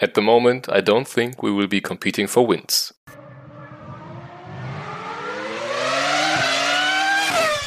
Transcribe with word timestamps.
At 0.00 0.14
the 0.14 0.20
moment, 0.20 0.68
I 0.68 0.80
don't 0.80 1.08
think 1.08 1.42
we 1.42 1.50
will 1.50 1.66
be 1.66 1.80
competing 1.80 2.28
for 2.28 2.46
wins. 2.46 2.94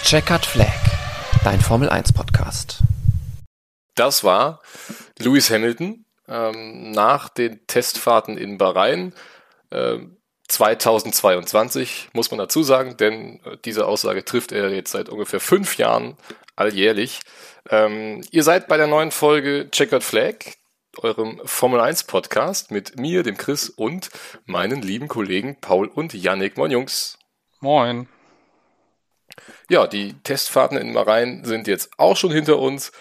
Checkered 0.06 0.46
Flag, 0.46 0.80
dein 1.44 1.60
Formel 1.60 1.90
1 1.90 2.14
Podcast. 2.14 2.84
Das 3.96 4.24
war 4.24 4.62
Lewis 5.20 5.50
Hamilton 5.50 6.06
ähm, 6.30 6.92
nach 6.92 7.28
den 7.28 7.68
Testfahrten 7.68 8.38
in 8.38 8.58
Bahrain. 8.58 9.14
Äh, 9.70 9.98
2022, 10.48 12.12
muss 12.14 12.32
man 12.32 12.38
dazu 12.38 12.64
sagen, 12.64 12.96
denn 12.96 13.42
äh, 13.44 13.58
diese 13.66 13.88
Aussage 13.88 14.24
trifft 14.24 14.54
er 14.54 14.70
jetzt 14.70 14.92
seit 14.92 15.10
ungefähr 15.10 15.42
fünf 15.42 15.78
Jahren 15.78 16.16
alljährlich. 16.56 17.20
Ähm, 17.70 18.24
ihr 18.32 18.44
seid 18.44 18.70
bei 18.70 18.78
der 18.78 18.88
neuen 18.88 19.12
Folge 19.12 19.70
Checkered 19.70 20.04
Flag, 20.04 20.36
eurem 20.98 21.42
Formel 21.46 21.80
1 21.80 22.04
Podcast 22.04 22.72
mit 22.72 23.00
mir, 23.00 23.24
dem 23.24 23.38
Chris 23.38 23.70
und 23.70 24.10
meinen 24.46 24.82
lieben 24.82 25.08
Kollegen 25.08 25.56
Paul 25.60 25.88
und 25.88 26.14
Yannick. 26.14 26.58
Moin 26.58 26.72
Jungs. 26.72 27.18
Moin. 27.60 28.08
Ja, 29.70 29.88
die 29.88 30.14
Testfahrten 30.24 30.78
in 30.78 30.94
Marein 30.94 31.46
sind 31.46 31.68
jetzt 31.68 31.92
auch 31.98 32.18
schon 32.18 32.32
hinter 32.32 32.60
uns. 32.60 32.92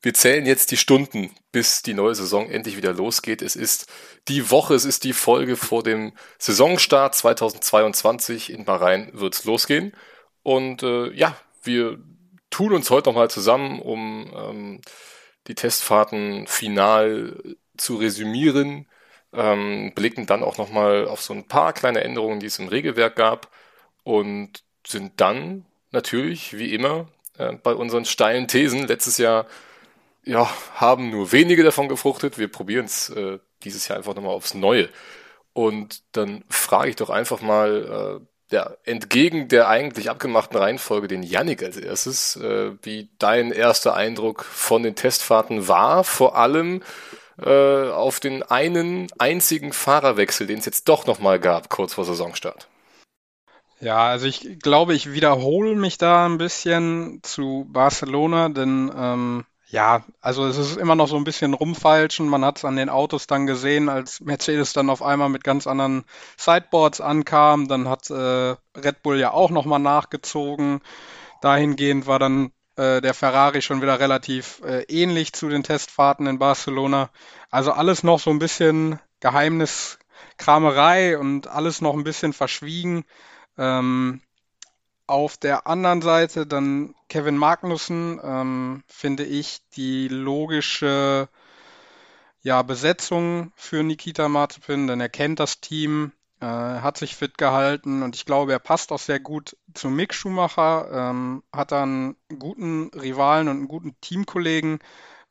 Wir 0.00 0.14
zählen 0.14 0.46
jetzt 0.46 0.70
die 0.70 0.76
Stunden, 0.76 1.34
bis 1.52 1.82
die 1.82 1.94
neue 1.94 2.14
Saison 2.14 2.50
endlich 2.50 2.76
wieder 2.76 2.92
losgeht. 2.92 3.42
Es 3.42 3.56
ist 3.56 3.86
die 4.28 4.50
Woche, 4.50 4.74
es 4.74 4.84
ist 4.84 5.04
die 5.04 5.12
Folge 5.12 5.56
vor 5.56 5.82
dem 5.82 6.12
Saisonstart 6.38 7.14
2022. 7.14 8.50
In 8.50 8.64
Bahrain 8.64 9.10
wird 9.12 9.34
es 9.34 9.44
losgehen. 9.44 9.92
Und 10.42 10.82
äh, 10.82 11.12
ja, 11.12 11.36
wir 11.62 11.98
tun 12.50 12.72
uns 12.72 12.90
heute 12.90 13.10
nochmal 13.10 13.30
zusammen, 13.30 13.80
um 13.80 14.32
ähm, 14.36 14.80
die 15.48 15.54
Testfahrten 15.54 16.46
final 16.46 17.56
zu 17.76 17.96
resümieren, 17.96 18.86
ähm, 19.32 19.92
blicken 19.94 20.26
dann 20.26 20.42
auch 20.42 20.58
nochmal 20.58 21.06
auf 21.06 21.22
so 21.22 21.32
ein 21.34 21.48
paar 21.48 21.72
kleine 21.72 22.02
Änderungen, 22.02 22.40
die 22.40 22.46
es 22.46 22.58
im 22.58 22.68
Regelwerk 22.68 23.16
gab 23.16 23.50
und 24.04 24.62
sind 24.86 25.20
dann 25.20 25.66
natürlich, 25.90 26.56
wie 26.58 26.74
immer, 26.74 27.08
äh, 27.38 27.52
bei 27.54 27.74
unseren 27.74 28.04
steilen 28.04 28.48
Thesen. 28.48 28.86
Letztes 28.86 29.18
Jahr 29.18 29.46
ja, 30.24 30.50
haben 30.74 31.10
nur 31.10 31.32
wenige 31.32 31.64
davon 31.64 31.88
gefruchtet. 31.88 32.38
Wir 32.38 32.48
probieren 32.48 32.86
es 32.86 33.10
äh, 33.10 33.38
dieses 33.64 33.88
Jahr 33.88 33.98
einfach 33.98 34.14
nochmal 34.14 34.34
aufs 34.34 34.54
Neue. 34.54 34.88
Und 35.52 36.02
dann 36.12 36.44
frage 36.48 36.90
ich 36.90 36.96
doch 36.96 37.10
einfach 37.10 37.42
mal, 37.42 38.20
äh, 38.22 38.26
ja, 38.52 38.74
entgegen 38.84 39.48
der 39.48 39.68
eigentlich 39.68 40.10
abgemachten 40.10 40.56
Reihenfolge 40.56 41.08
den 41.08 41.22
Yannick 41.22 41.62
als 41.62 41.76
erstes, 41.76 42.36
äh, 42.36 42.72
wie 42.82 43.08
dein 43.18 43.50
erster 43.50 43.94
Eindruck 43.94 44.44
von 44.44 44.82
den 44.82 44.94
Testfahrten 44.94 45.68
war, 45.68 46.04
vor 46.04 46.36
allem 46.36 46.82
äh, 47.42 47.88
auf 47.90 48.20
den 48.20 48.42
einen 48.42 49.08
einzigen 49.18 49.72
Fahrerwechsel, 49.72 50.46
den 50.46 50.58
es 50.58 50.66
jetzt 50.66 50.88
doch 50.88 51.06
nochmal 51.06 51.40
gab, 51.40 51.68
kurz 51.70 51.94
vor 51.94 52.04
Saisonstart. 52.04 52.68
Ja, 53.80 54.06
also 54.06 54.26
ich 54.26 54.60
glaube, 54.60 54.94
ich 54.94 55.12
wiederhole 55.12 55.74
mich 55.74 55.98
da 55.98 56.26
ein 56.26 56.38
bisschen 56.38 57.20
zu 57.24 57.66
Barcelona, 57.68 58.48
denn 58.48 58.92
ähm, 58.96 59.44
ja, 59.72 60.04
also 60.20 60.44
es 60.44 60.58
ist 60.58 60.76
immer 60.76 60.94
noch 60.94 61.08
so 61.08 61.16
ein 61.16 61.24
bisschen 61.24 61.54
rumfalschen. 61.54 62.28
Man 62.28 62.44
hat 62.44 62.58
es 62.58 62.64
an 62.66 62.76
den 62.76 62.90
Autos 62.90 63.26
dann 63.26 63.46
gesehen, 63.46 63.88
als 63.88 64.20
Mercedes 64.20 64.74
dann 64.74 64.90
auf 64.90 65.02
einmal 65.02 65.30
mit 65.30 65.44
ganz 65.44 65.66
anderen 65.66 66.04
Sideboards 66.36 67.00
ankam. 67.00 67.68
Dann 67.68 67.88
hat 67.88 68.10
äh, 68.10 68.54
Red 68.76 69.02
Bull 69.02 69.18
ja 69.18 69.30
auch 69.32 69.48
nochmal 69.50 69.78
nachgezogen. 69.78 70.82
Dahingehend 71.40 72.06
war 72.06 72.18
dann 72.18 72.52
äh, 72.76 73.00
der 73.00 73.14
Ferrari 73.14 73.62
schon 73.62 73.80
wieder 73.80 73.98
relativ 73.98 74.60
äh, 74.62 74.82
ähnlich 74.88 75.32
zu 75.32 75.48
den 75.48 75.62
Testfahrten 75.62 76.26
in 76.26 76.38
Barcelona. 76.38 77.08
Also 77.50 77.72
alles 77.72 78.02
noch 78.02 78.20
so 78.20 78.28
ein 78.28 78.38
bisschen 78.38 79.00
Geheimniskramerei 79.20 81.18
und 81.18 81.48
alles 81.48 81.80
noch 81.80 81.94
ein 81.94 82.04
bisschen 82.04 82.34
verschwiegen. 82.34 83.04
Ähm, 83.56 84.20
auf 85.12 85.36
der 85.36 85.66
anderen 85.66 86.00
Seite 86.00 86.46
dann 86.46 86.94
Kevin 87.10 87.36
Magnussen, 87.36 88.18
ähm, 88.24 88.82
finde 88.88 89.24
ich 89.24 89.60
die 89.76 90.08
logische 90.08 91.28
ja, 92.40 92.62
Besetzung 92.62 93.52
für 93.54 93.82
Nikita 93.82 94.30
Mazepin, 94.30 94.86
denn 94.86 95.02
er 95.02 95.10
kennt 95.10 95.38
das 95.38 95.60
Team, 95.60 96.12
äh, 96.40 96.46
hat 96.46 96.96
sich 96.96 97.14
fit 97.14 97.36
gehalten 97.36 98.02
und 98.02 98.16
ich 98.16 98.24
glaube, 98.24 98.52
er 98.52 98.58
passt 98.58 98.90
auch 98.90 98.98
sehr 98.98 99.20
gut 99.20 99.54
zu 99.74 99.90
Mick 99.90 100.14
Schumacher, 100.14 100.88
ähm, 100.90 101.42
hat 101.52 101.72
dann 101.72 102.16
einen 102.30 102.38
guten 102.38 102.90
Rivalen 102.98 103.48
und 103.48 103.58
einen 103.58 103.68
guten 103.68 103.94
Teamkollegen. 104.00 104.78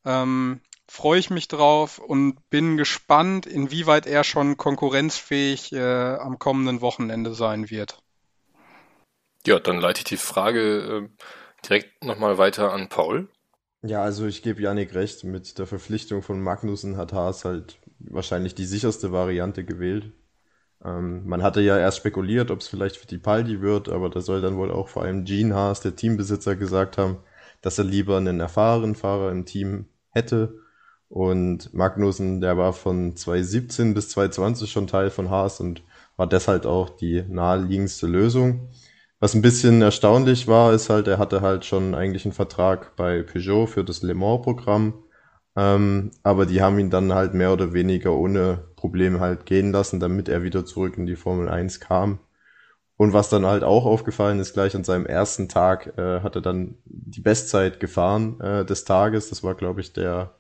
Ähm, 0.06 0.62
freue 0.88 1.20
ich 1.20 1.32
mich 1.32 1.48
drauf 1.48 1.98
und 1.98 2.38
bin 2.52 2.78
gespannt, 2.78 3.48
inwieweit 3.48 4.06
er 4.06 4.24
schon 4.24 4.58
konkurrenzfähig 4.58 5.74
äh, 5.74 6.16
am 6.18 6.38
kommenden 6.38 6.82
Wochenende 6.82 7.34
sein 7.34 7.72
wird. 7.72 7.98
Ja, 9.46 9.60
dann 9.60 9.80
leite 9.80 10.00
ich 10.00 10.04
die 10.06 10.18
Frage 10.18 11.10
äh, 11.10 11.26
direkt 11.68 12.04
nochmal 12.04 12.38
weiter 12.38 12.74
an 12.74 12.90
Paul. 12.90 13.30
Ja, 13.84 14.04
also 14.04 14.28
ich 14.28 14.44
gebe 14.44 14.62
Janik 14.62 14.94
recht, 14.94 15.24
mit 15.24 15.58
der 15.58 15.66
Verpflichtung 15.66 16.22
von 16.22 16.40
Magnussen 16.42 16.98
hat 16.98 17.14
Haas 17.14 17.46
halt 17.46 17.80
wahrscheinlich 18.00 18.54
die 18.54 18.66
sicherste 18.66 19.12
Variante 19.12 19.64
gewählt. 19.66 20.14
Ähm, 20.84 21.26
man 21.28 21.44
hatte 21.44 21.62
ja 21.62 21.78
erst 21.78 21.98
spekuliert, 21.98 22.52
ob 22.52 22.60
es 22.62 22.68
vielleicht 22.68 22.98
für 22.98 23.08
die 23.08 23.18
Paldi 23.20 23.62
wird, 23.62 23.90
aber 23.90 24.10
da 24.10 24.22
soll 24.22 24.42
dann 24.42 24.58
wohl 24.58 24.72
auch 24.72 24.90
vor 24.90 25.04
allem 25.04 25.26
Gene 25.26 25.56
Haas, 25.56 25.82
der 25.82 25.96
Teambesitzer, 25.96 26.56
gesagt 26.56 26.98
haben, 26.98 27.18
dass 27.62 27.78
er 27.78 27.86
lieber 27.86 28.18
einen 28.18 28.40
erfahrenen 28.40 28.96
Fahrer 28.96 29.32
im 29.32 29.46
Team 29.46 29.86
hätte. 30.10 30.60
Und 31.10 31.74
Magnussen, 31.74 32.42
der 32.42 32.58
war 32.58 32.74
von 32.74 33.16
2017 33.16 33.94
bis 33.94 34.10
2020 34.10 34.72
schon 34.72 34.88
Teil 34.88 35.10
von 35.10 35.30
Haas 35.30 35.60
und 35.60 35.84
war 36.18 36.28
deshalb 36.28 36.66
auch 36.66 36.90
die 36.90 37.24
naheliegendste 37.28 38.08
Lösung. 38.08 38.70
Was 39.22 39.36
ein 39.36 39.44
bisschen 39.44 39.84
erstaunlich 39.84 40.48
war, 40.48 40.74
ist 40.74 40.90
halt, 40.90 41.08
er 41.08 41.20
hatte 41.20 41.42
halt 41.42 41.64
schon 41.64 41.94
eigentlich 41.94 42.26
einen 42.26 42.34
Vertrag 42.34 42.96
bei 42.96 43.22
Peugeot 43.22 43.68
für 43.68 43.84
das 43.84 44.02
Le 44.02 44.16
Mans-Programm. 44.16 44.96
Ähm, 45.56 46.10
aber 46.24 46.48
die 46.48 46.64
haben 46.64 46.80
ihn 46.80 46.90
dann 46.90 47.14
halt 47.14 47.36
mehr 47.36 47.54
oder 47.54 47.72
weniger 47.72 48.14
ohne 48.14 48.66
Probleme 48.76 49.20
halt 49.20 49.46
gehen 49.46 49.72
lassen, 49.72 50.00
damit 50.00 50.28
er 50.28 50.42
wieder 50.42 50.66
zurück 50.66 50.98
in 50.98 51.06
die 51.06 51.16
Formel 51.16 51.50
1 51.50 51.80
kam. 51.80 52.18
Und 52.98 53.14
was 53.14 53.30
dann 53.30 53.46
halt 53.46 53.64
auch 53.64 53.86
aufgefallen 53.86 54.40
ist, 54.40 54.54
gleich 54.54 54.76
an 54.76 54.84
seinem 54.84 55.06
ersten 55.06 55.48
Tag 55.48 56.00
äh, 56.00 56.22
hat 56.22 56.36
er 56.36 56.42
dann 56.42 56.80
die 56.86 57.22
Bestzeit 57.22 57.80
gefahren 57.80 58.40
äh, 58.42 58.66
des 58.66 58.86
Tages. 58.86 59.30
Das 59.30 59.44
war, 59.44 59.54
glaube 59.54 59.82
ich, 59.82 59.94
der, 59.94 60.34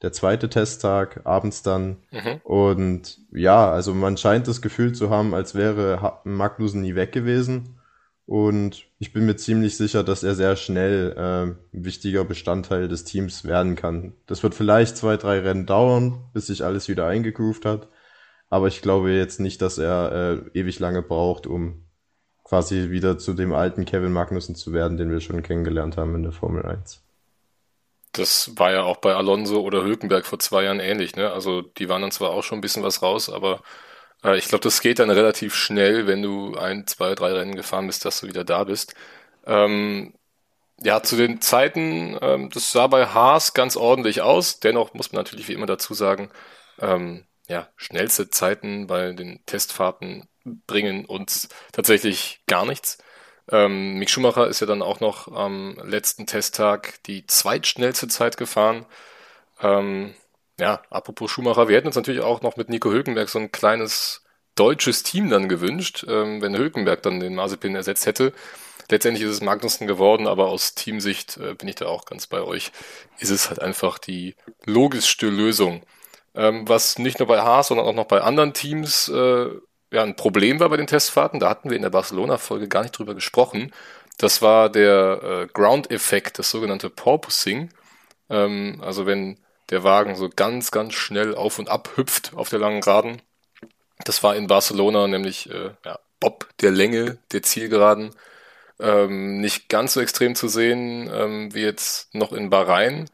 der 0.00 0.12
zweite 0.12 0.48
Testtag, 0.48 1.20
abends 1.24 1.62
dann. 1.62 1.98
Mhm. 2.10 2.40
Und 2.42 3.18
ja, 3.32 3.70
also 3.70 3.92
man 3.92 4.16
scheint 4.16 4.48
das 4.48 4.62
Gefühl 4.62 4.94
zu 4.94 5.10
haben, 5.10 5.34
als 5.34 5.54
wäre 5.54 6.20
Magnussen 6.24 6.80
nie 6.80 6.94
weg 6.94 7.12
gewesen. 7.12 7.80
Und 8.26 8.86
ich 8.98 9.12
bin 9.12 9.26
mir 9.26 9.36
ziemlich 9.36 9.76
sicher, 9.76 10.02
dass 10.02 10.22
er 10.22 10.34
sehr 10.34 10.56
schnell 10.56 11.14
äh, 11.16 11.76
ein 11.76 11.84
wichtiger 11.84 12.24
Bestandteil 12.24 12.88
des 12.88 13.04
Teams 13.04 13.44
werden 13.44 13.76
kann. 13.76 14.14
Das 14.26 14.42
wird 14.42 14.54
vielleicht 14.54 14.96
zwei, 14.96 15.16
drei 15.18 15.40
Rennen 15.40 15.66
dauern, 15.66 16.24
bis 16.32 16.46
sich 16.46 16.64
alles 16.64 16.88
wieder 16.88 17.06
eingegroovt 17.06 17.66
hat. 17.66 17.88
Aber 18.48 18.68
ich 18.68 18.80
glaube 18.80 19.10
jetzt 19.10 19.40
nicht, 19.40 19.60
dass 19.60 19.78
er 19.78 20.40
äh, 20.54 20.58
ewig 20.58 20.78
lange 20.78 21.02
braucht, 21.02 21.46
um 21.46 21.84
quasi 22.44 22.90
wieder 22.90 23.18
zu 23.18 23.34
dem 23.34 23.52
alten 23.52 23.84
Kevin 23.84 24.12
Magnussen 24.12 24.54
zu 24.54 24.72
werden, 24.72 24.96
den 24.96 25.10
wir 25.10 25.20
schon 25.20 25.42
kennengelernt 25.42 25.96
haben 25.96 26.14
in 26.14 26.22
der 26.22 26.32
Formel 26.32 26.64
1. 26.64 27.02
Das 28.12 28.52
war 28.56 28.70
ja 28.70 28.84
auch 28.84 28.98
bei 28.98 29.14
Alonso 29.14 29.60
oder 29.60 29.82
Hülkenberg 29.82 30.24
vor 30.24 30.38
zwei 30.38 30.64
Jahren 30.64 30.78
ähnlich. 30.78 31.16
Ne? 31.16 31.32
Also 31.32 31.62
die 31.62 31.88
waren 31.88 32.02
dann 32.02 32.12
zwar 32.12 32.30
auch 32.30 32.44
schon 32.44 32.58
ein 32.58 32.60
bisschen 32.60 32.84
was 32.84 33.02
raus, 33.02 33.28
aber 33.28 33.60
ich 34.32 34.48
glaube, 34.48 34.62
das 34.62 34.80
geht 34.80 34.98
dann 34.98 35.10
relativ 35.10 35.54
schnell, 35.54 36.06
wenn 36.06 36.22
du 36.22 36.56
ein, 36.56 36.86
zwei, 36.86 37.14
drei 37.14 37.32
Rennen 37.32 37.56
gefahren 37.56 37.86
bist, 37.86 38.04
dass 38.04 38.20
du 38.20 38.26
wieder 38.26 38.44
da 38.44 38.64
bist. 38.64 38.94
Ähm, 39.46 40.14
ja, 40.80 41.02
zu 41.02 41.16
den 41.16 41.40
Zeiten, 41.40 42.18
ähm, 42.22 42.50
das 42.50 42.72
sah 42.72 42.86
bei 42.86 43.06
Haas 43.06 43.54
ganz 43.54 43.76
ordentlich 43.76 44.22
aus. 44.22 44.60
Dennoch 44.60 44.94
muss 44.94 45.12
man 45.12 45.20
natürlich 45.20 45.48
wie 45.48 45.52
immer 45.54 45.66
dazu 45.66 45.94
sagen, 45.94 46.30
ähm, 46.80 47.26
ja, 47.48 47.68
schnellste 47.76 48.30
Zeiten 48.30 48.86
bei 48.86 49.12
den 49.12 49.44
Testfahrten 49.46 50.28
bringen 50.66 51.04
uns 51.06 51.48
tatsächlich 51.72 52.42
gar 52.46 52.66
nichts. 52.66 52.98
Ähm, 53.50 53.94
Mick 53.98 54.10
Schumacher 54.10 54.48
ist 54.48 54.60
ja 54.60 54.66
dann 54.66 54.82
auch 54.82 55.00
noch 55.00 55.28
am 55.28 55.76
letzten 55.84 56.26
Testtag 56.26 57.02
die 57.04 57.26
zweitschnellste 57.26 58.08
Zeit 58.08 58.36
gefahren. 58.36 58.86
Ähm, 59.60 60.14
ja, 60.58 60.82
apropos 60.90 61.30
Schumacher, 61.30 61.68
wir 61.68 61.76
hätten 61.76 61.88
uns 61.88 61.96
natürlich 61.96 62.22
auch 62.22 62.42
noch 62.42 62.56
mit 62.56 62.68
Nico 62.68 62.90
Hülkenberg 62.90 63.28
so 63.28 63.38
ein 63.38 63.52
kleines 63.52 64.22
deutsches 64.54 65.02
Team 65.02 65.30
dann 65.30 65.48
gewünscht, 65.48 66.04
ähm, 66.08 66.40
wenn 66.40 66.56
Hülkenberg 66.56 67.02
dann 67.02 67.20
den 67.20 67.34
Mazepin 67.34 67.74
ersetzt 67.74 68.06
hätte. 68.06 68.32
Letztendlich 68.90 69.24
ist 69.24 69.32
es 69.32 69.40
Magnussen 69.40 69.86
geworden, 69.86 70.26
aber 70.26 70.48
aus 70.48 70.74
Teamsicht 70.74 71.38
äh, 71.38 71.54
bin 71.54 71.68
ich 71.68 71.76
da 71.76 71.86
auch 71.86 72.04
ganz 72.04 72.26
bei 72.26 72.42
euch. 72.42 72.70
Ist 73.18 73.30
es 73.30 73.48
halt 73.48 73.60
einfach 73.60 73.98
die 73.98 74.36
logischste 74.64 75.28
Lösung. 75.28 75.82
Ähm, 76.34 76.68
was 76.68 76.98
nicht 76.98 77.18
nur 77.18 77.28
bei 77.28 77.40
Haas, 77.40 77.68
sondern 77.68 77.86
auch 77.86 77.94
noch 77.94 78.06
bei 78.06 78.20
anderen 78.20 78.52
Teams 78.52 79.08
äh, 79.08 79.48
ja 79.92 80.02
ein 80.02 80.16
Problem 80.16 80.60
war 80.60 80.68
bei 80.68 80.76
den 80.76 80.86
Testfahrten. 80.86 81.40
Da 81.40 81.48
hatten 81.48 81.70
wir 81.70 81.76
in 81.76 81.82
der 81.82 81.90
Barcelona-Folge 81.90 82.68
gar 82.68 82.82
nicht 82.82 82.92
drüber 82.92 83.14
gesprochen. 83.14 83.72
Das 84.18 84.42
war 84.42 84.68
der 84.68 85.20
äh, 85.22 85.46
Ground-Effekt, 85.52 86.38
das 86.38 86.50
sogenannte 86.50 86.90
Porpoising. 86.90 87.70
Ähm, 88.30 88.80
also 88.84 89.06
wenn 89.06 89.38
der 89.70 89.84
Wagen 89.84 90.16
so 90.16 90.28
ganz, 90.28 90.70
ganz 90.70 90.94
schnell 90.94 91.34
auf 91.34 91.58
und 91.58 91.68
ab 91.68 91.90
hüpft 91.96 92.34
auf 92.34 92.48
der 92.48 92.58
langen 92.58 92.80
Geraden. 92.80 93.22
Das 94.04 94.22
war 94.22 94.36
in 94.36 94.46
Barcelona 94.46 95.06
nämlich 95.06 95.50
äh, 95.50 95.70
ja, 95.84 95.98
ob 96.22 96.48
der 96.58 96.70
Länge 96.70 97.18
der 97.32 97.42
Zielgeraden 97.42 98.14
ähm, 98.80 99.40
nicht 99.40 99.68
ganz 99.68 99.94
so 99.94 100.00
extrem 100.00 100.34
zu 100.34 100.48
sehen 100.48 101.10
ähm, 101.12 101.54
wie 101.54 101.62
jetzt 101.62 102.14
noch 102.14 102.32
in 102.32 102.50
Bahrain. 102.50 103.08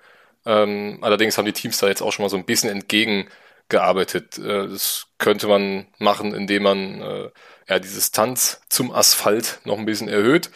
Ähm, 0.46 0.98
allerdings 1.02 1.36
haben 1.38 1.44
die 1.44 1.52
Teams 1.52 1.78
da 1.78 1.88
jetzt 1.88 2.02
auch 2.02 2.12
schon 2.12 2.24
mal 2.24 2.30
so 2.30 2.36
ein 2.36 2.46
bisschen 2.46 2.70
entgegengearbeitet. 2.70 4.38
Äh, 4.38 4.68
das 4.68 5.08
könnte 5.18 5.48
man 5.48 5.86
machen, 5.98 6.34
indem 6.34 6.62
man 6.64 7.02
äh, 7.02 7.30
ja, 7.68 7.78
die 7.78 7.88
Distanz 7.88 8.62
zum 8.68 8.90
Asphalt 8.92 9.60
noch 9.64 9.78
ein 9.78 9.86
bisschen 9.86 10.08
erhöht. 10.08 10.50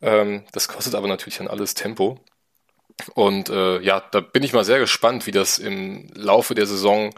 Ähm, 0.00 0.44
das 0.52 0.68
kostet 0.68 0.94
aber 0.94 1.08
natürlich 1.08 1.38
dann 1.38 1.48
alles 1.48 1.74
Tempo. 1.74 2.20
Und 3.14 3.48
äh, 3.48 3.80
ja, 3.80 4.02
da 4.10 4.20
bin 4.20 4.42
ich 4.42 4.52
mal 4.52 4.64
sehr 4.64 4.78
gespannt, 4.78 5.26
wie 5.26 5.32
das 5.32 5.58
im 5.58 6.08
Laufe 6.14 6.54
der 6.54 6.66
Saison 6.66 7.14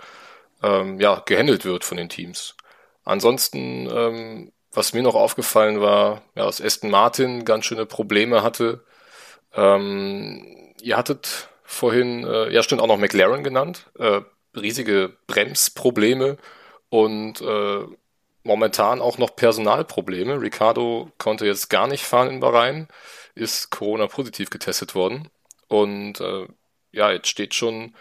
ähm, 0.62 1.00
ja, 1.00 1.22
gehandelt 1.24 1.64
wird 1.64 1.84
von 1.84 1.96
den 1.96 2.08
Teams. 2.08 2.56
Ansonsten, 3.04 3.88
ähm, 3.90 4.52
was 4.72 4.92
mir 4.92 5.02
noch 5.02 5.14
aufgefallen 5.14 5.80
war, 5.80 6.22
ja, 6.34 6.44
dass 6.44 6.60
Aston 6.60 6.90
Martin 6.90 7.44
ganz 7.44 7.64
schöne 7.64 7.86
Probleme 7.86 8.42
hatte. 8.42 8.84
Ähm, 9.54 10.74
ihr 10.80 10.96
hattet 10.96 11.48
vorhin, 11.64 12.24
äh, 12.24 12.52
ja 12.52 12.62
stimmt, 12.62 12.80
auch 12.82 12.86
noch 12.86 12.98
McLaren 12.98 13.42
genannt, 13.42 13.90
äh, 13.98 14.20
riesige 14.56 15.16
Bremsprobleme 15.26 16.36
und 16.88 17.40
äh, 17.40 17.84
momentan 18.42 19.00
auch 19.00 19.18
noch 19.18 19.34
Personalprobleme. 19.36 20.40
Ricardo 20.40 21.10
konnte 21.18 21.46
jetzt 21.46 21.70
gar 21.70 21.86
nicht 21.86 22.04
fahren 22.04 22.28
in 22.28 22.40
Bahrain, 22.40 22.88
ist 23.34 23.70
Corona-positiv 23.70 24.50
getestet 24.50 24.94
worden. 24.94 25.28
Und 25.70 26.20
äh, 26.20 26.48
ja, 26.90 27.12
jetzt 27.12 27.28
steht 27.28 27.54
schon 27.54 27.94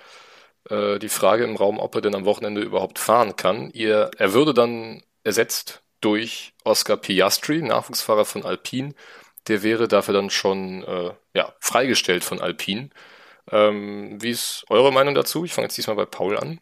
äh, 0.70 0.98
die 0.98 1.10
Frage 1.10 1.44
im 1.44 1.56
Raum, 1.56 1.80
ob 1.80 1.94
er 1.94 2.02
denn 2.02 2.16
am 2.16 2.26
Wochenende 2.26 2.62
überhaupt 2.62 2.98
fahren 2.98 3.36
kann. 3.36 3.70
Ihr, 3.72 4.10
er 4.18 4.34
würde 4.34 4.56
dann 4.56 5.04
ersetzt 5.24 5.84
durch 6.02 6.54
Oscar 6.64 6.98
Piastri, 6.98 7.62
Nachwuchsfahrer 7.62 8.26
von 8.26 8.44
Alpine. 8.44 8.96
Der 9.48 9.62
wäre 9.62 9.88
dafür 9.88 10.16
dann 10.16 10.32
schon 10.32 10.84
äh, 10.84 11.12
ja, 11.36 11.54
freigestellt 11.60 12.24
von 12.24 12.42
Alpine. 12.42 12.90
Ähm, 13.52 14.18
wie 14.20 14.32
ist 14.32 14.66
eure 14.70 14.92
Meinung 14.92 15.14
dazu? 15.14 15.46
Ich 15.46 15.54
fange 15.54 15.66
jetzt 15.66 15.78
diesmal 15.78 15.96
bei 15.96 16.06
Paul 16.06 16.38
an. 16.38 16.60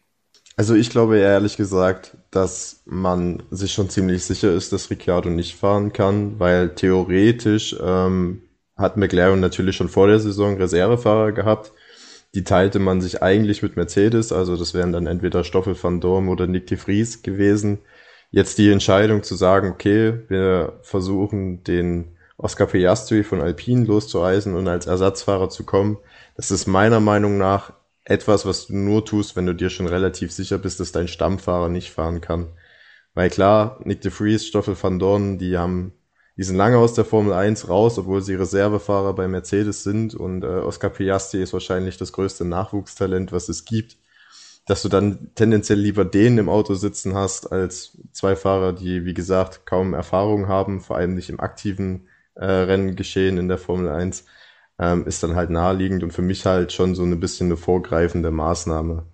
Also 0.56 0.74
ich 0.74 0.90
glaube 0.90 1.18
ehrlich 1.18 1.56
gesagt, 1.56 2.18
dass 2.30 2.82
man 2.84 3.44
sich 3.50 3.72
schon 3.72 3.88
ziemlich 3.88 4.24
sicher 4.24 4.52
ist, 4.52 4.72
dass 4.72 4.90
Ricciardo 4.90 5.30
nicht 5.30 5.54
fahren 5.54 5.92
kann, 5.94 6.38
weil 6.38 6.74
theoretisch 6.74 7.76
ähm, 7.80 8.42
hat 8.78 8.96
McLaren 8.96 9.40
natürlich 9.40 9.76
schon 9.76 9.88
vor 9.88 10.06
der 10.06 10.20
Saison 10.20 10.56
Reservefahrer 10.56 11.32
gehabt. 11.32 11.72
Die 12.34 12.44
teilte 12.44 12.78
man 12.78 13.00
sich 13.00 13.22
eigentlich 13.22 13.62
mit 13.62 13.76
Mercedes, 13.76 14.32
also 14.32 14.56
das 14.56 14.74
wären 14.74 14.92
dann 14.92 15.06
entweder 15.06 15.44
Stoffel 15.44 15.76
van 15.80 16.00
Dorm 16.00 16.28
oder 16.28 16.46
Nick 16.46 16.66
de 16.68 16.78
Vries 16.78 17.22
gewesen. 17.22 17.78
Jetzt 18.30 18.58
die 18.58 18.70
Entscheidung 18.70 19.22
zu 19.22 19.34
sagen, 19.34 19.70
okay, 19.70 20.20
wir 20.28 20.78
versuchen 20.82 21.64
den 21.64 22.16
Oscar 22.36 22.66
Piastri 22.66 23.24
von 23.24 23.40
Alpine 23.40 23.86
loszueisen 23.86 24.54
und 24.54 24.68
als 24.68 24.86
Ersatzfahrer 24.86 25.48
zu 25.48 25.64
kommen, 25.64 25.98
das 26.36 26.50
ist 26.50 26.66
meiner 26.66 27.00
Meinung 27.00 27.36
nach 27.36 27.72
etwas, 28.04 28.46
was 28.46 28.68
du 28.68 28.76
nur 28.76 29.04
tust, 29.04 29.34
wenn 29.34 29.46
du 29.46 29.54
dir 29.54 29.70
schon 29.70 29.86
relativ 29.86 30.32
sicher 30.32 30.58
bist, 30.58 30.80
dass 30.80 30.92
dein 30.92 31.08
Stammfahrer 31.08 31.68
nicht 31.68 31.90
fahren 31.90 32.20
kann. 32.20 32.48
Weil 33.14 33.30
klar, 33.30 33.80
Nick 33.84 34.02
de 34.02 34.10
Vries, 34.10 34.46
Stoffel 34.46 34.76
van 34.80 34.98
Dorn, 34.98 35.38
die 35.38 35.58
haben, 35.58 35.92
die 36.38 36.44
sind 36.44 36.56
lange 36.56 36.78
aus 36.78 36.94
der 36.94 37.04
Formel 37.04 37.32
1 37.32 37.68
raus, 37.68 37.98
obwohl 37.98 38.22
sie 38.22 38.36
Reservefahrer 38.36 39.12
bei 39.12 39.26
Mercedes 39.26 39.82
sind 39.82 40.14
und 40.14 40.44
äh, 40.44 40.46
Oscar 40.46 40.88
Piastri 40.88 41.42
ist 41.42 41.52
wahrscheinlich 41.52 41.98
das 41.98 42.12
größte 42.12 42.44
Nachwuchstalent, 42.44 43.32
was 43.32 43.48
es 43.48 43.64
gibt. 43.64 43.96
Dass 44.64 44.82
du 44.82 44.88
dann 44.88 45.30
tendenziell 45.34 45.80
lieber 45.80 46.04
den 46.04 46.38
im 46.38 46.48
Auto 46.48 46.74
sitzen 46.74 47.14
hast, 47.14 47.50
als 47.50 47.98
zwei 48.12 48.36
Fahrer, 48.36 48.72
die, 48.72 49.04
wie 49.04 49.14
gesagt, 49.14 49.66
kaum 49.66 49.94
Erfahrung 49.94 50.46
haben, 50.46 50.80
vor 50.80 50.96
allem 50.96 51.14
nicht 51.14 51.28
im 51.28 51.40
aktiven 51.40 52.06
äh, 52.36 52.44
Renngeschehen 52.44 53.36
in 53.36 53.48
der 53.48 53.58
Formel 53.58 53.88
1 53.88 54.24
ähm, 54.78 55.06
ist 55.06 55.22
dann 55.24 55.34
halt 55.34 55.50
naheliegend 55.50 56.04
und 56.04 56.12
für 56.12 56.22
mich 56.22 56.46
halt 56.46 56.72
schon 56.72 56.94
so 56.94 57.02
ein 57.02 57.18
bisschen 57.18 57.48
eine 57.48 57.56
vorgreifende 57.56 58.30
Maßnahme. 58.30 59.06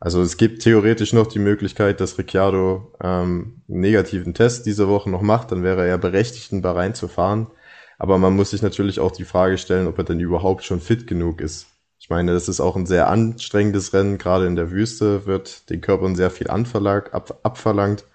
Also 0.00 0.22
es 0.22 0.38
gibt 0.38 0.62
theoretisch 0.62 1.12
noch 1.12 1.26
die 1.26 1.38
Möglichkeit, 1.38 2.00
dass 2.00 2.16
Ricciardo 2.16 2.90
ähm, 3.02 3.62
einen 3.68 3.80
negativen 3.80 4.32
Test 4.32 4.64
diese 4.64 4.88
Woche 4.88 5.10
noch 5.10 5.20
macht, 5.20 5.52
dann 5.52 5.62
wäre 5.62 5.86
er 5.86 5.98
berechtigt, 5.98 6.52
in 6.52 6.62
Bahrain 6.62 6.94
zu 6.94 7.06
fahren. 7.06 7.48
Aber 7.98 8.16
man 8.16 8.34
muss 8.34 8.50
sich 8.50 8.62
natürlich 8.62 8.98
auch 8.98 9.12
die 9.12 9.24
Frage 9.24 9.58
stellen, 9.58 9.86
ob 9.86 9.98
er 9.98 10.04
denn 10.04 10.18
überhaupt 10.18 10.64
schon 10.64 10.80
fit 10.80 11.06
genug 11.06 11.42
ist. 11.42 11.66
Ich 11.98 12.08
meine, 12.08 12.32
das 12.32 12.48
ist 12.48 12.60
auch 12.60 12.76
ein 12.76 12.86
sehr 12.86 13.08
anstrengendes 13.08 13.92
Rennen, 13.92 14.16
gerade 14.16 14.46
in 14.46 14.56
der 14.56 14.70
Wüste 14.70 15.26
wird 15.26 15.68
den 15.68 15.82
Körpern 15.82 16.16
sehr 16.16 16.30
viel 16.30 16.48
anverlangt, 16.48 17.12
ab, 17.12 17.38
abverlangt. 17.42 18.06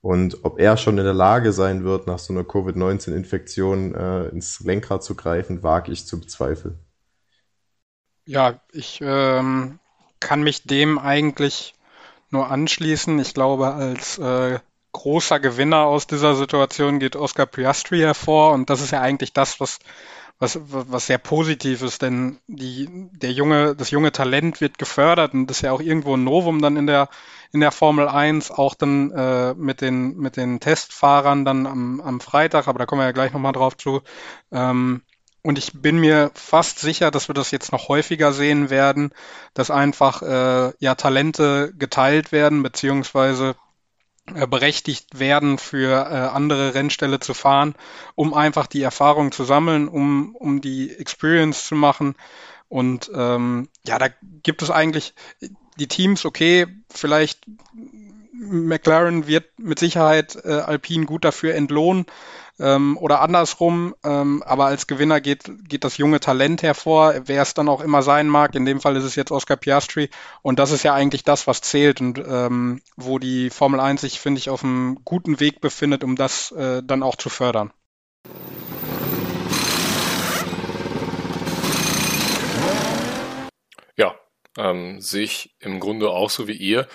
Und 0.00 0.44
ob 0.44 0.58
er 0.58 0.76
schon 0.76 0.98
in 0.98 1.04
der 1.04 1.14
Lage 1.14 1.52
sein 1.52 1.84
wird, 1.84 2.08
nach 2.08 2.18
so 2.18 2.32
einer 2.32 2.42
Covid-19-Infektion 2.42 3.94
äh, 3.94 4.28
ins 4.30 4.58
Lenkrad 4.60 5.04
zu 5.04 5.14
greifen, 5.14 5.62
wage 5.62 5.92
ich 5.92 6.06
zu 6.06 6.18
bezweifeln. 6.18 6.80
Ja, 8.26 8.60
ich 8.72 8.98
ähm, 9.00 9.78
kann 10.20 10.42
mich 10.42 10.64
dem 10.64 10.98
eigentlich 10.98 11.74
nur 12.30 12.50
anschließen. 12.50 13.18
Ich 13.18 13.34
glaube, 13.34 13.74
als 13.74 14.18
äh, 14.18 14.58
großer 14.92 15.40
Gewinner 15.40 15.84
aus 15.84 16.06
dieser 16.06 16.34
Situation 16.34 16.98
geht 16.98 17.16
Oscar 17.16 17.46
Piastri 17.46 18.00
hervor 18.00 18.52
und 18.52 18.70
das 18.70 18.80
ist 18.80 18.92
ja 18.92 19.00
eigentlich 19.00 19.32
das, 19.32 19.60
was 19.60 19.78
was, 20.40 20.58
was 20.62 21.06
sehr 21.06 21.18
positiv 21.18 21.82
ist, 21.82 22.00
denn 22.00 22.38
die, 22.46 22.88
der 23.12 23.30
junge, 23.30 23.76
das 23.76 23.90
junge 23.90 24.10
Talent 24.10 24.62
wird 24.62 24.78
gefördert 24.78 25.34
und 25.34 25.46
das 25.46 25.58
ist 25.58 25.62
ja 25.62 25.72
auch 25.72 25.82
irgendwo 25.82 26.16
ein 26.16 26.24
Novum 26.24 26.62
dann 26.62 26.78
in 26.78 26.86
der, 26.86 27.10
in 27.52 27.60
der 27.60 27.70
Formel 27.70 28.08
1, 28.08 28.50
auch 28.50 28.74
dann 28.74 29.10
äh, 29.10 29.52
mit, 29.54 29.82
den, 29.82 30.16
mit 30.16 30.38
den 30.38 30.58
Testfahrern 30.58 31.44
dann 31.44 31.66
am, 31.66 32.00
am 32.00 32.20
Freitag, 32.20 32.68
aber 32.68 32.78
da 32.78 32.86
kommen 32.86 33.02
wir 33.02 33.06
ja 33.06 33.12
gleich 33.12 33.34
nochmal 33.34 33.52
drauf 33.52 33.76
zu. 33.76 34.00
Ähm, 34.50 35.02
und 35.42 35.58
ich 35.58 35.72
bin 35.72 35.98
mir 35.98 36.30
fast 36.34 36.80
sicher, 36.80 37.10
dass 37.10 37.28
wir 37.28 37.34
das 37.34 37.50
jetzt 37.50 37.72
noch 37.72 37.88
häufiger 37.88 38.32
sehen 38.32 38.68
werden, 38.68 39.12
dass 39.54 39.70
einfach 39.70 40.22
äh, 40.22 40.72
ja 40.78 40.94
Talente 40.94 41.72
geteilt 41.78 42.30
werden, 42.30 42.62
beziehungsweise 42.62 43.56
äh, 44.34 44.46
berechtigt 44.46 45.18
werden, 45.18 45.56
für 45.56 45.92
äh, 45.92 46.14
andere 46.34 46.74
Rennställe 46.74 47.20
zu 47.20 47.32
fahren, 47.32 47.74
um 48.14 48.34
einfach 48.34 48.66
die 48.66 48.82
Erfahrung 48.82 49.32
zu 49.32 49.44
sammeln, 49.44 49.88
um, 49.88 50.36
um 50.36 50.60
die 50.60 50.90
Experience 50.90 51.66
zu 51.66 51.74
machen. 51.74 52.16
Und 52.68 53.10
ähm, 53.14 53.68
ja, 53.86 53.98
da 53.98 54.08
gibt 54.42 54.62
es 54.62 54.70
eigentlich 54.70 55.14
die 55.78 55.88
Teams, 55.88 56.26
okay, 56.26 56.66
vielleicht 56.90 57.46
McLaren 58.32 59.26
wird 59.26 59.58
mit 59.58 59.78
Sicherheit 59.78 60.36
äh, 60.44 60.52
Alpine 60.52 61.06
gut 61.06 61.24
dafür 61.24 61.54
entlohnen 61.54 62.06
ähm, 62.60 62.98
oder 62.98 63.22
andersrum, 63.22 63.94
ähm, 64.04 64.42
aber 64.44 64.66
als 64.66 64.86
Gewinner 64.86 65.20
geht, 65.20 65.50
geht 65.68 65.84
das 65.84 65.96
junge 65.96 66.20
Talent 66.20 66.62
hervor, 66.62 67.14
wer 67.24 67.42
es 67.42 67.54
dann 67.54 67.68
auch 67.68 67.80
immer 67.80 68.02
sein 68.02 68.28
mag. 68.28 68.54
In 68.54 68.66
dem 68.66 68.80
Fall 68.80 68.96
ist 68.96 69.04
es 69.04 69.16
jetzt 69.16 69.32
Oscar 69.32 69.56
Piastri 69.56 70.10
und 70.42 70.58
das 70.58 70.70
ist 70.70 70.82
ja 70.82 70.94
eigentlich 70.94 71.24
das, 71.24 71.46
was 71.46 71.62
zählt 71.62 72.00
und 72.00 72.18
ähm, 72.18 72.82
wo 72.96 73.18
die 73.18 73.50
Formel 73.50 73.80
1 73.80 74.02
sich, 74.02 74.20
finde 74.20 74.38
ich, 74.38 74.50
auf 74.50 74.62
einem 74.62 74.98
guten 75.04 75.40
Weg 75.40 75.60
befindet, 75.60 76.04
um 76.04 76.16
das 76.16 76.52
äh, 76.52 76.82
dann 76.84 77.02
auch 77.02 77.16
zu 77.16 77.30
fördern. 77.30 77.72
Ja, 83.96 84.14
ähm, 84.58 85.00
sehe 85.00 85.24
ich 85.24 85.56
im 85.60 85.80
Grunde 85.80 86.10
auch 86.10 86.30
so 86.30 86.46
wie 86.46 86.56
ihr. 86.56 86.86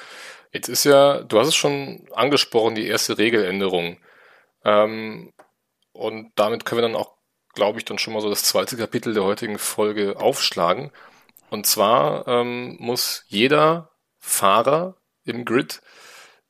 Jetzt 0.51 0.69
ist 0.69 0.85
ja, 0.85 1.21
du 1.21 1.39
hast 1.39 1.49
es 1.49 1.55
schon 1.55 2.07
angesprochen, 2.13 2.75
die 2.75 2.87
erste 2.87 3.17
Regeländerung. 3.17 3.97
Ähm, 4.63 5.33
und 5.95 6.33
damit 6.35 6.65
können 6.65 6.81
wir 6.81 6.87
dann 6.87 6.95
auch, 6.95 7.15
glaube 7.53 7.79
ich, 7.79 7.85
dann 7.85 7.97
schon 7.97 8.13
mal 8.13 8.21
so 8.21 8.29
das 8.29 8.43
zweite 8.43 8.75
Kapitel 8.75 9.13
der 9.13 9.23
heutigen 9.23 9.57
Folge 9.57 10.19
aufschlagen. 10.19 10.91
Und 11.49 11.65
zwar 11.65 12.27
ähm, 12.27 12.75
muss 12.79 13.23
jeder 13.27 13.91
Fahrer 14.19 14.97
im 15.23 15.45
Grid 15.45 15.81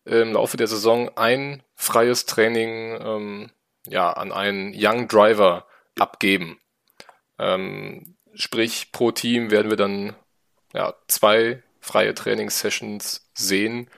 im 0.04 0.34
Laufe 0.34 0.58
der 0.58 0.68
Saison 0.68 1.16
ein 1.16 1.62
freies 1.76 2.26
Training 2.26 3.00
ähm, 3.00 3.52
ja, 3.88 4.12
an 4.12 4.32
einen 4.32 4.74
Young 4.76 5.08
Driver 5.08 5.68
abgeben. 6.00 6.60
Ähm, 7.38 8.18
sprich, 8.34 8.92
pro 8.92 9.12
Team 9.12 9.52
werden 9.52 9.70
wir 9.70 9.78
dann 9.78 10.16
ja, 10.74 10.96
zwei 11.08 11.62
freie 11.80 12.16
Trainingssessions 12.16 13.30
sehen, 13.36 13.92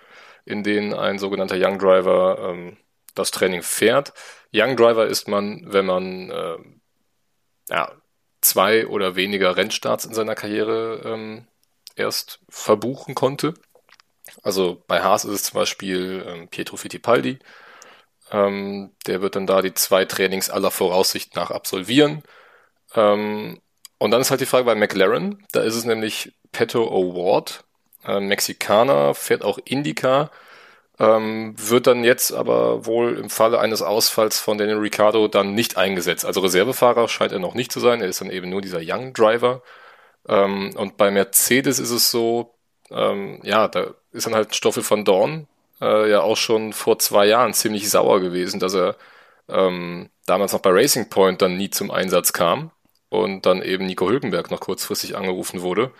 in 0.43 0.63
denen 0.63 0.93
ein 0.93 1.19
sogenannter 1.19 1.55
Young 1.57 1.79
Driver 1.79 2.49
ähm, 2.49 2.77
das 3.17 3.31
Training 3.31 3.63
fährt. 3.63 4.13
Young 4.53 4.75
Driver 4.77 5.07
ist 5.07 5.27
man, 5.27 5.61
wenn 5.65 5.85
man 5.85 6.29
äh, 6.31 6.57
ja, 7.69 7.91
zwei 8.41 8.87
oder 8.87 9.15
weniger 9.15 9.57
Rennstarts 9.57 10.05
in 10.05 10.13
seiner 10.13 10.35
Karriere 10.35 11.01
ähm, 11.05 11.47
erst 11.95 12.39
verbuchen 12.49 13.15
konnte. 13.15 13.53
Also 14.43 14.83
bei 14.87 15.01
Haas 15.01 15.25
ist 15.25 15.33
es 15.33 15.43
zum 15.43 15.55
Beispiel 15.59 16.25
ähm, 16.27 16.47
Pietro 16.47 16.77
Fittipaldi. 16.77 17.39
Ähm, 18.31 18.91
der 19.05 19.21
wird 19.21 19.35
dann 19.35 19.47
da 19.47 19.61
die 19.61 19.73
zwei 19.73 20.05
Trainings 20.05 20.49
aller 20.49 20.71
Voraussicht 20.71 21.35
nach 21.35 21.51
absolvieren. 21.51 22.23
Ähm, 22.95 23.61
und 23.97 24.11
dann 24.11 24.21
ist 24.21 24.31
halt 24.31 24.41
die 24.41 24.45
Frage 24.45 24.65
bei 24.65 24.75
McLaren. 24.75 25.45
Da 25.51 25.61
ist 25.61 25.75
es 25.75 25.85
nämlich 25.85 26.33
Petto 26.51 26.87
Award, 26.87 27.63
äh, 28.05 28.19
Mexikaner, 28.19 29.15
fährt 29.15 29.43
auch 29.43 29.59
Indica, 29.65 30.29
ähm, 30.99 31.53
wird 31.57 31.87
dann 31.87 32.03
jetzt 32.03 32.31
aber 32.33 32.85
wohl 32.85 33.17
im 33.17 33.29
Falle 33.29 33.59
eines 33.59 33.81
Ausfalls 33.81 34.39
von 34.39 34.57
Daniel 34.57 34.77
Ricciardo 34.77 35.27
dann 35.27 35.53
nicht 35.53 35.77
eingesetzt. 35.77 36.25
Also 36.25 36.41
Reservefahrer 36.41 37.07
scheint 37.07 37.31
er 37.31 37.39
noch 37.39 37.53
nicht 37.53 37.71
zu 37.71 37.79
sein, 37.79 38.01
er 38.01 38.07
ist 38.07 38.21
dann 38.21 38.31
eben 38.31 38.49
nur 38.49 38.61
dieser 38.61 38.79
Young 38.81 39.13
Driver. 39.13 39.61
Ähm, 40.27 40.73
und 40.75 40.97
bei 40.97 41.11
Mercedes 41.11 41.79
ist 41.79 41.91
es 41.91 42.11
so, 42.11 42.55
ähm, 42.91 43.39
ja, 43.43 43.67
da 43.67 43.93
ist 44.11 44.25
dann 44.25 44.35
halt 44.35 44.55
Stoffel 44.55 44.83
von 44.83 45.05
Dorn 45.05 45.47
äh, 45.81 46.09
ja 46.09 46.21
auch 46.21 46.37
schon 46.37 46.73
vor 46.73 46.99
zwei 46.99 47.25
Jahren 47.27 47.53
ziemlich 47.53 47.89
sauer 47.89 48.19
gewesen, 48.19 48.59
dass 48.59 48.73
er 48.73 48.95
ähm, 49.49 50.09
damals 50.25 50.53
noch 50.53 50.61
bei 50.61 50.71
Racing 50.71 51.09
Point 51.09 51.41
dann 51.41 51.57
nie 51.57 51.69
zum 51.69 51.91
Einsatz 51.91 52.33
kam 52.33 52.71
und 53.09 53.45
dann 53.45 53.61
eben 53.61 53.85
Nico 53.85 54.09
Hülkenberg 54.09 54.51
noch 54.51 54.59
kurzfristig 54.59 55.15
angerufen 55.15 55.61
wurde, 55.61 55.91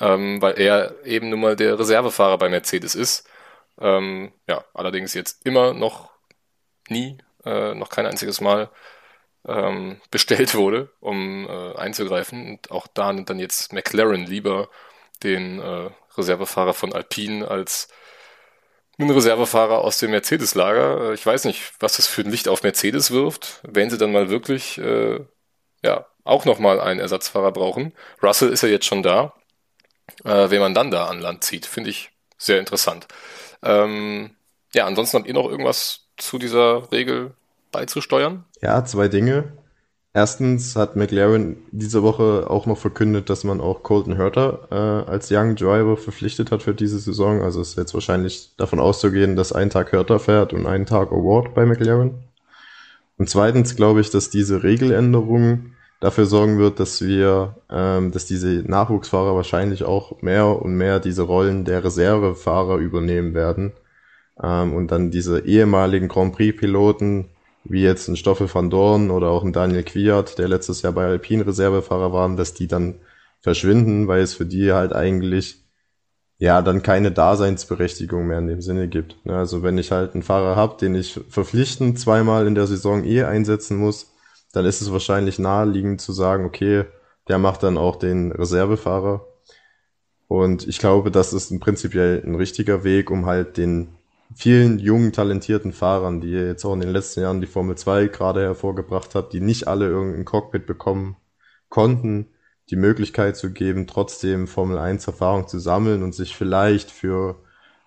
ähm, 0.00 0.42
weil 0.42 0.58
er 0.58 0.94
eben 1.04 1.30
nun 1.30 1.40
mal 1.40 1.56
der 1.56 1.78
Reservefahrer 1.78 2.38
bei 2.38 2.48
Mercedes 2.48 2.94
ist. 2.94 3.26
Ähm, 3.80 4.32
ja, 4.48 4.64
allerdings 4.74 5.14
jetzt 5.14 5.44
immer 5.46 5.74
noch 5.74 6.10
nie, 6.88 7.18
äh, 7.44 7.74
noch 7.74 7.90
kein 7.90 8.06
einziges 8.06 8.40
Mal 8.40 8.70
ähm, 9.46 10.00
bestellt 10.10 10.54
wurde, 10.54 10.90
um 11.00 11.48
äh, 11.48 11.76
einzugreifen. 11.76 12.50
Und 12.50 12.70
auch 12.70 12.86
da 12.86 13.12
nimmt 13.12 13.30
dann 13.30 13.38
jetzt 13.38 13.72
McLaren 13.72 14.26
lieber 14.26 14.68
den 15.22 15.60
äh, 15.60 15.90
Reservefahrer 16.16 16.74
von 16.74 16.92
Alpine 16.92 17.48
als 17.48 17.88
einen 18.98 19.10
Reservefahrer 19.10 19.78
aus 19.78 19.98
dem 19.98 20.10
Mercedes-Lager. 20.12 21.10
Äh, 21.10 21.14
ich 21.14 21.24
weiß 21.24 21.44
nicht, 21.44 21.72
was 21.80 21.96
das 21.96 22.06
für 22.06 22.22
ein 22.22 22.30
Licht 22.30 22.48
auf 22.48 22.62
Mercedes 22.62 23.10
wirft, 23.10 23.60
wenn 23.64 23.90
sie 23.90 23.98
dann 23.98 24.12
mal 24.12 24.30
wirklich 24.30 24.78
äh, 24.78 25.20
ja 25.82 26.06
auch 26.24 26.44
nochmal 26.44 26.80
einen 26.80 27.00
Ersatzfahrer 27.00 27.52
brauchen. 27.52 27.92
Russell 28.22 28.50
ist 28.50 28.62
ja 28.62 28.68
jetzt 28.68 28.86
schon 28.86 29.02
da. 29.02 29.34
Äh, 30.24 30.50
wen 30.50 30.60
man 30.60 30.74
dann 30.74 30.90
da 30.90 31.06
an 31.06 31.20
Land 31.20 31.44
zieht, 31.44 31.66
finde 31.66 31.90
ich 31.90 32.10
sehr 32.38 32.58
interessant. 32.58 33.06
Ähm, 33.64 34.30
ja, 34.74 34.86
ansonsten 34.86 35.18
habt 35.18 35.26
ihr 35.26 35.34
noch 35.34 35.48
irgendwas 35.48 36.06
zu 36.16 36.38
dieser 36.38 36.90
Regel 36.92 37.32
beizusteuern? 37.72 38.44
Ja, 38.60 38.84
zwei 38.84 39.08
Dinge. 39.08 39.52
Erstens 40.16 40.76
hat 40.76 40.94
McLaren 40.94 41.56
diese 41.72 42.04
Woche 42.04 42.46
auch 42.48 42.66
noch 42.66 42.78
verkündet, 42.78 43.28
dass 43.30 43.42
man 43.42 43.60
auch 43.60 43.82
Colton 43.82 44.14
Herter 44.14 44.68
äh, 44.70 45.10
als 45.10 45.28
Young 45.32 45.56
Driver 45.56 45.96
verpflichtet 45.96 46.52
hat 46.52 46.62
für 46.62 46.72
diese 46.72 47.00
Saison. 47.00 47.42
Also 47.42 47.60
ist 47.60 47.76
jetzt 47.76 47.94
wahrscheinlich 47.94 48.52
davon 48.56 48.78
auszugehen, 48.78 49.34
dass 49.34 49.52
ein 49.52 49.70
Tag 49.70 49.90
Herter 49.90 50.20
fährt 50.20 50.52
und 50.52 50.66
einen 50.66 50.86
Tag 50.86 51.10
Award 51.10 51.52
bei 51.54 51.66
McLaren. 51.66 52.22
Und 53.18 53.28
zweitens 53.28 53.74
glaube 53.74 54.00
ich, 54.02 54.10
dass 54.10 54.30
diese 54.30 54.62
Regeländerung 54.62 55.72
dafür 56.04 56.26
sorgen 56.26 56.58
wird, 56.58 56.80
dass 56.80 57.00
wir, 57.00 57.56
ähm, 57.70 58.12
dass 58.12 58.26
diese 58.26 58.62
Nachwuchsfahrer 58.66 59.34
wahrscheinlich 59.34 59.84
auch 59.84 60.20
mehr 60.20 60.60
und 60.60 60.74
mehr 60.74 61.00
diese 61.00 61.22
Rollen 61.22 61.64
der 61.64 61.82
Reservefahrer 61.82 62.76
übernehmen 62.76 63.32
werden. 63.32 63.72
Ähm, 64.42 64.74
und 64.74 64.90
dann 64.90 65.10
diese 65.10 65.46
ehemaligen 65.46 66.08
Grand 66.08 66.34
Prix-Piloten 66.34 67.30
wie 67.64 67.82
jetzt 67.82 68.08
ein 68.08 68.16
Stoffel 68.16 68.52
van 68.52 68.68
Dorn 68.68 69.10
oder 69.10 69.28
auch 69.28 69.44
ein 69.44 69.54
Daniel 69.54 69.82
Quiert, 69.82 70.36
der 70.38 70.48
letztes 70.48 70.82
Jahr 70.82 70.92
bei 70.92 71.06
Alpine 71.06 71.46
Reservefahrer 71.46 72.12
waren, 72.12 72.36
dass 72.36 72.52
die 72.52 72.66
dann 72.66 72.96
verschwinden, 73.40 74.06
weil 74.06 74.20
es 74.20 74.34
für 74.34 74.44
die 74.44 74.74
halt 74.74 74.92
eigentlich 74.92 75.64
ja 76.36 76.60
dann 76.60 76.82
keine 76.82 77.12
Daseinsberechtigung 77.12 78.26
mehr 78.26 78.40
in 78.40 78.48
dem 78.48 78.60
Sinne 78.60 78.88
gibt. 78.88 79.24
Ne, 79.24 79.38
also 79.38 79.62
wenn 79.62 79.78
ich 79.78 79.90
halt 79.90 80.12
einen 80.12 80.22
Fahrer 80.22 80.54
habe, 80.54 80.76
den 80.78 80.94
ich 80.94 81.18
verpflichtend 81.30 81.98
zweimal 81.98 82.46
in 82.46 82.54
der 82.54 82.66
Saison 82.66 83.04
eh 83.04 83.22
einsetzen 83.24 83.78
muss, 83.78 84.13
dann 84.54 84.64
ist 84.64 84.80
es 84.80 84.92
wahrscheinlich 84.92 85.38
naheliegend 85.38 86.00
zu 86.00 86.12
sagen, 86.12 86.44
okay, 86.44 86.84
der 87.28 87.38
macht 87.38 87.62
dann 87.62 87.78
auch 87.78 87.96
den 87.96 88.32
Reservefahrer. 88.32 89.26
Und 90.28 90.66
ich 90.66 90.78
glaube, 90.78 91.10
das 91.10 91.32
ist 91.32 91.50
ein 91.50 91.60
prinzipiell 91.60 92.22
ein 92.24 92.34
richtiger 92.34 92.84
Weg, 92.84 93.10
um 93.10 93.26
halt 93.26 93.56
den 93.56 93.88
vielen 94.34 94.78
jungen, 94.78 95.12
talentierten 95.12 95.72
Fahrern, 95.72 96.20
die 96.20 96.30
jetzt 96.30 96.64
auch 96.64 96.74
in 96.74 96.80
den 96.80 96.90
letzten 96.90 97.20
Jahren 97.20 97.40
die 97.40 97.46
Formel 97.46 97.76
2 97.76 98.08
gerade 98.08 98.42
hervorgebracht 98.42 99.14
habt, 99.14 99.32
die 99.32 99.40
nicht 99.40 99.68
alle 99.68 99.86
irgendein 99.86 100.24
Cockpit 100.24 100.66
bekommen 100.66 101.16
konnten, 101.68 102.28
die 102.70 102.76
Möglichkeit 102.76 103.36
zu 103.36 103.52
geben, 103.52 103.86
trotzdem 103.86 104.46
Formel 104.46 104.78
1 104.78 105.06
Erfahrung 105.06 105.46
zu 105.46 105.58
sammeln 105.58 106.02
und 106.02 106.14
sich 106.14 106.36
vielleicht 106.36 106.90
für 106.90 107.42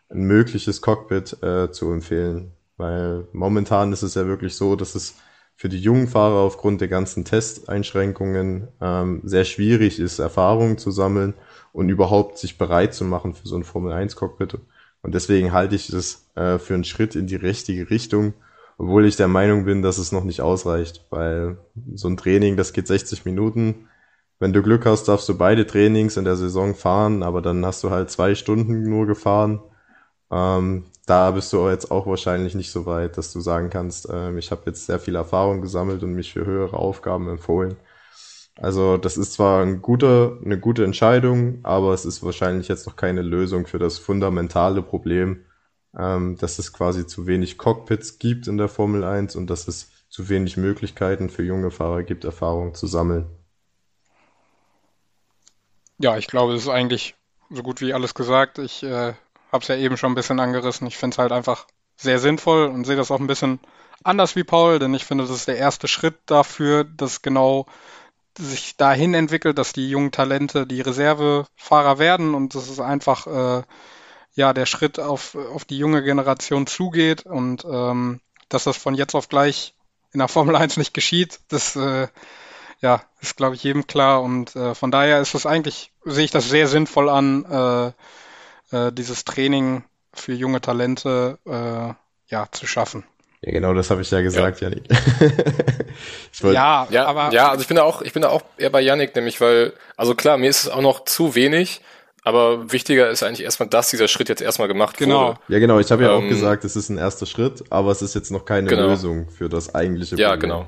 ein 0.10 0.22
mögliches 0.22 0.82
Cockpit 0.82 1.42
äh, 1.44 1.72
zu 1.72 1.92
empfehlen. 1.92 2.54
Weil 2.78 3.28
momentan 3.34 3.92
ist 3.92 4.04
es 4.04 4.14
ja 4.14 4.28
wirklich 4.28 4.56
so, 4.56 4.76
dass 4.76 4.96
es 4.96 5.16
für 5.58 5.70
die 5.70 5.80
jungen 5.80 6.08
Fahrer 6.08 6.36
aufgrund 6.36 6.82
der 6.82 6.88
ganzen 6.88 7.26
Testeinschränkungen 7.26 8.68
ähm, 8.80 9.22
sehr 9.24 9.44
schwierig 9.44 10.00
ist, 10.00 10.20
Erfahrungen 10.20 10.78
zu 10.78 10.92
sammeln 10.92 11.34
und 11.74 11.90
überhaupt 11.90 12.38
sich 12.38 12.60
bereit 12.60 12.94
zu 12.94 13.04
machen 13.04 13.34
für 13.34 13.48
so 13.48 13.56
ein 13.58 13.64
Formel 13.64 13.92
1 13.92 14.16
Cockpit. 14.16 14.60
Und 15.02 15.16
deswegen 15.16 15.54
halte 15.54 15.76
ich 15.76 15.88
das 15.88 16.30
äh, 16.36 16.60
für 16.60 16.76
einen 16.76 16.84
Schritt 16.84 17.16
in 17.16 17.26
die 17.26 17.36
richtige 17.36 17.90
Richtung, 17.90 18.36
obwohl 18.78 19.08
ich 19.08 19.16
der 19.16 19.28
Meinung 19.28 19.66
bin, 19.66 19.82
dass 19.82 19.98
es 19.98 20.12
noch 20.12 20.24
nicht 20.24 20.42
ausreicht, 20.42 21.06
weil 21.10 21.58
so 21.96 22.08
ein 22.08 22.18
Training, 22.18 22.56
das 22.56 22.72
geht 22.72 22.86
60 22.86 23.26
Minuten. 23.26 23.88
Wenn 24.38 24.54
du 24.54 24.62
Glück 24.62 24.86
hast, 24.86 25.06
darfst 25.08 25.28
du 25.28 25.36
beide 25.36 25.66
Trainings 25.66 26.18
in 26.18 26.26
der 26.26 26.36
Saison 26.36 26.76
fahren, 26.76 27.24
aber 27.24 27.42
dann 27.42 27.66
hast 27.66 27.84
du 27.84 27.90
halt 27.90 28.12
zwei 28.12 28.36
Stunden 28.36 28.84
nur 28.84 29.08
gefahren. 29.08 29.60
Ähm, 30.30 30.86
da 31.08 31.32
bist 31.32 31.52
du 31.54 31.70
jetzt 31.70 31.90
auch 31.90 32.06
wahrscheinlich 32.06 32.54
nicht 32.54 32.72
so 32.72 32.86
weit, 32.86 33.18
dass 33.18 33.32
du 33.34 33.40
sagen 33.40 33.70
kannst, 33.70 34.10
äh, 34.10 34.38
ich 34.38 34.52
habe 34.52 34.64
jetzt 34.66 34.86
sehr 34.86 35.00
viel 35.00 35.16
Erfahrung 35.16 35.62
gesammelt 35.62 36.04
und 36.04 36.14
mich 36.14 36.34
für 36.34 36.46
höhere 36.46 36.78
Aufgaben 36.78 37.30
empfohlen. 37.30 37.78
Also 38.58 38.98
das 38.98 39.18
ist 39.18 39.34
zwar 39.34 39.64
ein 39.64 39.82
guter, 39.82 40.38
eine 40.44 40.60
gute 40.60 40.84
Entscheidung, 40.84 41.60
aber 41.64 41.94
es 41.94 42.06
ist 42.06 42.24
wahrscheinlich 42.24 42.68
jetzt 42.68 42.88
noch 42.88 42.98
keine 42.98 43.22
Lösung 43.22 43.68
für 43.68 43.80
das 43.80 44.00
fundamentale 44.00 44.82
Problem, 44.82 45.46
ähm, 45.98 46.38
dass 46.38 46.60
es 46.60 46.74
quasi 46.74 47.08
zu 47.08 47.26
wenig 47.26 47.58
Cockpits 47.58 48.20
gibt 48.20 48.48
in 48.48 48.58
der 48.58 48.68
Formel 48.68 49.04
1 49.04 49.36
und 49.38 49.50
dass 49.50 49.68
es 49.68 49.92
zu 50.10 50.28
wenig 50.28 50.58
Möglichkeiten 50.58 51.30
für 51.30 51.44
junge 51.44 51.72
Fahrer 51.72 52.04
gibt, 52.04 52.26
Erfahrung 52.26 52.74
zu 52.74 52.86
sammeln. 52.88 53.28
Ja, 56.00 56.18
ich 56.18 56.28
glaube, 56.28 56.54
es 56.54 56.64
ist 56.64 56.70
eigentlich 56.70 57.16
so 57.50 57.64
gut 57.64 57.80
wie 57.80 57.94
alles 57.94 58.14
gesagt. 58.14 58.60
Ich 58.60 58.84
äh, 58.84 59.14
habe 59.52 59.62
es 59.62 59.68
ja 59.68 59.76
eben 59.76 59.98
schon 59.98 60.12
ein 60.12 60.16
bisschen 60.16 60.40
angerissen. 60.40 60.88
Ich 60.88 60.98
finde 60.98 61.16
es 61.16 61.18
halt 61.18 61.32
einfach 61.32 61.68
sehr 61.96 62.20
sinnvoll 62.20 62.68
und 62.68 62.86
sehe 62.86 62.96
das 62.96 63.12
auch 63.12 63.20
ein 63.20 63.28
bisschen 63.28 63.60
anders 64.04 64.36
wie 64.36 64.44
Paul, 64.44 64.80
denn 64.80 64.94
ich 64.94 65.06
finde, 65.06 65.26
das 65.26 65.36
ist 65.36 65.48
der 65.48 65.58
erste 65.58 65.88
Schritt 65.88 66.16
dafür, 66.28 66.84
dass 66.84 67.22
genau 67.22 67.66
sich 68.38 68.78
dahin 68.78 69.14
entwickelt, 69.14 69.58
dass 69.58 69.74
die 69.74 69.90
jungen 69.90 70.12
Talente 70.12 70.68
die 70.68 70.82
Reservefahrer 70.82 71.98
werden 71.98 72.36
und 72.36 72.54
das 72.54 72.70
ist 72.70 72.80
einfach 72.80 73.26
äh, 73.26 73.64
ja 74.36 74.54
der 74.54 74.68
Schritt 74.68 75.00
auf, 75.00 75.36
auf 75.36 75.66
die 75.66 75.78
junge 75.78 76.04
Generation 76.04 76.68
zugeht 76.68 77.26
und 77.26 77.66
ähm, 77.66 78.22
dass 78.50 78.66
das 78.66 78.78
von 78.78 78.94
jetzt 78.94 79.16
auf 79.16 79.28
gleich 79.28 79.74
in 80.14 80.20
der 80.20 80.28
Formel 80.28 80.56
1 80.56 80.78
nicht 80.78 80.94
geschieht, 80.94 81.40
das 81.48 81.76
äh, 81.76 82.08
ja, 82.80 83.02
ist 83.22 83.38
glaube 83.38 83.56
ich 83.56 83.64
jedem 83.64 83.88
klar 83.88 84.22
und 84.22 84.56
äh, 84.56 84.76
von 84.76 84.92
daher 84.92 85.20
ist 85.20 85.34
das 85.34 85.48
eigentlich, 85.48 85.92
sehe 86.06 86.26
ich 86.26 86.32
das 86.32 86.48
sehr 86.48 86.68
sinnvoll 86.68 87.10
an, 87.10 87.44
äh, 87.46 87.92
äh, 88.72 88.92
dieses 88.92 89.26
Training 89.26 89.84
für 90.14 90.34
junge 90.34 90.62
Talente 90.62 91.38
äh, 91.46 91.94
ja, 92.30 92.48
zu 92.52 92.68
schaffen. 92.68 93.04
Ja, 93.42 93.52
genau, 93.52 93.74
das 93.74 93.92
habe 93.92 94.02
ich 94.02 94.10
ja 94.10 94.22
gesagt, 94.22 94.62
ja. 94.62 94.70
Janik. 94.70 94.86
ja, 96.54 96.88
ja, 96.90 97.06
aber 97.06 97.32
ja, 97.32 97.50
also 97.50 97.62
ich 97.62 97.68
bin 97.68 97.78
da 97.78 97.84
auch, 97.84 98.02
ich 98.02 98.14
bin 98.14 98.24
da 98.24 98.30
auch 98.30 98.42
eher 98.58 98.72
bei 98.72 98.82
Janik, 98.82 99.16
nämlich 99.16 99.40
weil, 99.40 99.74
also 99.96 100.16
klar, 100.16 100.38
mir 100.38 100.50
ist 100.50 100.64
es 100.64 100.70
auch 100.70 100.82
noch 100.82 101.06
zu 101.06 101.36
wenig, 101.36 101.82
aber 102.24 102.72
wichtiger 102.74 103.10
ist 103.10 103.24
eigentlich 103.24 103.44
erstmal, 103.44 103.70
dass 103.70 103.90
dieser 103.90 104.08
Schritt 104.08 104.28
jetzt 104.28 104.42
erstmal 104.42 104.68
gemacht 104.68 104.98
genau. 104.98 105.28
wurde. 105.28 105.40
Ja, 105.48 105.60
genau. 105.60 105.80
Ich 105.80 105.92
habe 105.92 106.04
ja 106.04 106.18
ähm, 106.18 106.26
auch 106.26 106.28
gesagt, 106.28 106.66
es 106.66 106.76
ist 106.76 106.90
ein 106.90 106.98
erster 106.98 107.26
Schritt, 107.26 107.64
aber 107.70 107.92
es 107.92 108.02
ist 108.02 108.16
jetzt 108.16 108.32
noch 108.32 108.44
keine 108.44 108.68
genau. 108.68 108.88
Lösung 108.88 109.30
für 109.30 109.50
das 109.50 109.74
eigentliche 109.76 110.16
Problem. 110.16 110.30
Ja, 110.30 110.36
genau. 110.36 110.66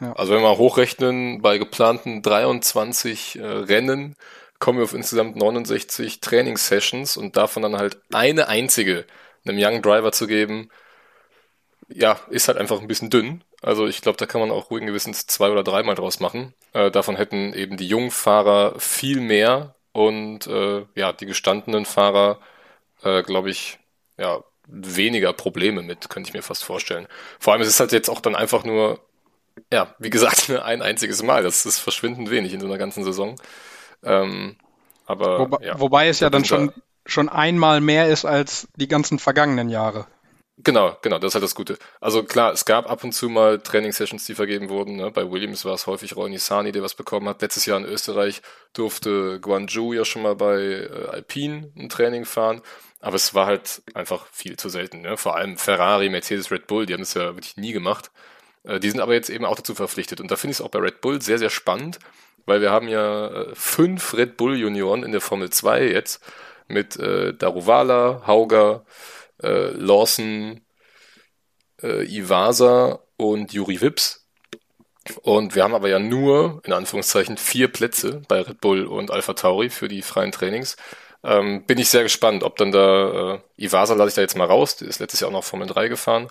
Ja. 0.00 0.12
Also 0.12 0.32
wenn 0.32 0.42
wir 0.42 0.58
hochrechnen, 0.58 1.42
bei 1.42 1.58
geplanten 1.58 2.22
23 2.22 3.38
äh, 3.38 3.44
Rennen 3.44 4.14
kommen 4.58 4.78
wir 4.78 4.84
auf 4.84 4.94
insgesamt 4.94 5.36
69 5.36 6.20
Trainingssessions 6.20 7.16
und 7.16 7.36
davon 7.36 7.62
dann 7.62 7.76
halt 7.76 7.98
eine 8.12 8.48
einzige 8.48 9.06
einem 9.48 9.58
Young 9.60 9.82
Driver 9.82 10.12
zu 10.12 10.26
geben, 10.26 10.70
ja, 11.88 12.18
ist 12.30 12.48
halt 12.48 12.58
einfach 12.58 12.80
ein 12.80 12.88
bisschen 12.88 13.10
dünn. 13.10 13.44
Also 13.62 13.86
ich 13.86 14.00
glaube, 14.02 14.18
da 14.18 14.26
kann 14.26 14.40
man 14.40 14.50
auch 14.50 14.70
ruhigen 14.70 14.86
Gewissens 14.86 15.26
zwei 15.26 15.50
oder 15.50 15.62
dreimal 15.62 15.94
draus 15.94 16.20
machen. 16.20 16.54
Äh, 16.72 16.90
davon 16.90 17.16
hätten 17.16 17.52
eben 17.54 17.76
die 17.76 17.86
jungen 17.86 18.10
Fahrer 18.10 18.78
viel 18.78 19.20
mehr 19.20 19.76
und 19.92 20.46
äh, 20.46 20.84
ja, 20.94 21.12
die 21.12 21.26
gestandenen 21.26 21.86
Fahrer, 21.86 22.40
äh, 23.02 23.22
glaube 23.22 23.50
ich, 23.50 23.78
ja, 24.18 24.42
weniger 24.68 25.32
Probleme 25.32 25.82
mit, 25.82 26.10
könnte 26.10 26.28
ich 26.28 26.34
mir 26.34 26.42
fast 26.42 26.64
vorstellen. 26.64 27.06
Vor 27.38 27.52
allem 27.52 27.62
es 27.62 27.68
ist 27.68 27.80
halt 27.80 27.92
jetzt 27.92 28.08
auch 28.08 28.20
dann 28.20 28.34
einfach 28.34 28.64
nur, 28.64 29.00
ja, 29.72 29.94
wie 29.98 30.10
gesagt, 30.10 30.50
ein 30.64 30.82
einziges 30.82 31.22
Mal. 31.22 31.42
Das 31.42 31.66
ist 31.66 31.78
verschwindend 31.78 32.30
wenig 32.30 32.52
in 32.52 32.60
so 32.60 32.66
einer 32.66 32.78
ganzen 32.78 33.04
Saison. 33.04 33.36
Ähm, 34.06 34.56
aber 35.06 35.38
wobei, 35.40 35.64
ja, 35.64 35.78
wobei 35.80 36.08
es 36.08 36.20
ja 36.20 36.30
dann 36.30 36.44
schon, 36.44 36.72
schon 37.04 37.28
einmal 37.28 37.80
mehr 37.80 38.08
ist 38.08 38.24
als 38.24 38.68
die 38.76 38.88
ganzen 38.88 39.18
vergangenen 39.18 39.68
Jahre. 39.68 40.06
Genau, 40.58 40.96
genau, 41.02 41.18
das 41.18 41.30
ist 41.30 41.34
halt 41.34 41.44
das 41.44 41.54
Gute. 41.54 41.76
Also 42.00 42.22
klar, 42.22 42.52
es 42.52 42.64
gab 42.64 42.90
ab 42.90 43.04
und 43.04 43.12
zu 43.12 43.28
mal 43.28 43.60
Training-Sessions, 43.60 44.24
die 44.24 44.34
vergeben 44.34 44.70
wurden. 44.70 44.96
Ne? 44.96 45.10
Bei 45.10 45.30
Williams 45.30 45.66
war 45.66 45.74
es 45.74 45.86
häufig 45.86 46.16
Ronny 46.16 46.38
Sani, 46.38 46.72
der 46.72 46.82
was 46.82 46.94
bekommen 46.94 47.28
hat. 47.28 47.42
Letztes 47.42 47.66
Jahr 47.66 47.78
in 47.78 47.84
Österreich 47.84 48.40
durfte 48.72 49.38
Guangzhou 49.38 49.92
ja 49.92 50.06
schon 50.06 50.22
mal 50.22 50.34
bei 50.34 50.88
äh, 50.90 51.08
Alpine 51.10 51.70
ein 51.76 51.90
Training 51.90 52.24
fahren. 52.24 52.62
Aber 53.00 53.16
es 53.16 53.34
war 53.34 53.44
halt 53.44 53.82
einfach 53.92 54.26
viel 54.32 54.56
zu 54.56 54.70
selten. 54.70 55.02
Ne? 55.02 55.18
Vor 55.18 55.36
allem 55.36 55.58
Ferrari, 55.58 56.08
Mercedes, 56.08 56.50
Red 56.50 56.66
Bull, 56.66 56.86
die 56.86 56.94
haben 56.94 57.02
es 57.02 57.12
ja 57.12 57.34
wirklich 57.34 57.58
nie 57.58 57.72
gemacht. 57.72 58.10
Äh, 58.64 58.80
die 58.80 58.88
sind 58.88 59.00
aber 59.00 59.12
jetzt 59.12 59.28
eben 59.28 59.44
auch 59.44 59.56
dazu 59.56 59.74
verpflichtet. 59.74 60.22
Und 60.22 60.30
da 60.30 60.36
finde 60.36 60.52
ich 60.52 60.60
es 60.60 60.64
auch 60.64 60.70
bei 60.70 60.78
Red 60.78 61.02
Bull 61.02 61.20
sehr, 61.20 61.38
sehr 61.38 61.50
spannend, 61.50 61.98
weil 62.46 62.60
wir 62.60 62.70
haben 62.70 62.88
ja 62.88 63.28
äh, 63.28 63.54
fünf 63.54 64.14
Red 64.14 64.36
Bull 64.36 64.56
Junioren 64.56 65.02
in 65.02 65.12
der 65.12 65.20
Formel 65.20 65.50
2 65.50 65.88
jetzt 65.88 66.22
mit 66.68 66.96
äh, 66.96 67.34
Daruvala, 67.34 68.22
Hauger, 68.26 68.84
äh, 69.42 69.70
Lawson, 69.70 70.62
äh, 71.82 72.04
Iwasa 72.04 73.00
und 73.16 73.52
Juri 73.52 73.80
Wips. 73.80 74.26
Und 75.22 75.54
wir 75.54 75.62
haben 75.62 75.74
aber 75.74 75.88
ja 75.88 75.98
nur, 75.98 76.60
in 76.64 76.72
Anführungszeichen, 76.72 77.36
vier 77.36 77.68
Plätze 77.68 78.22
bei 78.28 78.40
Red 78.40 78.60
Bull 78.60 78.86
und 78.86 79.10
Alpha 79.10 79.34
Tauri 79.34 79.70
für 79.70 79.88
die 79.88 80.02
freien 80.02 80.32
Trainings. 80.32 80.76
Ähm, 81.22 81.64
bin 81.66 81.78
ich 81.78 81.88
sehr 81.90 82.02
gespannt, 82.02 82.42
ob 82.42 82.56
dann 82.56 82.72
da, 82.72 83.34
äh, 83.34 83.40
Iwasa 83.56 83.94
lasse 83.94 84.08
ich 84.08 84.14
da 84.14 84.22
jetzt 84.22 84.36
mal 84.36 84.46
raus, 84.46 84.76
die 84.76 84.86
ist 84.86 85.00
letztes 85.00 85.20
Jahr 85.20 85.28
auch 85.28 85.32
noch 85.32 85.44
Formel 85.44 85.68
3 85.68 85.88
gefahren. 85.88 86.28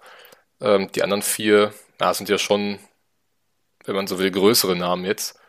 Ähm, 0.62 0.92
die 0.94 1.04
anderen 1.04 1.22
vier, 1.22 1.74
na, 2.00 2.14
sind 2.14 2.30
ja 2.30 2.38
schon, 2.38 2.80
wenn 3.86 3.96
man 3.96 4.08
so 4.08 4.20
will, 4.20 4.32
größere 4.32 4.76
Namen 4.76 5.06
jetzt 5.06 5.40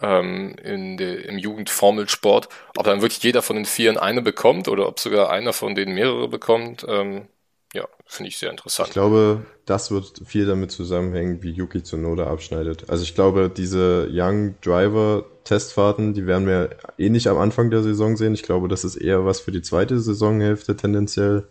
ähm, 0.00 0.56
de, 0.96 1.26
im 1.26 1.38
Jugendformelsport. 1.38 2.48
Ob 2.76 2.84
dann 2.84 3.02
wirklich 3.02 3.22
jeder 3.22 3.42
von 3.42 3.56
den 3.56 3.64
Vieren 3.64 3.98
eine 3.98 4.22
bekommt 4.22 4.68
oder 4.68 4.88
ob 4.88 4.98
sogar 5.00 5.30
einer 5.30 5.52
von 5.52 5.74
denen 5.74 5.94
mehrere 5.94 6.28
bekommt, 6.28 6.84
ähm, 6.88 7.28
ja, 7.74 7.86
finde 8.06 8.30
ich 8.30 8.38
sehr 8.38 8.50
interessant. 8.50 8.88
Ich 8.88 8.94
glaube, 8.94 9.44
das 9.66 9.90
wird 9.90 10.22
viel 10.24 10.46
damit 10.46 10.70
zusammenhängen, 10.70 11.42
wie 11.42 11.50
Yuki 11.50 11.82
Tsunoda 11.82 12.26
abschneidet. 12.26 12.88
Also 12.88 13.02
ich 13.02 13.14
glaube, 13.14 13.50
diese 13.54 14.08
Young 14.10 14.54
Driver 14.62 15.26
Testfahrten, 15.44 16.14
die 16.14 16.26
werden 16.26 16.46
wir 16.46 16.70
eh 16.98 17.10
nicht 17.10 17.26
am 17.26 17.38
Anfang 17.38 17.70
der 17.70 17.82
Saison 17.82 18.16
sehen. 18.16 18.34
Ich 18.34 18.42
glaube, 18.42 18.68
das 18.68 18.84
ist 18.84 18.96
eher 18.96 19.24
was 19.24 19.40
für 19.40 19.52
die 19.52 19.62
zweite 19.62 19.98
Saisonhälfte 19.98 20.76
tendenziell. 20.76 21.48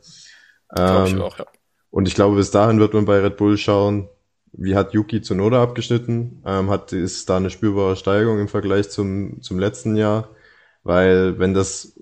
Ähm, 0.76 1.06
ich 1.06 1.18
auch, 1.18 1.38
ja. 1.38 1.46
Und 1.90 2.08
ich 2.08 2.16
glaube, 2.16 2.36
bis 2.36 2.52
dahin 2.52 2.80
wird 2.80 2.94
man 2.94 3.06
bei 3.06 3.20
Red 3.20 3.38
Bull 3.38 3.58
schauen, 3.58 4.10
wie 4.54 4.76
hat 4.76 4.94
Yuki 4.94 5.22
Tsunoda 5.22 5.62
abgeschnitten? 5.62 6.42
Ähm, 6.46 6.70
hat, 6.70 6.94
ist 6.94 7.30
da 7.30 7.38
eine 7.38 7.50
spürbare 7.50 7.96
Steigerung 7.96 8.40
im 8.40 8.48
Vergleich 8.48 8.90
zum, 8.90 9.42
zum 9.42 9.60
letzten 9.60 9.96
Jahr? 9.96 10.30
Weil 10.84 11.40
wenn 11.40 11.54
das 11.54 12.00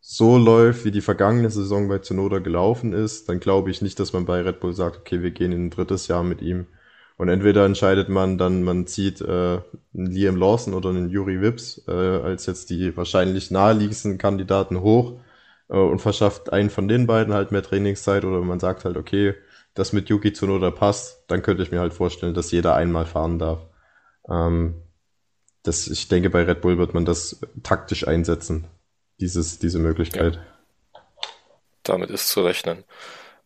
so 0.00 0.38
läuft, 0.38 0.84
wie 0.84 0.92
die 0.92 1.00
vergangene 1.00 1.50
Saison 1.50 1.88
bei 1.88 1.98
Tsunoda 1.98 2.38
gelaufen 2.38 2.92
ist, 2.92 3.28
dann 3.28 3.40
glaube 3.40 3.70
ich 3.70 3.82
nicht, 3.82 3.98
dass 3.98 4.12
man 4.12 4.24
bei 4.24 4.40
Red 4.40 4.60
Bull 4.60 4.72
sagt, 4.72 4.98
okay, 4.98 5.22
wir 5.22 5.32
gehen 5.32 5.52
in 5.52 5.66
ein 5.66 5.70
drittes 5.70 6.08
Jahr 6.08 6.22
mit 6.22 6.42
ihm. 6.42 6.66
Und 7.16 7.28
entweder 7.28 7.64
entscheidet 7.64 8.08
man 8.08 8.38
dann, 8.38 8.62
man 8.62 8.86
zieht 8.86 9.20
äh, 9.20 9.24
einen 9.24 10.06
Liam 10.06 10.36
Lawson 10.36 10.74
oder 10.74 10.90
einen 10.90 11.08
Yuri 11.08 11.40
Wips 11.40 11.82
äh, 11.88 11.90
als 11.90 12.46
jetzt 12.46 12.70
die 12.70 12.96
wahrscheinlich 12.96 13.50
naheliegendsten 13.50 14.18
Kandidaten 14.18 14.80
hoch 14.80 15.18
äh, 15.68 15.76
und 15.76 16.00
verschafft 16.00 16.52
einen 16.52 16.70
von 16.70 16.88
den 16.88 17.06
beiden 17.06 17.34
halt 17.34 17.52
mehr 17.52 17.62
Trainingszeit 17.62 18.24
oder 18.24 18.40
man 18.42 18.60
sagt 18.60 18.84
halt, 18.84 18.96
okay, 18.96 19.34
das 19.76 19.92
mit 19.92 20.08
Yuki 20.08 20.32
Tsunoda 20.32 20.70
passt, 20.70 21.22
dann 21.28 21.42
könnte 21.42 21.62
ich 21.62 21.70
mir 21.70 21.80
halt 21.80 21.92
vorstellen, 21.92 22.34
dass 22.34 22.50
jeder 22.50 22.74
einmal 22.74 23.06
fahren 23.06 23.38
darf. 23.38 23.60
Ähm, 24.28 24.82
das, 25.62 25.86
ich 25.86 26.08
denke, 26.08 26.30
bei 26.30 26.42
Red 26.42 26.62
Bull 26.62 26.78
wird 26.78 26.94
man 26.94 27.04
das 27.04 27.40
taktisch 27.62 28.08
einsetzen, 28.08 28.66
dieses, 29.20 29.58
diese 29.58 29.78
Möglichkeit. 29.78 30.36
Ja. 30.36 31.02
Damit 31.82 32.10
ist 32.10 32.28
zu 32.28 32.42
rechnen. 32.42 32.84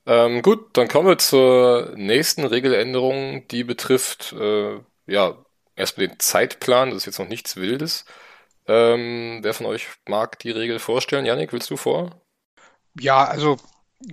Ähm, 0.06 0.42
gut, 0.42 0.68
dann 0.74 0.88
kommen 0.88 1.08
wir 1.08 1.18
zur 1.18 1.92
nächsten 1.96 2.44
Regeländerung, 2.44 3.46
die 3.48 3.64
betrifft, 3.64 4.32
äh, 4.32 4.78
ja, 5.06 5.36
erstmal 5.76 6.08
den 6.08 6.18
Zeitplan, 6.20 6.90
das 6.90 6.98
ist 6.98 7.06
jetzt 7.06 7.18
noch 7.18 7.28
nichts 7.28 7.56
Wildes. 7.56 8.04
Ähm, 8.66 9.40
wer 9.42 9.52
von 9.52 9.66
euch 9.66 9.88
mag 10.06 10.38
die 10.38 10.50
Regel 10.52 10.78
vorstellen? 10.78 11.26
Janik, 11.26 11.52
willst 11.52 11.70
du 11.70 11.76
vor? 11.76 12.22
Ja, 12.98 13.24
also 13.24 13.56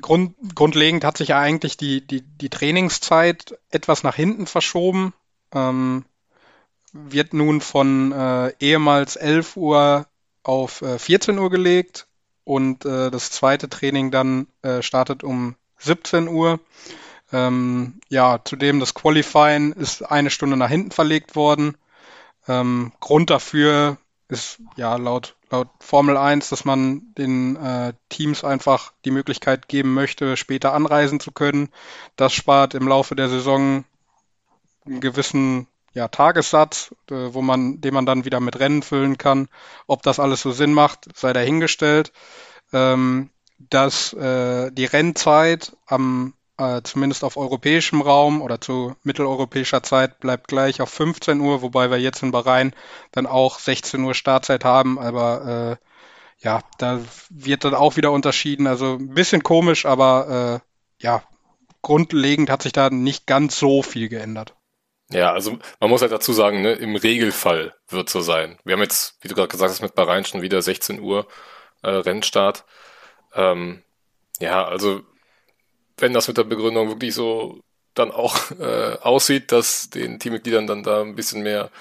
Grund, 0.02 0.36
grundlegend 0.54 1.04
hat 1.04 1.18
sich 1.18 1.30
ja 1.30 1.40
eigentlich 1.40 1.78
die, 1.78 2.06
die, 2.06 2.22
die 2.22 2.50
Trainingszeit 2.50 3.58
etwas 3.70 4.04
nach 4.04 4.16
hinten 4.16 4.46
verschoben. 4.46 5.14
Ähm, 5.54 6.06
wird 6.94 7.34
nun 7.34 7.62
von 7.62 8.12
äh, 8.12 8.54
ehemals 8.60 9.16
11 9.16 9.56
Uhr 9.58 10.08
auf 10.44 10.82
äh, 10.82 11.00
14 11.00 11.38
Uhr 11.38 11.50
gelegt 11.50 12.08
und 12.44 12.86
äh, 12.86 13.12
das 13.12 13.32
zweite 13.32 13.70
Training 13.70 14.12
dann 14.12 14.48
äh, 14.62 14.82
startet 14.82 15.24
um 15.24 15.56
17 15.80 16.28
Uhr. 16.28 16.60
Ähm, 17.32 18.00
ja, 18.10 18.40
zudem 18.44 18.80
das 18.80 18.94
Qualifying 18.94 19.74
ist 19.74 20.02
eine 20.02 20.30
Stunde 20.30 20.58
nach 20.58 20.70
hinten 20.70 20.92
verlegt 20.92 21.36
worden. 21.36 21.78
Ähm, 22.48 22.94
Grund 23.00 23.30
dafür 23.30 23.98
ist 24.30 24.60
ja 24.76 24.96
laut, 24.96 25.36
laut 25.50 25.70
Formel 25.80 26.18
1, 26.18 26.50
dass 26.50 26.66
man 26.66 27.14
den 27.18 27.56
äh, 27.56 27.94
Teams 28.10 28.44
einfach 28.44 28.94
die 29.06 29.12
Möglichkeit 29.12 29.68
geben 29.68 29.94
möchte, 29.94 30.38
später 30.38 30.74
anreisen 30.74 31.20
zu 31.20 31.32
können. 31.32 31.70
Das 32.16 32.34
spart 32.34 32.74
im 32.74 32.88
Laufe 32.88 33.16
der 33.16 33.30
Saison 33.30 33.86
einen 34.86 35.02
gewissen 35.02 35.68
ja, 35.94 36.08
Tagessatz, 36.08 36.94
äh, 37.10 37.34
wo 37.34 37.42
man, 37.42 37.82
den 37.82 37.94
man 37.94 38.06
dann 38.06 38.26
wieder 38.26 38.40
mit 38.40 38.60
Rennen 38.60 38.84
füllen 38.84 39.18
kann. 39.18 39.48
Ob 39.88 40.04
das 40.04 40.20
alles 40.20 40.42
so 40.42 40.52
Sinn 40.52 40.74
macht, 40.74 41.08
sei 41.16 41.34
dahingestellt. 41.34 42.12
Ähm, 42.74 43.30
dass 43.58 44.14
äh, 44.14 44.72
die 44.72 44.86
Rennzeit 44.86 45.76
am 45.88 46.34
äh, 46.58 46.82
zumindest 46.84 47.24
auf 47.24 47.38
europäischem 47.38 48.02
Raum 48.02 48.42
oder 48.42 48.60
zu 48.60 48.96
mitteleuropäischer 49.04 49.84
Zeit 49.84 50.20
bleibt 50.20 50.48
gleich 50.48 50.82
auf 50.82 50.90
15 50.90 51.40
Uhr, 51.40 51.62
wobei 51.62 51.92
wir 51.92 52.00
jetzt 52.00 52.24
in 52.24 52.32
Bahrain 52.32 52.74
dann 53.12 53.28
auch 53.28 53.60
16 53.60 54.04
Uhr 54.04 54.14
Startzeit 54.14 54.64
haben, 54.64 55.00
aber 55.00 55.78
äh, 55.80 55.88
ja, 56.40 56.62
da 56.78 57.00
wird 57.30 57.64
dann 57.64 57.74
auch 57.74 57.98
wieder 57.98 58.12
unterschieden. 58.12 58.68
Also 58.68 58.96
ein 58.96 59.14
bisschen 59.14 59.44
komisch, 59.44 59.86
aber 59.86 60.62
äh, 60.62 61.04
ja, 61.04 61.24
grundlegend 61.82 62.50
hat 62.50 62.64
sich 62.64 62.74
da 62.74 62.90
nicht 62.90 63.26
ganz 63.26 63.58
so 63.58 63.82
viel 63.82 64.10
geändert. 64.10 64.54
Ja, 65.10 65.32
also 65.32 65.58
man 65.80 65.90
muss 65.90 66.02
halt 66.02 66.12
dazu 66.12 66.34
sagen, 66.34 66.62
ne, 66.62 66.74
im 66.74 66.96
Regelfall 66.96 67.74
wird 67.88 68.10
so 68.10 68.22
sein. 68.22 68.60
Wir 68.66 68.74
haben 68.74 68.82
jetzt, 68.82 69.18
wie 69.22 69.30
du 69.30 69.36
gerade 69.36 69.48
gesagt 69.48 69.72
hast, 69.72 69.82
mit 69.82 69.96
Bahrain 69.96 70.26
schon 70.26 70.42
wieder 70.42 70.62
16 70.62 71.00
Uhr 71.00 71.28
äh, 71.82 71.90
Rennstart. 71.90 72.66
Ähm, 73.34 73.84
ja, 74.40 74.66
also 74.66 75.02
wenn 75.98 76.14
das 76.14 76.28
mit 76.28 76.38
der 76.38 76.44
Begründung 76.44 76.90
wirklich 76.90 77.14
so 77.14 77.62
dann 77.94 78.12
auch 78.12 78.52
äh, 78.60 78.98
aussieht, 79.02 79.52
dass 79.52 79.90
den 79.90 80.20
Teammitgliedern 80.20 80.68
dann 80.68 80.84
da 80.84 81.02
ein 81.02 81.16
bisschen 81.16 81.44
mehr 81.44 81.72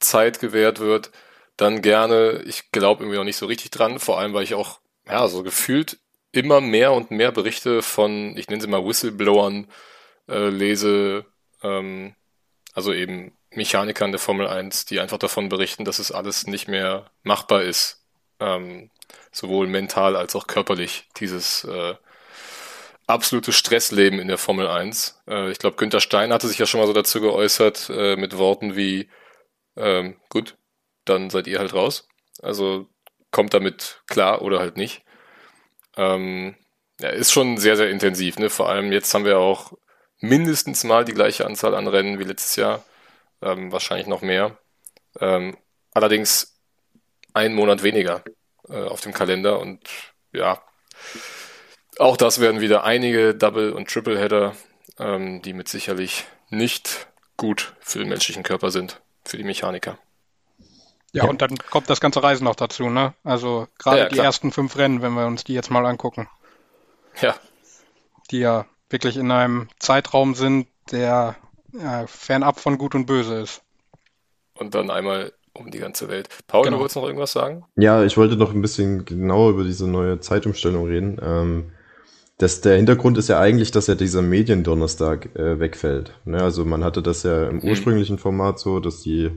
Zeit 0.00 0.40
gewährt 0.40 0.80
wird, 0.80 1.10
dann 1.56 1.82
gerne. 1.82 2.42
Ich 2.46 2.72
glaube 2.72 3.04
irgendwie 3.04 3.18
noch 3.18 3.24
nicht 3.24 3.36
so 3.36 3.46
richtig 3.46 3.70
dran, 3.70 3.98
vor 3.98 4.18
allem 4.18 4.34
weil 4.34 4.44
ich 4.44 4.54
auch, 4.54 4.80
ja, 5.06 5.28
so 5.28 5.42
gefühlt 5.42 5.98
immer 6.32 6.60
mehr 6.60 6.92
und 6.92 7.10
mehr 7.10 7.32
Berichte 7.32 7.82
von, 7.82 8.36
ich 8.36 8.48
nenne 8.48 8.60
sie 8.60 8.66
mal 8.66 8.84
Whistleblowern, 8.84 9.68
äh, 10.28 10.48
lese, 10.48 11.26
ähm, 11.62 12.14
also 12.72 12.92
eben 12.92 13.36
Mechanikern 13.50 14.10
der 14.10 14.18
Formel 14.18 14.48
1, 14.48 14.86
die 14.86 14.98
einfach 14.98 15.18
davon 15.18 15.48
berichten, 15.48 15.84
dass 15.84 16.00
es 16.00 16.10
alles 16.10 16.46
nicht 16.46 16.66
mehr 16.66 17.10
machbar 17.22 17.62
ist. 17.62 18.02
Ähm, 18.40 18.90
sowohl 19.30 19.68
mental 19.68 20.16
als 20.16 20.34
auch 20.34 20.48
körperlich, 20.48 21.08
dieses 21.16 21.62
äh, 21.64 21.94
absolute 23.06 23.52
Stressleben 23.52 24.18
in 24.18 24.28
der 24.28 24.38
Formel 24.38 24.66
1. 24.66 25.22
Äh, 25.28 25.50
ich 25.50 25.58
glaube, 25.58 25.76
Günther 25.76 26.00
Stein 26.00 26.32
hatte 26.32 26.48
sich 26.48 26.58
ja 26.58 26.66
schon 26.66 26.80
mal 26.80 26.86
so 26.86 26.92
dazu 26.92 27.20
geäußert 27.20 27.90
äh, 27.90 28.16
mit 28.16 28.38
Worten 28.38 28.76
wie, 28.76 29.08
ähm, 29.76 30.16
gut, 30.28 30.56
dann 31.04 31.30
seid 31.30 31.46
ihr 31.46 31.58
halt 31.58 31.74
raus. 31.74 32.08
Also 32.42 32.88
kommt 33.30 33.54
damit 33.54 34.02
klar 34.06 34.42
oder 34.42 34.60
halt 34.60 34.76
nicht. 34.76 35.02
Ähm, 35.96 36.56
ja, 37.00 37.10
ist 37.10 37.32
schon 37.32 37.58
sehr, 37.58 37.76
sehr 37.76 37.90
intensiv. 37.90 38.38
Ne? 38.38 38.50
Vor 38.50 38.68
allem 38.68 38.92
jetzt 38.92 39.12
haben 39.14 39.24
wir 39.24 39.38
auch 39.38 39.72
mindestens 40.20 40.84
mal 40.84 41.04
die 41.04 41.14
gleiche 41.14 41.46
Anzahl 41.46 41.74
an 41.74 41.88
Rennen 41.88 42.18
wie 42.18 42.24
letztes 42.24 42.56
Jahr. 42.56 42.84
Ähm, 43.42 43.72
wahrscheinlich 43.72 44.06
noch 44.06 44.22
mehr. 44.22 44.58
Ähm, 45.20 45.56
allerdings 45.92 46.60
einen 47.34 47.54
Monat 47.54 47.82
weniger 47.82 48.24
äh, 48.68 48.84
auf 48.84 49.00
dem 49.00 49.12
Kalender 49.12 49.58
und 49.60 49.80
ja, 50.32 50.62
auch 51.98 52.16
das 52.16 52.40
werden 52.40 52.60
wieder 52.60 52.84
einige 52.84 53.34
Double- 53.34 53.72
und 53.72 53.88
Triple-Header, 53.88 54.54
ähm, 54.98 55.42
die 55.42 55.52
mit 55.52 55.68
sicherlich 55.68 56.24
nicht 56.50 57.06
gut 57.36 57.74
für 57.80 57.98
den 57.98 58.08
menschlichen 58.08 58.42
Körper 58.42 58.70
sind, 58.70 59.00
für 59.24 59.36
die 59.36 59.44
Mechaniker. 59.44 59.98
Ja, 61.12 61.24
ja. 61.24 61.30
und 61.30 61.42
dann 61.42 61.56
kommt 61.58 61.88
das 61.88 62.00
ganze 62.00 62.22
Reisen 62.22 62.44
noch 62.44 62.56
dazu, 62.56 62.88
ne? 62.90 63.14
Also 63.22 63.68
gerade 63.78 63.98
ja, 63.98 64.04
ja, 64.04 64.10
die 64.10 64.18
ersten 64.18 64.50
fünf 64.50 64.76
Rennen, 64.76 65.00
wenn 65.00 65.12
wir 65.12 65.26
uns 65.26 65.44
die 65.44 65.54
jetzt 65.54 65.70
mal 65.70 65.86
angucken. 65.86 66.28
Ja. 67.20 67.36
Die 68.30 68.40
ja 68.40 68.66
wirklich 68.90 69.16
in 69.16 69.30
einem 69.30 69.68
Zeitraum 69.78 70.34
sind, 70.34 70.66
der 70.90 71.36
ja, 71.72 72.06
fernab 72.06 72.58
von 72.58 72.78
Gut 72.78 72.94
und 72.94 73.06
Böse 73.06 73.40
ist. 73.40 73.62
Und 74.54 74.74
dann 74.74 74.90
einmal 74.90 75.32
um 75.52 75.70
die 75.70 75.78
ganze 75.78 76.08
Welt. 76.08 76.28
Paul, 76.46 76.64
genau. 76.64 76.76
du 76.76 76.80
wolltest 76.80 76.96
noch 76.96 77.04
irgendwas 77.04 77.32
sagen? 77.32 77.64
Ja, 77.76 78.02
ich 78.04 78.16
wollte 78.16 78.36
noch 78.36 78.52
ein 78.52 78.62
bisschen 78.62 79.04
genauer 79.04 79.50
über 79.50 79.64
diese 79.64 79.88
neue 79.88 80.20
Zeitumstellung 80.20 80.86
reden. 80.86 81.20
Ähm, 81.22 81.72
das, 82.38 82.60
der 82.60 82.76
Hintergrund 82.76 83.16
ist 83.16 83.28
ja 83.28 83.38
eigentlich, 83.38 83.70
dass 83.70 83.86
ja 83.86 83.94
dieser 83.94 84.22
Mediendonnerstag 84.22 85.36
äh, 85.36 85.60
wegfällt. 85.60 86.18
Ne? 86.24 86.42
Also 86.42 86.64
man 86.64 86.82
hatte 86.82 87.02
das 87.02 87.22
ja 87.22 87.48
im 87.48 87.56
mhm. 87.56 87.68
ursprünglichen 87.68 88.18
Format 88.18 88.58
so, 88.58 88.80
dass 88.80 89.02
die, 89.02 89.30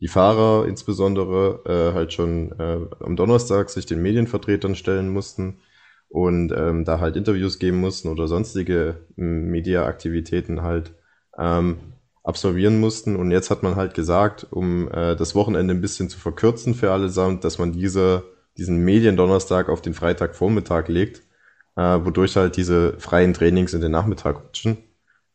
die 0.00 0.08
Fahrer 0.08 0.66
insbesondere 0.66 1.62
äh, 1.66 1.94
halt 1.94 2.12
schon 2.12 2.52
äh, 2.58 2.78
am 3.00 3.16
Donnerstag 3.16 3.68
sich 3.68 3.84
den 3.84 4.00
Medienvertretern 4.00 4.76
stellen 4.76 5.10
mussten 5.10 5.60
und 6.08 6.52
ähm, 6.56 6.86
da 6.86 7.00
halt 7.00 7.16
Interviews 7.16 7.58
geben 7.58 7.80
mussten 7.80 8.08
oder 8.08 8.28
sonstige 8.28 9.06
Mediaaktivitäten 9.16 10.62
halt 10.62 10.94
ähm, 11.38 11.76
absolvieren 12.22 12.80
mussten. 12.80 13.16
Und 13.16 13.30
jetzt 13.30 13.50
hat 13.50 13.62
man 13.62 13.76
halt 13.76 13.92
gesagt, 13.92 14.46
um 14.50 14.90
äh, 14.90 15.16
das 15.16 15.34
Wochenende 15.34 15.74
ein 15.74 15.82
bisschen 15.82 16.08
zu 16.08 16.18
verkürzen 16.18 16.74
für 16.74 16.92
allesamt, 16.92 17.44
dass 17.44 17.58
man 17.58 17.72
diese, 17.72 18.24
diesen 18.56 18.78
Mediendonnerstag 18.78 19.68
auf 19.68 19.82
den 19.82 19.92
Freitagvormittag 19.92 20.88
legt 20.88 21.27
äh, 21.78 22.04
wodurch 22.04 22.36
halt 22.36 22.56
diese 22.56 22.98
freien 22.98 23.32
Trainings 23.34 23.72
in 23.72 23.80
den 23.80 23.92
Nachmittag 23.92 24.44
rutschen. 24.44 24.78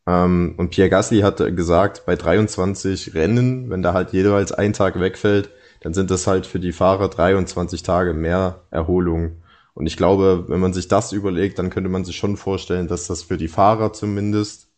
Ähm, 0.05 0.55
und 0.57 0.71
Pierre 0.71 0.89
Gasly 0.89 1.21
hat 1.21 1.37
gesagt, 1.55 2.03
bei 2.05 2.15
23 2.17 3.15
Rennen, 3.15 3.69
wenn 3.69 3.81
da 3.81 3.93
halt 3.93 4.11
jeweils 4.11 4.51
ein 4.51 4.73
Tag 4.73 4.99
wegfällt, 4.99 5.49
dann 5.81 5.93
sind 5.93 6.11
das 6.11 6.27
halt 6.27 6.45
für 6.45 6.59
die 6.59 6.73
Fahrer 6.73 7.09
23 7.09 7.83
Tage 7.83 8.13
mehr 8.13 8.61
Erholung. 8.71 9.41
Und 9.73 9.87
ich 9.87 9.97
glaube, 9.97 10.45
wenn 10.49 10.59
man 10.59 10.73
sich 10.73 10.87
das 10.89 11.13
überlegt, 11.13 11.59
dann 11.59 11.69
könnte 11.69 11.89
man 11.89 12.05
sich 12.05 12.17
schon 12.17 12.37
vorstellen, 12.37 12.87
dass 12.87 13.07
das 13.07 13.23
für 13.23 13.37
die 13.37 13.47
Fahrer 13.47 13.93
zumindest 13.93 14.69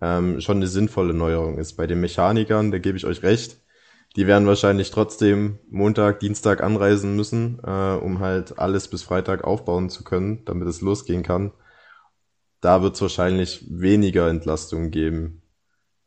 ähm, 0.00 0.40
schon 0.40 0.56
eine 0.56 0.66
sinnvolle 0.66 1.14
Neuerung 1.14 1.58
ist. 1.58 1.74
Bei 1.74 1.86
den 1.86 2.00
Mechanikern, 2.00 2.70
da 2.70 2.78
gebe 2.78 2.96
ich 2.96 3.06
euch 3.06 3.22
recht, 3.22 3.58
die 4.16 4.26
werden 4.26 4.46
wahrscheinlich 4.46 4.90
trotzdem 4.90 5.58
Montag, 5.70 6.20
Dienstag 6.20 6.62
anreisen 6.62 7.16
müssen, 7.16 7.60
äh, 7.64 7.94
um 7.94 8.20
halt 8.20 8.58
alles 8.58 8.88
bis 8.88 9.02
Freitag 9.02 9.44
aufbauen 9.44 9.88
zu 9.88 10.04
können, 10.04 10.44
damit 10.44 10.68
es 10.68 10.82
losgehen 10.82 11.22
kann. 11.22 11.52
Da 12.60 12.82
wird 12.82 12.94
es 12.94 13.02
wahrscheinlich 13.02 13.64
weniger 13.70 14.28
Entlastung 14.28 14.90
geben, 14.90 15.42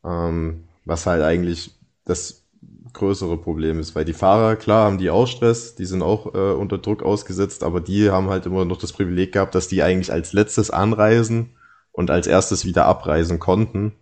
ähm, 0.04 0.68
was 0.84 1.06
halt 1.06 1.22
eigentlich 1.22 1.72
das 2.04 2.46
größere 2.92 3.36
Problem 3.36 3.78
ist, 3.78 3.94
weil 3.94 4.04
die 4.04 4.14
Fahrer, 4.14 4.56
klar, 4.56 4.86
haben 4.86 4.98
die 4.98 5.10
auch 5.10 5.26
Stress, 5.26 5.74
die 5.74 5.84
sind 5.84 6.02
auch 6.02 6.34
äh, 6.34 6.52
unter 6.52 6.78
Druck 6.78 7.02
ausgesetzt, 7.02 7.62
aber 7.62 7.80
die 7.80 8.10
haben 8.10 8.30
halt 8.30 8.46
immer 8.46 8.64
noch 8.64 8.78
das 8.78 8.92
Privileg 8.92 9.32
gehabt, 9.32 9.54
dass 9.54 9.68
die 9.68 9.82
eigentlich 9.82 10.12
als 10.12 10.32
letztes 10.32 10.70
anreisen 10.70 11.56
und 11.92 12.10
als 12.10 12.26
erstes 12.26 12.64
wieder 12.64 12.86
abreisen 12.86 13.38
konnten. 13.38 13.92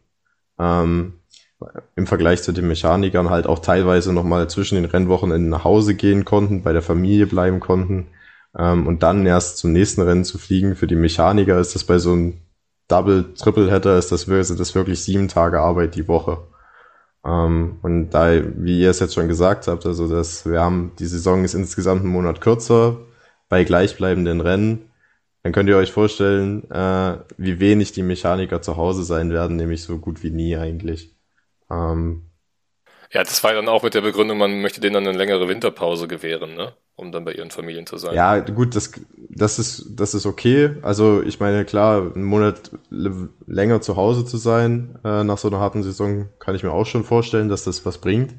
Ähm, 0.59 1.14
im 1.96 2.07
Vergleich 2.07 2.42
zu 2.42 2.53
den 2.53 2.68
Mechanikern 2.68 3.31
halt 3.31 3.46
auch 3.46 3.59
teilweise 3.59 4.12
nochmal 4.12 4.48
zwischen 4.48 4.77
den 4.77 4.85
Rennwochenenden 4.85 5.48
nach 5.48 5.64
Hause 5.64 5.94
gehen 5.94 6.24
konnten, 6.24 6.62
bei 6.62 6.72
der 6.72 6.83
Familie 6.83 7.27
bleiben 7.27 7.61
konnten 7.61 8.09
ähm, 8.59 8.87
und 8.87 9.03
dann 9.03 9.27
erst 9.27 9.59
zum 9.59 9.72
nächsten 9.72 10.03
Rennen 10.03 10.24
zu 10.24 10.38
fliegen. 10.38 10.77
Für 10.77 10.87
die 10.87 10.96
Mechaniker 10.96 11.59
ist 11.59 11.74
das 11.74 11.85
bei 11.85 11.98
so 11.98 12.12
einem 12.12 12.35
Double, 12.88 13.35
Triple 13.35 13.70
Header 13.70 13.98
ist 13.98 14.12
das, 14.12 14.22
sind 14.22 14.61
das 14.61 14.74
wirklich 14.74 15.03
sieben 15.03 15.29
Tage 15.29 15.61
Arbeit 15.61 15.94
die 15.94 16.09
Woche. 16.09 16.38
Ähm, 17.24 17.79
und 17.83 18.11
da, 18.11 18.31
wie 18.57 18.81
ihr 18.81 18.90
es 18.90 19.00
jetzt 19.00 19.14
schon 19.14 19.29
gesagt 19.29 19.66
habt, 19.68 19.87
also 19.87 20.09
das, 20.09 20.46
wir 20.46 20.61
haben, 20.61 20.92
die 20.98 21.07
Saison 21.07 21.44
ist 21.44 21.55
insgesamt 21.55 22.03
einen 22.03 22.12
Monat 22.12 22.40
kürzer 22.40 22.98
bei 23.48 23.64
gleichbleibenden 23.64 24.40
Rennen. 24.40 24.90
Dann 25.42 25.53
könnt 25.53 25.68
ihr 25.68 25.77
euch 25.77 25.92
vorstellen, 25.92 26.70
äh, 26.70 27.18
wie 27.37 27.61
wenig 27.61 27.92
die 27.92 28.03
Mechaniker 28.03 28.62
zu 28.62 28.77
Hause 28.77 29.05
sein 29.05 29.31
werden, 29.31 29.57
nämlich 29.57 29.83
so 29.83 29.98
gut 29.98 30.22
wie 30.22 30.31
nie 30.31 30.57
eigentlich. 30.57 31.13
Ähm, 31.70 32.31
ja, 33.12 33.22
das 33.22 33.44
war 33.44 33.53
dann 33.53 33.68
auch 33.68 33.83
mit 33.83 33.94
der 33.94 34.00
Begründung, 34.00 34.38
man 34.38 34.61
möchte 34.61 34.81
denen 34.81 34.94
dann 34.94 35.07
eine 35.07 35.16
längere 35.16 35.48
Winterpause 35.48 36.09
gewähren, 36.09 36.55
ne? 36.55 36.74
um 36.96 37.12
dann 37.12 37.24
bei 37.24 37.33
ihren 37.33 37.50
Familien 37.50 37.87
zu 37.87 37.96
sein. 37.96 38.14
Ja, 38.14 38.38
gut, 38.40 38.74
das, 38.74 38.92
das, 39.29 39.59
ist, 39.59 39.87
das 39.90 40.14
ist 40.14 40.27
okay. 40.27 40.77
Also 40.83 41.22
ich 41.22 41.40
meine, 41.40 41.64
klar, 41.64 42.12
einen 42.14 42.24
Monat 42.24 42.70
länger 42.90 43.81
zu 43.81 43.96
Hause 43.96 44.24
zu 44.24 44.37
sein 44.37 44.98
äh, 45.05 45.24
nach 45.24 45.38
so 45.38 45.48
einer 45.48 45.61
harten 45.61 45.83
Saison, 45.83 46.29
kann 46.38 46.55
ich 46.55 46.62
mir 46.62 46.72
auch 46.72 46.87
schon 46.87 47.05
vorstellen, 47.05 47.48
dass 47.48 47.64
das 47.64 47.85
was 47.85 47.98
bringt. 47.98 48.35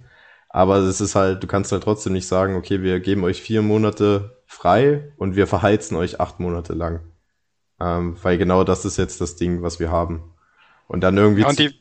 Aber 0.50 0.78
es 0.78 1.02
ist 1.02 1.16
halt, 1.16 1.44
du 1.44 1.48
kannst 1.48 1.72
halt 1.74 1.84
trotzdem 1.84 2.14
nicht 2.14 2.28
sagen, 2.28 2.56
okay, 2.56 2.82
wir 2.82 3.00
geben 3.02 3.26
euch 3.26 3.42
vier 3.42 3.62
Monate 3.62 4.42
frei 4.46 5.14
und 5.18 5.36
wir 5.36 5.48
verheizen 5.48 5.98
euch 5.98 6.22
acht 6.22 6.40
Monate 6.40 6.74
lang. 6.74 7.02
Ähm, 7.82 8.16
weil 8.24 8.38
genau 8.38 8.64
das 8.64 8.86
ist 8.86 8.98
jetzt 8.98 9.20
das 9.20 9.36
Ding, 9.36 9.62
was 9.62 9.80
wir 9.82 9.92
haben. 9.92 10.34
Und 10.88 11.02
dann 11.02 11.18
irgendwie. 11.18 11.42
Ja, 11.42 11.50
und 11.50 11.60
die, 11.60 11.74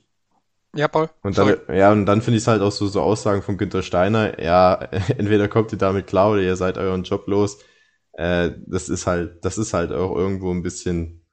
ja, 0.75 0.89
Paul. 0.89 1.09
Und 1.23 1.39
dann, 1.39 1.57
ja, 1.73 1.93
und 1.93 2.07
dann 2.07 2.23
finde 2.23 2.37
ich 2.39 2.45
es 2.45 2.49
halt 2.49 2.63
auch 2.63 2.73
so, 2.73 2.87
so 2.87 3.01
Aussagen 3.01 3.43
von 3.43 3.57
Günter 3.57 3.83
Steiner, 3.83 4.41
ja, 4.43 4.75
entweder 5.19 5.49
kommt 5.49 5.73
ihr 5.73 5.79
damit 5.79 6.07
klar 6.07 6.33
oder 6.33 6.43
ihr 6.43 6.57
seid 6.57 6.79
euren 6.79 7.05
Job 7.05 7.27
los. 7.29 7.59
Äh, 8.13 8.53
das 8.67 8.89
ist 8.89 9.07
halt, 9.07 9.45
das 9.45 9.59
ist 9.59 9.75
halt 9.75 9.93
auch 9.93 10.17
irgendwo 10.17 10.51
ein 10.53 10.63
bisschen, 10.63 11.25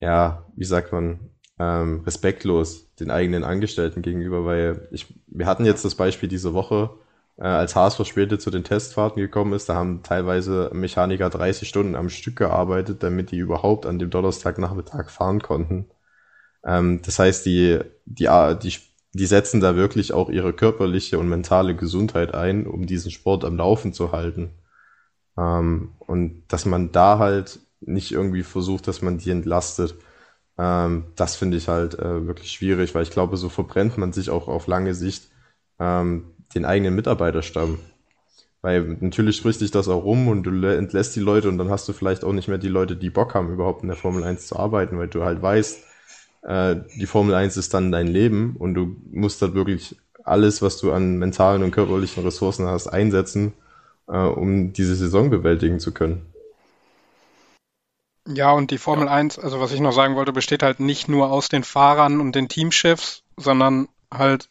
ja, 0.00 0.46
wie 0.56 0.64
sagt 0.64 0.92
man, 0.92 1.30
ähm, 1.58 2.02
respektlos 2.06 2.94
den 2.96 3.10
eigenen 3.10 3.44
Angestellten 3.44 4.02
gegenüber, 4.02 4.44
weil 4.44 4.88
ich, 4.92 5.14
wir 5.28 5.46
hatten 5.46 5.64
jetzt 5.64 5.84
das 5.84 5.94
Beispiel 5.96 6.28
diese 6.28 6.54
Woche, 6.54 6.90
äh, 7.36 7.42
als 7.44 7.76
Haas 7.76 7.96
verspätet 7.96 8.42
zu 8.42 8.50
den 8.50 8.64
Testfahrten 8.64 9.20
gekommen 9.20 9.52
ist, 9.54 9.68
da 9.68 9.74
haben 9.74 10.02
teilweise 10.02 10.70
Mechaniker 10.72 11.30
30 11.30 11.68
Stunden 11.68 11.96
am 11.96 12.08
Stück 12.08 12.36
gearbeitet, 12.36 13.02
damit 13.02 13.30
die 13.30 13.38
überhaupt 13.38 13.86
an 13.86 13.98
dem 13.98 14.10
Donnerstagnachmittag 14.10 15.10
fahren 15.10 15.40
konnten. 15.42 15.86
Ähm, 16.64 17.00
das 17.02 17.18
heißt, 17.18 17.46
die, 17.46 17.80
die, 18.06 18.28
die, 18.62 18.74
die 19.12 19.26
setzen 19.26 19.60
da 19.60 19.76
wirklich 19.76 20.12
auch 20.12 20.30
ihre 20.30 20.52
körperliche 20.52 21.18
und 21.18 21.28
mentale 21.28 21.76
Gesundheit 21.76 22.34
ein, 22.34 22.66
um 22.66 22.86
diesen 22.86 23.10
Sport 23.10 23.44
am 23.44 23.56
Laufen 23.56 23.92
zu 23.92 24.12
halten. 24.12 24.50
Ähm, 25.36 25.92
und 25.98 26.44
dass 26.48 26.66
man 26.66 26.92
da 26.92 27.18
halt 27.18 27.60
nicht 27.80 28.12
irgendwie 28.12 28.42
versucht, 28.42 28.88
dass 28.88 29.02
man 29.02 29.18
die 29.18 29.30
entlastet, 29.30 29.94
ähm, 30.58 31.06
das 31.16 31.36
finde 31.36 31.56
ich 31.56 31.68
halt 31.68 31.98
äh, 31.98 32.26
wirklich 32.26 32.52
schwierig, 32.52 32.94
weil 32.94 33.02
ich 33.02 33.10
glaube, 33.10 33.36
so 33.36 33.48
verbrennt 33.48 33.98
man 33.98 34.12
sich 34.12 34.30
auch 34.30 34.48
auf 34.48 34.66
lange 34.66 34.94
Sicht 34.94 35.28
ähm, 35.80 36.32
den 36.54 36.64
eigenen 36.64 36.94
Mitarbeiterstamm. 36.94 37.78
Weil 38.62 38.96
natürlich 39.00 39.36
spricht 39.36 39.58
sich 39.58 39.70
das 39.72 39.88
auch 39.88 40.04
rum 40.04 40.28
und 40.28 40.44
du 40.44 40.50
entlässt 40.66 41.14
die 41.16 41.20
Leute 41.20 41.48
und 41.50 41.58
dann 41.58 41.70
hast 41.70 41.86
du 41.88 41.92
vielleicht 41.92 42.24
auch 42.24 42.32
nicht 42.32 42.48
mehr 42.48 42.56
die 42.58 42.68
Leute, 42.68 42.96
die 42.96 43.10
Bock 43.10 43.34
haben, 43.34 43.52
überhaupt 43.52 43.82
in 43.82 43.88
der 43.88 43.96
Formel 43.96 44.24
1 44.24 44.46
zu 44.46 44.56
arbeiten, 44.56 44.98
weil 44.98 45.08
du 45.08 45.22
halt 45.24 45.42
weißt, 45.42 45.84
äh, 46.44 46.76
die 46.96 47.06
Formel 47.06 47.34
1 47.34 47.56
ist 47.56 47.74
dann 47.74 47.90
dein 47.90 48.06
Leben 48.06 48.56
und 48.58 48.74
du 48.74 48.96
musst 49.10 49.42
halt 49.42 49.54
wirklich 49.54 49.96
alles, 50.24 50.62
was 50.62 50.78
du 50.78 50.92
an 50.92 51.18
mentalen 51.18 51.62
und 51.62 51.70
körperlichen 51.70 52.22
Ressourcen 52.24 52.66
hast, 52.66 52.86
einsetzen, 52.86 53.54
äh, 54.08 54.16
um 54.16 54.72
diese 54.72 54.94
Saison 54.94 55.30
bewältigen 55.30 55.80
zu 55.80 55.92
können. 55.92 56.26
Ja, 58.26 58.52
und 58.52 58.70
die 58.70 58.78
Formel 58.78 59.08
1, 59.08 59.38
also 59.38 59.60
was 59.60 59.72
ich 59.72 59.80
noch 59.80 59.92
sagen 59.92 60.16
wollte, 60.16 60.32
besteht 60.32 60.62
halt 60.62 60.80
nicht 60.80 61.08
nur 61.08 61.30
aus 61.30 61.48
den 61.48 61.62
Fahrern 61.62 62.20
und 62.20 62.34
den 62.34 62.48
Teamchefs, 62.48 63.22
sondern 63.36 63.88
halt 64.12 64.48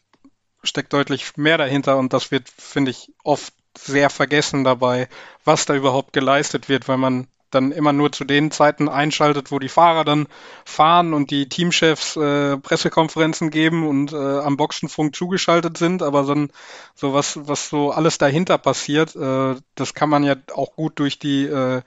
steckt 0.62 0.92
deutlich 0.92 1.36
mehr 1.36 1.58
dahinter 1.58 1.98
und 1.98 2.12
das 2.12 2.30
wird, 2.30 2.48
finde 2.48 2.92
ich, 2.92 3.12
oft 3.24 3.52
sehr 3.76 4.10
vergessen 4.10 4.62
dabei, 4.62 5.08
was 5.44 5.66
da 5.66 5.74
überhaupt 5.74 6.12
geleistet 6.12 6.68
wird, 6.68 6.86
weil 6.86 6.98
man 6.98 7.26
dann 7.54 7.72
immer 7.72 7.92
nur 7.92 8.12
zu 8.12 8.24
den 8.24 8.50
Zeiten 8.50 8.88
einschaltet, 8.88 9.50
wo 9.50 9.58
die 9.58 9.68
Fahrer 9.68 10.04
dann 10.04 10.26
fahren 10.64 11.14
und 11.14 11.30
die 11.30 11.48
Teamchefs 11.48 12.16
äh, 12.16 12.56
Pressekonferenzen 12.58 13.50
geben 13.50 13.86
und 13.86 14.12
äh, 14.12 14.16
am 14.16 14.56
Boxenfunk 14.56 15.14
zugeschaltet 15.14 15.78
sind, 15.78 16.02
aber 16.02 16.24
dann 16.24 16.50
so 16.94 17.14
was, 17.14 17.38
was 17.48 17.68
so 17.68 17.90
alles 17.90 18.18
dahinter 18.18 18.58
passiert, 18.58 19.14
äh, 19.16 19.54
das 19.74 19.94
kann 19.94 20.08
man 20.08 20.24
ja 20.24 20.36
auch 20.54 20.74
gut 20.74 20.98
durch 20.98 21.18
die 21.18 21.44
äh, 21.44 21.82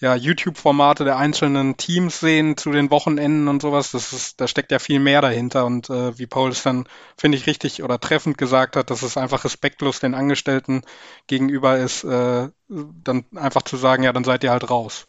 ja, 0.00 0.14
YouTube-Formate 0.14 1.04
der 1.04 1.16
einzelnen 1.16 1.76
Teams 1.76 2.20
sehen 2.20 2.56
zu 2.56 2.72
den 2.72 2.90
Wochenenden 2.90 3.48
und 3.48 3.62
sowas. 3.62 3.92
Das 3.92 4.12
ist, 4.12 4.40
da 4.40 4.48
steckt 4.48 4.72
ja 4.72 4.78
viel 4.78 4.98
mehr 4.98 5.20
dahinter. 5.20 5.64
Und 5.64 5.88
äh, 5.88 6.18
wie 6.18 6.26
Paul 6.26 6.50
es 6.50 6.62
dann, 6.62 6.88
finde 7.16 7.38
ich, 7.38 7.46
richtig 7.46 7.82
oder 7.82 8.00
treffend 8.00 8.36
gesagt 8.36 8.76
hat, 8.76 8.90
dass 8.90 9.02
es 9.02 9.16
einfach 9.16 9.44
respektlos 9.44 10.00
den 10.00 10.14
Angestellten 10.14 10.82
gegenüber 11.26 11.78
ist, 11.78 12.04
äh, 12.04 12.48
dann 12.68 13.24
einfach 13.36 13.62
zu 13.62 13.76
sagen, 13.76 14.02
ja, 14.02 14.12
dann 14.12 14.24
seid 14.24 14.42
ihr 14.42 14.50
halt 14.50 14.68
raus. 14.68 15.06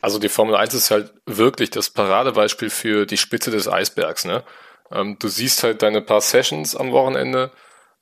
Also 0.00 0.18
die 0.18 0.28
Formel 0.28 0.56
1 0.56 0.72
ist 0.74 0.90
halt 0.90 1.12
wirklich 1.26 1.70
das 1.70 1.90
Paradebeispiel 1.90 2.70
für 2.70 3.06
die 3.06 3.16
Spitze 3.16 3.50
des 3.50 3.68
Eisbergs. 3.68 4.24
Ne? 4.24 4.44
Ähm, 4.90 5.18
du 5.18 5.28
siehst 5.28 5.62
halt 5.62 5.82
deine 5.82 6.00
paar 6.00 6.20
Sessions 6.20 6.74
am 6.74 6.92
Wochenende 6.92 7.50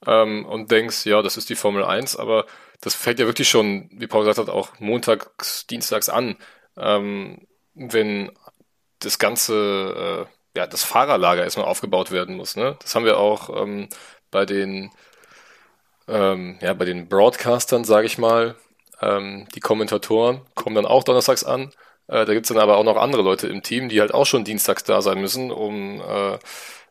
ähm, 0.06 0.44
und 0.46 0.70
denkst, 0.70 1.06
ja, 1.06 1.22
das 1.22 1.36
ist 1.36 1.48
die 1.48 1.56
Formel 1.56 1.84
1, 1.84 2.16
aber 2.16 2.46
das 2.84 2.94
fängt 2.94 3.18
ja 3.18 3.24
wirklich 3.24 3.48
schon, 3.48 3.88
wie 3.92 4.06
Paul 4.06 4.20
gesagt 4.24 4.38
hat, 4.38 4.54
auch 4.54 4.78
montags, 4.78 5.66
dienstags 5.66 6.10
an, 6.10 6.36
ähm, 6.76 7.46
wenn 7.72 8.30
das 8.98 9.18
ganze, 9.18 10.26
äh, 10.54 10.58
ja, 10.58 10.66
das 10.66 10.84
Fahrerlager 10.84 11.42
erstmal 11.42 11.66
aufgebaut 11.66 12.10
werden 12.10 12.36
muss. 12.36 12.56
Ne? 12.56 12.76
Das 12.82 12.94
haben 12.94 13.06
wir 13.06 13.18
auch 13.18 13.48
ähm, 13.62 13.88
bei 14.30 14.44
den, 14.44 14.90
ähm, 16.08 16.58
ja, 16.60 16.74
bei 16.74 16.84
den 16.84 17.08
Broadcastern, 17.08 17.84
sage 17.84 18.06
ich 18.06 18.18
mal. 18.18 18.54
Ähm, 19.00 19.48
die 19.54 19.60
Kommentatoren 19.60 20.42
kommen 20.54 20.76
dann 20.76 20.86
auch 20.86 21.04
donnerstags 21.04 21.42
an. 21.42 21.72
Äh, 22.06 22.26
da 22.26 22.34
gibt's 22.34 22.48
dann 22.48 22.58
aber 22.58 22.76
auch 22.76 22.84
noch 22.84 22.98
andere 22.98 23.22
Leute 23.22 23.48
im 23.48 23.62
Team, 23.62 23.88
die 23.88 24.02
halt 24.02 24.12
auch 24.12 24.26
schon 24.26 24.44
dienstags 24.44 24.84
da 24.84 25.00
sein 25.00 25.22
müssen, 25.22 25.50
um 25.50 26.02
äh, 26.02 26.38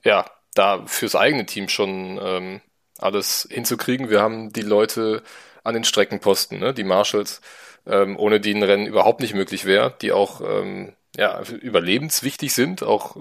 ja, 0.04 0.26
da 0.56 0.88
fürs 0.88 1.16
eigene 1.16 1.46
Team 1.46 1.70
schon 1.70 2.20
ähm, 2.20 2.62
alles 2.98 3.48
hinzukriegen. 3.52 4.10
Wir 4.10 4.22
haben 4.22 4.52
die 4.52 4.62
Leute 4.62 5.22
an 5.64 5.74
den 5.74 5.84
Streckenposten, 5.84 6.60
ne? 6.60 6.74
die 6.74 6.84
Marshals, 6.84 7.42
ähm, 7.86 8.18
ohne 8.18 8.40
die 8.40 8.54
ein 8.54 8.64
Rennen 8.64 8.86
überhaupt 8.86 9.22
nicht 9.22 9.34
möglich 9.34 9.66
wäre, 9.66 9.96
die 10.02 10.12
auch 10.12 10.42
ähm, 10.42 10.94
ja, 11.16 11.42
überlebenswichtig 11.42 12.54
sind, 12.54 12.84
auch 12.84 13.16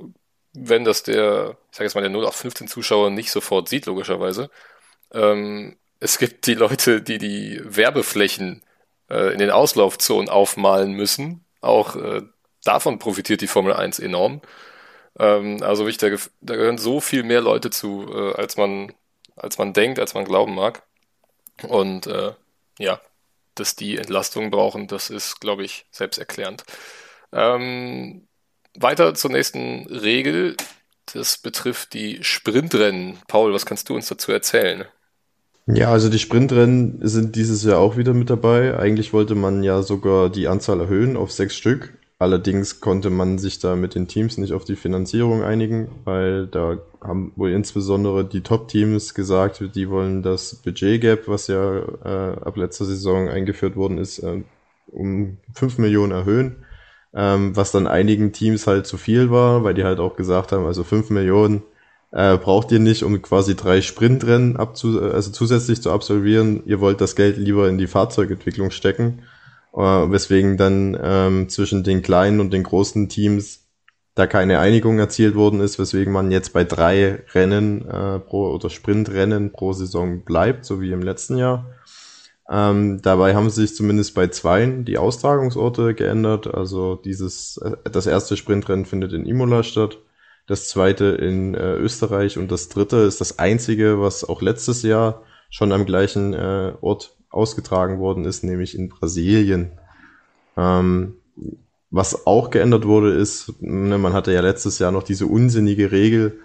wenn 0.55 0.85
das 0.85 1.03
der, 1.03 1.57
ich 1.71 1.77
sage 1.77 1.85
jetzt 1.85 1.95
mal, 1.95 2.03
der 2.03 2.11
0 2.11 2.27
auf 2.27 2.37
15 2.37 2.69
Zuschauer 2.69 3.11
nicht 3.11 3.31
sofort 3.31 3.69
sieht, 3.69 3.87
logischerweise. 3.87 4.51
Ähm, 5.13 5.79
es 6.01 6.19
gibt 6.19 6.47
die 6.47 6.55
Leute, 6.55 7.01
die 7.03 7.19
die 7.19 7.61
Werbeflächen 7.65 8.63
äh, 9.09 9.33
in 9.33 9.39
den 9.39 9.51
Auslaufzonen 9.51 10.29
aufmalen 10.29 10.93
müssen. 10.93 11.45
Auch 11.61 11.97
äh, 11.97 12.23
davon 12.65 12.99
profitiert 12.99 13.41
die 13.41 13.47
Formel 13.47 13.73
1 13.73 13.99
enorm. 13.99 14.43
Ähm, 15.19 15.63
also 15.63 15.87
ich, 15.87 15.99
da, 15.99 16.09
da 16.41 16.57
gehören 16.57 16.79
so 16.79 17.01
viel 17.01 17.23
mehr 17.23 17.41
Leute 17.41 17.71
zu, 17.71 18.07
äh, 18.13 18.35
als 18.35 18.57
man, 18.57 18.93
als 19.37 19.59
man 19.59 19.73
denkt, 19.73 19.99
als 19.99 20.15
man 20.15 20.25
glauben 20.25 20.55
mag. 20.55 20.83
Und 21.69 22.07
äh, 22.07 22.33
ja, 22.79 23.01
dass 23.55 23.77
die 23.77 23.99
Entlastung 23.99 24.51
brauchen, 24.51 24.87
das 24.89 25.11
ist, 25.11 25.41
glaube 25.41 25.65
ich, 25.65 25.87
selbsterklärend. 25.91 26.65
Ähm, 27.33 28.27
weiter 28.79 29.15
zur 29.15 29.31
nächsten 29.31 29.87
Regel. 29.89 30.57
Das 31.13 31.39
betrifft 31.39 31.95
die 31.95 32.23
Sprintrennen. 32.23 33.19
Paul, 33.29 33.53
was 33.53 33.67
kannst 33.67 33.89
du 33.89 33.95
uns 33.95 34.09
dazu 34.09 34.33
erzählen? 34.33 34.87
Ja, 35.67 35.93
also 35.93 36.09
die 36.09 36.19
Sprintrennen 36.19 37.07
sind 37.07 37.37
dieses 37.37 37.63
Jahr 37.63 37.79
auch 37.79 37.97
wieder 37.97 38.15
mit 38.15 38.31
dabei. 38.31 38.77
Eigentlich 38.79 39.13
wollte 39.13 39.35
man 39.35 39.63
ja 39.63 39.83
sogar 39.83 40.29
die 40.29 40.49
Anzahl 40.49 40.81
erhöhen 40.81 41.17
auf 41.17 41.31
sechs 41.31 41.57
Stück. 41.57 41.99
Allerdings 42.23 42.79
konnte 42.79 43.11
man 43.11 43.39
sich 43.39 43.59
da 43.59 43.75
mit 43.75 43.97
den 43.97 44.07
Teams 44.07 44.39
nicht 44.39 44.53
auf 44.53 44.65
die 44.65 44.77
Finanzierung 44.77 45.43
einigen, 45.43 45.89
weil 46.05 46.47
da 46.47 46.79
haben 47.01 47.33
wohl 47.35 47.51
insbesondere 47.51 48.25
die 48.25 48.43
Top-Teams 48.43 49.15
gesagt, 49.15 49.61
die 49.75 49.91
wollen 49.91 50.23
das 50.23 50.55
Budget-Gap, 50.55 51.27
was 51.27 51.49
ja 51.49 51.79
äh, 51.81 52.41
ab 52.41 52.57
letzter 52.57 52.85
Saison 52.85 53.29
eingeführt 53.29 53.75
worden 53.75 53.99
ist, 53.99 54.21
äh, 54.21 54.45
um 54.93 55.39
fünf 55.53 55.79
Millionen 55.79 56.13
erhöhen. 56.13 56.65
Ähm, 57.13 57.57
was 57.57 57.73
dann 57.73 57.89
einigen 57.89 58.33
Teams 58.33 58.69
halt 58.69 58.87
zu 58.87 58.99
viel 58.99 59.33
war, 59.33 59.65
weil 59.65 59.75
die 59.75 59.83
halt 59.83 59.99
auch 59.99 60.15
gesagt 60.15 60.53
haben, 60.53 60.65
also 60.65 60.85
fünf 60.85 61.11
Millionen 61.11 61.63
äh, 62.13 62.37
braucht 62.37 62.71
ihr 62.71 62.79
nicht, 62.79 63.03
um 63.03 63.21
quasi 63.21 63.57
drei 63.57 63.83
Sprintrennen 63.83 64.57
abzu 64.57 65.01
also 65.01 65.33
zusätzlich 65.33 65.83
zu 65.83 65.91
absolvieren. 65.91 66.63
Ihr 66.67 66.79
wollt 66.79 67.01
das 67.01 67.17
Geld 67.17 67.37
lieber 67.37 67.69
in 67.69 67.79
die 67.79 67.89
Fahrzeugentwicklung 67.89 68.71
stecken 68.71 69.25
äh, 69.75 69.81
weswegen 69.81 70.57
dann 70.57 70.99
ähm, 71.03 71.49
zwischen 71.49 71.85
den 71.85 72.03
kleinen 72.03 72.41
und 72.41 72.53
den 72.53 72.63
großen 72.63 73.09
Teams 73.09 73.63
da 74.15 74.27
keine 74.27 74.59
Einigung 74.59 74.99
erzielt 74.99 75.35
worden 75.35 75.61
ist, 75.61 75.79
weswegen 75.79 76.13
man 76.13 76.31
jetzt 76.31 76.53
bei 76.53 76.65
drei 76.65 77.23
Rennen 77.33 77.89
äh, 77.89 78.19
pro 78.19 78.53
oder 78.53 78.69
Sprintrennen 78.69 79.53
pro 79.53 79.73
Saison 79.73 80.23
bleibt, 80.23 80.67
so 80.67 80.81
wie 80.81 80.93
im 80.93 81.03
letzten 81.03 81.39
Jahr. 81.39 81.67
Ähm, 82.51 83.01
dabei 83.01 83.35
haben 83.35 83.49
sich 83.49 83.75
zumindest 83.75 84.15
bei 84.15 84.27
zweien 84.27 84.85
die 84.85 84.99
Austragungsorte 84.99 85.95
geändert. 85.95 86.53
Also 86.53 86.97
dieses 86.97 87.57
äh, 87.59 87.77
das 87.91 88.07
erste 88.07 88.37
Sprintrennen 88.37 88.85
findet 88.85 89.15
in 89.15 89.25
Imola 89.25 89.63
statt, 89.63 89.99
das 90.47 90.69
zweite 90.69 91.07
in 91.07 91.55
äh, 91.55 91.77
Österreich 91.77 92.37
und 92.37 92.53
das 92.53 92.69
dritte 92.69 92.99
ist 92.99 93.21
das 93.23 93.39
einzige, 93.39 94.01
was 94.01 94.29
auch 94.29 94.43
letztes 94.43 94.83
Jahr 94.83 95.23
schon 95.49 95.73
am 95.73 95.87
gleichen 95.87 96.35
äh, 96.35 96.75
Ort 96.83 97.17
ausgetragen 97.33 97.99
worden 97.99 98.25
ist, 98.25 98.45
nämlich 98.45 98.77
in 98.77 98.89
Brasilien. 98.89 99.73
Ähm, 100.57 101.15
was 101.91 102.27
auch 102.27 102.51
geändert 102.51 102.87
wurde, 102.87 103.13
ist, 103.13 103.53
ne, 103.61 103.99
man 103.99 104.13
hatte 104.13 104.33
ja 104.33 104.41
letztes 104.41 104.79
Jahr 104.79 104.93
noch 104.93 105.03
diese 105.03 105.27
unsinnige 105.27 105.93
Regel, 105.93 106.41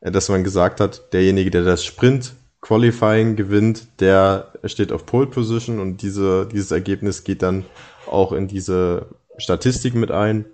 äh, 0.00 0.10
dass 0.10 0.28
man 0.28 0.44
gesagt 0.44 0.80
hat, 0.80 1.12
derjenige, 1.12 1.50
der 1.50 1.64
das 1.64 1.84
Sprint 1.84 2.34
Qualifying 2.60 3.34
gewinnt, 3.34 3.88
der 4.00 4.52
steht 4.64 4.92
auf 4.92 5.04
Pole 5.04 5.26
Position 5.26 5.80
und 5.80 6.02
diese, 6.02 6.46
dieses 6.46 6.70
Ergebnis 6.70 7.24
geht 7.24 7.42
dann 7.42 7.64
auch 8.08 8.30
in 8.32 8.46
diese 8.46 9.06
Statistik 9.36 9.94
mit 9.94 10.12
ein. 10.12 10.44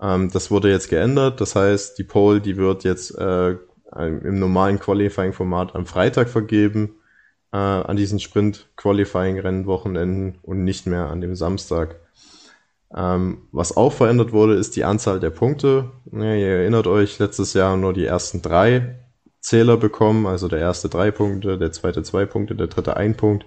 Ähm, 0.00 0.30
das 0.30 0.50
wurde 0.50 0.70
jetzt 0.70 0.88
geändert. 0.88 1.40
Das 1.40 1.54
heißt, 1.54 1.98
die 1.98 2.04
Pole, 2.04 2.40
die 2.40 2.56
wird 2.56 2.84
jetzt 2.84 3.16
äh, 3.18 3.56
im 3.96 4.38
normalen 4.38 4.78
Qualifying-Format 4.78 5.74
am 5.74 5.84
Freitag 5.84 6.28
vergeben 6.28 6.99
äh, 7.52 7.56
an 7.56 7.96
diesen 7.96 8.20
Sprint-Qualifying-Rennwochenenden 8.20 10.38
und 10.42 10.62
nicht 10.64 10.86
mehr 10.86 11.08
an 11.08 11.20
dem 11.20 11.34
Samstag. 11.34 11.96
Ähm, 12.94 13.48
was 13.52 13.76
auch 13.76 13.92
verändert 13.92 14.32
wurde, 14.32 14.54
ist 14.54 14.76
die 14.76 14.84
Anzahl 14.84 15.20
der 15.20 15.30
Punkte. 15.30 15.90
Ja, 16.12 16.34
ihr 16.34 16.48
erinnert 16.48 16.86
euch, 16.86 17.18
letztes 17.18 17.54
Jahr 17.54 17.76
nur 17.76 17.92
die 17.92 18.06
ersten 18.06 18.42
drei 18.42 18.98
Zähler 19.40 19.76
bekommen, 19.76 20.26
also 20.26 20.48
der 20.48 20.58
erste 20.58 20.88
drei 20.88 21.10
Punkte, 21.10 21.58
der 21.58 21.72
zweite 21.72 22.02
zwei 22.02 22.26
Punkte, 22.26 22.54
der 22.54 22.66
dritte 22.66 22.96
ein 22.96 23.16
Punkt. 23.16 23.46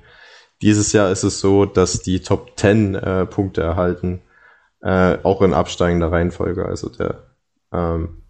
Dieses 0.61 0.93
Jahr 0.93 1.11
ist 1.11 1.23
es 1.23 1.39
so, 1.39 1.65
dass 1.65 2.01
die 2.01 2.21
Top 2.21 2.57
10 2.57 2.95
äh, 2.95 3.25
Punkte 3.25 3.61
erhalten, 3.61 4.21
äh, 4.81 5.17
auch 5.23 5.41
in 5.41 5.53
absteigender 5.53 6.11
Reihenfolge. 6.11 6.65
Also 6.65 6.89
der 6.89 7.23
ähm, 7.73 8.23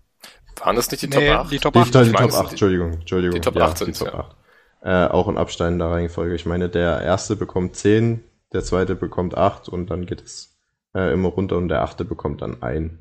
waren 0.59 0.75
das 0.75 0.89
nicht 0.89 1.03
die 1.03 1.07
nee, 1.07 1.29
Top 1.29 1.45
8? 1.45 1.51
Die 1.51 1.59
Top 1.59 1.75
8, 1.75 1.87
die, 1.87 1.99
die, 1.99 2.05
die 2.05 2.11
Top 2.11 2.33
8 2.33 2.51
Entschuldigung, 2.51 2.93
Entschuldigung. 2.93 3.35
Die 3.35 3.41
Top 3.41 3.57
8 3.57 3.61
ja, 3.61 3.85
sind, 3.85 3.95
die 3.95 3.99
Top 3.99 4.13
ja. 4.13 4.19
8 4.19 4.35
äh, 4.83 5.07
auch 5.07 5.27
in 5.27 5.37
absteigender 5.37 5.89
Reihenfolge. 5.89 6.35
Ich 6.35 6.45
meine, 6.45 6.69
der 6.69 7.01
erste 7.01 7.35
bekommt 7.35 7.75
10, 7.75 8.23
der 8.51 8.63
zweite 8.63 8.95
bekommt 8.95 9.35
8 9.35 9.69
und 9.69 9.89
dann 9.89 10.05
geht 10.05 10.21
es 10.21 10.57
äh, 10.93 11.13
immer 11.13 11.29
runter 11.29 11.57
und 11.57 11.69
der 11.69 11.81
achte 11.81 12.05
bekommt 12.05 12.41
dann 12.41 12.61
ein. 12.61 12.99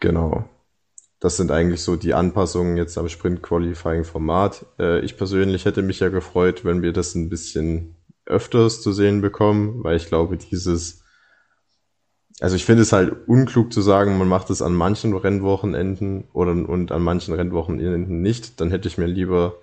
Genau. 0.00 0.48
Das 1.20 1.36
sind 1.36 1.50
eigentlich 1.50 1.82
so 1.82 1.96
die 1.96 2.14
Anpassungen 2.14 2.76
jetzt 2.76 2.98
am 2.98 3.08
Sprint-Qualifying-Format. 3.08 4.66
Äh, 4.78 5.00
ich 5.00 5.16
persönlich 5.16 5.64
hätte 5.64 5.82
mich 5.82 6.00
ja 6.00 6.08
gefreut, 6.08 6.64
wenn 6.64 6.82
wir 6.82 6.92
das 6.92 7.14
ein 7.14 7.28
bisschen 7.28 7.96
öfters 8.26 8.82
zu 8.82 8.92
sehen 8.92 9.20
bekommen, 9.20 9.84
weil 9.84 9.96
ich 9.96 10.06
glaube, 10.06 10.36
dieses 10.36 11.04
also 12.40 12.56
ich 12.56 12.64
finde 12.64 12.82
es 12.82 12.92
halt 12.92 13.28
unklug 13.28 13.72
zu 13.72 13.80
sagen, 13.80 14.18
man 14.18 14.26
macht 14.26 14.50
es 14.50 14.60
an 14.60 14.74
manchen 14.74 15.14
Rennwochenenden 15.14 16.24
oder 16.32 16.50
und 16.50 16.90
an 16.90 17.02
manchen 17.02 17.32
Rennwochenenden 17.32 18.22
nicht. 18.22 18.60
Dann 18.60 18.70
hätte 18.70 18.88
ich 18.88 18.98
mir 18.98 19.06
lieber 19.06 19.54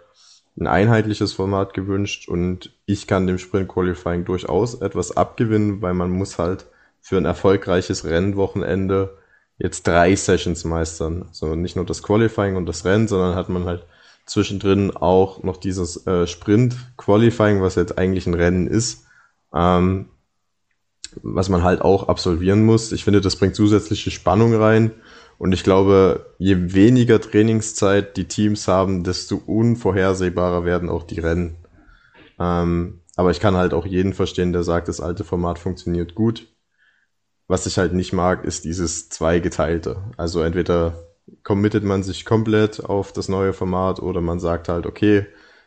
ein 0.60 0.68
einheitliches 0.68 1.34
Format 1.34 1.74
gewünscht 1.74 2.28
und 2.28 2.74
ich 2.86 3.08
kann 3.08 3.28
dem 3.28 3.38
Sprint 3.38 3.70
Qualifying 3.70 4.26
durchaus 4.26 4.76
etwas 4.76 5.16
abgewinnen, 5.16 5.82
weil 5.82 5.94
man 5.94 6.12
muss 6.12 6.38
halt 6.38 6.66
für 7.00 7.18
ein 7.18 7.26
erfolgreiches 7.26 8.06
Rennwochenende 8.06 9.18
jetzt 9.58 9.88
drei 9.88 10.16
Sessions 10.16 10.64
meistern. 10.64 11.26
Also 11.30 11.56
nicht 11.56 11.76
nur 11.76 11.86
das 11.86 12.04
Qualifying 12.04 12.56
und 12.56 12.66
das 12.66 12.86
Rennen, 12.86 13.08
sondern 13.08 13.36
hat 13.36 13.50
man 13.50 13.66
halt 13.66 13.86
zwischendrin 14.26 14.92
auch 14.92 15.44
noch 15.44 15.58
dieses 15.58 16.06
äh, 16.06 16.28
Sprint 16.28 16.76
Qualifying, 16.98 17.62
was 17.62 17.76
jetzt 17.76 17.98
eigentlich 17.98 18.28
ein 18.28 18.34
Rennen 18.34 18.68
ist, 18.68 19.06
ähm, 19.54 20.10
was 21.22 21.50
man 21.50 21.64
halt 21.64 21.82
auch 21.82 22.08
absolvieren 22.08 22.66
muss. 22.66 22.92
Ich 22.92 23.04
finde, 23.04 23.22
das 23.22 23.36
bringt 23.36 23.56
zusätzliche 23.56 24.12
Spannung 24.12 24.56
rein 24.56 24.92
und 25.42 25.54
ich 25.54 25.64
glaube, 25.64 26.36
je 26.38 26.76
weniger 26.76 27.20
Trainingszeit 27.20 28.16
die 28.16 28.28
Teams 28.28 28.68
haben, 28.68 29.04
desto 29.04 29.38
unvorhersehbarer 29.38 30.66
werden 30.66 30.88
auch 30.88 31.02
die 31.02 31.20
Rennen. 31.20 31.56
Ähm, 32.40 33.02
aber 33.16 33.32
ich 33.32 33.40
kann 33.40 33.56
halt 33.56 33.74
auch 33.74 33.88
jeden 33.88 34.14
verstehen, 34.14 34.54
der 34.54 34.62
sagt, 34.62 34.88
das 34.88 35.02
alte 35.02 35.24
Format 35.24 35.58
funktioniert 35.58 36.14
gut. 36.14 36.48
Was 37.48 37.66
ich 37.66 37.80
halt 37.80 37.94
nicht 37.94 38.14
mag, 38.14 38.46
ist 38.46 38.66
dieses 38.66 39.10
zweigeteilte. 39.10 40.04
Also 40.16 40.44
entweder 40.44 41.08
committet 41.42 41.84
man 41.84 42.04
sich 42.04 42.24
komplett 42.24 42.86
auf 42.86 43.12
das 43.12 43.28
neue 43.28 43.54
Format 43.54 44.00
oder 44.00 44.22
man 44.22 44.40
sagt 44.40 44.70
halt, 44.70 44.86
okay, 44.86 45.26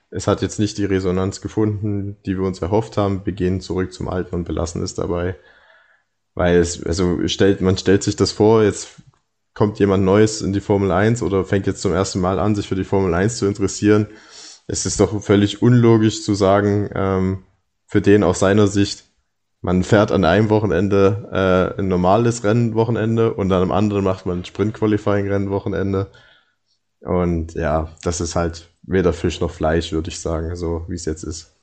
es 0.09 0.29
hat 0.29 0.41
jetzt 0.41 0.61
nicht 0.61 0.79
die 0.79 0.85
Resonanz 0.85 1.41
gefunden, 1.41 2.17
die 2.27 2.39
wir 2.39 2.47
uns 2.47 2.63
erhofft 2.63 2.97
haben, 2.97 3.23
wir 3.27 3.33
gehen 3.33 3.61
zurück 3.61 3.93
zum 3.93 4.07
alten 4.07 4.37
und 4.37 4.45
belassen 4.45 4.85
es 4.85 4.95
dabei. 4.95 5.35
Weil 6.35 6.59
es, 6.59 6.81
also 6.87 7.27
stellt, 7.27 7.61
man 7.61 7.77
stellt 7.77 8.05
sich 8.05 8.15
das 8.15 8.31
vor, 8.31 8.63
jetzt 8.63 9.03
kommt 9.55 9.79
jemand 9.79 10.05
Neues 10.05 10.43
in 10.43 10.53
die 10.53 10.61
Formel 10.61 10.91
1 10.91 11.23
oder 11.23 11.45
fängt 11.45 11.67
jetzt 11.67 11.83
zum 11.83 11.93
ersten 11.93 12.21
Mal 12.21 12.39
an, 12.39 12.55
sich 12.55 12.69
für 12.69 12.75
die 12.75 12.85
Formel 12.85 13.15
1 13.15 13.39
zu 13.39 13.47
interessieren, 13.47 14.09
es 14.67 14.87
ist 14.87 15.01
doch 15.01 15.23
völlig 15.23 15.63
unlogisch 15.63 16.23
zu 16.23 16.35
sagen, 16.35 16.91
ähm, 16.95 17.45
für 17.87 18.01
den 18.01 18.23
aus 18.23 18.39
seiner 18.41 18.67
Sicht, 18.67 19.05
man 19.61 19.85
fährt 19.85 20.11
an 20.11 20.25
einem 20.25 20.51
Wochenende 20.51 21.75
äh, 21.77 21.81
ein 21.81 21.89
normales 21.89 22.45
Rennwochenende 22.45 23.35
und 23.35 23.49
dann 23.49 23.63
am 23.63 23.73
anderen 23.73 24.05
macht 24.05 24.27
man 24.27 24.41
ein 24.41 24.45
Sprint-Qualifying-Rennwochenende. 24.45 26.11
Und 27.01 27.55
ja, 27.55 27.95
das 28.03 28.21
ist 28.21 28.37
halt 28.37 28.69
weder 28.83 29.13
Fisch 29.13 29.41
noch 29.41 29.51
Fleisch, 29.51 29.93
würde 29.93 30.11
ich 30.11 30.21
sagen, 30.21 30.57
so 30.57 30.85
wie 30.89 30.95
es 30.95 31.05
jetzt 31.05 31.23
ist. 31.23 31.55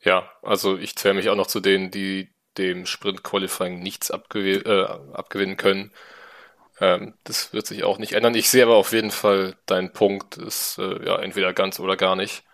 Ja, 0.00 0.28
also 0.42 0.76
ich 0.76 0.96
zähle 0.96 1.14
mich 1.14 1.28
auch 1.28 1.36
noch 1.36 1.46
zu 1.46 1.60
denen, 1.60 1.90
die 1.90 2.28
dem 2.58 2.86
Sprint-Qualifying 2.86 3.80
nichts 3.80 4.10
abgew 4.10 4.60
äh, 4.64 4.84
abgewinnen 5.12 5.56
können. 5.56 5.92
Ähm, 6.80 7.14
das 7.24 7.52
wird 7.52 7.66
sich 7.66 7.84
auch 7.84 7.98
nicht 7.98 8.12
ändern. 8.12 8.34
Ich 8.34 8.50
sehe 8.50 8.64
aber 8.64 8.76
auf 8.76 8.92
jeden 8.92 9.10
Fall 9.10 9.56
deinen 9.66 9.92
Punkt, 9.92 10.36
ist 10.36 10.78
äh, 10.78 11.04
ja 11.06 11.18
entweder 11.20 11.52
ganz 11.52 11.80
oder 11.80 11.96
gar 11.96 12.16
nicht. 12.16 12.44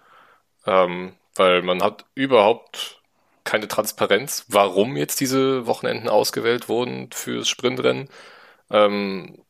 Ähm, 0.66 1.14
weil 1.36 1.62
man 1.62 1.82
hat 1.82 2.04
überhaupt 2.14 3.02
keine 3.44 3.68
Transparenz, 3.68 4.44
warum 4.48 4.96
jetzt 4.96 5.20
diese 5.20 5.66
Wochenenden 5.66 6.08
ausgewählt 6.08 6.68
wurden 6.68 7.10
fürs 7.12 7.48
Sprintrennen. 7.48 8.08
Ähm, 8.70 9.42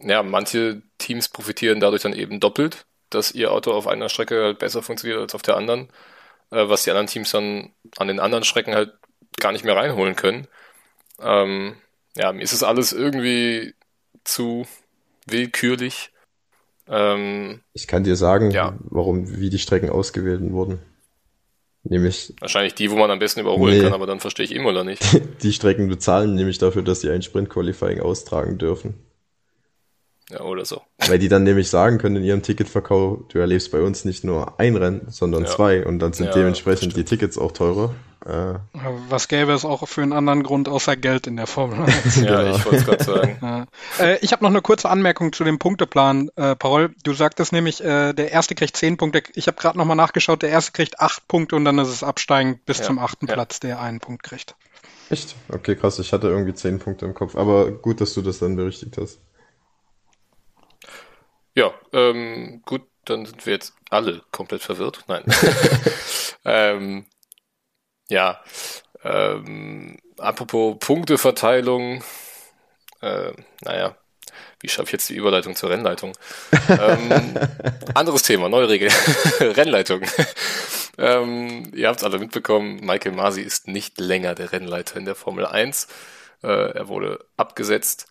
ja, 0.00 0.22
manche 0.22 0.82
Teams 0.98 1.28
profitieren 1.28 1.80
dadurch 1.80 2.02
dann 2.02 2.12
eben 2.14 2.40
doppelt, 2.40 2.86
dass 3.10 3.32
ihr 3.32 3.52
Auto 3.52 3.72
auf 3.72 3.86
einer 3.86 4.08
Strecke 4.08 4.42
halt 4.44 4.58
besser 4.58 4.82
funktioniert 4.82 5.20
als 5.20 5.34
auf 5.34 5.42
der 5.42 5.56
anderen, 5.56 5.88
äh, 6.52 6.68
was 6.68 6.84
die 6.84 6.90
anderen 6.90 7.08
Teams 7.08 7.30
dann 7.32 7.74
an 7.98 8.08
den 8.08 8.20
anderen 8.20 8.44
Strecken 8.44 8.74
halt 8.74 8.94
gar 9.40 9.52
nicht 9.52 9.64
mehr 9.64 9.76
reinholen 9.76 10.16
können. 10.16 10.48
Ähm, 11.20 11.76
ja, 12.16 12.32
mir 12.32 12.42
ist 12.42 12.52
es 12.52 12.64
alles 12.64 12.92
irgendwie 12.92 13.74
zu 14.26 14.66
willkürlich. 15.26 16.12
Ähm, 16.88 17.62
Ich 17.72 17.86
kann 17.88 18.04
dir 18.04 18.16
sagen, 18.16 18.50
Ja. 18.50 18.78
warum, 18.84 19.40
wie 19.40 19.50
die 19.50 19.58
Strecken 19.58 19.90
ausgewählt 19.90 20.40
wurden. 20.52 20.78
Nämlich, 21.82 22.34
wahrscheinlich 22.40 22.74
die, 22.74 22.90
wo 22.90 22.96
man 22.96 23.10
am 23.10 23.18
besten 23.20 23.40
überholen 23.40 23.76
Nee. 23.76 23.82
kann, 23.84 23.92
aber 23.92 24.06
dann 24.06 24.18
verstehe 24.20 24.44
ich 24.44 24.54
Imola 24.54 24.82
nicht. 24.84 25.02
die 25.42 25.52
Strecken 25.52 25.88
bezahlen 25.88 26.34
nämlich 26.34 26.58
dafür, 26.58 26.82
dass 26.82 27.00
sie 27.00 27.10
ein 27.10 27.22
Sprint-Qualifying 27.22 28.00
austragen 28.00 28.58
dürfen. 28.58 28.94
Ja, 30.30 30.40
oder 30.40 30.64
so. 30.64 30.82
Weil 31.06 31.20
die 31.20 31.28
dann 31.28 31.44
nämlich 31.44 31.68
sagen 31.70 31.98
können 31.98 32.16
in 32.16 32.24
ihrem 32.24 32.42
Ticketverkauf, 32.42 33.28
du 33.28 33.38
erlebst 33.38 33.70
bei 33.70 33.80
uns 33.80 34.04
nicht 34.04 34.24
nur 34.24 34.58
ein 34.58 34.76
Rennen, 34.76 35.06
sondern 35.08 35.44
Ja. 35.44 35.50
zwei 35.50 35.86
und 35.86 36.00
dann 36.00 36.12
sind 36.12 36.26
Ja, 36.26 36.32
dementsprechend 36.32 36.96
die 36.96 37.04
Tickets 37.04 37.38
auch 37.38 37.52
teurer. 37.52 37.94
Äh, 38.26 38.58
Was 39.08 39.28
gäbe 39.28 39.52
es 39.52 39.64
auch 39.64 39.86
für 39.86 40.02
einen 40.02 40.12
anderen 40.12 40.42
Grund 40.42 40.68
außer 40.68 40.96
Geld 40.96 41.28
in 41.28 41.36
der 41.36 41.46
Formel 41.46 41.80
1? 41.82 42.16
Ja, 42.22 42.42
Genau. 42.42 42.56
ich 42.56 42.64
wollte 42.64 42.76
es 42.78 42.84
gerade 42.84 43.04
sagen. 43.04 43.38
Ja. 43.40 43.66
Äh, 44.04 44.18
ich 44.20 44.32
habe 44.32 44.42
noch 44.42 44.50
eine 44.50 44.62
kurze 44.62 44.88
Anmerkung 44.90 45.32
zu 45.32 45.44
dem 45.44 45.58
Punkteplan. 45.60 46.30
Äh, 46.34 46.56
Paul, 46.56 46.92
du 47.04 47.12
sagtest 47.14 47.52
nämlich, 47.52 47.80
äh, 47.84 48.12
der 48.14 48.32
erste 48.32 48.56
kriegt 48.56 48.76
zehn 48.76 48.96
Punkte. 48.96 49.22
Ich 49.34 49.46
habe 49.46 49.56
gerade 49.56 49.78
nochmal 49.78 49.96
nachgeschaut, 49.96 50.42
der 50.42 50.50
erste 50.50 50.72
kriegt 50.72 50.98
acht 50.98 51.28
Punkte 51.28 51.54
und 51.54 51.64
dann 51.64 51.78
ist 51.78 51.88
es 51.88 52.02
absteigend 52.02 52.64
bis 52.66 52.78
Ja, 52.78 52.84
zum 52.86 52.98
achten 52.98 53.26
ja. 53.28 53.34
Platz, 53.34 53.60
der 53.60 53.80
einen 53.80 54.00
Punkt 54.00 54.24
kriegt. 54.24 54.56
echt? 55.08 55.36
Okay, 55.48 55.76
krass, 55.76 56.00
ich 56.00 56.12
hatte 56.12 56.26
irgendwie 56.26 56.54
zehn 56.54 56.80
Punkte 56.80 57.06
im 57.06 57.14
Kopf, 57.14 57.36
aber 57.36 57.70
gut, 57.70 58.00
dass 58.00 58.12
du 58.14 58.22
das 58.22 58.40
dann 58.40 58.56
berichtigt 58.56 58.96
hast. 58.98 59.20
Ja, 61.54 61.70
ähm, 61.92 62.60
gut, 62.66 62.82
dann 63.04 63.24
sind 63.24 63.46
wir 63.46 63.52
jetzt 63.54 63.72
alle 63.88 64.22
komplett 64.32 64.62
verwirrt. 64.62 65.04
Nein. 65.06 65.22
ähm, 66.44 67.06
ja, 68.08 68.40
ähm, 69.04 69.98
apropos 70.18 70.76
Punkteverteilung, 70.80 72.02
äh, 73.02 73.32
naja, 73.62 73.96
wie 74.60 74.68
schaffe 74.68 74.84
ich 74.84 74.92
jetzt 74.92 75.08
die 75.10 75.16
Überleitung 75.16 75.54
zur 75.54 75.70
Rennleitung? 75.70 76.12
ähm, 76.68 77.38
anderes 77.94 78.22
Thema, 78.22 78.48
neue 78.48 78.68
Regel. 78.68 78.90
Rennleitung. 79.40 80.02
ähm, 80.98 81.70
ihr 81.74 81.88
habt 81.88 82.00
es 82.00 82.04
alle 82.04 82.18
mitbekommen, 82.18 82.80
Michael 82.80 83.12
Masi 83.12 83.42
ist 83.42 83.68
nicht 83.68 84.00
länger 84.00 84.34
der 84.34 84.52
Rennleiter 84.52 84.96
in 84.96 85.04
der 85.04 85.14
Formel 85.14 85.46
1. 85.46 85.88
Äh, 86.42 86.48
er 86.48 86.88
wurde 86.88 87.24
abgesetzt 87.36 88.06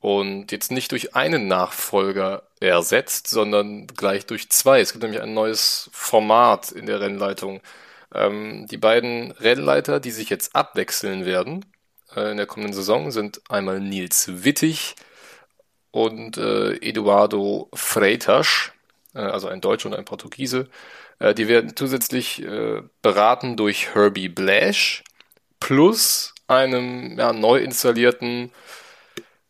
und 0.00 0.50
jetzt 0.50 0.70
nicht 0.70 0.92
durch 0.92 1.14
einen 1.14 1.46
Nachfolger 1.48 2.42
ersetzt, 2.60 3.28
sondern 3.28 3.86
gleich 3.86 4.26
durch 4.26 4.50
zwei. 4.50 4.80
Es 4.80 4.92
gibt 4.92 5.02
nämlich 5.02 5.20
ein 5.20 5.34
neues 5.34 5.90
Format 5.92 6.72
in 6.72 6.86
der 6.86 7.00
Rennleitung. 7.00 7.60
Ähm, 8.14 8.66
die 8.70 8.76
beiden 8.76 9.30
Rennleiter, 9.32 10.00
die 10.00 10.10
sich 10.10 10.30
jetzt 10.30 10.54
abwechseln 10.54 11.24
werden 11.24 11.64
äh, 12.14 12.30
in 12.30 12.36
der 12.36 12.46
kommenden 12.46 12.74
Saison, 12.74 13.10
sind 13.10 13.40
einmal 13.48 13.80
Nils 13.80 14.44
Wittig 14.44 14.96
und 15.90 16.36
äh, 16.38 16.74
Eduardo 16.76 17.68
Freitas, 17.74 18.72
äh, 19.14 19.20
also 19.20 19.48
ein 19.48 19.60
Deutscher 19.60 19.88
und 19.88 19.94
ein 19.94 20.04
Portugiese. 20.04 20.68
Äh, 21.18 21.34
die 21.34 21.48
werden 21.48 21.76
zusätzlich 21.76 22.42
äh, 22.42 22.82
beraten 23.02 23.56
durch 23.56 23.94
Herbie 23.94 24.28
Blash 24.28 25.04
plus 25.60 26.34
einem 26.48 27.18
ja, 27.18 27.32
neu 27.32 27.58
installierten 27.58 28.50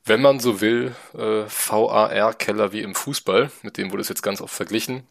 wenn 0.05 0.23
man 0.23 0.41
so 0.41 0.61
will, 0.61 0.95
äh, 1.15 1.45
VAR-Keller 1.47 2.73
wie 2.73 2.83
im 2.83 2.95
Fußball, 2.95 3.51
mit 3.63 3.77
dem 3.77 3.93
wurde 3.93 4.01
es 4.03 4.09
jetzt 4.09 4.23
ganz 4.23 4.41
oft 4.41 4.55
verglichen, 4.55 5.07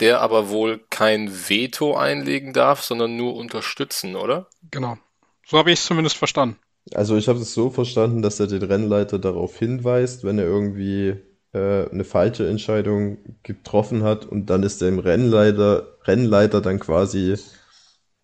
der 0.00 0.20
aber 0.20 0.50
wohl 0.50 0.80
kein 0.90 1.30
Veto 1.30 1.96
einlegen 1.96 2.52
darf, 2.52 2.82
sondern 2.82 3.16
nur 3.16 3.36
unterstützen, 3.36 4.16
oder? 4.16 4.46
Genau. 4.70 4.98
So 5.46 5.58
habe 5.58 5.70
ich 5.70 5.80
es 5.80 5.86
zumindest 5.86 6.16
verstanden. 6.16 6.56
Also 6.94 7.16
ich 7.16 7.28
habe 7.28 7.40
es 7.40 7.54
so 7.54 7.70
verstanden, 7.70 8.22
dass 8.22 8.40
er 8.40 8.46
den 8.46 8.62
Rennleiter 8.62 9.18
darauf 9.18 9.58
hinweist, 9.58 10.24
wenn 10.24 10.38
er 10.38 10.44
irgendwie 10.44 11.16
äh, 11.52 11.88
eine 11.90 12.04
falsche 12.04 12.48
Entscheidung 12.48 13.18
getroffen 13.42 14.02
hat 14.02 14.24
und 14.24 14.50
dann 14.50 14.62
ist 14.62 14.80
dem 14.80 14.98
Rennleiter, 14.98 15.86
Rennleiter 16.04 16.60
dann 16.60 16.78
quasi, 16.78 17.36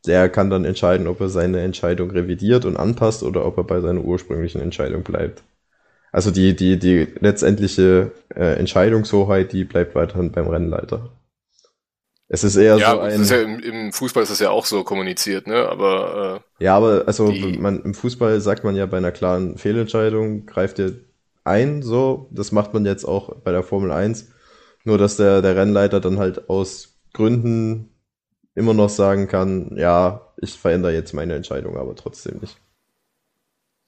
der 0.06 0.28
kann 0.28 0.50
dann 0.50 0.64
entscheiden, 0.64 1.06
ob 1.06 1.20
er 1.20 1.28
seine 1.28 1.60
Entscheidung 1.60 2.10
revidiert 2.10 2.64
und 2.64 2.76
anpasst 2.76 3.22
oder 3.22 3.44
ob 3.44 3.56
er 3.58 3.64
bei 3.64 3.80
seiner 3.80 4.02
ursprünglichen 4.02 4.60
Entscheidung 4.60 5.02
bleibt. 5.02 5.42
Also 6.12 6.30
die, 6.30 6.54
die, 6.54 6.78
die 6.78 7.08
letztendliche 7.20 8.12
äh, 8.34 8.54
Entscheidungshoheit, 8.56 9.52
die 9.52 9.64
bleibt 9.64 9.94
weiterhin 9.94 10.30
beim 10.30 10.46
Rennleiter. 10.46 11.10
Es 12.34 12.42
ist 12.42 12.56
eher 12.56 12.78
ja, 12.78 12.90
so 12.90 12.98
ein. 12.98 13.22
ja 13.22 13.42
im, 13.42 13.60
im 13.60 13.92
Fußball 13.92 14.24
ist 14.24 14.32
das 14.32 14.40
ja 14.40 14.50
auch 14.50 14.66
so 14.66 14.82
kommuniziert, 14.82 15.46
ne? 15.46 15.68
Aber 15.68 16.42
Ja, 16.58 16.76
aber 16.76 17.04
also 17.06 17.30
man, 17.30 17.80
im 17.82 17.94
Fußball 17.94 18.40
sagt 18.40 18.64
man 18.64 18.74
ja 18.74 18.86
bei 18.86 18.96
einer 18.96 19.12
klaren 19.12 19.56
Fehlentscheidung, 19.56 20.44
greift 20.44 20.80
ihr 20.80 20.96
ein, 21.44 21.82
so. 21.82 22.28
Das 22.32 22.50
macht 22.50 22.74
man 22.74 22.84
jetzt 22.86 23.04
auch 23.04 23.36
bei 23.36 23.52
der 23.52 23.62
Formel 23.62 23.92
1. 23.92 24.32
Nur, 24.82 24.98
dass 24.98 25.16
der, 25.16 25.42
der 25.42 25.54
Rennleiter 25.54 26.00
dann 26.00 26.18
halt 26.18 26.50
aus 26.50 26.98
Gründen 27.12 27.94
immer 28.56 28.74
noch 28.74 28.90
sagen 28.90 29.28
kann, 29.28 29.76
ja, 29.76 30.32
ich 30.36 30.58
verändere 30.58 30.92
jetzt 30.92 31.12
meine 31.14 31.36
Entscheidung, 31.36 31.76
aber 31.76 31.94
trotzdem 31.94 32.38
nicht. 32.40 32.56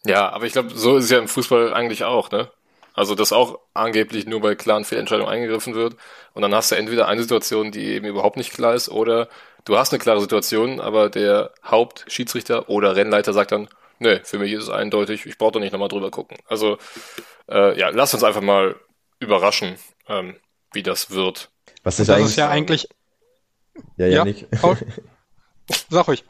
äh, 0.04 0.12
ja, 0.12 0.28
aber 0.28 0.46
ich 0.46 0.52
glaube, 0.52 0.70
so 0.72 0.96
ist 0.98 1.06
es 1.06 1.10
ja 1.10 1.18
im 1.18 1.26
Fußball 1.26 1.74
eigentlich 1.74 2.04
auch, 2.04 2.30
ne? 2.30 2.48
Also, 2.96 3.14
dass 3.14 3.30
auch 3.32 3.60
angeblich 3.74 4.26
nur 4.26 4.40
bei 4.40 4.54
klaren 4.54 4.86
Fehlentscheidungen 4.86 5.30
eingegriffen 5.30 5.74
wird. 5.74 5.96
Und 6.32 6.40
dann 6.40 6.54
hast 6.54 6.70
du 6.70 6.76
entweder 6.76 7.06
eine 7.06 7.20
Situation, 7.20 7.70
die 7.70 7.88
eben 7.88 8.06
überhaupt 8.06 8.38
nicht 8.38 8.54
klar 8.54 8.74
ist, 8.74 8.88
oder 8.88 9.28
du 9.66 9.76
hast 9.76 9.92
eine 9.92 10.00
klare 10.00 10.20
Situation, 10.20 10.80
aber 10.80 11.10
der 11.10 11.52
Hauptschiedsrichter 11.62 12.70
oder 12.70 12.96
Rennleiter 12.96 13.34
sagt 13.34 13.52
dann, 13.52 13.68
nee, 13.98 14.20
für 14.24 14.38
mich 14.38 14.50
ist 14.52 14.64
es 14.64 14.70
eindeutig, 14.70 15.26
ich 15.26 15.36
brauche 15.36 15.52
da 15.52 15.60
nicht 15.60 15.72
nochmal 15.72 15.88
drüber 15.88 16.10
gucken. 16.10 16.38
Also, 16.46 16.78
äh, 17.50 17.78
ja, 17.78 17.90
lass 17.90 18.14
uns 18.14 18.24
einfach 18.24 18.40
mal 18.40 18.76
überraschen, 19.20 19.76
ähm, 20.08 20.36
wie 20.72 20.82
das 20.82 21.10
wird. 21.10 21.50
Was 21.82 22.00
ich 22.00 22.06
Das 22.06 22.16
eigentlich, 22.16 22.30
ist 22.30 22.36
ja 22.36 22.48
eigentlich, 22.48 22.88
ja, 23.98 24.06
ja, 24.06 24.16
Janik. 24.24 24.50
Paul? 24.52 24.78
sag 25.90 26.08
ruhig. 26.08 26.24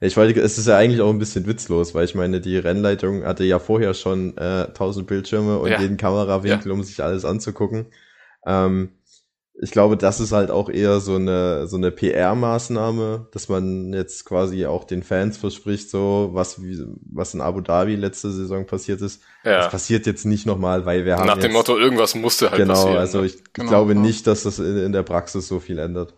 Ich 0.00 0.16
wollte, 0.16 0.40
es 0.40 0.58
ist 0.58 0.66
ja 0.68 0.76
eigentlich 0.76 1.00
auch 1.00 1.10
ein 1.10 1.18
bisschen 1.18 1.46
witzlos, 1.46 1.94
weil 1.94 2.04
ich 2.04 2.14
meine, 2.14 2.40
die 2.40 2.56
Rennleitung 2.56 3.24
hatte 3.24 3.44
ja 3.44 3.58
vorher 3.58 3.94
schon 3.94 4.36
äh, 4.36 4.68
1000 4.72 5.06
Bildschirme 5.08 5.58
und 5.58 5.70
Ja. 5.70 5.78
jeden 5.78 5.96
Kamerawinkel, 5.96 6.70
um 6.70 6.84
sich 6.84 7.02
alles 7.02 7.24
anzugucken. 7.24 7.86
Ähm, 8.46 8.90
ich 9.60 9.72
glaube, 9.72 9.96
das 9.96 10.20
ist 10.20 10.32
halt 10.32 10.50
auch 10.52 10.68
eher 10.70 11.00
so 11.00 11.16
eine 11.16 11.66
so 11.66 11.76
eine 11.76 11.90
PR-Maßnahme, 11.90 13.28
dass 13.32 13.48
man 13.48 13.92
jetzt 13.92 14.24
quasi 14.24 14.66
auch 14.66 14.84
den 14.84 15.02
Fans 15.02 15.36
verspricht, 15.38 15.90
so 15.90 16.30
was 16.32 16.62
wie, 16.62 16.78
was 17.12 17.34
in 17.34 17.40
Abu 17.40 17.60
Dhabi 17.60 17.96
letzte 17.96 18.30
Saison 18.32 18.66
passiert 18.66 19.00
ist. 19.02 19.22
Das 19.56 19.66
Ja, 19.66 19.68
passiert 19.68 20.06
jetzt 20.06 20.24
nicht 20.26 20.46
nochmal, 20.46 20.86
weil 20.86 21.04
wir 21.04 21.16
haben 21.18 21.26
nach 21.26 21.38
dem 21.38 21.52
jetzt, 21.52 21.52
Motto, 21.52 21.76
irgendwas 21.78 22.14
musste 22.14 22.50
halt 22.50 22.58
genau, 22.58 22.66
passieren. 22.66 22.98
also 22.98 23.22
ne? 23.22 23.24
ich, 23.24 23.44
ich 23.56 23.66
Genau, 23.66 23.66
glaube 23.66 23.94
ja. 23.94 24.00
nicht, 24.02 24.26
dass 24.28 24.44
das 24.44 24.58
in, 24.60 24.78
in 24.78 24.92
der 24.92 25.04
Praxis 25.04 25.48
so 25.48 25.60
viel 25.60 25.78
ändert. 25.78 26.17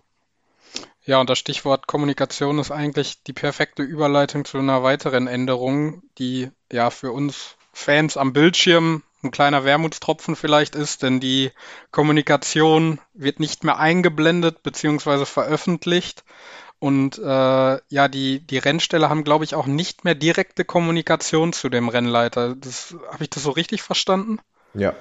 Ja, 1.11 1.20
und 1.20 1.29
das 1.29 1.40
Stichwort 1.40 1.88
Kommunikation 1.88 2.61
ist 2.61 2.70
eigentlich 2.70 3.20
die 3.25 3.33
perfekte 3.33 3.83
Überleitung 3.83 4.44
zu 4.44 4.59
einer 4.59 4.85
weiteren 4.85 5.27
Änderung, 5.27 6.05
die 6.18 6.53
ja 6.70 6.90
für 6.90 7.11
uns 7.11 7.57
Fans 7.73 8.16
am 8.16 8.33
Bildschirm 8.33 9.03
ein 9.25 9.33
kleiner 9.33 9.64
Wermutstropfen 9.64 10.37
vielleicht 10.37 10.77
ist, 10.77 11.03
denn 11.03 11.18
die 11.18 11.51
Kommunikation 11.90 13.01
wird 13.12 13.40
nicht 13.40 13.64
mehr 13.64 13.81
eingeblendet 13.81 14.62
beziehungsweise 14.62 15.27
veröffentlicht. 15.27 16.23
Und 16.79 17.18
äh, 17.18 17.23
ja, 17.88 18.07
die, 18.07 18.46
die 18.46 18.59
Rennställe 18.59 19.09
haben, 19.09 19.25
glaube 19.25 19.42
ich, 19.42 19.57
auch 19.57 19.66
nicht 19.66 20.05
mehr 20.05 20.14
direkte 20.14 20.64
Kommunikation 20.64 21.53
zu 21.53 21.70
dem 21.70 21.88
Rennleiter. 21.88 22.55
Das, 22.55 22.94
habe 23.11 23.25
ich 23.25 23.31
das 23.31 23.42
so 23.42 23.51
richtig 23.51 23.83
verstanden? 23.83 24.38
Ja, 24.75 24.94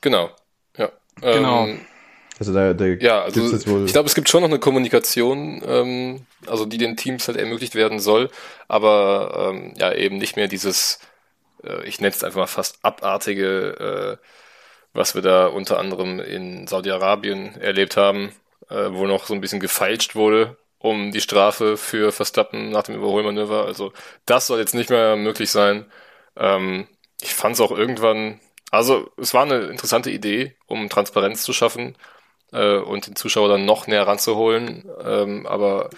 Genau. 0.00 0.30
Ja. 0.76 0.90
Genau. 1.20 1.66
Ähm, 1.66 1.86
also 2.48 2.52
da, 2.52 2.74
da 2.74 2.84
Ja, 2.84 3.22
also 3.22 3.56
ich 3.84 3.92
glaube, 3.92 4.08
es 4.08 4.14
gibt 4.14 4.28
schon 4.28 4.42
noch 4.42 4.48
eine 4.48 4.58
Kommunikation, 4.58 5.62
ähm, 5.66 6.26
also 6.46 6.66
die 6.66 6.78
den 6.78 6.96
Teams 6.96 7.28
halt 7.28 7.38
ermöglicht 7.38 7.74
werden 7.74 8.00
soll, 8.00 8.30
aber 8.68 9.52
ähm, 9.52 9.74
ja 9.76 9.92
eben 9.92 10.18
nicht 10.18 10.36
mehr 10.36 10.48
dieses, 10.48 10.98
äh, 11.64 11.84
ich 11.86 12.00
nenne 12.00 12.14
es 12.14 12.24
einfach 12.24 12.40
mal 12.40 12.46
fast 12.46 12.78
abartige, 12.82 14.18
äh, 14.20 14.26
was 14.92 15.14
wir 15.14 15.22
da 15.22 15.46
unter 15.46 15.78
anderem 15.78 16.20
in 16.20 16.66
Saudi-Arabien 16.66 17.60
erlebt 17.60 17.96
haben, 17.96 18.32
äh, 18.68 18.88
wo 18.90 19.06
noch 19.06 19.26
so 19.26 19.34
ein 19.34 19.40
bisschen 19.40 19.60
gefeilscht 19.60 20.14
wurde 20.14 20.56
um 20.82 21.12
die 21.12 21.20
Strafe 21.20 21.76
für 21.76 22.10
Verstappen 22.12 22.70
nach 22.70 22.82
dem 22.82 22.96
Überholmanöver. 22.96 23.66
Also 23.66 23.92
das 24.26 24.48
soll 24.48 24.58
jetzt 24.58 24.74
nicht 24.74 24.90
mehr 24.90 25.16
möglich 25.16 25.50
sein. 25.50 25.86
Ähm, 26.36 26.88
ich 27.20 27.34
fand 27.34 27.54
es 27.54 27.60
auch 27.60 27.70
irgendwann, 27.70 28.40
also 28.72 29.10
es 29.16 29.32
war 29.32 29.44
eine 29.44 29.60
interessante 29.66 30.10
Idee, 30.10 30.56
um 30.66 30.88
Transparenz 30.88 31.42
zu 31.44 31.52
schaffen 31.52 31.96
äh, 32.52 32.78
und 32.78 33.06
den 33.06 33.16
Zuschauer 33.16 33.48
dann 33.48 33.64
noch 33.64 33.86
näher 33.86 34.06
ranzuholen. 34.06 34.84
Ähm, 35.04 35.46
aber 35.46 35.90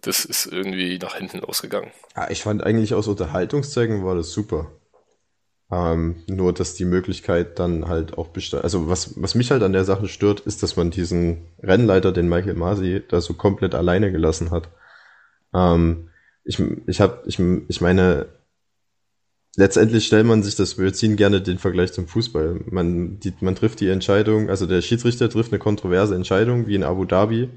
das 0.00 0.24
ist 0.24 0.46
irgendwie 0.46 0.98
nach 0.98 1.16
hinten 1.16 1.38
losgegangen. 1.38 1.90
Ja, 2.16 2.30
ich 2.30 2.42
fand 2.42 2.62
eigentlich 2.62 2.94
aus 2.94 3.08
Unterhaltungszwecken 3.08 4.04
war 4.04 4.14
das 4.14 4.30
super. 4.32 4.70
Ähm, 5.70 6.22
nur, 6.28 6.54
dass 6.54 6.74
die 6.74 6.86
Möglichkeit 6.86 7.58
dann 7.58 7.88
halt 7.88 8.16
auch 8.16 8.28
bestand. 8.28 8.64
Also, 8.64 8.88
was, 8.88 9.20
was 9.20 9.34
mich 9.34 9.50
halt 9.50 9.62
an 9.62 9.74
der 9.74 9.84
Sache 9.84 10.08
stört, 10.08 10.40
ist, 10.40 10.62
dass 10.62 10.76
man 10.76 10.90
diesen 10.90 11.46
Rennleiter, 11.62 12.10
den 12.10 12.28
Michael 12.28 12.54
Masi, 12.54 13.02
da 13.06 13.20
so 13.20 13.34
komplett 13.34 13.74
alleine 13.74 14.10
gelassen 14.10 14.50
hat. 14.50 14.70
Ähm, 15.54 16.08
ich, 16.44 16.58
ich 16.86 17.00
hab, 17.02 17.26
ich, 17.26 17.38
ich 17.68 17.80
meine, 17.82 18.26
letztendlich 19.58 20.06
stellt 20.06 20.24
man 20.24 20.42
sich 20.44 20.54
das, 20.54 20.78
wir 20.78 20.92
ziehen 20.92 21.16
gerne 21.16 21.40
den 21.42 21.58
Vergleich 21.58 21.92
zum 21.92 22.06
Fußball. 22.06 22.60
Man, 22.70 23.18
die, 23.18 23.34
man 23.40 23.56
trifft 23.56 23.80
die 23.80 23.88
Entscheidung, 23.88 24.48
also 24.48 24.66
der 24.66 24.82
Schiedsrichter 24.82 25.28
trifft 25.28 25.52
eine 25.52 25.58
kontroverse 25.58 26.14
Entscheidung, 26.14 26.68
wie 26.68 26.76
in 26.76 26.84
Abu 26.84 27.04
Dhabi, 27.04 27.50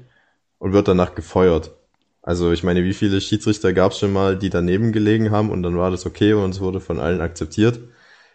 und 0.58 0.72
wird 0.72 0.88
danach 0.88 1.14
gefeuert. 1.14 1.70
Also 2.20 2.50
ich 2.50 2.64
meine, 2.64 2.82
wie 2.84 2.92
viele 2.92 3.20
Schiedsrichter 3.20 3.72
gab 3.72 3.92
es 3.92 3.98
schon 3.98 4.12
mal, 4.12 4.36
die 4.36 4.50
daneben 4.50 4.92
gelegen 4.92 5.30
haben 5.30 5.50
und 5.50 5.62
dann 5.62 5.78
war 5.78 5.92
das 5.92 6.04
okay 6.04 6.32
und 6.32 6.50
es 6.50 6.60
wurde 6.60 6.80
von 6.80 6.98
allen 6.98 7.20
akzeptiert. 7.20 7.80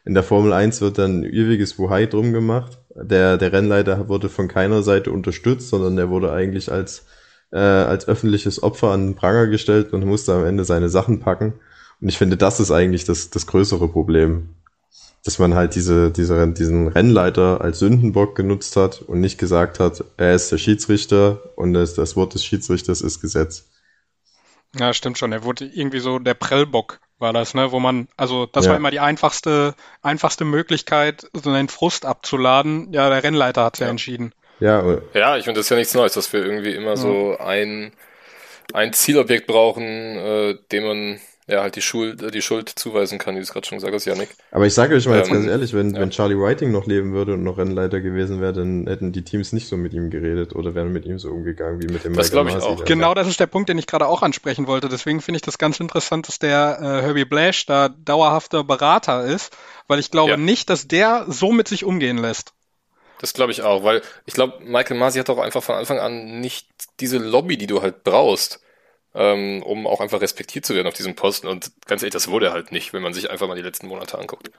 In 0.05 0.13
der 0.13 0.23
Formel 0.23 0.53
1 0.53 0.79
wird 0.79 0.97
dann 0.97 1.23
üwiges 1.23 1.77
Wuhai 1.77 2.05
drum 2.05 2.31
gemacht. 2.31 2.79
Der, 2.95 3.37
der 3.37 3.51
Rennleiter 3.51 4.07
wurde 4.07 4.29
von 4.29 4.47
keiner 4.47 4.81
Seite 4.81 5.11
unterstützt, 5.11 5.69
sondern 5.69 5.97
der 5.97 6.09
wurde 6.09 6.31
eigentlich 6.31 6.71
als, 6.71 7.05
äh, 7.51 7.57
als 7.57 8.07
öffentliches 8.07 8.63
Opfer 8.63 8.91
an 8.91 9.07
den 9.07 9.15
Pranger 9.15 9.47
gestellt 9.47 9.91
und 9.91 10.05
musste 10.05 10.33
am 10.33 10.45
Ende 10.45 10.63
seine 10.63 10.87
Sachen 10.87 11.19
packen. 11.19 11.55
Und 12.01 12.09
ich 12.09 12.17
finde, 12.17 12.37
das 12.37 12.59
ist 12.59 12.71
eigentlich 12.71 13.05
das, 13.05 13.29
das 13.29 13.47
größere 13.47 13.87
Problem. 13.87 14.49
Dass 15.23 15.39
man 15.39 15.55
halt 15.55 15.75
diese, 15.75 16.11
diese, 16.11 16.47
diesen 16.53 16.87
Rennleiter 16.87 17.59
als 17.59 17.79
Sündenbock 17.79 18.35
genutzt 18.35 18.77
hat 18.77 19.01
und 19.01 19.19
nicht 19.19 19.37
gesagt 19.37 19.79
hat, 19.79 20.03
er 20.15 20.33
ist 20.33 20.51
der 20.51 20.57
Schiedsrichter 20.57 21.41
und 21.57 21.73
das, 21.73 21.95
das 21.95 22.15
Wort 22.15 22.33
des 22.33 22.45
Schiedsrichters 22.45 23.01
ist 23.01 23.19
Gesetz. 23.19 23.65
Ja, 24.79 24.93
stimmt 24.93 25.17
schon. 25.17 25.31
Er 25.31 25.43
wurde 25.43 25.65
irgendwie 25.65 25.99
so 25.99 26.19
der 26.19 26.33
Prellbock 26.33 26.99
war 27.19 27.33
das, 27.33 27.53
ne? 27.53 27.71
Wo 27.71 27.79
man, 27.79 28.07
also 28.15 28.45
das 28.45 28.65
ja. 28.65 28.71
war 28.71 28.77
immer 28.77 28.91
die 28.91 28.99
einfachste, 28.99 29.75
einfachste 30.01 30.45
Möglichkeit, 30.45 31.27
so 31.33 31.49
einen 31.49 31.67
Frust 31.67 32.05
abzuladen. 32.05 32.93
Ja, 32.93 33.09
der 33.09 33.23
Rennleiter 33.23 33.63
hat 33.63 33.79
ja, 33.79 33.87
ja 33.87 33.91
entschieden. 33.91 34.33
Ja, 34.59 34.97
ja, 35.13 35.37
ich 35.37 35.45
finde 35.45 35.59
das 35.59 35.67
ist 35.67 35.69
ja 35.69 35.77
nichts 35.77 35.93
Neues, 35.93 36.13
dass 36.13 36.31
wir 36.33 36.43
irgendwie 36.43 36.73
immer 36.73 36.91
ja. 36.91 36.97
so 36.97 37.37
ein, 37.39 37.91
ein 38.73 38.93
Zielobjekt 38.93 39.47
brauchen, 39.47 39.83
äh, 39.83 40.57
dem 40.71 40.83
man 40.83 41.19
ja, 41.49 41.61
halt 41.61 41.77
die 41.77 41.81
Schuld, 41.81 42.33
die 42.33 42.41
Schuld 42.41 42.67
zuweisen 42.67 43.19
kann, 43.19 43.35
wie 43.35 43.39
du 43.39 43.43
es 43.43 43.53
gerade 43.53 43.65
schon 43.65 43.77
gesagt 43.77 43.93
hast, 43.93 44.03
Janik. 44.03 44.29
Aber 44.51 44.65
ich 44.65 44.73
sage 44.73 44.95
euch 44.95 45.07
mal 45.07 45.17
jetzt 45.17 45.29
ähm, 45.29 45.35
ganz 45.35 45.47
ehrlich, 45.47 45.73
wenn, 45.73 45.95
ja. 45.95 46.01
wenn 46.01 46.09
Charlie 46.09 46.35
Whiting 46.35 46.71
noch 46.71 46.85
leben 46.85 47.13
würde 47.13 47.35
und 47.35 47.43
noch 47.43 47.57
Rennleiter 47.57 48.01
gewesen 48.01 48.41
wäre, 48.41 48.51
dann 48.51 48.85
hätten 48.85 49.13
die 49.13 49.23
Teams 49.23 49.53
nicht 49.53 49.67
so 49.67 49.77
mit 49.77 49.93
ihm 49.93 50.09
geredet 50.09 50.53
oder 50.55 50.75
wären 50.75 50.91
mit 50.91 51.05
ihm 51.05 51.19
so 51.19 51.29
umgegangen 51.29 51.81
wie 51.81 51.87
mit 51.87 52.03
dem 52.03 52.13
Das 52.15 52.31
glaube 52.31 52.49
ich 52.49 52.57
auch. 52.57 52.83
Genau 52.83 53.13
das 53.13 53.29
ist 53.29 53.39
der 53.39 53.47
Punkt, 53.47 53.69
den 53.69 53.77
ich 53.77 53.87
gerade 53.87 54.07
auch 54.07 54.23
ansprechen 54.23 54.67
wollte. 54.67 54.89
Deswegen 54.89 55.21
finde 55.21 55.37
ich 55.37 55.41
das 55.41 55.57
ganz 55.57 55.79
interessant, 55.79 56.27
dass 56.27 56.37
der 56.37 56.79
äh, 56.81 57.01
Herbie 57.03 57.23
Blash 57.23 57.65
da 57.65 57.87
dauerhafter 57.87 58.65
Berater 58.65 59.23
ist, 59.23 59.55
weil 59.87 59.99
ich 59.99 60.11
glaube 60.11 60.31
ja. 60.31 60.37
nicht, 60.37 60.69
dass 60.69 60.89
der 60.89 61.25
so 61.29 61.53
mit 61.53 61.69
sich 61.69 61.85
umgehen 61.85 62.17
lässt. 62.17 62.51
Das 63.21 63.33
glaube 63.33 63.53
ich 63.53 63.61
auch, 63.61 63.85
weil 63.85 64.01
ich 64.25 64.33
glaube, 64.33 64.59
Michael 64.65 64.97
Masi 64.97 65.17
hat 65.17 65.29
auch 65.29 65.39
einfach 65.39 65.63
von 65.63 65.75
Anfang 65.75 65.99
an 65.99 66.41
nicht 66.41 66.67
diese 66.99 67.19
Lobby, 67.19 67.57
die 67.57 67.67
du 67.67 67.81
halt 67.81 68.03
brauchst 68.03 68.59
ähm, 69.17 69.63
um 69.63 69.87
auch 69.87 69.99
einfach 69.99 70.21
respektiert 70.21 70.65
zu 70.65 70.75
werden 70.75 70.87
auf 70.87 70.93
diesem 70.93 71.15
Posten. 71.15 71.47
Und 71.47 71.71
ganz 71.87 72.03
ehrlich, 72.03 72.13
das 72.13 72.27
wurde 72.27 72.47
er 72.47 72.51
halt 72.53 72.71
nicht, 72.71 72.93
wenn 72.93 73.01
man 73.01 73.13
sich 73.13 73.31
einfach 73.31 73.47
mal 73.47 73.55
die 73.55 73.63
letzten 73.63 73.87
Monate 73.87 74.19
anguckt. 74.19 74.51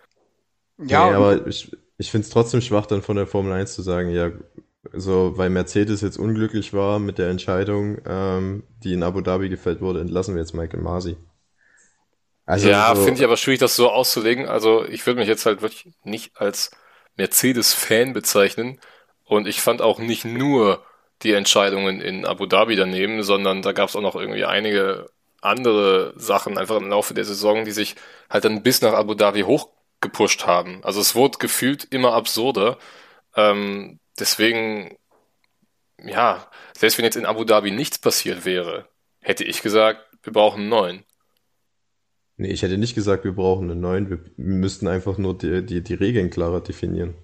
Ja, 0.78 1.08
nee, 1.08 1.14
aber 1.14 1.46
ich, 1.46 1.70
ich 1.96 2.10
finde 2.10 2.26
es 2.26 2.30
trotzdem 2.30 2.60
schwach, 2.60 2.86
dann 2.86 3.02
von 3.02 3.16
der 3.16 3.26
Formel 3.26 3.52
1 3.52 3.74
zu 3.74 3.82
sagen, 3.82 4.10
ja, 4.10 4.32
so, 4.92 5.36
weil 5.36 5.50
Mercedes 5.50 6.00
jetzt 6.00 6.18
unglücklich 6.18 6.72
war 6.72 6.98
mit 6.98 7.18
der 7.18 7.28
Entscheidung, 7.28 7.98
ähm, 8.06 8.64
die 8.82 8.94
in 8.94 9.02
Abu 9.02 9.20
Dhabi 9.20 9.48
gefällt 9.48 9.80
wurde, 9.80 10.00
entlassen 10.00 10.34
wir 10.34 10.42
jetzt 10.42 10.54
Michael 10.54 10.80
Masi. 10.80 11.16
Also 12.46 12.68
ja, 12.68 12.94
so, 12.96 13.04
finde 13.04 13.20
ich 13.20 13.24
aber 13.24 13.36
schwierig, 13.36 13.60
das 13.60 13.76
so 13.76 13.90
auszulegen. 13.90 14.48
Also 14.48 14.84
ich 14.86 15.06
würde 15.06 15.20
mich 15.20 15.28
jetzt 15.28 15.46
halt 15.46 15.62
wirklich 15.62 15.92
nicht 16.02 16.36
als 16.36 16.70
Mercedes-Fan 17.16 18.12
bezeichnen. 18.12 18.80
Und 19.24 19.46
ich 19.46 19.60
fand 19.60 19.82
auch 19.82 19.98
nicht 19.98 20.24
nur 20.24 20.82
die 21.22 21.32
Entscheidungen 21.32 22.00
in 22.00 22.24
Abu 22.24 22.46
Dhabi 22.46 22.76
daneben, 22.76 23.22
sondern 23.22 23.62
da 23.62 23.72
gab 23.72 23.88
es 23.88 23.96
auch 23.96 24.02
noch 24.02 24.14
irgendwie 24.14 24.44
einige 24.44 25.10
andere 25.40 26.14
Sachen 26.16 26.58
einfach 26.58 26.76
im 26.76 26.88
Laufe 26.88 27.14
der 27.14 27.24
Saison, 27.24 27.64
die 27.64 27.70
sich 27.70 27.96
halt 28.30 28.44
dann 28.44 28.62
bis 28.62 28.82
nach 28.82 28.92
Abu 28.92 29.14
Dhabi 29.14 29.42
hochgepusht 29.42 30.46
haben. 30.46 30.82
Also 30.82 31.00
es 31.00 31.14
wurde 31.14 31.38
gefühlt 31.38 31.84
immer 31.84 32.12
absurder. 32.12 32.78
Ähm, 33.36 33.98
deswegen, 34.18 34.96
ja, 36.02 36.48
selbst 36.76 36.98
wenn 36.98 37.04
jetzt 37.04 37.16
in 37.16 37.26
Abu 37.26 37.44
Dhabi 37.44 37.70
nichts 37.70 37.98
passiert 37.98 38.44
wäre, 38.44 38.88
hätte 39.20 39.44
ich 39.44 39.62
gesagt, 39.62 40.00
wir 40.22 40.32
brauchen 40.32 40.60
einen 40.60 40.68
neuen. 40.68 41.04
Nee, 42.36 42.50
ich 42.50 42.62
hätte 42.62 42.78
nicht 42.78 42.94
gesagt, 42.94 43.24
wir 43.24 43.32
brauchen 43.32 43.70
einen 43.70 43.80
neuen. 43.80 44.10
Wir 44.10 44.20
müssten 44.36 44.86
einfach 44.86 45.18
nur 45.18 45.36
die, 45.36 45.64
die, 45.66 45.82
die 45.82 45.94
Regeln 45.94 46.30
klarer 46.30 46.60
definieren. 46.60 47.14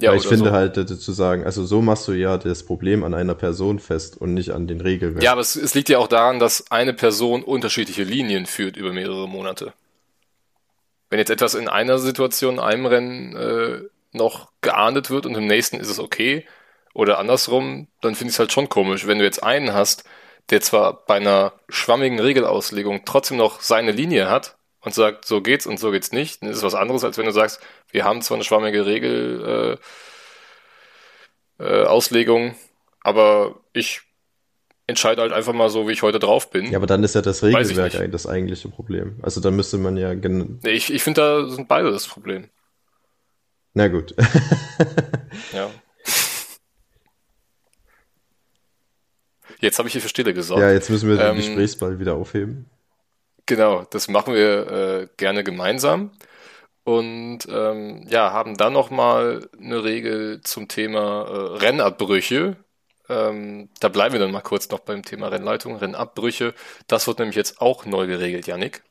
Ja, 0.00 0.10
Weil 0.10 0.18
ich 0.18 0.26
finde 0.26 0.46
so. 0.46 0.52
halt 0.52 0.88
zu 0.88 1.12
sagen, 1.12 1.44
also 1.44 1.64
so 1.64 1.80
machst 1.80 2.08
du 2.08 2.12
ja 2.12 2.36
das 2.36 2.64
Problem 2.64 3.04
an 3.04 3.14
einer 3.14 3.36
Person 3.36 3.78
fest 3.78 4.16
und 4.20 4.34
nicht 4.34 4.50
an 4.50 4.66
den 4.66 4.80
Regeln. 4.80 5.20
Ja, 5.20 5.32
aber 5.32 5.40
es, 5.40 5.54
es 5.54 5.74
liegt 5.74 5.88
ja 5.88 5.98
auch 5.98 6.08
daran, 6.08 6.40
dass 6.40 6.70
eine 6.72 6.94
Person 6.94 7.44
unterschiedliche 7.44 8.02
Linien 8.02 8.46
führt 8.46 8.76
über 8.76 8.92
mehrere 8.92 9.28
Monate. 9.28 9.72
Wenn 11.10 11.20
jetzt 11.20 11.30
etwas 11.30 11.54
in 11.54 11.68
einer 11.68 11.98
Situation, 11.98 12.54
in 12.54 12.60
einem 12.60 12.86
Rennen 12.86 13.36
äh, 13.36 13.82
noch 14.10 14.48
geahndet 14.62 15.10
wird 15.10 15.26
und 15.26 15.36
im 15.36 15.46
nächsten 15.46 15.78
ist 15.78 15.90
es 15.90 16.00
okay 16.00 16.44
oder 16.92 17.18
andersrum, 17.18 17.86
dann 18.00 18.16
finde 18.16 18.30
ich 18.30 18.34
es 18.34 18.38
halt 18.40 18.52
schon 18.52 18.68
komisch, 18.68 19.06
wenn 19.06 19.18
du 19.18 19.24
jetzt 19.24 19.44
einen 19.44 19.74
hast, 19.74 20.02
der 20.50 20.60
zwar 20.60 21.04
bei 21.06 21.16
einer 21.16 21.52
schwammigen 21.68 22.18
Regelauslegung 22.18 23.02
trotzdem 23.04 23.36
noch 23.36 23.60
seine 23.60 23.92
Linie 23.92 24.28
hat, 24.28 24.56
und 24.84 24.94
sagt, 24.94 25.24
so 25.24 25.40
geht's 25.40 25.66
und 25.66 25.80
so 25.80 25.90
geht's 25.90 26.12
nicht, 26.12 26.42
dann 26.42 26.50
ist 26.50 26.58
es 26.58 26.62
was 26.62 26.74
anderes, 26.74 27.04
als 27.04 27.18
wenn 27.18 27.26
du 27.26 27.32
sagst, 27.32 27.60
wir 27.90 28.04
haben 28.04 28.22
zwar 28.22 28.36
eine 28.36 28.44
schwammige 28.44 28.86
Regel, 28.86 29.78
äh, 31.58 31.64
äh, 31.64 31.84
Auslegung, 31.84 32.54
aber 33.00 33.60
ich 33.72 34.02
entscheide 34.86 35.22
halt 35.22 35.32
einfach 35.32 35.54
mal 35.54 35.70
so, 35.70 35.88
wie 35.88 35.92
ich 35.92 36.02
heute 36.02 36.18
drauf 36.18 36.50
bin. 36.50 36.70
Ja, 36.70 36.78
aber 36.78 36.86
dann 36.86 37.02
ist 37.04 37.14
ja 37.14 37.22
das 37.22 37.42
Regelwerk 37.42 38.12
das 38.12 38.26
eigentliche 38.26 38.68
Problem. 38.68 39.18
Also 39.22 39.40
dann 39.40 39.56
müsste 39.56 39.78
man 39.78 39.96
ja... 39.96 40.14
Nee, 40.14 40.58
ich, 40.70 40.92
ich 40.92 41.02
finde, 41.02 41.20
da 41.20 41.48
sind 41.48 41.68
beide 41.68 41.90
das 41.90 42.06
Problem. 42.06 42.50
Na 43.72 43.88
gut. 43.88 44.14
ja. 45.52 45.70
Jetzt 49.60 49.78
habe 49.78 49.88
ich 49.88 49.92
hier 49.92 50.02
für 50.02 50.10
Stille 50.10 50.34
gesorgt. 50.34 50.60
Ja, 50.60 50.70
jetzt 50.70 50.90
müssen 50.90 51.08
wir 51.08 51.16
den 51.16 51.30
ähm, 51.30 51.36
Gesprächsball 51.36 51.98
wieder 51.98 52.14
aufheben. 52.14 52.66
Genau, 53.46 53.84
das 53.90 54.08
machen 54.08 54.34
wir 54.34 54.70
äh, 54.70 55.08
gerne 55.16 55.44
gemeinsam 55.44 56.12
und 56.84 57.40
ähm, 57.48 58.06
ja, 58.08 58.32
haben 58.32 58.56
dann 58.56 58.72
nochmal 58.74 59.48
eine 59.58 59.82
Regel 59.84 60.42
zum 60.42 60.68
Thema 60.68 61.22
äh, 61.22 61.56
Rennabbrüche. 61.58 62.56
Ähm, 63.08 63.68
da 63.80 63.88
bleiben 63.88 64.14
wir 64.14 64.20
dann 64.20 64.30
mal 64.30 64.40
kurz 64.40 64.68
noch 64.70 64.80
beim 64.80 65.02
Thema 65.02 65.28
Rennleitung, 65.28 65.76
Rennabbrüche. 65.76 66.54
Das 66.86 67.06
wird 67.06 67.18
nämlich 67.18 67.36
jetzt 67.36 67.60
auch 67.60 67.86
neu 67.86 68.06
geregelt, 68.06 68.46
Janik. 68.46 68.82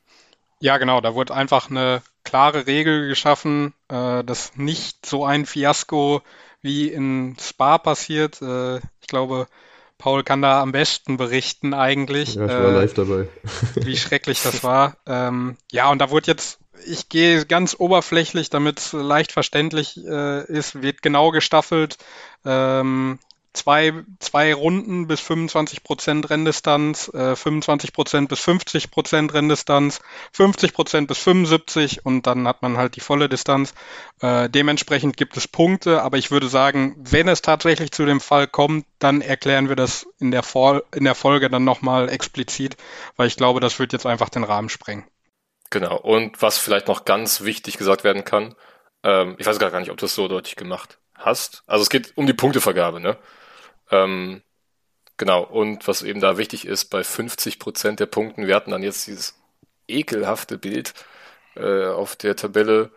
Ja, 0.60 0.78
genau, 0.78 1.00
da 1.00 1.14
wurde 1.14 1.34
einfach 1.34 1.70
eine 1.70 2.02
klare 2.24 2.66
Regel 2.66 3.08
geschaffen, 3.08 3.74
äh, 3.88 4.24
dass 4.24 4.56
nicht 4.56 5.06
so 5.06 5.24
ein 5.24 5.46
Fiasko 5.46 6.22
wie 6.62 6.88
in 6.88 7.36
Spa 7.40 7.78
passiert. 7.78 8.40
Äh, 8.42 8.78
ich 8.78 9.06
glaube, 9.08 9.46
Paul 10.04 10.22
kann 10.22 10.42
da 10.42 10.60
am 10.60 10.70
besten 10.70 11.16
berichten 11.16 11.72
eigentlich. 11.72 12.34
Ja, 12.34 12.44
ich 12.44 12.50
war 12.50 12.68
äh, 12.68 12.72
live 12.72 12.92
dabei. 12.92 13.26
wie 13.76 13.96
schrecklich 13.96 14.42
das 14.42 14.62
war. 14.62 14.98
Ähm, 15.06 15.56
ja, 15.72 15.88
und 15.90 15.98
da 15.98 16.10
wurde 16.10 16.26
jetzt, 16.26 16.58
ich 16.86 17.08
gehe 17.08 17.46
ganz 17.46 17.74
oberflächlich, 17.78 18.50
damit 18.50 18.80
es 18.80 18.92
leicht 18.92 19.32
verständlich 19.32 19.98
äh, 20.04 20.44
ist, 20.44 20.82
wird 20.82 21.00
genau 21.00 21.30
gestaffelt. 21.30 21.96
Ähm, 22.44 23.18
zwei, 23.54 23.92
zwei 24.18 24.52
Runden 24.52 25.06
bis 25.06 25.20
25 25.20 25.82
Prozent 25.82 26.28
Renndistanz, 26.28 27.08
äh, 27.14 27.34
25 27.34 27.92
Prozent 27.92 28.28
bis 28.28 28.40
50 28.40 28.90
Prozent 28.90 29.32
Renndistanz, 29.32 30.00
50 30.32 30.74
Prozent 30.74 31.08
bis 31.08 31.18
75 31.18 32.04
und 32.04 32.26
dann 32.26 32.46
hat 32.46 32.60
man 32.60 32.76
halt 32.76 32.96
die 32.96 33.00
volle 33.00 33.28
Distanz. 33.28 33.74
Äh, 34.20 34.50
dementsprechend 34.50 35.16
gibt 35.16 35.36
es 35.36 35.48
Punkte, 35.48 36.02
aber 36.02 36.18
ich 36.18 36.30
würde 36.30 36.48
sagen, 36.48 36.96
wenn 36.98 37.28
es 37.28 37.40
tatsächlich 37.40 37.92
zu 37.92 38.04
dem 38.04 38.20
Fall 38.20 38.46
kommt, 38.46 38.84
dann 38.98 39.20
erklären 39.20 39.68
wir 39.68 39.76
das 39.76 40.06
in 40.18 40.30
der, 40.30 40.42
Vol 40.42 40.84
in 40.94 41.04
der 41.04 41.14
Folge 41.14 41.48
dann 41.48 41.64
nochmal 41.64 42.10
explizit, 42.10 42.76
weil 43.16 43.28
ich 43.28 43.36
glaube, 43.36 43.60
das 43.60 43.78
wird 43.78 43.92
jetzt 43.92 44.06
einfach 44.06 44.28
den 44.28 44.44
Rahmen 44.44 44.68
sprengen. 44.68 45.04
Genau. 45.70 45.96
Und 45.96 46.42
was 46.42 46.58
vielleicht 46.58 46.88
noch 46.88 47.04
ganz 47.04 47.42
wichtig 47.42 47.78
gesagt 47.78 48.04
werden 48.04 48.24
kann, 48.24 48.54
ähm, 49.02 49.36
ich 49.38 49.46
weiß 49.46 49.58
gar 49.58 49.78
nicht, 49.80 49.90
ob 49.90 49.96
du 49.96 50.06
das 50.06 50.14
so 50.14 50.28
deutlich 50.28 50.56
gemacht 50.56 50.98
hast. 51.14 51.62
Also 51.66 51.82
es 51.82 51.90
geht 51.90 52.16
um 52.16 52.26
die 52.26 52.34
Punktevergabe, 52.34 53.00
ne? 53.00 53.16
Ähm, 53.90 54.42
genau, 55.16 55.42
und 55.44 55.86
was 55.88 56.02
eben 56.02 56.20
da 56.20 56.38
wichtig 56.38 56.66
ist, 56.66 56.86
bei 56.86 57.04
50 57.04 57.58
Prozent 57.58 58.00
der 58.00 58.06
Punkten, 58.06 58.46
wir 58.46 58.54
hatten 58.54 58.70
dann 58.70 58.82
jetzt 58.82 59.06
dieses 59.06 59.40
ekelhafte 59.88 60.58
Bild 60.58 60.94
äh, 61.56 61.86
auf 61.86 62.16
der 62.16 62.36
Tabelle, 62.36 62.90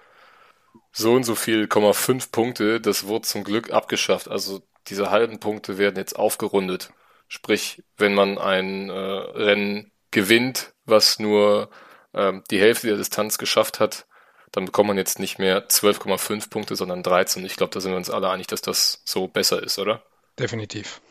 so 0.92 1.14
und 1.14 1.24
so 1.24 1.36
viel, 1.36 1.68
5 1.68 2.32
Punkte, 2.32 2.82
das 2.82 3.06
wurde 3.08 3.28
zum 3.28 3.44
Glück 3.44 3.72
abgeschafft. 3.72 4.30
Also 4.30 4.62
diese 4.88 5.12
halben 5.12 5.40
Punkte 5.40 5.78
werden 5.78 5.98
jetzt 5.98 6.18
aufgerundet. 6.18 6.92
Sprich, 7.28 7.84
wenn 7.98 8.14
man 8.16 8.38
ein 8.38 8.90
äh, 8.90 8.94
Rennen 8.94 9.92
gewinnt, 10.12 10.74
was 10.86 11.20
nur 11.20 11.70
ähm, 12.14 12.44
die 12.50 12.60
Hälfte 12.60 12.88
der 12.88 12.98
Distanz 12.98 13.38
geschafft 13.38 13.80
hat, 13.80 14.08
dann 14.52 14.66
bekommt 14.66 14.88
man 14.88 14.98
jetzt 14.98 15.20
nicht 15.20 15.40
mehr 15.40 15.68
12,5 15.68 16.50
Punkte, 16.50 16.76
sondern 16.76 17.04
13. 17.04 17.46
Ich 17.46 17.58
glaube, 17.58 17.74
da 17.74 17.80
sind 17.82 17.92
wir 17.92 17.98
uns 17.98 18.10
alle 18.10 18.30
einig, 18.30 18.48
dass 18.48 18.62
das 18.62 19.02
so 19.06 19.28
besser 19.28 19.62
ist, 19.62 19.78
oder? 19.78 20.04
Definitiv. 20.40 21.02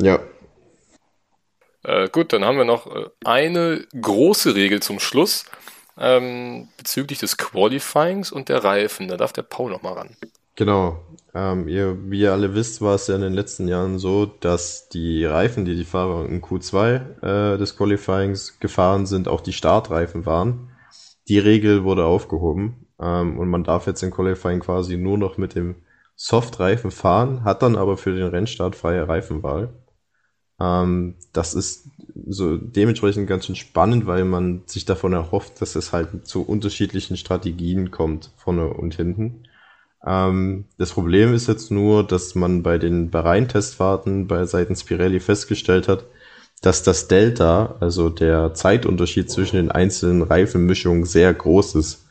Ja. 0.00 0.20
Äh, 1.84 2.08
gut, 2.08 2.32
dann 2.32 2.44
haben 2.44 2.58
wir 2.58 2.64
noch 2.64 2.86
äh, 2.86 3.06
eine 3.24 3.86
große 4.00 4.54
Regel 4.54 4.80
zum 4.80 5.00
Schluss. 5.00 5.44
ähm, 6.00 6.68
bezüglich 6.76 7.18
des 7.18 7.36
Qualifyings 7.36 8.30
und 8.30 8.48
der 8.48 8.62
Reifen. 8.62 9.08
Da 9.08 9.16
darf 9.16 9.32
der 9.32 9.42
Paul 9.42 9.70
nochmal 9.70 9.94
ran. 9.94 10.16
Genau. 10.54 11.04
Ähm, 11.34 11.68
ihr, 11.68 11.96
wie 12.10 12.20
ihr 12.20 12.32
alle 12.32 12.54
wisst, 12.54 12.80
war 12.80 12.94
es 12.94 13.06
ja 13.06 13.14
in 13.14 13.20
den 13.20 13.34
letzten 13.34 13.68
Jahren 13.68 13.98
so, 13.98 14.26
dass 14.26 14.88
die 14.88 15.24
Reifen, 15.24 15.64
die 15.64 15.76
die 15.76 15.84
Fahrer 15.84 16.26
in 16.26 16.40
Q2 16.42 17.54
äh, 17.54 17.58
des 17.58 17.76
Qualifyings 17.76 18.58
gefahren 18.60 19.06
sind, 19.06 19.28
auch 19.28 19.40
die 19.40 19.52
Startreifen 19.52 20.26
waren. 20.26 20.70
Die 21.28 21.38
Regel 21.38 21.84
wurde 21.84 22.04
aufgehoben 22.04 22.86
ähm, 23.00 23.38
und 23.38 23.48
man 23.48 23.64
darf 23.64 23.86
jetzt 23.86 24.02
im 24.02 24.10
Qualifying 24.10 24.60
quasi 24.60 24.96
nur 24.96 25.18
noch 25.18 25.36
mit 25.36 25.54
dem 25.54 25.76
Softreifen 26.20 26.90
fahren, 26.90 27.44
hat 27.44 27.62
dann 27.62 27.76
aber 27.76 27.96
für 27.96 28.12
den 28.12 28.26
Rennstart 28.26 28.74
freie 28.74 29.08
Reifenwahl. 29.08 29.72
Ähm, 30.60 31.14
das 31.32 31.54
ist 31.54 31.90
so 32.26 32.56
dementsprechend 32.56 33.28
ganz 33.28 33.46
schön 33.46 33.54
spannend, 33.54 34.06
weil 34.06 34.24
man 34.24 34.62
sich 34.66 34.84
davon 34.84 35.12
erhofft, 35.12 35.60
dass 35.60 35.76
es 35.76 35.92
halt 35.92 36.26
zu 36.26 36.42
unterschiedlichen 36.42 37.16
Strategien 37.16 37.92
kommt, 37.92 38.32
vorne 38.36 38.68
und 38.68 38.96
hinten. 38.96 39.44
Ähm, 40.04 40.64
das 40.76 40.90
Problem 40.90 41.34
ist 41.34 41.46
jetzt 41.46 41.70
nur, 41.70 42.04
dass 42.04 42.34
man 42.34 42.64
bei 42.64 42.78
den 42.78 43.10
Bahrain-Testfahrten 43.10 44.26
bei 44.26 44.44
seitens 44.44 44.82
Pirelli 44.82 45.20
festgestellt 45.20 45.86
hat, 45.86 46.04
dass 46.62 46.82
das 46.82 47.06
Delta, 47.06 47.76
also 47.78 48.08
der 48.08 48.54
Zeitunterschied 48.54 49.30
zwischen 49.30 49.56
den 49.56 49.70
einzelnen 49.70 50.22
Reifenmischungen 50.22 51.04
sehr 51.04 51.32
groß 51.32 51.76
ist. 51.76 52.07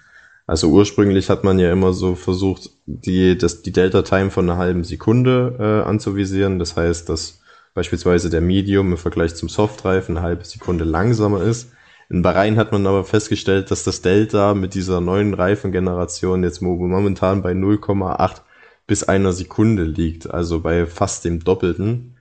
Also 0.48 0.70
ursprünglich 0.70 1.30
hat 1.30 1.44
man 1.44 1.60
ja 1.60 1.72
immer 1.74 1.92
so 1.92 2.16
versucht, 2.16 2.72
die, 2.86 3.38
das, 3.38 3.64
die 3.64 3.74
Delta-Time 3.74 4.32
von 4.32 4.50
einer 4.50 4.58
halben 4.58 4.86
Sekunde 4.86 5.58
äh, 5.60 5.88
anzuvisieren. 5.88 6.58
Das 6.58 6.78
heißt, 6.78 7.10
dass 7.10 7.42
beispielsweise 7.74 8.30
der 8.30 8.40
Medium 8.40 8.92
im 8.94 8.98
Vergleich 8.98 9.36
zum 9.36 9.50
Softreifen 9.50 10.18
eine 10.18 10.26
halbe 10.26 10.46
Sekunde 10.46 10.86
langsamer 10.86 11.44
ist. 11.44 11.74
In 12.10 12.22
Bahrain 12.22 12.58
hat 12.58 12.72
man 12.72 12.88
aber 12.88 13.04
festgestellt, 13.04 13.70
dass 13.72 13.84
das 13.84 14.02
Delta 14.02 14.54
mit 14.54 14.74
dieser 14.74 15.02
neuen 15.02 15.34
Reifengeneration 15.34 16.44
jetzt 16.44 16.62
momentan 16.62 17.42
bei 17.42 17.52
0,8 17.52 18.42
bis 18.88 19.04
einer 19.04 19.34
Sekunde 19.34 19.84
liegt, 19.84 20.32
also 20.32 20.62
bei 20.62 20.86
fast 20.86 21.26
dem 21.26 21.44
Doppelten. 21.44 22.16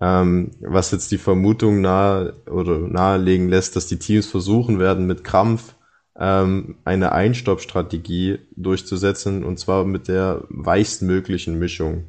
Ähm, 0.00 0.52
was 0.60 0.90
jetzt 0.92 1.10
die 1.10 1.18
Vermutung 1.18 1.82
nahe 1.82 2.32
oder 2.50 2.78
nahelegen 2.78 3.48
lässt, 3.48 3.76
dass 3.76 3.86
die 3.86 3.98
Teams 3.98 4.26
versuchen 4.26 4.78
werden, 4.78 5.06
mit 5.06 5.24
Krampf 5.24 5.75
ähm, 6.18 6.76
eine 6.84 7.12
Einstoppstrategie 7.12 8.38
durchzusetzen 8.56 9.44
und 9.44 9.58
zwar 9.58 9.84
mit 9.84 10.08
der 10.08 10.44
weichstmöglichen 10.48 11.58
Mischung, 11.58 12.04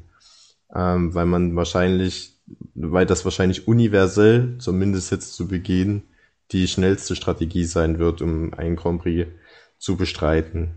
ähm, 0.73 1.13
weil 1.13 1.25
man 1.25 1.55
wahrscheinlich 1.55 2.37
weil 2.75 3.05
das 3.05 3.25
wahrscheinlich 3.25 3.67
universell, 3.67 4.55
zumindest 4.59 5.11
jetzt 5.11 5.33
zu 5.33 5.47
Beginn, 5.47 6.03
die 6.51 6.67
schnellste 6.67 7.15
Strategie 7.15 7.65
sein 7.65 7.99
wird, 7.99 8.21
um 8.21 8.53
einen 8.53 8.75
Grand 8.75 9.01
Prix 9.01 9.29
zu 9.77 9.97
bestreiten. 9.97 10.75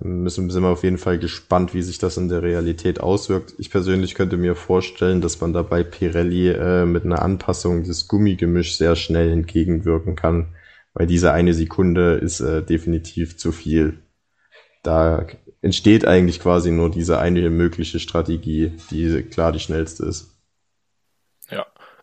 Müssen, 0.00 0.48
sind 0.48 0.62
wir 0.62 0.68
auf 0.68 0.84
jeden 0.84 0.96
Fall 0.96 1.18
gespannt, 1.18 1.74
wie 1.74 1.82
sich 1.82 1.98
das 1.98 2.16
in 2.16 2.28
der 2.28 2.42
Realität 2.42 3.00
auswirkt. 3.00 3.54
Ich 3.58 3.70
persönlich 3.70 4.14
könnte 4.14 4.36
mir 4.36 4.54
vorstellen, 4.54 5.20
dass 5.20 5.40
man 5.40 5.52
dabei 5.52 5.82
Pirelli 5.82 6.50
äh, 6.50 6.86
mit 6.86 7.04
einer 7.04 7.20
Anpassung 7.20 7.82
des 7.82 8.06
Gummigemischs 8.06 8.78
sehr 8.78 8.94
schnell 8.94 9.32
entgegenwirken 9.32 10.14
kann, 10.14 10.54
weil 10.98 11.06
diese 11.06 11.32
eine 11.32 11.54
Sekunde 11.54 12.14
ist 12.14 12.40
äh, 12.40 12.62
definitiv 12.62 13.38
zu 13.38 13.52
viel. 13.52 14.02
Da 14.82 15.26
entsteht 15.62 16.04
eigentlich 16.06 16.40
quasi 16.40 16.70
nur 16.70 16.90
diese 16.90 17.18
eine 17.18 17.48
mögliche 17.50 18.00
Strategie, 18.00 18.72
die 18.90 19.22
klar 19.22 19.52
die 19.52 19.60
schnellste 19.60 20.04
ist. 20.04 20.38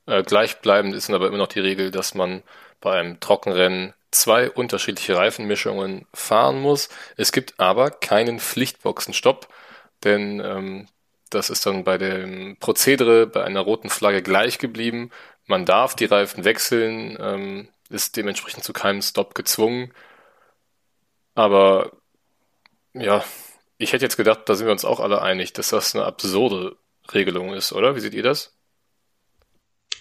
Äh, 0.08 0.24
gleichbleibend 0.24 0.94
ist 0.96 1.10
aber 1.10 1.28
immer 1.28 1.38
noch 1.38 1.48
die 1.48 1.60
Regel, 1.60 1.92
dass 1.92 2.14
man 2.16 2.44
bei 2.82 3.00
einem 3.00 3.20
Trockenrennen 3.20 3.94
zwei 4.12 4.50
unterschiedliche 4.50 5.18
Reifenmischungen 5.18 6.06
fahren 6.14 6.62
muss. 6.62 6.90
Es 7.18 7.32
gibt 7.32 7.60
aber 7.60 7.92
keinen 7.92 8.40
Pflichtboxenstopp, 8.40 9.48
denn 10.04 10.40
ähm, 10.40 10.88
das 11.30 11.50
ist 11.50 11.66
dann 11.66 11.84
bei 11.84 11.98
dem 11.98 12.58
Prozedere 12.60 13.28
bei 13.28 13.44
einer 13.44 13.62
roten 13.62 13.90
Flagge 13.90 14.22
gleich 14.22 14.60
geblieben. 14.60 15.12
Man 15.48 15.66
darf 15.66 15.96
die 15.96 16.06
Reifen 16.06 16.46
wechseln, 16.46 17.18
ähm, 17.20 17.68
ist 17.90 18.18
dementsprechend 18.18 18.64
zu 18.64 18.74
keinem 18.74 19.02
Stop 19.02 19.36
gezwungen. 19.36 19.92
Aber 21.34 21.92
ja, 22.94 23.24
ich 23.78 23.94
hätte 23.94 24.06
jetzt 24.06 24.18
gedacht, 24.18 24.42
da 24.46 24.56
sind 24.56 24.68
wir 24.68 24.72
uns 24.72 24.86
auch 24.86 25.00
alle 25.00 25.22
einig, 25.22 25.54
dass 25.54 25.70
das 25.70 25.96
eine 25.96 26.06
absurde 26.06 26.78
Regelung 27.14 27.54
ist, 27.54 27.74
oder? 27.74 27.96
Wie 27.96 28.00
seht 28.00 28.14
ihr 28.14 28.24
das? 28.24 28.54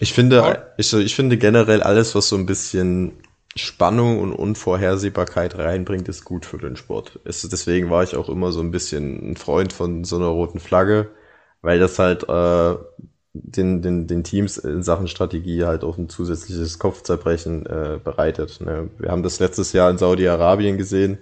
Ich 0.01 0.13
finde, 0.13 0.75
ich, 0.77 0.93
ich 0.93 1.15
finde 1.15 1.39
generell 1.39 1.83
alles, 1.83 2.15
was 2.15 2.29
so 2.29 2.37
ein 2.37 2.47
bisschen 2.47 3.23
Spannung 3.57 4.21
und 4.21 4.33
Unvorhersehbarkeit 4.33 5.57
reinbringt, 5.57 6.09
ist 6.09 6.25
gut 6.25 6.45
für 6.45 6.59
den 6.59 6.77
Sport. 6.77 7.21
Ist, 7.25 7.51
deswegen 7.53 7.91
war 7.91 8.03
ich 8.03 8.17
auch 8.17 8.29
immer 8.29 8.51
so 8.51 8.61
ein 8.61 8.73
bisschen 8.73 9.33
ein 9.33 9.37
Freund 9.37 9.73
von 9.73 10.05
so 10.05 10.17
einer 10.17 10.27
roten 10.27 10.59
Flagge, 10.59 11.11
weil 11.63 11.79
das 11.79 11.99
halt 11.99 12.25
äh, 12.29 12.77
den, 13.35 13.83
den, 13.83 14.07
den 14.07 14.23
Teams 14.23 14.59
in 14.59 14.83
Sachen 14.85 15.09
Strategie 15.09 15.65
halt 15.65 15.83
auch 15.83 15.99
ein 15.99 16.09
zusätzliches 16.09 16.79
Kopfzerbrechen 16.79 17.67
äh, 17.67 17.99
bereitet. 18.03 18.61
Ne? 18.61 18.91
Wir 18.99 19.11
haben 19.11 19.25
das 19.25 19.41
letztes 19.41 19.73
Jahr 19.73 19.91
in 19.91 19.99
Saudi-Arabien 19.99 20.79
gesehen, 20.79 21.19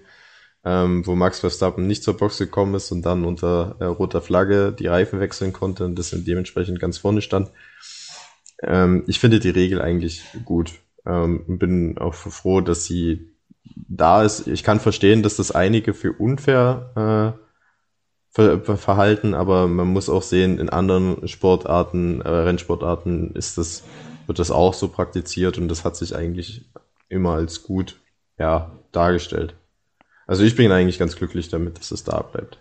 ähm, 0.62 1.06
wo 1.06 1.14
Max 1.14 1.40
Verstappen 1.40 1.86
nicht 1.86 2.04
zur 2.04 2.18
Box 2.18 2.36
gekommen 2.36 2.74
ist 2.74 2.92
und 2.92 3.02
dann 3.02 3.24
unter 3.24 3.76
äh, 3.80 3.84
roter 3.84 4.20
Flagge 4.20 4.72
die 4.78 4.88
Reifen 4.88 5.20
wechseln 5.20 5.54
konnte 5.54 5.86
und 5.86 5.98
das 5.98 6.10
dementsprechend 6.10 6.78
ganz 6.78 6.98
vorne 6.98 7.22
stand. 7.22 7.50
Ähm, 8.62 9.04
ich 9.06 9.18
finde 9.18 9.40
die 9.40 9.50
Regel 9.50 9.80
eigentlich 9.80 10.22
gut 10.44 10.74
ähm, 11.06 11.44
und 11.48 11.58
bin 11.58 11.96
auch 11.96 12.14
froh, 12.14 12.60
dass 12.60 12.84
sie 12.84 13.32
da 13.64 14.22
ist. 14.22 14.46
Ich 14.46 14.62
kann 14.62 14.80
verstehen, 14.80 15.22
dass 15.22 15.36
das 15.36 15.50
einige 15.50 15.94
für 15.94 16.12
unfair 16.12 17.36
äh, 17.38 17.41
ver 18.32 18.78
verhalten, 18.78 19.34
aber 19.34 19.68
man 19.68 19.88
muss 19.88 20.08
auch 20.08 20.22
sehen, 20.22 20.58
in 20.58 20.70
anderen 20.70 21.28
Sportarten, 21.28 22.22
äh, 22.22 22.28
Rennsportarten 22.28 23.34
ist 23.34 23.58
das, 23.58 23.84
wird 24.26 24.38
das 24.38 24.50
auch 24.50 24.74
so 24.74 24.88
praktiziert 24.88 25.58
und 25.58 25.68
das 25.68 25.84
hat 25.84 25.96
sich 25.96 26.16
eigentlich 26.16 26.64
immer 27.08 27.34
als 27.34 27.62
gut 27.62 28.00
ja, 28.38 28.72
dargestellt. 28.90 29.54
Also 30.26 30.44
ich 30.44 30.56
bin 30.56 30.72
eigentlich 30.72 30.98
ganz 30.98 31.16
glücklich 31.16 31.50
damit, 31.50 31.78
dass 31.78 31.90
es 31.90 32.04
da 32.04 32.22
bleibt. 32.22 32.58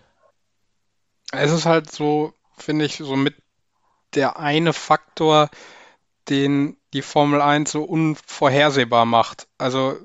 Es 1.32 1.50
ist 1.50 1.64
halt 1.64 1.90
so, 1.90 2.34
finde 2.58 2.84
ich, 2.84 2.96
so 2.96 3.16
mit 3.16 3.34
der 4.14 4.38
eine 4.38 4.74
Faktor, 4.74 5.48
den 6.28 6.76
die 6.92 7.00
Formel 7.00 7.40
1 7.40 7.72
so 7.72 7.82
unvorhersehbar 7.84 9.06
macht. 9.06 9.48
Also 9.56 9.96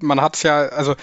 man 0.00 0.20
hat 0.20 0.34
es 0.34 0.42
ja, 0.42 0.62
also 0.62 0.96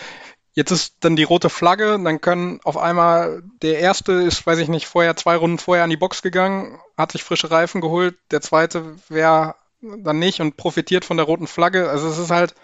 jetzt 0.57 0.71
ist 0.71 0.95
dann 1.01 1.15
die 1.15 1.23
rote 1.23 1.51
Flagge, 1.51 1.99
dann 2.03 2.19
können 2.19 2.59
auf 2.63 2.77
einmal 2.77 3.43
der 3.61 3.77
erste 3.77 4.13
ist, 4.13 4.47
weiß 4.47 4.57
ich 4.57 4.69
nicht, 4.69 4.87
vorher 4.87 5.15
zwei 5.15 5.35
Runden 5.35 5.59
vorher 5.59 5.83
an 5.83 5.91
die 5.91 5.97
Box 5.97 6.23
gegangen, 6.23 6.79
hat 6.97 7.11
sich 7.11 7.23
frische 7.23 7.51
Reifen 7.51 7.79
geholt, 7.79 8.15
der 8.31 8.41
zweite 8.41 8.95
wäre 9.07 9.53
dann 9.81 10.17
nicht 10.17 10.41
und 10.41 10.57
profitiert 10.57 11.05
von 11.05 11.17
der 11.17 11.27
roten 11.27 11.45
Flagge. 11.45 11.91
Also 11.91 12.07
es 12.07 12.17
ist 12.17 12.31
halt, 12.31 12.55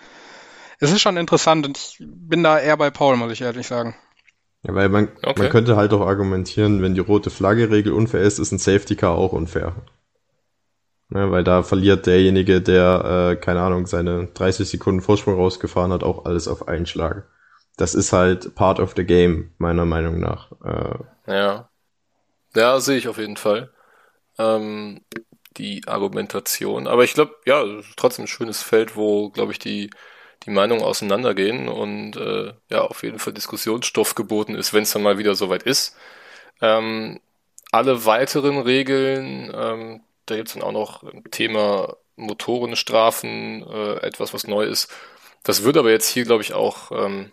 es 0.79 0.91
ist 0.91 1.01
schon 1.01 1.17
interessant 1.17 1.67
und 1.67 1.77
ich 1.77 1.97
bin 1.99 2.41
da 2.41 2.57
eher 2.57 2.77
bei 2.77 2.89
Paul, 2.89 3.15
muss 3.15 3.31
ich 3.31 3.41
ehrlich 3.41 3.67
sagen. 3.67 3.93
Ja, 4.63 4.73
weil 4.73 4.89
man, 4.89 5.09
okay. 5.21 5.43
man 5.43 5.49
könnte 5.51 5.75
halt 5.75 5.93
auch 5.93 6.01
argumentieren, 6.01 6.81
wenn 6.81 6.95
die 6.95 6.99
rote 6.99 7.29
Flagge-Regel 7.29 7.93
unfair 7.93 8.21
ist, 8.21 8.39
ist 8.39 8.51
ein 8.51 8.57
Safety 8.57 8.95
Car 8.95 9.13
auch 9.13 9.33
unfair. 9.33 9.75
Ne, 11.09 11.29
weil 11.29 11.43
da 11.43 11.61
verliert 11.61 12.07
derjenige, 12.07 12.59
der, 12.59 13.33
äh, 13.33 13.35
keine 13.35 13.61
Ahnung, 13.61 13.85
seine 13.85 14.29
30 14.33 14.67
Sekunden 14.67 15.01
Vorsprung 15.01 15.35
rausgefahren 15.35 15.91
hat, 15.91 16.01
auch 16.03 16.25
alles 16.25 16.47
auf 16.47 16.67
einen 16.67 16.87
Schlag. 16.87 17.27
Das 17.77 17.95
ist 17.95 18.13
halt 18.13 18.55
part 18.55 18.79
of 18.79 18.93
the 18.95 19.03
game, 19.03 19.53
meiner 19.57 19.85
Meinung 19.85 20.19
nach. 20.19 20.51
Äh, 20.63 21.33
ja. 21.33 21.69
Ja, 22.55 22.79
sehe 22.79 22.97
ich 22.97 23.07
auf 23.07 23.17
jeden 23.17 23.37
Fall. 23.37 23.71
Ähm, 24.37 25.01
die 25.57 25.87
Argumentation. 25.87 26.87
Aber 26.87 27.03
ich 27.03 27.13
glaube, 27.13 27.35
ja, 27.45 27.63
trotzdem 27.95 28.25
ein 28.25 28.27
schönes 28.27 28.61
Feld, 28.63 28.95
wo, 28.95 29.29
glaube 29.29 29.51
ich, 29.51 29.59
die, 29.59 29.89
die 30.45 30.51
Meinungen 30.51 30.83
auseinandergehen 30.83 31.67
und 31.69 32.15
äh, 32.17 32.53
ja, 32.69 32.81
auf 32.81 33.03
jeden 33.03 33.19
Fall 33.19 33.33
Diskussionsstoff 33.33 34.15
geboten 34.15 34.55
ist, 34.55 34.73
wenn 34.73 34.83
es 34.83 34.91
dann 34.91 35.03
mal 35.03 35.17
wieder 35.17 35.35
soweit 35.35 35.63
ist. 35.63 35.95
Ähm, 36.61 37.19
alle 37.71 38.05
weiteren 38.05 38.59
Regeln, 38.59 39.51
ähm, 39.55 40.01
da 40.25 40.35
gibt 40.35 40.49
es 40.49 40.53
dann 40.53 40.63
auch 40.63 40.71
noch 40.71 41.03
Thema 41.31 41.97
Motorenstrafen, 42.15 43.63
äh, 43.67 43.95
etwas, 44.01 44.33
was 44.33 44.47
neu 44.47 44.65
ist. 44.65 44.91
Das 45.43 45.63
würde 45.63 45.79
aber 45.79 45.91
jetzt 45.91 46.07
hier, 46.07 46.23
glaube 46.25 46.43
ich, 46.43 46.53
auch 46.53 46.91
ähm, 46.91 47.31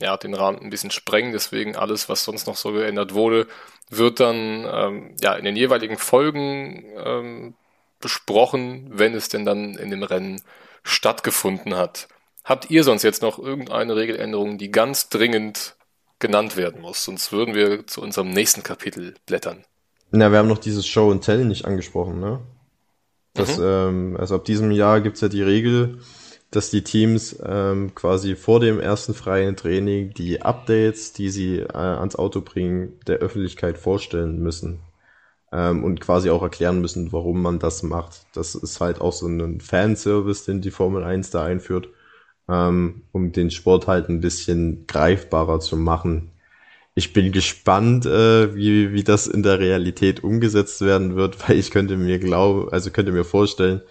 ja, 0.00 0.16
den 0.16 0.34
Rahmen 0.34 0.58
ein 0.58 0.70
bisschen 0.70 0.90
sprengen. 0.90 1.32
Deswegen 1.32 1.76
alles, 1.76 2.08
was 2.08 2.24
sonst 2.24 2.46
noch 2.46 2.56
so 2.56 2.72
geändert 2.72 3.14
wurde, 3.14 3.46
wird 3.90 4.20
dann 4.20 4.66
ähm, 4.70 5.16
ja 5.20 5.34
in 5.34 5.44
den 5.44 5.56
jeweiligen 5.56 5.98
Folgen 5.98 6.84
ähm, 6.96 7.54
besprochen, 8.00 8.90
wenn 8.92 9.14
es 9.14 9.28
denn 9.28 9.44
dann 9.44 9.76
in 9.76 9.90
dem 9.90 10.02
Rennen 10.02 10.42
stattgefunden 10.82 11.76
hat. 11.76 12.08
Habt 12.44 12.70
ihr 12.70 12.84
sonst 12.84 13.02
jetzt 13.02 13.22
noch 13.22 13.38
irgendeine 13.38 13.96
Regeländerung, 13.96 14.58
die 14.58 14.70
ganz 14.70 15.08
dringend 15.08 15.76
genannt 16.18 16.56
werden 16.56 16.82
muss? 16.82 17.04
Sonst 17.04 17.32
würden 17.32 17.54
wir 17.54 17.86
zu 17.86 18.02
unserem 18.02 18.30
nächsten 18.30 18.62
Kapitel 18.62 19.14
blättern. 19.24 19.64
Na, 20.10 20.30
wir 20.30 20.38
haben 20.38 20.48
noch 20.48 20.58
dieses 20.58 20.86
Show 20.86 21.10
and 21.10 21.24
Tell 21.24 21.44
nicht 21.44 21.64
angesprochen, 21.64 22.20
ne? 22.20 22.40
Das, 23.32 23.58
mhm. 23.58 23.64
ähm, 23.64 24.16
also 24.18 24.36
ab 24.36 24.44
diesem 24.44 24.70
Jahr 24.70 25.00
gibt's 25.00 25.22
ja 25.22 25.28
die 25.28 25.42
Regel, 25.42 25.98
dass 26.54 26.70
die 26.70 26.82
Teams 26.82 27.36
ähm, 27.44 27.94
quasi 27.94 28.36
vor 28.36 28.60
dem 28.60 28.78
ersten 28.80 29.14
freien 29.14 29.56
Training 29.56 30.14
die 30.14 30.42
Updates, 30.42 31.12
die 31.12 31.30
sie 31.30 31.58
äh, 31.58 31.76
ans 31.76 32.16
Auto 32.16 32.40
bringen, 32.40 32.98
der 33.06 33.16
Öffentlichkeit 33.18 33.78
vorstellen 33.78 34.38
müssen 34.38 34.80
ähm, 35.52 35.84
und 35.84 36.00
quasi 36.00 36.30
auch 36.30 36.42
erklären 36.42 36.80
müssen, 36.80 37.12
warum 37.12 37.42
man 37.42 37.58
das 37.58 37.82
macht. 37.82 38.26
Das 38.34 38.54
ist 38.54 38.80
halt 38.80 39.00
auch 39.00 39.12
so 39.12 39.26
ein 39.26 39.60
Fanservice, 39.60 40.44
den 40.44 40.60
die 40.60 40.70
Formel 40.70 41.04
1 41.04 41.30
da 41.30 41.44
einführt, 41.44 41.88
ähm, 42.48 43.02
um 43.12 43.32
den 43.32 43.50
Sport 43.50 43.86
halt 43.86 44.08
ein 44.08 44.20
bisschen 44.20 44.86
greifbarer 44.86 45.60
zu 45.60 45.76
machen. 45.76 46.30
Ich 46.94 47.12
bin 47.12 47.32
gespannt, 47.32 48.06
äh, 48.06 48.54
wie, 48.54 48.92
wie 48.92 49.04
das 49.04 49.26
in 49.26 49.42
der 49.42 49.58
Realität 49.58 50.22
umgesetzt 50.22 50.80
werden 50.80 51.16
wird, 51.16 51.48
weil 51.48 51.58
ich 51.58 51.70
könnte 51.70 51.96
mir 51.96 52.18
glauben, 52.18 52.68
also 52.70 52.90
könnte 52.90 53.12
mir 53.12 53.24
vorstellen, 53.24 53.82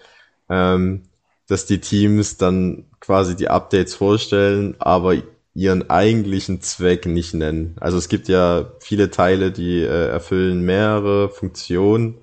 ähm, 0.48 1.02
dass 1.48 1.66
die 1.66 1.80
Teams 1.80 2.36
dann 2.36 2.86
quasi 3.00 3.36
die 3.36 3.48
Updates 3.48 3.94
vorstellen, 3.94 4.76
aber 4.78 5.16
ihren 5.54 5.88
eigentlichen 5.88 6.62
Zweck 6.62 7.06
nicht 7.06 7.34
nennen. 7.34 7.76
Also 7.80 7.96
es 7.96 8.08
gibt 8.08 8.28
ja 8.28 8.72
viele 8.80 9.10
Teile, 9.10 9.52
die 9.52 9.82
äh, 9.82 10.08
erfüllen 10.08 10.62
mehrere 10.62 11.28
Funktionen 11.28 12.18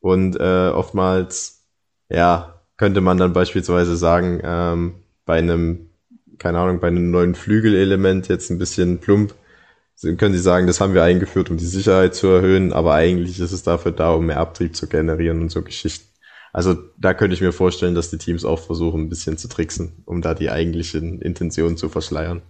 und 0.00 0.36
äh, 0.36 0.68
oftmals, 0.68 1.64
ja, 2.08 2.60
könnte 2.76 3.00
man 3.00 3.18
dann 3.18 3.32
beispielsweise 3.32 3.96
sagen, 3.96 4.40
ähm, 4.42 4.94
bei 5.24 5.38
einem, 5.38 5.90
keine 6.38 6.58
Ahnung, 6.58 6.80
bei 6.80 6.88
einem 6.88 7.12
neuen 7.12 7.36
Flügelelement 7.36 8.26
jetzt 8.28 8.50
ein 8.50 8.58
bisschen 8.58 8.98
plump, 8.98 9.34
können 10.18 10.34
Sie 10.34 10.40
sagen, 10.40 10.66
das 10.66 10.80
haben 10.80 10.94
wir 10.94 11.04
eingeführt, 11.04 11.50
um 11.50 11.58
die 11.58 11.64
Sicherheit 11.64 12.16
zu 12.16 12.26
erhöhen, 12.26 12.72
aber 12.72 12.94
eigentlich 12.94 13.38
ist 13.38 13.52
es 13.52 13.62
dafür 13.62 13.92
da, 13.92 14.10
um 14.10 14.26
mehr 14.26 14.40
Abtrieb 14.40 14.74
zu 14.74 14.88
generieren 14.88 15.40
und 15.40 15.50
so 15.50 15.62
Geschichten. 15.62 16.11
Also 16.52 16.74
da 16.98 17.14
könnte 17.14 17.34
ich 17.34 17.40
mir 17.40 17.52
vorstellen, 17.52 17.94
dass 17.94 18.10
die 18.10 18.18
Teams 18.18 18.44
auch 18.44 18.58
versuchen, 18.58 19.02
ein 19.02 19.08
bisschen 19.08 19.38
zu 19.38 19.48
tricksen, 19.48 20.02
um 20.04 20.20
da 20.20 20.34
die 20.34 20.50
eigentlichen 20.50 21.20
Intentionen 21.20 21.78
zu 21.78 21.88
verschleiern. 21.88 22.42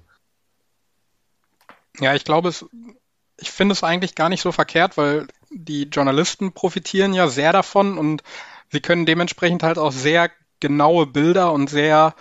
Ja, 2.00 2.14
ich 2.14 2.24
glaube, 2.24 2.48
es, 2.48 2.64
ich 3.38 3.52
finde 3.52 3.74
es 3.74 3.84
eigentlich 3.84 4.14
gar 4.14 4.28
nicht 4.28 4.40
so 4.40 4.50
verkehrt, 4.50 4.96
weil 4.96 5.28
die 5.50 5.84
Journalisten 5.84 6.52
profitieren 6.52 7.14
ja 7.14 7.28
sehr 7.28 7.52
davon 7.52 7.96
und 7.96 8.22
sie 8.70 8.80
können 8.80 9.06
dementsprechend 9.06 9.62
halt 9.62 9.78
auch 9.78 9.92
sehr 9.92 10.30
genaue 10.58 11.06
Bilder 11.06 11.52
und 11.52 11.70
sehr 11.70 12.14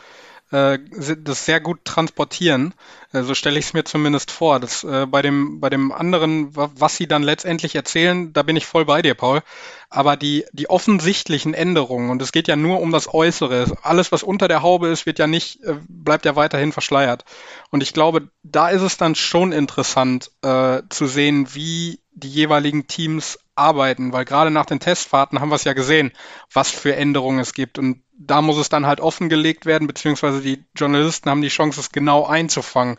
äh, 0.51 0.79
das 1.17 1.45
sehr 1.45 1.59
gut 1.59 1.85
transportieren. 1.85 2.73
Äh, 3.13 3.23
so 3.23 3.33
stelle 3.33 3.57
ich 3.57 3.65
es 3.65 3.73
mir 3.73 3.83
zumindest 3.83 4.31
vor. 4.31 4.59
Das, 4.59 4.83
äh, 4.83 5.05
bei, 5.05 5.21
dem, 5.21 5.59
bei 5.59 5.69
dem 5.69 5.91
anderen, 5.91 6.49
was 6.53 6.97
sie 6.97 7.07
dann 7.07 7.23
letztendlich 7.23 7.75
erzählen, 7.75 8.33
da 8.33 8.43
bin 8.43 8.55
ich 8.55 8.65
voll 8.65 8.85
bei 8.85 9.01
dir, 9.01 9.15
Paul. 9.15 9.41
Aber 9.89 10.17
die, 10.17 10.45
die 10.51 10.69
offensichtlichen 10.69 11.53
Änderungen, 11.53 12.09
und 12.09 12.21
es 12.21 12.31
geht 12.31 12.47
ja 12.47 12.55
nur 12.55 12.81
um 12.81 12.91
das 12.91 13.13
Äußere, 13.13 13.77
alles, 13.81 14.11
was 14.11 14.23
unter 14.23 14.47
der 14.47 14.61
Haube 14.61 14.89
ist, 14.89 15.05
wird 15.05 15.19
ja 15.19 15.27
nicht, 15.27 15.63
äh, 15.63 15.75
bleibt 15.87 16.25
ja 16.25 16.35
weiterhin 16.35 16.73
verschleiert. 16.73 17.23
Und 17.69 17.81
ich 17.81 17.93
glaube, 17.93 18.27
da 18.43 18.69
ist 18.69 18.81
es 18.81 18.97
dann 18.97 19.15
schon 19.15 19.51
interessant 19.51 20.31
zu 20.41 21.07
sehen, 21.07 21.47
wie 21.53 22.00
die 22.13 22.29
jeweiligen 22.29 22.87
Teams 22.87 23.39
arbeiten, 23.55 24.11
weil 24.13 24.25
gerade 24.25 24.51
nach 24.51 24.65
den 24.65 24.79
Testfahrten 24.79 25.39
haben 25.39 25.49
wir 25.49 25.55
es 25.55 25.63
ja 25.63 25.73
gesehen, 25.73 26.11
was 26.53 26.69
für 26.71 26.95
Änderungen 26.95 27.39
es 27.39 27.53
gibt. 27.53 27.77
Und 27.77 28.03
da 28.13 28.41
muss 28.41 28.57
es 28.57 28.69
dann 28.69 28.85
halt 28.85 28.99
offengelegt 28.99 29.65
werden, 29.65 29.87
beziehungsweise 29.87 30.41
die 30.41 30.63
Journalisten 30.75 31.29
haben 31.29 31.41
die 31.41 31.47
Chance, 31.47 31.79
es 31.79 31.91
genau 31.91 32.25
einzufangen. 32.25 32.97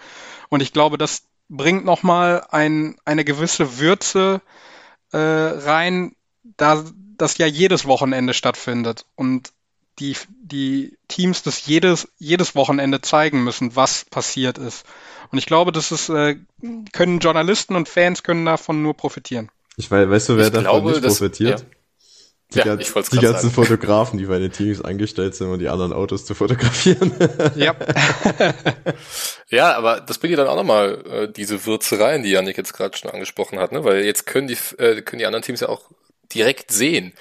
Und 0.48 0.62
ich 0.62 0.72
glaube, 0.72 0.98
das 0.98 1.24
bringt 1.48 1.84
nochmal 1.84 2.46
ein, 2.50 2.96
eine 3.04 3.24
gewisse 3.24 3.78
Würze 3.78 4.40
äh, 5.12 5.18
rein, 5.18 6.14
da 6.56 6.84
das 7.16 7.38
ja 7.38 7.46
jedes 7.46 7.84
Wochenende 7.84 8.34
stattfindet. 8.34 9.04
Und 9.14 9.52
die, 9.98 10.16
die 10.42 10.96
Teams 11.08 11.42
das 11.42 11.66
jedes, 11.66 12.08
jedes 12.18 12.54
Wochenende 12.54 13.00
zeigen 13.00 13.44
müssen, 13.44 13.76
was 13.76 14.04
passiert 14.06 14.58
ist. 14.58 14.84
Und 15.32 15.38
ich 15.38 15.46
glaube, 15.46 15.72
das 15.72 15.90
ist, 15.90 16.10
äh, 16.10 16.36
können 16.92 17.18
Journalisten 17.18 17.74
und 17.74 17.88
Fans 17.88 18.22
können 18.22 18.44
davon 18.44 18.82
nur 18.82 18.94
profitieren. 18.94 19.50
Ich 19.76 19.90
weiß, 19.90 20.08
weißt 20.08 20.28
du, 20.28 20.36
wer 20.36 20.44
ich 20.46 20.50
davon 20.52 20.64
glaube, 20.64 20.90
nicht 20.90 21.02
profitiert? 21.02 21.54
Das, 21.54 21.62
ja. 21.62 21.66
Die, 22.52 22.58
ja, 22.58 22.64
ganz, 22.76 22.92
die 23.08 23.18
ganzen 23.18 23.50
sagen. 23.50 23.54
Fotografen, 23.54 24.18
die 24.18 24.26
bei 24.26 24.38
den 24.38 24.52
Teams 24.52 24.82
angestellt 24.82 25.34
sind, 25.34 25.48
um 25.48 25.58
die 25.58 25.70
anderen 25.70 25.94
Autos 25.94 26.26
zu 26.26 26.34
fotografieren. 26.34 27.12
Ja. 27.56 27.74
ja, 29.48 29.74
aber 29.74 30.00
das 30.00 30.18
bringt 30.18 30.32
ja 30.32 30.36
dann 30.36 30.48
auch 30.48 30.56
nochmal 30.56 31.02
äh, 31.06 31.32
diese 31.32 31.64
Würze 31.64 31.98
rein, 31.98 32.22
die 32.22 32.30
Janik 32.30 32.58
jetzt 32.58 32.74
gerade 32.74 32.94
schon 32.96 33.10
angesprochen 33.10 33.58
hat, 33.58 33.72
ne? 33.72 33.84
Weil 33.84 34.04
jetzt 34.04 34.26
können 34.26 34.48
die, 34.48 34.58
äh, 34.76 35.00
können 35.00 35.20
die 35.20 35.26
anderen 35.26 35.42
Teams 35.42 35.60
ja 35.60 35.70
auch 35.70 35.90
direkt 36.34 36.70
sehen, 36.72 37.14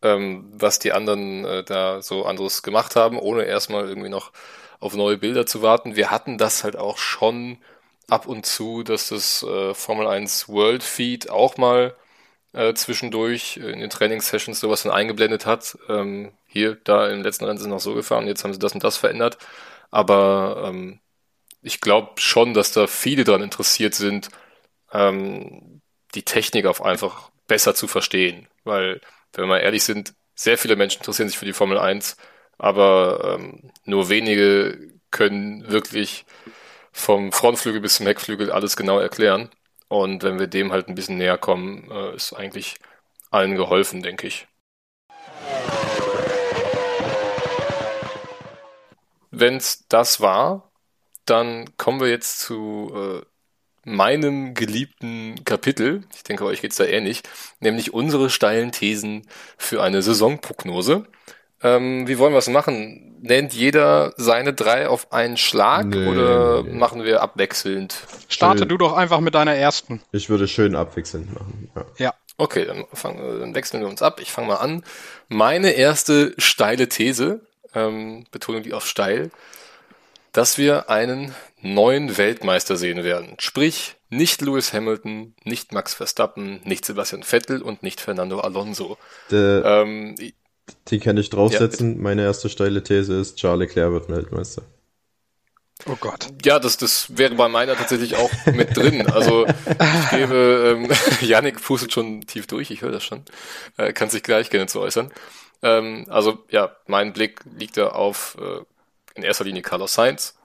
ähm, 0.00 0.50
was 0.54 0.78
die 0.78 0.92
anderen 0.92 1.44
äh, 1.44 1.62
da 1.62 2.00
so 2.00 2.24
anderes 2.24 2.62
gemacht 2.62 2.96
haben, 2.96 3.18
ohne 3.18 3.44
erstmal 3.44 3.86
irgendwie 3.86 4.08
noch 4.08 4.32
auf 4.80 4.94
neue 4.94 5.18
Bilder 5.18 5.46
zu 5.46 5.62
warten. 5.62 5.96
Wir 5.96 6.10
hatten 6.10 6.38
das 6.38 6.64
halt 6.64 6.76
auch 6.76 6.98
schon 6.98 7.58
ab 8.08 8.26
und 8.26 8.46
zu, 8.46 8.82
dass 8.82 9.08
das 9.08 9.42
äh, 9.42 9.74
Formel 9.74 10.06
1 10.06 10.48
World 10.48 10.82
Feed 10.82 11.30
auch 11.30 11.56
mal 11.56 11.94
äh, 12.52 12.74
zwischendurch 12.74 13.58
in 13.58 13.80
den 13.80 13.90
Trainingssessions 13.90 14.58
sowas 14.60 14.82
dann 14.82 14.92
eingeblendet 14.92 15.46
hat. 15.46 15.78
Ähm, 15.88 16.32
hier, 16.46 16.76
da 16.84 17.08
im 17.08 17.22
letzten 17.22 17.44
Rennen 17.44 17.58
sind 17.58 17.70
noch 17.70 17.80
so 17.80 17.94
gefahren, 17.94 18.26
jetzt 18.26 18.42
haben 18.42 18.52
sie 18.52 18.58
das 18.58 18.74
und 18.74 18.82
das 18.82 18.96
verändert. 18.96 19.38
Aber 19.90 20.64
ähm, 20.66 21.00
ich 21.62 21.80
glaube 21.80 22.20
schon, 22.20 22.54
dass 22.54 22.72
da 22.72 22.86
viele 22.86 23.24
daran 23.24 23.42
interessiert 23.42 23.94
sind, 23.94 24.30
ähm, 24.92 25.82
die 26.14 26.24
Technik 26.24 26.66
auf 26.66 26.82
einfach 26.82 27.30
besser 27.46 27.74
zu 27.74 27.86
verstehen. 27.86 28.48
Weil, 28.64 29.00
wenn 29.32 29.44
wir 29.44 29.48
mal 29.48 29.58
ehrlich 29.58 29.84
sind, 29.84 30.14
sehr 30.34 30.58
viele 30.58 30.76
Menschen 30.76 31.00
interessieren 31.00 31.28
sich 31.28 31.38
für 31.38 31.44
die 31.44 31.52
Formel 31.52 31.78
1, 31.78 32.16
aber 32.60 33.38
ähm, 33.38 33.70
nur 33.84 34.08
wenige 34.08 34.90
können 35.10 35.68
wirklich 35.70 36.26
vom 36.92 37.32
Frontflügel 37.32 37.80
bis 37.80 37.96
zum 37.96 38.06
Heckflügel 38.06 38.52
alles 38.52 38.76
genau 38.76 38.98
erklären. 38.98 39.50
Und 39.88 40.22
wenn 40.22 40.38
wir 40.38 40.46
dem 40.46 40.72
halt 40.72 40.88
ein 40.88 40.94
bisschen 40.94 41.18
näher 41.18 41.38
kommen, 41.38 41.90
äh, 41.90 42.14
ist 42.14 42.32
eigentlich 42.32 42.76
allen 43.30 43.56
geholfen, 43.56 44.02
denke 44.02 44.26
ich. 44.26 44.46
Wenn 49.30 49.56
es 49.56 49.86
das 49.88 50.20
war, 50.20 50.70
dann 51.24 51.76
kommen 51.76 52.00
wir 52.00 52.08
jetzt 52.08 52.40
zu 52.40 52.92
äh, 52.94 53.22
meinem 53.84 54.54
geliebten 54.54 55.44
Kapitel. 55.44 56.04
Ich 56.14 56.24
denke, 56.24 56.44
euch 56.44 56.60
geht's 56.60 56.76
da 56.76 56.84
ähnlich, 56.84 57.22
nämlich 57.60 57.94
unsere 57.94 58.30
steilen 58.30 58.72
Thesen 58.72 59.26
für 59.56 59.82
eine 59.82 60.02
Saisonprognose. 60.02 61.06
Ähm, 61.62 62.08
wie 62.08 62.18
wollen 62.18 62.32
wir 62.32 62.38
es 62.38 62.48
machen? 62.48 63.18
Nennt 63.20 63.52
jeder 63.52 64.14
seine 64.16 64.54
drei 64.54 64.88
auf 64.88 65.12
einen 65.12 65.36
Schlag 65.36 65.86
nee, 65.86 66.06
oder 66.06 66.62
nee. 66.62 66.72
machen 66.72 67.04
wir 67.04 67.22
abwechselnd? 67.22 67.94
Starte 68.28 68.60
schön. 68.60 68.68
du 68.68 68.78
doch 68.78 68.94
einfach 68.94 69.20
mit 69.20 69.34
deiner 69.34 69.54
ersten. 69.54 70.00
Ich 70.12 70.30
würde 70.30 70.48
schön 70.48 70.74
abwechselnd 70.74 71.32
machen. 71.34 71.70
Ja. 71.74 71.86
ja. 71.98 72.14
Okay, 72.38 72.64
dann, 72.64 72.86
fang, 72.94 73.18
dann 73.18 73.54
wechseln 73.54 73.82
wir 73.82 73.88
uns 73.88 74.00
ab. 74.00 74.18
Ich 74.22 74.32
fange 74.32 74.48
mal 74.48 74.56
an. 74.56 74.82
Meine 75.28 75.72
erste 75.72 76.32
steile 76.38 76.88
These, 76.88 77.40
ähm, 77.74 78.24
Betonung 78.30 78.62
die 78.62 78.72
auf 78.72 78.86
steil, 78.86 79.30
dass 80.32 80.56
wir 80.56 80.88
einen 80.88 81.34
neuen 81.60 82.16
Weltmeister 82.16 82.76
sehen 82.76 83.04
werden. 83.04 83.36
Sprich, 83.38 83.96
nicht 84.08 84.40
Lewis 84.40 84.72
Hamilton, 84.72 85.34
nicht 85.44 85.72
Max 85.72 85.92
Verstappen, 85.92 86.60
nicht 86.64 86.86
Sebastian 86.86 87.22
Vettel 87.22 87.60
und 87.60 87.82
nicht 87.82 88.00
Fernando 88.00 88.40
Alonso. 88.40 88.96
Der, 89.30 89.62
ähm, 89.64 90.14
die 90.88 90.98
kann 90.98 91.16
ich 91.16 91.30
draufsetzen. 91.30 91.96
Ja, 91.96 92.02
Meine 92.02 92.22
erste 92.22 92.48
steile 92.48 92.82
These 92.82 93.18
ist, 93.20 93.36
Charles 93.36 93.68
Leclerc 93.68 93.92
wird 93.92 94.08
Weltmeister. 94.08 94.62
Oh 95.86 95.96
Gott. 95.98 96.28
Ja, 96.44 96.58
das, 96.58 96.76
das 96.76 97.16
wäre 97.16 97.34
bei 97.34 97.48
meiner 97.48 97.74
tatsächlich 97.74 98.16
auch 98.16 98.30
mit 98.46 98.76
drin. 98.76 99.06
Also 99.10 99.46
ich 99.46 100.10
gebe, 100.10 100.76
ähm, 100.76 100.90
Yannick 101.26 101.62
pustet 101.62 101.92
schon 101.92 102.20
tief 102.22 102.46
durch, 102.46 102.70
ich 102.70 102.82
höre 102.82 102.92
das 102.92 103.04
schon. 103.04 103.24
Äh, 103.76 103.92
kann 103.92 104.10
sich 104.10 104.22
gleich 104.22 104.50
gerne 104.50 104.66
zu 104.66 104.80
äußern. 104.80 105.10
Ähm, 105.62 106.06
also 106.08 106.44
ja, 106.50 106.76
mein 106.86 107.12
Blick 107.12 107.40
liegt 107.56 107.76
da 107.76 107.88
auf 107.88 108.36
äh, 108.40 108.60
in 109.14 109.22
erster 109.22 109.44
Linie 109.44 109.62
Carlos 109.62 109.94
Sainz, 109.94 110.38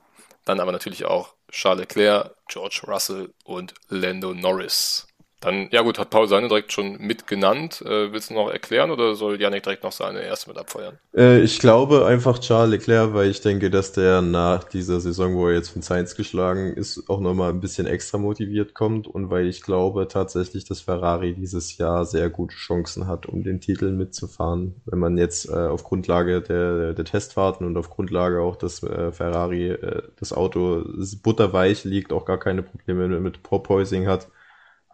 dann 0.46 0.60
aber 0.60 0.72
natürlich 0.72 1.06
auch 1.06 1.34
Charles 1.52 1.82
Leclerc, 1.82 2.36
George 2.48 2.82
Russell 2.88 3.34
und 3.44 3.74
Lando 3.90 4.34
Norris. 4.34 5.08
Dann, 5.46 5.68
ja 5.72 5.84
gut, 5.84 6.00
hat 6.00 6.10
Paul 6.10 6.28
seine 6.28 6.48
direkt 6.48 6.72
schon 6.72 6.98
mit 7.00 7.28
genannt. 7.28 7.84
Äh, 7.86 8.12
willst 8.12 8.32
du 8.32 8.34
noch 8.34 8.50
erklären 8.50 8.90
oder 8.90 9.14
soll 9.14 9.40
Janik 9.40 9.62
direkt 9.62 9.84
noch 9.84 9.92
seine 9.92 10.24
erste 10.24 10.50
mit 10.50 10.58
abfeuern? 10.58 10.98
Äh, 11.16 11.42
ich 11.42 11.60
glaube 11.60 12.08
einfach 12.08 12.40
Charles 12.40 12.72
Leclerc, 12.72 13.14
weil 13.14 13.30
ich 13.30 13.42
denke, 13.42 13.70
dass 13.70 13.92
der 13.92 14.24
nach 14.24 14.64
dieser 14.64 15.00
Saison, 15.00 15.36
wo 15.36 15.48
er 15.48 15.54
jetzt 15.54 15.70
von 15.70 15.84
Sainz 15.84 16.16
geschlagen 16.16 16.74
ist, 16.74 17.08
auch 17.12 17.20
nochmal 17.20 17.52
ein 17.52 17.60
bisschen 17.60 17.86
extra 17.86 18.18
motiviert 18.18 18.74
kommt 18.74 19.08
und 19.08 19.30
weil 19.30 19.46
ich 19.46 19.62
glaube 19.62 20.08
tatsächlich, 20.08 20.66
dass 20.66 20.82
Ferrari 20.82 21.36
dieses 21.36 21.78
Jahr 21.78 22.06
sehr 22.06 22.32
gute 22.32 22.56
Chancen 22.56 23.06
hat, 23.06 23.28
um 23.28 23.44
den 23.44 23.62
Titel 23.62 23.92
mitzufahren. 23.92 24.82
Wenn 24.86 24.98
man 24.98 25.16
jetzt 25.16 25.48
äh, 25.48 25.54
auf 25.54 25.84
Grundlage 25.84 26.42
der, 26.42 26.94
der 26.94 27.06
Testfahrten 27.06 27.68
und 27.68 27.78
auf 27.78 27.92
Grundlage 27.92 28.42
auch, 28.42 28.56
dass 28.56 28.82
äh, 28.82 29.12
Ferrari 29.12 29.70
äh, 29.70 30.02
das 30.20 30.34
Auto 30.34 30.84
butterweich 31.22 31.84
liegt, 31.84 32.12
auch 32.12 32.26
gar 32.26 32.40
keine 32.40 32.64
Probleme 32.64 33.20
mit 33.20 33.44
Porpoising 33.44 34.08
hat 34.08 34.28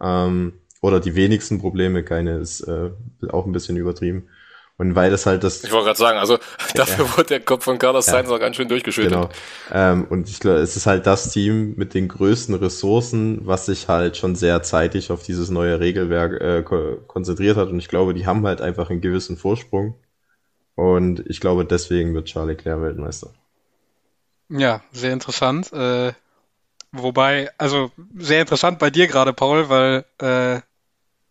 ähm, 0.02 0.54
oder 0.80 1.00
die 1.00 1.14
wenigsten 1.14 1.60
Probleme, 1.60 2.02
keine 2.02 2.38
ist 2.38 2.60
äh, 2.62 2.90
auch 3.30 3.46
ein 3.46 3.52
bisschen 3.52 3.76
übertrieben. 3.76 4.28
Und 4.78 4.96
weil 4.96 5.10
das 5.10 5.26
halt 5.26 5.44
das. 5.44 5.62
Ich 5.62 5.70
wollte 5.70 5.86
gerade 5.86 5.98
sagen, 5.98 6.18
also 6.18 6.38
dafür 6.74 7.04
ja. 7.04 7.16
wurde 7.16 7.28
der 7.28 7.40
Kopf 7.40 7.64
von 7.64 7.78
Carlos 7.78 8.06
Sainz 8.06 8.28
ja. 8.28 8.34
noch 8.34 8.40
ganz 8.40 8.56
schön 8.56 8.68
durchgeschüttelt. 8.68 9.12
Genau. 9.12 9.28
Ähm, 9.70 10.06
und 10.08 10.28
ich 10.28 10.40
glaube, 10.40 10.58
es 10.58 10.76
ist 10.76 10.86
halt 10.86 11.06
das 11.06 11.30
Team 11.30 11.74
mit 11.76 11.94
den 11.94 12.08
größten 12.08 12.54
Ressourcen, 12.56 13.46
was 13.46 13.66
sich 13.66 13.86
halt 13.86 14.16
schon 14.16 14.34
sehr 14.34 14.62
zeitig 14.62 15.12
auf 15.12 15.22
dieses 15.22 15.50
neue 15.50 15.78
Regelwerk 15.78 16.40
äh, 16.40 16.62
ko 16.62 16.96
konzentriert 17.06 17.56
hat. 17.56 17.68
Und 17.68 17.78
ich 17.78 17.88
glaube, 17.88 18.12
die 18.12 18.26
haben 18.26 18.44
halt 18.44 18.60
einfach 18.60 18.90
einen 18.90 19.02
gewissen 19.02 19.36
Vorsprung. 19.36 19.94
Und 20.74 21.22
ich 21.26 21.40
glaube, 21.40 21.64
deswegen 21.64 22.14
wird 22.14 22.26
Charlie 22.26 22.54
Leclerc 22.54 22.80
Weltmeister. 22.80 23.30
Ja, 24.48 24.82
sehr 24.90 25.12
interessant. 25.12 25.72
Äh, 25.72 26.12
wobei, 26.92 27.50
also 27.58 27.90
sehr 28.16 28.40
interessant 28.40 28.78
bei 28.78 28.90
dir 28.90 29.06
gerade, 29.06 29.32
Paul, 29.32 29.68
weil 29.68 30.04
äh, 30.20 30.60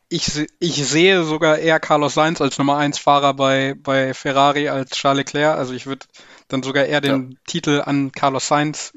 ich, 0.10 0.30
ich 0.60 0.88
sehe 0.88 1.24
sogar 1.24 1.60
eher 1.60 1.80
Carlos 1.80 2.16
Sainz 2.16 2.42
als 2.42 2.58
Nummer 2.58 2.78
1 2.78 3.00
Fahrer 3.00 3.34
bei, 3.34 3.76
bei 3.82 4.14
Ferrari 4.14 4.68
als 4.68 4.92
Charles 4.92 5.20
Leclerc. 5.20 5.58
Also 5.58 5.74
ich 5.74 5.86
würde 5.86 6.06
dann 6.50 6.64
sogar 6.64 6.86
eher 6.86 7.00
den 7.00 7.32
ja. 7.32 7.38
Titel 7.48 7.82
an 7.86 8.12
Carlos 8.12 8.48
Sainz 8.48 8.94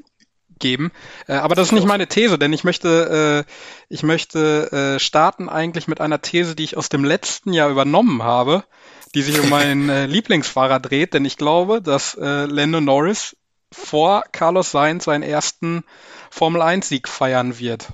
geben. 0.59 0.91
Äh, 1.27 1.35
aber 1.35 1.55
das 1.55 1.67
ist 1.67 1.71
nicht 1.71 1.87
meine 1.87 2.07
These, 2.07 2.37
denn 2.37 2.51
ich 2.51 2.63
möchte, 2.65 3.45
äh, 3.47 3.51
ich 3.87 4.03
möchte 4.03 4.95
äh, 4.95 4.99
starten 4.99 5.47
eigentlich 5.47 5.87
mit 5.87 6.01
einer 6.01 6.21
These, 6.21 6.55
die 6.55 6.63
ich 6.63 6.75
aus 6.75 6.89
dem 6.89 7.05
letzten 7.05 7.53
Jahr 7.53 7.69
übernommen 7.69 8.23
habe, 8.23 8.65
die 9.13 9.21
sich 9.21 9.39
um 9.39 9.49
meinen 9.49 9.89
äh, 9.89 10.05
Lieblingsfahrer 10.07 10.81
dreht, 10.81 11.13
denn 11.13 11.23
ich 11.23 11.37
glaube, 11.37 11.81
dass 11.81 12.15
äh, 12.15 12.45
Lando 12.45 12.81
Norris 12.81 13.37
vor 13.71 14.23
Carlos 14.31 14.71
Sainz 14.71 15.05
seinen 15.05 15.23
ersten 15.23 15.83
Formel 16.29 16.61
1 16.61 16.87
Sieg 16.87 17.07
feiern 17.07 17.59
wird. 17.59 17.89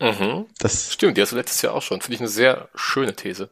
Mhm. 0.00 0.46
Das 0.58 0.92
stimmt, 0.92 1.16
die 1.16 1.22
hast 1.22 1.32
du 1.32 1.36
letztes 1.36 1.62
Jahr 1.62 1.74
auch 1.74 1.82
schon. 1.82 2.00
Finde 2.00 2.14
ich 2.14 2.20
eine 2.20 2.28
sehr 2.28 2.68
schöne 2.74 3.14
These. 3.14 3.50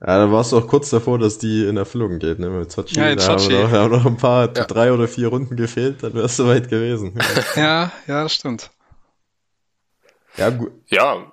Ja, 0.00 0.18
da 0.18 0.32
warst 0.32 0.50
du 0.50 0.58
auch 0.58 0.66
kurz 0.66 0.90
davor, 0.90 1.20
dass 1.20 1.38
die 1.38 1.64
in 1.64 1.76
Erfüllung 1.76 2.18
geht, 2.18 2.40
ne? 2.40 2.50
Mit 2.50 2.72
Sochi. 2.72 2.96
Ja, 2.96 3.14
da 3.14 3.28
haben 3.28 3.48
noch, 3.48 3.70
haben 3.70 3.92
noch 3.92 4.06
ein 4.06 4.16
paar, 4.16 4.46
ja. 4.56 4.64
drei 4.64 4.92
oder 4.92 5.06
vier 5.06 5.28
Runden 5.28 5.56
gefehlt, 5.56 6.02
dann 6.02 6.14
wärst 6.14 6.40
du 6.40 6.46
weit 6.48 6.68
gewesen. 6.68 7.16
ja, 7.56 7.92
ja, 8.08 8.22
das 8.24 8.34
stimmt. 8.34 8.72
Ja, 10.36 10.50
gut. 10.50 10.72
Ja, 10.88 11.31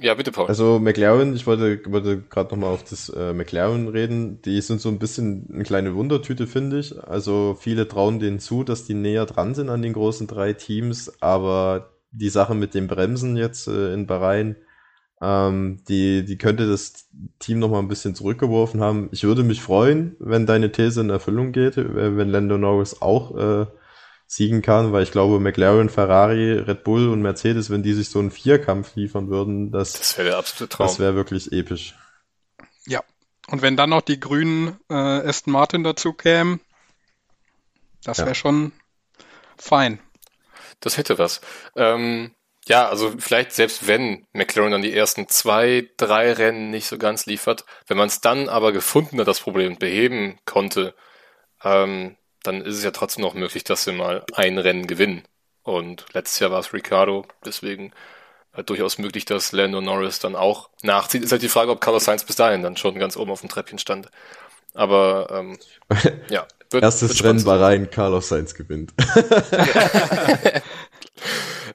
ja, 0.00 0.14
bitte, 0.14 0.32
Paul. 0.32 0.46
Also 0.46 0.78
McLaren, 0.78 1.34
ich 1.34 1.46
wollte, 1.46 1.80
wollte 1.90 2.22
gerade 2.22 2.54
nochmal 2.54 2.72
auf 2.72 2.84
das 2.84 3.08
äh, 3.08 3.32
McLaren 3.32 3.88
reden. 3.88 4.40
Die 4.42 4.60
sind 4.60 4.80
so 4.80 4.88
ein 4.88 4.98
bisschen 4.98 5.48
eine 5.52 5.64
kleine 5.64 5.94
Wundertüte, 5.94 6.46
finde 6.46 6.78
ich. 6.78 7.02
Also 7.02 7.56
viele 7.58 7.88
trauen 7.88 8.18
denen 8.18 8.38
zu, 8.38 8.64
dass 8.64 8.84
die 8.84 8.94
näher 8.94 9.26
dran 9.26 9.54
sind 9.54 9.68
an 9.68 9.82
den 9.82 9.92
großen 9.92 10.26
drei 10.26 10.52
Teams, 10.52 11.12
aber 11.20 11.90
die 12.10 12.28
Sache 12.28 12.54
mit 12.54 12.74
den 12.74 12.86
Bremsen 12.86 13.36
jetzt 13.36 13.68
äh, 13.68 13.92
in 13.92 14.06
Bahrain, 14.06 14.56
ähm, 15.20 15.78
die, 15.88 16.24
die 16.24 16.38
könnte 16.38 16.68
das 16.68 17.08
Team 17.38 17.58
noch 17.58 17.70
mal 17.70 17.78
ein 17.78 17.88
bisschen 17.88 18.14
zurückgeworfen 18.14 18.80
haben. 18.80 19.08
Ich 19.12 19.24
würde 19.24 19.44
mich 19.44 19.62
freuen, 19.62 20.16
wenn 20.18 20.46
deine 20.46 20.72
These 20.72 21.00
in 21.00 21.10
Erfüllung 21.10 21.52
geht, 21.52 21.76
äh, 21.76 22.16
wenn 22.16 22.28
Lando 22.28 22.58
Norris 22.58 23.00
auch 23.00 23.36
äh, 23.36 23.66
siegen 24.26 24.62
kann, 24.62 24.92
weil 24.92 25.02
ich 25.02 25.12
glaube, 25.12 25.38
McLaren, 25.40 25.88
Ferrari, 25.88 26.52
Red 26.52 26.84
Bull 26.84 27.08
und 27.08 27.22
Mercedes, 27.22 27.70
wenn 27.70 27.82
die 27.82 27.92
sich 27.92 28.10
so 28.10 28.18
einen 28.18 28.30
Vierkampf 28.30 28.96
liefern 28.96 29.28
würden, 29.28 29.70
das, 29.70 29.92
das 29.92 30.18
wäre 30.18 30.28
der 30.28 30.38
absolute 30.38 30.68
Traum. 30.68 30.86
Das 30.86 30.98
wäre 30.98 31.14
wirklich 31.14 31.52
episch. 31.52 31.94
Ja. 32.86 33.02
Und 33.48 33.62
wenn 33.62 33.76
dann 33.76 33.90
noch 33.90 34.02
die 34.02 34.18
grünen 34.18 34.78
äh, 34.90 34.94
Aston 34.94 35.52
Martin 35.52 35.84
dazu 35.84 36.12
kämen, 36.12 36.60
das 38.02 38.18
wäre 38.18 38.28
ja. 38.30 38.34
schon 38.34 38.72
fein 39.56 40.00
das 40.80 40.96
hätte 40.96 41.18
was. 41.18 41.40
Ähm, 41.74 42.34
ja, 42.66 42.88
also 42.88 43.14
vielleicht 43.18 43.52
selbst 43.52 43.86
wenn 43.86 44.26
McLaren 44.32 44.72
dann 44.72 44.82
die 44.82 44.94
ersten 44.94 45.28
zwei, 45.28 45.88
drei 45.96 46.32
Rennen 46.32 46.70
nicht 46.70 46.86
so 46.86 46.98
ganz 46.98 47.26
liefert, 47.26 47.64
wenn 47.86 47.96
man 47.96 48.08
es 48.08 48.20
dann 48.20 48.48
aber 48.48 48.72
gefunden 48.72 49.20
hat, 49.20 49.28
das 49.28 49.40
Problem 49.40 49.78
beheben 49.78 50.38
konnte, 50.44 50.94
ähm, 51.62 52.16
dann 52.46 52.62
ist 52.62 52.76
es 52.76 52.84
ja 52.84 52.90
trotzdem 52.90 53.22
noch 53.22 53.34
möglich, 53.34 53.64
dass 53.64 53.84
sie 53.84 53.92
mal 53.92 54.24
ein 54.34 54.58
Rennen 54.58 54.86
gewinnen. 54.86 55.22
Und 55.62 56.06
letztes 56.12 56.38
Jahr 56.38 56.50
war 56.50 56.60
es 56.60 56.72
Ricardo, 56.72 57.26
deswegen 57.44 57.92
äh, 58.52 58.62
durchaus 58.62 58.98
möglich, 58.98 59.24
dass 59.24 59.52
Lando 59.52 59.80
Norris 59.80 60.18
dann 60.18 60.36
auch 60.36 60.70
nachzieht. 60.82 61.22
Ist 61.24 61.32
halt 61.32 61.42
die 61.42 61.48
Frage, 61.48 61.70
ob 61.70 61.80
Carlos 61.80 62.04
Sainz 62.04 62.24
bis 62.24 62.36
dahin 62.36 62.62
dann 62.62 62.76
schon 62.76 62.98
ganz 62.98 63.16
oben 63.16 63.30
auf 63.30 63.40
dem 63.40 63.48
Treppchen 63.48 63.78
stand. 63.78 64.08
Aber 64.74 65.28
ähm, 65.30 65.58
ja. 66.28 66.46
Wird, 66.70 66.82
Erstes 66.82 67.10
wird 67.10 67.24
Rennen 67.24 67.44
Bahrain, 67.44 67.90
Carlos 67.90 68.28
Sainz 68.28 68.54
gewinnt. 68.54 68.92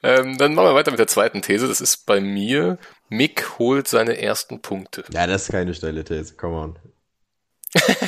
ähm, 0.03 0.37
dann 0.37 0.53
machen 0.53 0.67
wir 0.67 0.75
weiter 0.75 0.91
mit 0.91 0.99
der 0.99 1.07
zweiten 1.07 1.41
These. 1.41 1.67
Das 1.67 1.79
ist 1.79 2.05
bei 2.05 2.19
mir, 2.19 2.77
Mick 3.07 3.57
holt 3.57 3.87
seine 3.87 4.21
ersten 4.21 4.61
Punkte. 4.61 5.05
Ja, 5.13 5.27
das 5.27 5.43
ist 5.43 5.51
keine 5.51 5.73
steile 5.73 6.03
These, 6.03 6.35
come 6.35 6.55
on. 6.57 6.79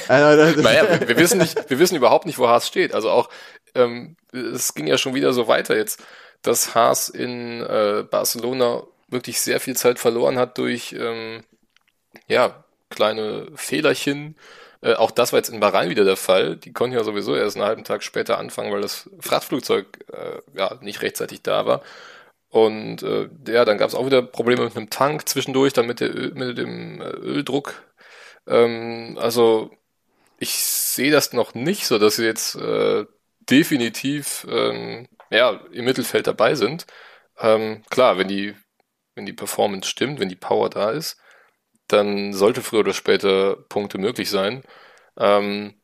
Naja, 0.07 1.07
wir, 1.07 1.17
wissen 1.17 1.39
nicht, 1.39 1.69
wir 1.69 1.79
wissen 1.79 1.95
überhaupt 1.95 2.25
nicht, 2.25 2.37
wo 2.37 2.47
Haas 2.47 2.67
steht. 2.67 2.93
Also 2.93 3.09
auch, 3.09 3.29
ähm, 3.75 4.17
es 4.31 4.73
ging 4.73 4.87
ja 4.87 4.97
schon 4.97 5.15
wieder 5.15 5.33
so 5.33 5.47
weiter 5.47 5.75
jetzt, 5.75 6.03
dass 6.41 6.75
Haas 6.75 7.09
in 7.09 7.61
äh, 7.61 8.03
Barcelona 8.09 8.83
wirklich 9.07 9.39
sehr 9.39 9.59
viel 9.59 9.75
Zeit 9.75 9.99
verloren 9.99 10.37
hat 10.37 10.57
durch 10.57 10.93
ähm, 10.93 11.43
ja 12.27 12.63
kleine 12.89 13.47
Fehlerchen, 13.55 14.35
äh, 14.83 14.95
auch 14.95 15.11
das 15.11 15.31
war 15.31 15.39
jetzt 15.39 15.49
in 15.49 15.59
Bahrain 15.59 15.89
wieder 15.89 16.03
der 16.03 16.17
Fall. 16.17 16.57
Die 16.57 16.73
konnten 16.73 16.95
ja 16.95 17.03
sowieso 17.03 17.35
erst 17.35 17.55
einen 17.55 17.65
halben 17.65 17.83
Tag 17.85 18.03
später 18.03 18.37
anfangen, 18.37 18.71
weil 18.71 18.81
das 18.81 19.09
Frachtflugzeug 19.19 19.87
äh, 20.11 20.59
ja 20.59 20.77
nicht 20.81 21.01
rechtzeitig 21.01 21.41
da 21.41 21.65
war. 21.65 21.81
Und 22.49 23.01
äh, 23.01 23.29
ja, 23.47 23.65
dann 23.65 23.77
gab 23.77 23.89
es 23.89 23.95
auch 23.95 24.05
wieder 24.05 24.21
Probleme 24.21 24.63
mit 24.63 24.75
einem 24.75 24.89
Tank 24.89 25.27
zwischendurch, 25.27 25.73
dann 25.73 25.87
mit, 25.87 26.01
Öl, 26.01 26.33
mit 26.35 26.57
dem 26.57 27.01
äh, 27.01 27.05
Öldruck. 27.05 27.81
Ähm, 28.47 29.17
also 29.19 29.71
ich 30.39 30.51
sehe 30.55 31.11
das 31.11 31.33
noch 31.33 31.53
nicht 31.55 31.87
so, 31.87 31.99
dass 31.99 32.17
sie 32.17 32.25
jetzt 32.25 32.55
äh, 32.55 33.05
definitiv 33.49 34.45
ähm, 34.49 35.07
ja, 35.31 35.51
im 35.71 35.85
Mittelfeld 35.85 36.27
dabei 36.27 36.55
sind. 36.55 36.85
Ähm, 37.39 37.83
klar, 37.89 38.17
wenn 38.17 38.27
die, 38.27 38.55
wenn 39.15 39.25
die 39.25 39.33
Performance 39.33 39.89
stimmt, 39.89 40.19
wenn 40.19 40.29
die 40.29 40.35
Power 40.35 40.69
da 40.69 40.91
ist, 40.91 41.17
dann 41.87 42.33
sollte 42.33 42.61
früher 42.61 42.81
oder 42.81 42.93
später 42.93 43.57
Punkte 43.69 43.97
möglich 43.97 44.29
sein. 44.29 44.63
Ähm, 45.17 45.75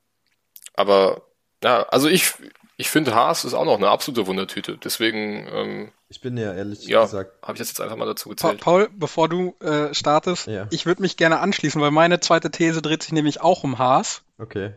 aber 0.76 1.28
ja, 1.64 1.84
also 1.90 2.10
ich, 2.10 2.34
ich 2.78 2.90
finde 2.90 3.16
Haas 3.16 3.46
ist 3.46 3.54
auch 3.54 3.66
noch 3.66 3.78
eine 3.78 3.90
absolute 3.90 4.28
Wundertüte. 4.28 4.78
Deswegen. 4.78 5.94
Ich 6.12 6.22
bin 6.22 6.38
ja 6.38 6.54
ehrlich 6.54 6.88
ja, 6.88 7.04
gesagt. 7.04 7.40
Habe 7.44 7.54
ich 7.54 7.60
das 7.60 7.70
jetzt 7.70 7.82
einfach 7.82 7.96
mal 7.96 8.08
dazu 8.08 8.30
gezählt. 8.30 8.60
Paul, 8.62 8.90
bevor 8.92 9.30
du 9.30 9.56
äh, 9.60 9.94
startest, 9.94 10.48
ja. 10.48 10.66
ich 10.72 10.88
würde 10.88 11.04
mich 11.04 11.18
gerne 11.18 11.40
anschließen, 11.40 11.80
weil 11.80 11.92
meine 11.92 12.20
zweite 12.20 12.50
These 12.50 12.82
dreht 12.82 13.04
sich 13.04 13.12
nämlich 13.12 13.42
auch 13.42 13.64
um 13.64 13.78
Haas. 13.78 14.24
Okay. 14.40 14.74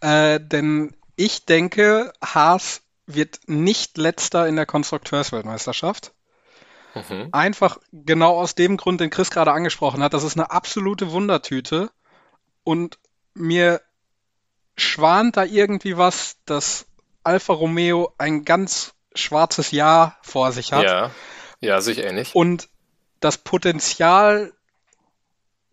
Äh, 0.00 0.40
denn 0.40 0.94
ich 1.14 1.44
denke, 1.46 2.12
Haas 2.20 2.82
wird 3.06 3.40
nicht 3.46 3.96
letzter 3.96 4.48
in 4.48 4.56
der 4.56 4.66
Konstrukteursweltmeisterschaft. 4.66 6.12
Mhm. 6.94 7.28
Einfach 7.30 7.78
genau 7.92 8.36
aus 8.36 8.56
dem 8.56 8.76
Grund, 8.76 9.00
den 9.00 9.10
Chris 9.10 9.30
gerade 9.30 9.52
angesprochen 9.52 10.02
hat. 10.02 10.14
Das 10.14 10.24
ist 10.24 10.36
eine 10.36 10.50
absolute 10.50 11.12
Wundertüte. 11.12 11.90
Und 12.64 12.98
mir 13.34 13.80
schwant 14.76 15.36
da 15.36 15.44
irgendwie 15.44 15.96
was, 15.96 16.38
dass 16.44 16.86
Alfa 17.22 17.52
Romeo 17.52 18.12
ein 18.18 18.44
ganz 18.44 18.95
schwarzes 19.16 19.70
Jahr 19.70 20.16
vor 20.22 20.52
sich 20.52 20.72
hat. 20.72 20.84
Ja, 20.84 21.10
ja, 21.60 21.80
sich 21.80 21.98
ähnlich. 21.98 22.34
Und 22.34 22.68
das 23.20 23.38
Potenzial, 23.38 24.52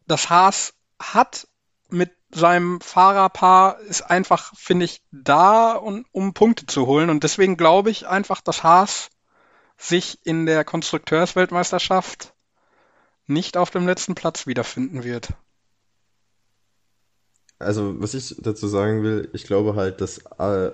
das 0.08 0.30
Haas 0.30 0.74
hat 1.00 1.48
mit 1.90 2.12
seinem 2.32 2.82
Fahrerpaar, 2.82 3.80
ist 3.82 4.02
einfach, 4.02 4.54
finde 4.56 4.86
ich, 4.86 5.02
da, 5.12 5.74
um, 5.74 6.06
um 6.12 6.34
Punkte 6.34 6.66
zu 6.66 6.88
holen. 6.88 7.10
Und 7.10 7.24
deswegen 7.24 7.58
glaube 7.58 7.92
ich 7.92 8.08
einfach, 8.08 8.42
dass 8.42 8.64
Haas 8.64 9.10
sich 9.78 10.20
in 10.24 10.46
der 10.46 10.64
Konstrukteursweltmeisterschaft 10.64 12.34
nicht 13.28 13.58
auf 13.58 13.70
dem 13.70 13.86
letzten 13.86 14.16
Platz 14.16 14.48
wiederfinden 14.48 15.04
wird. 15.04 15.30
Also, 17.60 18.02
was 18.02 18.14
ich 18.14 18.36
dazu 18.40 18.68
sagen 18.68 19.04
will, 19.04 19.30
ich 19.34 19.46
glaube 19.46 19.76
halt, 19.76 20.02
dass 20.02 20.18
äh, 20.40 20.72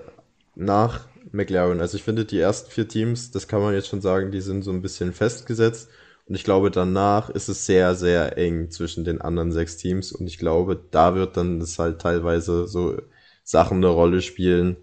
nach 0.60 1.00
McLaren, 1.32 1.80
also 1.80 1.96
ich 1.96 2.02
finde, 2.02 2.24
die 2.24 2.38
ersten 2.38 2.70
vier 2.70 2.88
Teams, 2.88 3.30
das 3.30 3.48
kann 3.48 3.62
man 3.62 3.74
jetzt 3.74 3.88
schon 3.88 4.00
sagen, 4.00 4.30
die 4.30 4.40
sind 4.40 4.62
so 4.62 4.70
ein 4.70 4.82
bisschen 4.82 5.12
festgesetzt. 5.12 5.88
Und 6.26 6.34
ich 6.34 6.44
glaube, 6.44 6.70
danach 6.70 7.28
ist 7.30 7.48
es 7.48 7.66
sehr, 7.66 7.94
sehr 7.94 8.38
eng 8.38 8.70
zwischen 8.70 9.04
den 9.04 9.20
anderen 9.20 9.50
sechs 9.50 9.76
Teams. 9.76 10.12
Und 10.12 10.28
ich 10.28 10.38
glaube, 10.38 10.80
da 10.90 11.14
wird 11.14 11.36
dann 11.36 11.58
das 11.58 11.78
halt 11.78 12.00
teilweise 12.00 12.68
so 12.68 13.00
Sachen 13.42 13.78
eine 13.78 13.88
Rolle 13.88 14.22
spielen, 14.22 14.76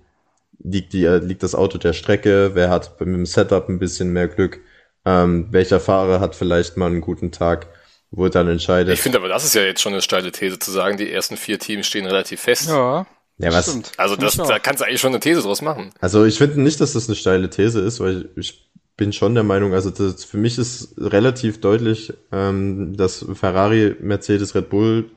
liegt, 0.61 0.93
die, 0.93 1.05
liegt 1.05 1.43
das 1.43 1.55
Auto 1.55 1.78
der 1.78 1.93
Strecke, 1.93 2.51
wer 2.53 2.69
hat 2.69 2.99
mit 2.99 3.15
dem 3.15 3.25
Setup 3.25 3.69
ein 3.69 3.80
bisschen 3.80 4.11
mehr 4.11 4.28
Glück, 4.28 4.59
ähm, 5.05 5.47
welcher 5.51 5.80
Fahrer 5.80 6.19
hat 6.19 6.36
vielleicht 6.36 6.75
mal 6.75 6.88
einen 6.88 7.01
guten 7.01 7.32
Tag, 7.32 7.67
wo 8.11 8.28
dann 8.28 8.49
entscheidet. 8.49 8.93
Ich 8.93 9.01
finde 9.01 9.19
aber, 9.19 9.30
das 9.30 9.45
ist 9.45 9.55
ja 9.55 9.61
jetzt 9.61 9.82
schon 9.82 9.93
eine 9.93 10.01
steile 10.01 10.32
These 10.32 10.59
zu 10.59 10.71
sagen, 10.71 10.97
die 10.97 11.11
ersten 11.11 11.38
vier 11.38 11.59
Teams 11.59 11.88
stehen 11.88 12.05
relativ 12.05 12.41
fest. 12.41 12.67
Ja. 12.67 13.05
Ja, 13.38 13.52
was? 13.52 13.70
Stimmt. 13.70 13.92
Also 13.98 14.16
das, 14.16 14.36
da 14.36 14.60
kannst 14.60 14.82
du 14.82 14.86
eigentlich 14.86 15.02
schon 15.02 15.12
eine 15.12 15.20
These 15.20 15.42
draus 15.42 15.62
machen. 15.62 15.92
Also 16.00 16.26
ich 16.26 16.38
finde 16.38 16.62
nicht, 16.62 16.82
dass 16.82 16.94
das 16.94 17.08
eine 17.08 17.16
steile 17.16 17.50
These 17.50 17.82
ist, 17.82 18.00
weil 18.00 18.30
ich 18.36 18.72
bin 18.96 19.14
schon 19.14 19.36
der 19.36 19.44
Meinung, 19.44 19.74
also 19.74 19.92
das, 19.92 20.24
für 20.24 20.38
mich 20.38 20.58
ist 20.58 20.96
relativ 20.98 21.62
deutlich, 21.62 22.14
ähm, 22.32 22.98
dass 22.98 23.26
Ferrari, 23.34 23.96
Mercedes, 24.00 24.56
Red 24.56 24.70
Bull, 24.70 25.12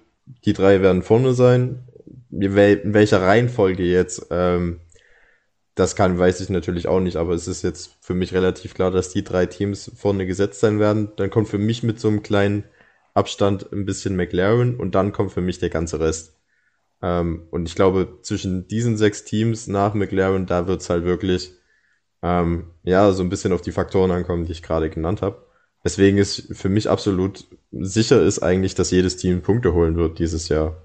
die 0.44 0.52
drei 0.52 0.82
werden 0.82 1.02
vorne 1.02 1.32
sein 1.32 1.82
in 2.30 2.54
welcher 2.94 3.22
Reihenfolge 3.22 3.82
jetzt, 3.82 4.26
ähm, 4.30 4.80
das 5.74 5.96
kann, 5.96 6.18
weiß 6.18 6.40
ich 6.40 6.50
natürlich 6.50 6.88
auch 6.88 7.00
nicht, 7.00 7.16
aber 7.16 7.32
es 7.32 7.48
ist 7.48 7.62
jetzt 7.62 7.96
für 8.00 8.14
mich 8.14 8.34
relativ 8.34 8.74
klar, 8.74 8.90
dass 8.90 9.10
die 9.10 9.24
drei 9.24 9.46
Teams 9.46 9.90
vorne 9.96 10.26
gesetzt 10.26 10.60
sein 10.60 10.78
werden. 10.78 11.12
Dann 11.16 11.30
kommt 11.30 11.48
für 11.48 11.58
mich 11.58 11.82
mit 11.82 11.98
so 12.00 12.08
einem 12.08 12.22
kleinen 12.22 12.64
Abstand 13.14 13.72
ein 13.72 13.86
bisschen 13.86 14.16
McLaren 14.16 14.76
und 14.76 14.94
dann 14.94 15.12
kommt 15.12 15.32
für 15.32 15.40
mich 15.40 15.58
der 15.58 15.70
ganze 15.70 15.98
Rest. 16.00 16.34
Ähm, 17.02 17.46
und 17.50 17.66
ich 17.68 17.74
glaube, 17.74 18.18
zwischen 18.22 18.68
diesen 18.68 18.96
sechs 18.96 19.24
Teams 19.24 19.66
nach 19.66 19.94
McLaren, 19.94 20.46
da 20.46 20.66
wird's 20.66 20.90
halt 20.90 21.04
wirklich 21.04 21.52
ähm, 22.22 22.70
ja 22.82 23.12
so 23.12 23.22
ein 23.22 23.28
bisschen 23.30 23.52
auf 23.52 23.62
die 23.62 23.72
Faktoren 23.72 24.10
ankommen, 24.10 24.44
die 24.44 24.52
ich 24.52 24.62
gerade 24.62 24.90
genannt 24.90 25.22
habe. 25.22 25.46
Deswegen 25.82 26.18
ist 26.18 26.54
für 26.54 26.68
mich 26.68 26.90
absolut 26.90 27.46
sicher 27.72 28.20
ist 28.20 28.40
eigentlich, 28.40 28.74
dass 28.74 28.90
jedes 28.90 29.16
Team 29.16 29.40
Punkte 29.40 29.72
holen 29.72 29.96
wird 29.96 30.18
dieses 30.18 30.48
Jahr. 30.48 30.76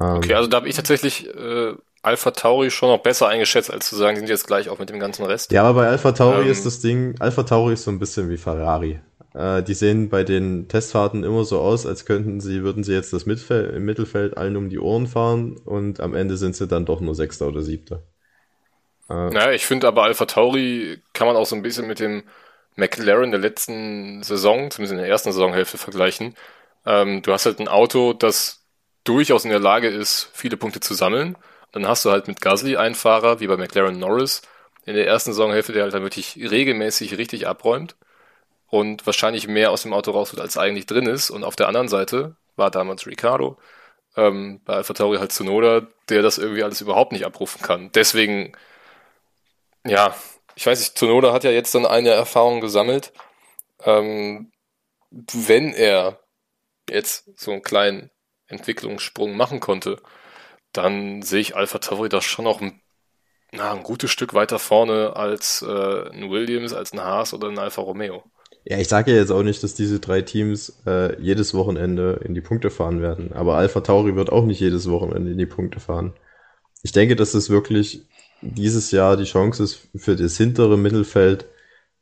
Ähm, 0.00 0.16
okay, 0.16 0.34
also 0.34 0.48
da 0.48 0.58
habe 0.58 0.68
ich 0.68 0.76
tatsächlich 0.76 1.26
äh, 1.34 1.74
Alpha 2.02 2.30
Tauri 2.30 2.70
schon 2.70 2.90
noch 2.90 3.02
besser 3.02 3.28
eingeschätzt, 3.28 3.72
als 3.72 3.88
zu 3.88 3.96
sagen, 3.96 4.16
die 4.16 4.20
sind 4.20 4.28
jetzt 4.28 4.46
gleich 4.46 4.68
auch 4.68 4.78
mit 4.78 4.90
dem 4.90 5.00
ganzen 5.00 5.24
Rest. 5.24 5.52
Ja, 5.52 5.64
aber 5.64 5.82
bei 5.82 5.88
Alpha 5.88 6.12
Tauri 6.12 6.44
ähm, 6.44 6.50
ist 6.50 6.66
das 6.66 6.80
Ding, 6.80 7.14
Alpha 7.18 7.42
Tauri 7.44 7.72
ist 7.72 7.84
so 7.84 7.90
ein 7.90 7.98
bisschen 7.98 8.28
wie 8.28 8.36
Ferrari. 8.36 9.00
Äh, 9.38 9.62
die 9.62 9.74
sehen 9.74 10.08
bei 10.08 10.24
den 10.24 10.66
Testfahrten 10.66 11.22
immer 11.22 11.44
so 11.44 11.60
aus, 11.60 11.86
als 11.86 12.04
könnten 12.04 12.40
sie, 12.40 12.64
würden 12.64 12.82
sie 12.82 12.92
jetzt 12.92 13.12
das 13.12 13.24
Mittelfeld, 13.24 13.72
im 13.72 13.84
Mittelfeld 13.84 14.36
allen 14.36 14.56
um 14.56 14.68
die 14.68 14.80
Ohren 14.80 15.06
fahren 15.06 15.56
und 15.64 16.00
am 16.00 16.16
Ende 16.16 16.36
sind 16.36 16.56
sie 16.56 16.66
dann 16.66 16.84
doch 16.84 17.00
nur 17.00 17.14
Sechster 17.14 17.46
oder 17.46 17.62
Siebter. 17.62 18.02
Äh, 19.08 19.30
naja, 19.30 19.52
ich 19.52 19.64
finde 19.64 19.86
aber 19.86 20.02
Alpha 20.02 20.24
Tauri 20.24 21.00
kann 21.12 21.28
man 21.28 21.36
auch 21.36 21.46
so 21.46 21.54
ein 21.54 21.62
bisschen 21.62 21.86
mit 21.86 22.00
dem 22.00 22.24
McLaren 22.74 23.30
der 23.30 23.38
letzten 23.38 24.24
Saison, 24.24 24.72
zumindest 24.72 24.94
in 24.94 24.98
der 24.98 25.08
ersten 25.08 25.30
Saisonhälfte 25.30 25.78
vergleichen. 25.78 26.34
Ähm, 26.84 27.22
du 27.22 27.32
hast 27.32 27.46
halt 27.46 27.60
ein 27.60 27.68
Auto, 27.68 28.14
das 28.14 28.64
durchaus 29.04 29.44
in 29.44 29.50
der 29.50 29.60
Lage 29.60 29.86
ist, 29.86 30.30
viele 30.32 30.56
Punkte 30.56 30.80
zu 30.80 30.94
sammeln. 30.94 31.36
Dann 31.70 31.86
hast 31.86 32.04
du 32.04 32.10
halt 32.10 32.26
mit 32.26 32.40
Gasly 32.40 32.76
einen 32.76 32.96
Fahrer, 32.96 33.38
wie 33.38 33.46
bei 33.46 33.56
McLaren 33.56 34.00
Norris, 34.00 34.42
in 34.84 34.96
der 34.96 35.06
ersten 35.06 35.30
Saisonhälfte, 35.32 35.72
der 35.72 35.84
halt 35.84 35.94
dann 35.94 36.02
wirklich 36.02 36.36
regelmäßig 36.38 37.18
richtig 37.18 37.46
abräumt 37.46 37.94
und 38.68 39.06
wahrscheinlich 39.06 39.48
mehr 39.48 39.70
aus 39.70 39.82
dem 39.82 39.92
Auto 39.92 40.10
raus 40.12 40.32
wird, 40.32 40.42
als 40.42 40.56
eigentlich 40.58 40.86
drin 40.86 41.06
ist. 41.06 41.30
Und 41.30 41.44
auf 41.44 41.56
der 41.56 41.68
anderen 41.68 41.88
Seite 41.88 42.36
war 42.56 42.70
damals 42.70 43.06
Ricardo, 43.06 43.58
ähm, 44.16 44.62
bei 44.64 44.74
Alpha 44.74 44.94
Tauri 44.94 45.18
halt 45.18 45.32
Zunoda, 45.32 45.86
der 46.08 46.22
das 46.22 46.38
irgendwie 46.38 46.62
alles 46.64 46.80
überhaupt 46.80 47.12
nicht 47.12 47.26
abrufen 47.26 47.62
kann. 47.62 47.92
Deswegen, 47.92 48.52
ja, 49.86 50.14
ich 50.54 50.66
weiß 50.66 50.78
nicht, 50.80 50.98
Zunoda 50.98 51.32
hat 51.32 51.44
ja 51.44 51.50
jetzt 51.50 51.74
dann 51.74 51.86
eine 51.86 52.10
Erfahrung 52.10 52.60
gesammelt. 52.60 53.12
Ähm, 53.84 54.52
wenn 55.10 55.72
er 55.74 56.20
jetzt 56.90 57.30
so 57.40 57.52
einen 57.52 57.62
kleinen 57.62 58.10
Entwicklungssprung 58.48 59.36
machen 59.36 59.60
konnte, 59.60 60.00
dann 60.72 61.22
sehe 61.22 61.40
ich 61.40 61.56
Alpha 61.56 61.78
Tauri 61.78 62.08
da 62.08 62.20
schon 62.22 62.46
noch 62.46 62.60
ein, 62.62 62.82
na, 63.52 63.72
ein 63.72 63.82
gutes 63.84 64.10
Stück 64.12 64.34
weiter 64.34 64.58
vorne 64.58 65.16
als 65.16 65.62
äh, 65.62 66.10
ein 66.10 66.30
Williams, 66.30 66.74
als 66.74 66.92
ein 66.92 67.00
Haas 67.02 67.34
oder 67.34 67.48
ein 67.48 67.58
Alfa 67.58 67.82
Romeo. 67.82 68.24
Ja, 68.70 68.76
ich 68.78 68.88
sage 68.88 69.12
ja 69.12 69.16
jetzt 69.16 69.30
auch 69.30 69.42
nicht, 69.42 69.62
dass 69.62 69.74
diese 69.74 69.98
drei 69.98 70.20
Teams 70.20 70.82
äh, 70.86 71.18
jedes 71.22 71.54
Wochenende 71.54 72.20
in 72.24 72.34
die 72.34 72.42
Punkte 72.42 72.68
fahren 72.68 73.00
werden. 73.00 73.32
Aber 73.32 73.56
Alpha 73.56 73.80
Tauri 73.80 74.14
wird 74.14 74.30
auch 74.30 74.44
nicht 74.44 74.60
jedes 74.60 74.90
Wochenende 74.90 75.30
in 75.32 75.38
die 75.38 75.46
Punkte 75.46 75.80
fahren. 75.80 76.12
Ich 76.82 76.92
denke, 76.92 77.16
dass 77.16 77.32
es 77.32 77.48
wirklich 77.48 78.06
dieses 78.42 78.90
Jahr 78.90 79.16
die 79.16 79.24
Chance 79.24 79.62
ist 79.62 79.88
für 79.96 80.16
das 80.16 80.36
hintere 80.36 80.76
Mittelfeld, 80.76 81.46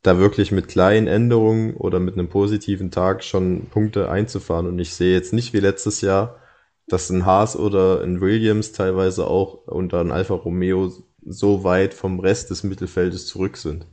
da 0.03 0.19
wirklich 0.19 0.51
mit 0.51 0.67
kleinen 0.67 1.07
Änderungen 1.07 1.75
oder 1.77 2.01
mit 2.01 2.15
einem 2.15 2.29
positiven 2.29 2.91
Tag 2.91 3.23
schon 3.23 3.69
Punkte 3.71 4.11
einzufahren. 4.11 4.67
Und 4.67 4.79
ich 4.81 4.95
sehe 4.95 5.13
jetzt 5.15 5.33
nicht 5.33 5.53
wie 5.53 5.61
letztes 5.61 6.01
Jahr, 6.01 6.41
dass 6.89 7.11
ein 7.11 7.27
Haas 7.27 7.57
oder 7.57 8.03
ein 8.03 8.21
Williams 8.21 8.73
teilweise 8.73 9.29
auch 9.29 9.67
unter 9.69 10.01
ein 10.01 10.11
Alfa 10.11 10.35
Romeo 10.35 10.93
so 11.25 11.63
weit 11.65 11.95
vom 11.95 12.19
Rest 12.21 12.51
des 12.51 12.65
Mittelfeldes 12.65 13.27
zurück 13.27 13.57
sind. 13.57 13.87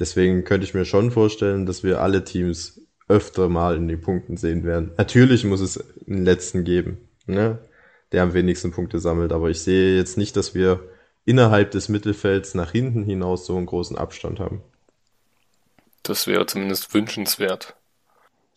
Deswegen 0.00 0.44
könnte 0.44 0.64
ich 0.66 0.72
mir 0.72 0.86
schon 0.86 1.10
vorstellen, 1.10 1.66
dass 1.66 1.84
wir 1.84 2.00
alle 2.00 2.24
Teams 2.24 2.80
öfter 3.06 3.48
mal 3.48 3.76
in 3.76 3.86
den 3.86 4.00
Punkten 4.00 4.38
sehen 4.38 4.64
werden. 4.64 4.92
Natürlich 4.96 5.44
muss 5.44 5.60
es 5.60 5.84
einen 6.08 6.24
letzten 6.24 6.64
geben, 6.64 7.08
ne? 7.26 7.58
der 8.12 8.22
am 8.22 8.32
wenigsten 8.32 8.72
Punkte 8.72 8.98
sammelt, 8.98 9.32
aber 9.32 9.50
ich 9.50 9.60
sehe 9.60 9.96
jetzt 9.96 10.16
nicht, 10.16 10.36
dass 10.36 10.54
wir 10.54 10.80
innerhalb 11.26 11.70
des 11.72 11.88
Mittelfelds 11.88 12.54
nach 12.54 12.72
hinten 12.72 13.04
hinaus 13.04 13.46
so 13.46 13.56
einen 13.56 13.66
großen 13.66 13.96
Abstand 13.98 14.40
haben. 14.40 14.62
Das 16.02 16.26
wäre 16.26 16.46
zumindest 16.46 16.92
wünschenswert. 16.94 17.76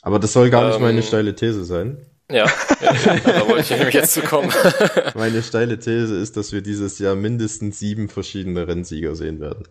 Aber 0.01 0.19
das 0.19 0.33
soll 0.33 0.49
gar 0.49 0.63
ähm, 0.63 0.69
nicht 0.69 0.79
meine 0.79 1.03
steile 1.03 1.35
These 1.35 1.65
sein. 1.65 1.97
Ja, 2.31 2.45
ja, 2.81 3.19
da 3.19 3.47
wollte 3.47 3.61
ich 3.61 3.69
nämlich 3.71 3.93
jetzt 3.93 4.13
zu 4.13 4.21
kommen. 4.21 4.51
meine 5.15 5.43
steile 5.43 5.77
These 5.77 6.15
ist, 6.15 6.37
dass 6.37 6.53
wir 6.53 6.61
dieses 6.61 6.99
Jahr 6.99 7.15
mindestens 7.15 7.79
sieben 7.79 8.07
verschiedene 8.07 8.67
Rennsieger 8.67 9.15
sehen 9.15 9.39
werden. 9.39 9.67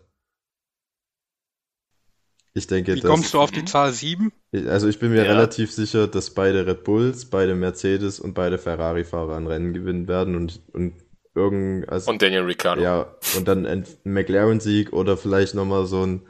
Ich 2.55 2.67
denke, 2.67 2.95
Wie 2.95 3.01
kommst 3.01 3.33
du 3.33 3.41
auf 3.41 3.51
die 3.51 3.65
Zahl 3.65 3.93
7? 3.93 4.31
Also 4.69 4.87
ich 4.87 4.99
bin 4.99 5.11
mir 5.11 5.25
ja. 5.25 5.33
relativ 5.33 5.73
sicher, 5.73 6.07
dass 6.07 6.31
beide 6.31 6.67
Red 6.67 6.85
Bulls, 6.85 7.25
beide 7.25 7.55
Mercedes 7.55 8.21
und 8.21 8.35
beide 8.35 8.59
Ferrari-Fahrer 8.59 9.37
ein 9.37 9.47
Rennen 9.47 9.73
gewinnen 9.73 10.07
werden 10.07 10.37
und, 10.37 10.61
und 10.73 10.95
irgend, 11.35 11.89
also, 11.89 12.11
Und 12.11 12.21
Daniel 12.21 12.43
Ricciardo. 12.43 12.83
Ja, 12.83 13.17
und 13.37 13.49
dann 13.49 13.65
ein 13.65 13.87
McLaren-Sieg 14.05 14.93
oder 14.93 15.17
vielleicht 15.17 15.55
nochmal 15.55 15.87
so 15.87 16.05
ein, 16.05 16.23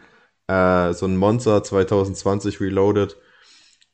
äh, 0.47 0.93
so 0.95 1.07
ein 1.07 1.17
Monza 1.17 1.65
2020 1.65 2.61
Reloaded 2.61 3.17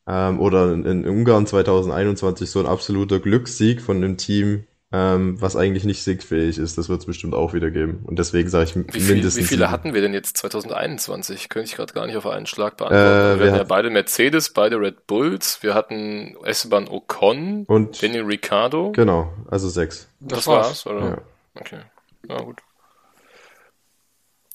ähm, 0.06 0.38
oder 0.38 0.72
in, 0.72 0.84
in 0.84 1.08
Ungarn 1.08 1.46
2021 1.46 2.50
so 2.50 2.60
ein 2.60 2.66
absoluter 2.66 3.20
Glückssieg 3.20 3.80
von 3.80 4.02
dem 4.02 4.18
Team, 4.18 4.64
ähm, 4.90 5.40
was 5.40 5.54
eigentlich 5.54 5.84
nicht 5.84 6.02
siegfähig 6.02 6.56
ist. 6.56 6.78
Das 6.78 6.88
wird 6.88 7.00
es 7.00 7.06
bestimmt 7.06 7.34
auch 7.34 7.52
wieder 7.52 7.70
geben. 7.70 8.02
Und 8.06 8.18
deswegen 8.18 8.48
sage 8.48 8.64
ich 8.64 8.76
wie 8.76 9.00
viel, 9.00 9.14
mindestens. 9.14 9.44
Wie 9.44 9.46
viele 9.46 9.64
sieben. 9.64 9.70
hatten 9.70 9.94
wir 9.94 10.00
denn 10.00 10.14
jetzt 10.14 10.38
2021? 10.38 11.50
Könnte 11.50 11.68
ich 11.68 11.76
gerade 11.76 11.92
gar 11.92 12.06
nicht 12.06 12.16
auf 12.16 12.26
einen 12.26 12.46
Schlag 12.46 12.78
beantworten. 12.78 13.36
Äh, 13.36 13.40
wir 13.40 13.46
hatten 13.48 13.58
ja 13.58 13.64
beide 13.64 13.90
Mercedes, 13.90 14.50
beide 14.50 14.76
Red 14.80 15.06
Bulls. 15.06 15.62
Wir 15.62 15.74
hatten 15.74 16.36
Esteban 16.42 16.88
Ocon 16.88 17.64
und 17.66 18.02
Daniel 18.02 18.22
Ricciardo. 18.22 18.92
Genau, 18.92 19.32
also 19.50 19.68
sechs. 19.68 20.08
Das, 20.20 20.38
das 20.38 20.46
war's, 20.46 20.86
oder? 20.86 21.00
Ja. 21.00 21.22
Okay, 21.54 21.80
na 22.26 22.40
gut. 22.40 22.60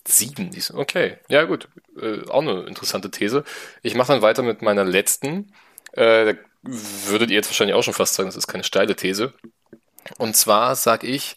Sieben, 0.05 0.49
okay. 0.73 1.17
Ja, 1.29 1.43
gut. 1.43 1.69
Äh, 2.01 2.27
auch 2.27 2.41
eine 2.41 2.63
interessante 2.63 3.09
These. 3.09 3.43
Ich 3.83 3.95
mache 3.95 4.11
dann 4.11 4.21
weiter 4.21 4.41
mit 4.43 4.61
meiner 4.61 4.83
letzten. 4.83 5.53
Äh, 5.93 6.35
würdet 6.63 7.29
ihr 7.29 7.35
jetzt 7.35 7.49
wahrscheinlich 7.49 7.75
auch 7.75 7.83
schon 7.83 7.93
fast 7.93 8.15
sagen, 8.15 8.27
das 8.27 8.35
ist 8.35 8.47
keine 8.47 8.63
steile 8.63 8.95
These. 8.95 9.33
Und 10.17 10.35
zwar 10.35 10.75
sage 10.75 11.07
ich, 11.07 11.35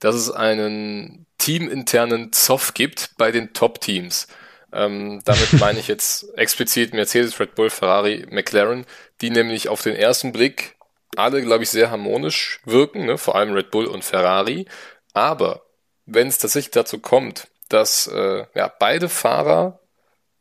dass 0.00 0.14
es 0.14 0.30
einen 0.30 1.26
teaminternen 1.38 2.32
Zoff 2.32 2.74
gibt 2.74 3.10
bei 3.18 3.30
den 3.32 3.52
Top-Teams. 3.52 4.28
Ähm, 4.72 5.20
damit 5.24 5.52
meine 5.60 5.78
ich 5.78 5.88
jetzt 5.88 6.26
explizit 6.36 6.94
Mercedes, 6.94 7.38
Red 7.38 7.54
Bull, 7.54 7.70
Ferrari, 7.70 8.26
McLaren, 8.30 8.86
die 9.20 9.30
nämlich 9.30 9.68
auf 9.68 9.82
den 9.82 9.96
ersten 9.96 10.32
Blick 10.32 10.76
alle, 11.16 11.42
glaube 11.42 11.64
ich, 11.64 11.70
sehr 11.70 11.90
harmonisch 11.90 12.60
wirken, 12.64 13.04
ne? 13.06 13.18
vor 13.18 13.34
allem 13.36 13.52
Red 13.52 13.70
Bull 13.70 13.86
und 13.86 14.04
Ferrari. 14.04 14.66
Aber 15.12 15.62
wenn 16.06 16.28
es 16.28 16.38
tatsächlich 16.38 16.70
dazu 16.70 16.98
kommt, 16.98 17.48
dass 17.68 18.06
äh, 18.06 18.46
ja, 18.54 18.72
beide 18.78 19.08
Fahrer 19.08 19.80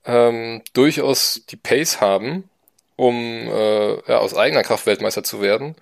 ähm, 0.06 0.64
durchaus 0.74 1.42
die 1.50 1.58
Pace 1.58 2.02
haben, 2.02 2.50
um 2.96 3.16
äh, 3.16 4.10
ja, 4.10 4.18
aus 4.20 4.36
eigener 4.36 4.64
Kraft 4.64 4.86
Weltmeister 4.86 5.24
zu 5.24 5.42
werden, 5.42 5.76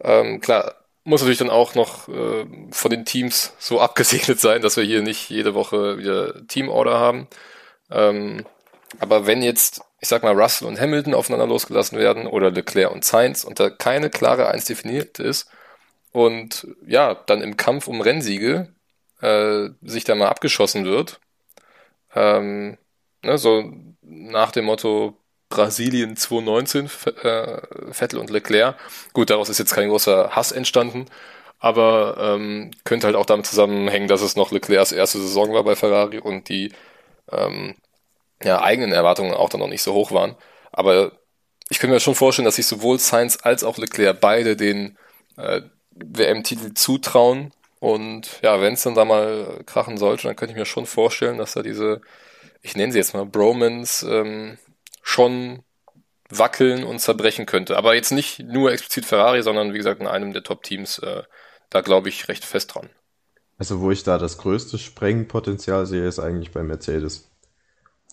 ähm, 0.00 0.40
klar, 0.40 0.74
muss 1.04 1.20
natürlich 1.20 1.38
dann 1.38 1.50
auch 1.50 1.74
noch 1.74 2.08
äh, 2.08 2.46
von 2.70 2.90
den 2.90 3.04
Teams 3.04 3.54
so 3.58 3.80
abgesegnet 3.82 4.40
sein, 4.40 4.62
dass 4.62 4.76
wir 4.76 4.84
hier 4.84 5.02
nicht 5.02 5.30
jede 5.30 5.54
Woche 5.54 5.98
wieder 5.98 6.46
Teamorder 6.48 6.98
haben. 6.98 7.28
Ähm, 7.90 8.44
aber 9.00 9.26
wenn 9.26 9.42
jetzt, 9.42 9.82
ich 10.00 10.08
sag 10.08 10.22
mal, 10.22 10.38
Russell 10.38 10.68
und 10.68 10.80
Hamilton 10.80 11.14
aufeinander 11.14 11.46
losgelassen 11.46 11.98
werden 11.98 12.26
oder 12.26 12.50
Leclerc 12.50 12.92
und 12.92 13.04
Sainz 13.04 13.44
und 13.44 13.60
da 13.60 13.70
keine 13.70 14.10
klare 14.10 14.48
Eins 14.48 14.64
definiert 14.66 15.18
ist 15.18 15.50
und 16.12 16.66
ja, 16.86 17.14
dann 17.14 17.42
im 17.42 17.56
Kampf 17.56 17.88
um 17.88 18.00
Rennsiege 18.00 18.72
äh, 19.20 19.70
sich 19.82 20.04
da 20.04 20.14
mal 20.14 20.28
abgeschossen 20.28 20.84
wird, 20.84 21.20
ähm, 22.14 22.78
ne, 23.22 23.38
so 23.38 23.72
nach 24.02 24.52
dem 24.52 24.66
Motto, 24.66 25.16
Brasilien 25.48 26.16
2019, 26.16 26.86
äh, 27.22 27.60
Vettel 27.92 28.18
und 28.18 28.30
Leclerc. 28.30 28.76
Gut, 29.12 29.30
daraus 29.30 29.48
ist 29.48 29.58
jetzt 29.58 29.74
kein 29.74 29.88
großer 29.88 30.30
Hass 30.30 30.52
entstanden, 30.52 31.06
aber 31.58 32.16
ähm, 32.18 32.70
könnte 32.84 33.06
halt 33.06 33.16
auch 33.16 33.26
damit 33.26 33.46
zusammenhängen, 33.46 34.08
dass 34.08 34.22
es 34.22 34.36
noch 34.36 34.50
Leclercs 34.52 34.92
erste 34.92 35.18
Saison 35.18 35.52
war 35.54 35.64
bei 35.64 35.76
Ferrari 35.76 36.18
und 36.18 36.48
die 36.48 36.72
ähm, 37.30 37.74
ja, 38.42 38.62
eigenen 38.62 38.92
Erwartungen 38.92 39.34
auch 39.34 39.48
dann 39.48 39.60
noch 39.60 39.68
nicht 39.68 39.82
so 39.82 39.94
hoch 39.94 40.12
waren. 40.12 40.36
Aber 40.72 41.12
ich 41.68 41.78
könnte 41.78 41.94
mir 41.94 42.00
schon 42.00 42.14
vorstellen, 42.14 42.44
dass 42.44 42.56
sich 42.56 42.66
sowohl 42.66 42.98
Sainz 42.98 43.38
als 43.42 43.64
auch 43.64 43.78
Leclerc 43.78 44.20
beide 44.20 44.56
den 44.56 44.98
äh, 45.36 45.62
WM-Titel 45.90 46.74
zutrauen. 46.74 47.52
Und 47.80 48.40
ja, 48.42 48.60
wenn 48.60 48.74
es 48.74 48.82
dann 48.82 48.94
da 48.94 49.04
mal 49.04 49.62
krachen 49.66 49.98
sollte, 49.98 50.24
dann 50.26 50.36
könnte 50.36 50.52
ich 50.52 50.58
mir 50.58 50.66
schon 50.66 50.86
vorstellen, 50.86 51.38
dass 51.38 51.52
da 51.54 51.62
diese, 51.62 52.00
ich 52.62 52.76
nenne 52.76 52.92
sie 52.92 52.98
jetzt 52.98 53.14
mal 53.14 53.26
Bromans, 53.26 54.02
ähm, 54.02 54.58
schon 55.04 55.62
wackeln 56.30 56.82
und 56.82 56.98
zerbrechen 56.98 57.46
könnte. 57.46 57.76
Aber 57.76 57.94
jetzt 57.94 58.10
nicht 58.10 58.40
nur 58.40 58.72
explizit 58.72 59.04
Ferrari, 59.04 59.42
sondern 59.42 59.72
wie 59.72 59.78
gesagt 59.78 60.00
in 60.00 60.08
einem 60.08 60.32
der 60.32 60.42
Top-Teams. 60.42 60.98
Äh, 60.98 61.22
da 61.70 61.80
glaube 61.82 62.08
ich 62.08 62.28
recht 62.28 62.44
fest 62.44 62.74
dran. 62.74 62.88
Also 63.58 63.80
wo 63.80 63.90
ich 63.90 64.02
da 64.02 64.18
das 64.18 64.38
größte 64.38 64.78
Sprengpotenzial 64.78 65.86
sehe, 65.86 66.06
ist 66.06 66.18
eigentlich 66.18 66.50
bei 66.50 66.62
Mercedes. 66.62 67.30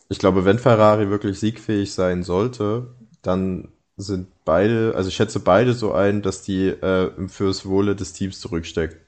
Ich 0.09 0.19
glaube, 0.19 0.45
wenn 0.45 0.59
Ferrari 0.59 1.09
wirklich 1.09 1.39
siegfähig 1.39 1.93
sein 1.93 2.23
sollte, 2.23 2.93
dann 3.21 3.71
sind 3.97 4.27
beide, 4.45 4.93
also 4.95 5.09
ich 5.09 5.15
schätze 5.15 5.39
beide 5.39 5.73
so 5.73 5.93
ein, 5.93 6.21
dass 6.21 6.41
die 6.41 6.67
äh, 6.67 7.11
fürs 7.27 7.65
Wohle 7.65 7.95
des 7.95 8.13
Teams 8.13 8.39
zurückstecken. 8.39 8.99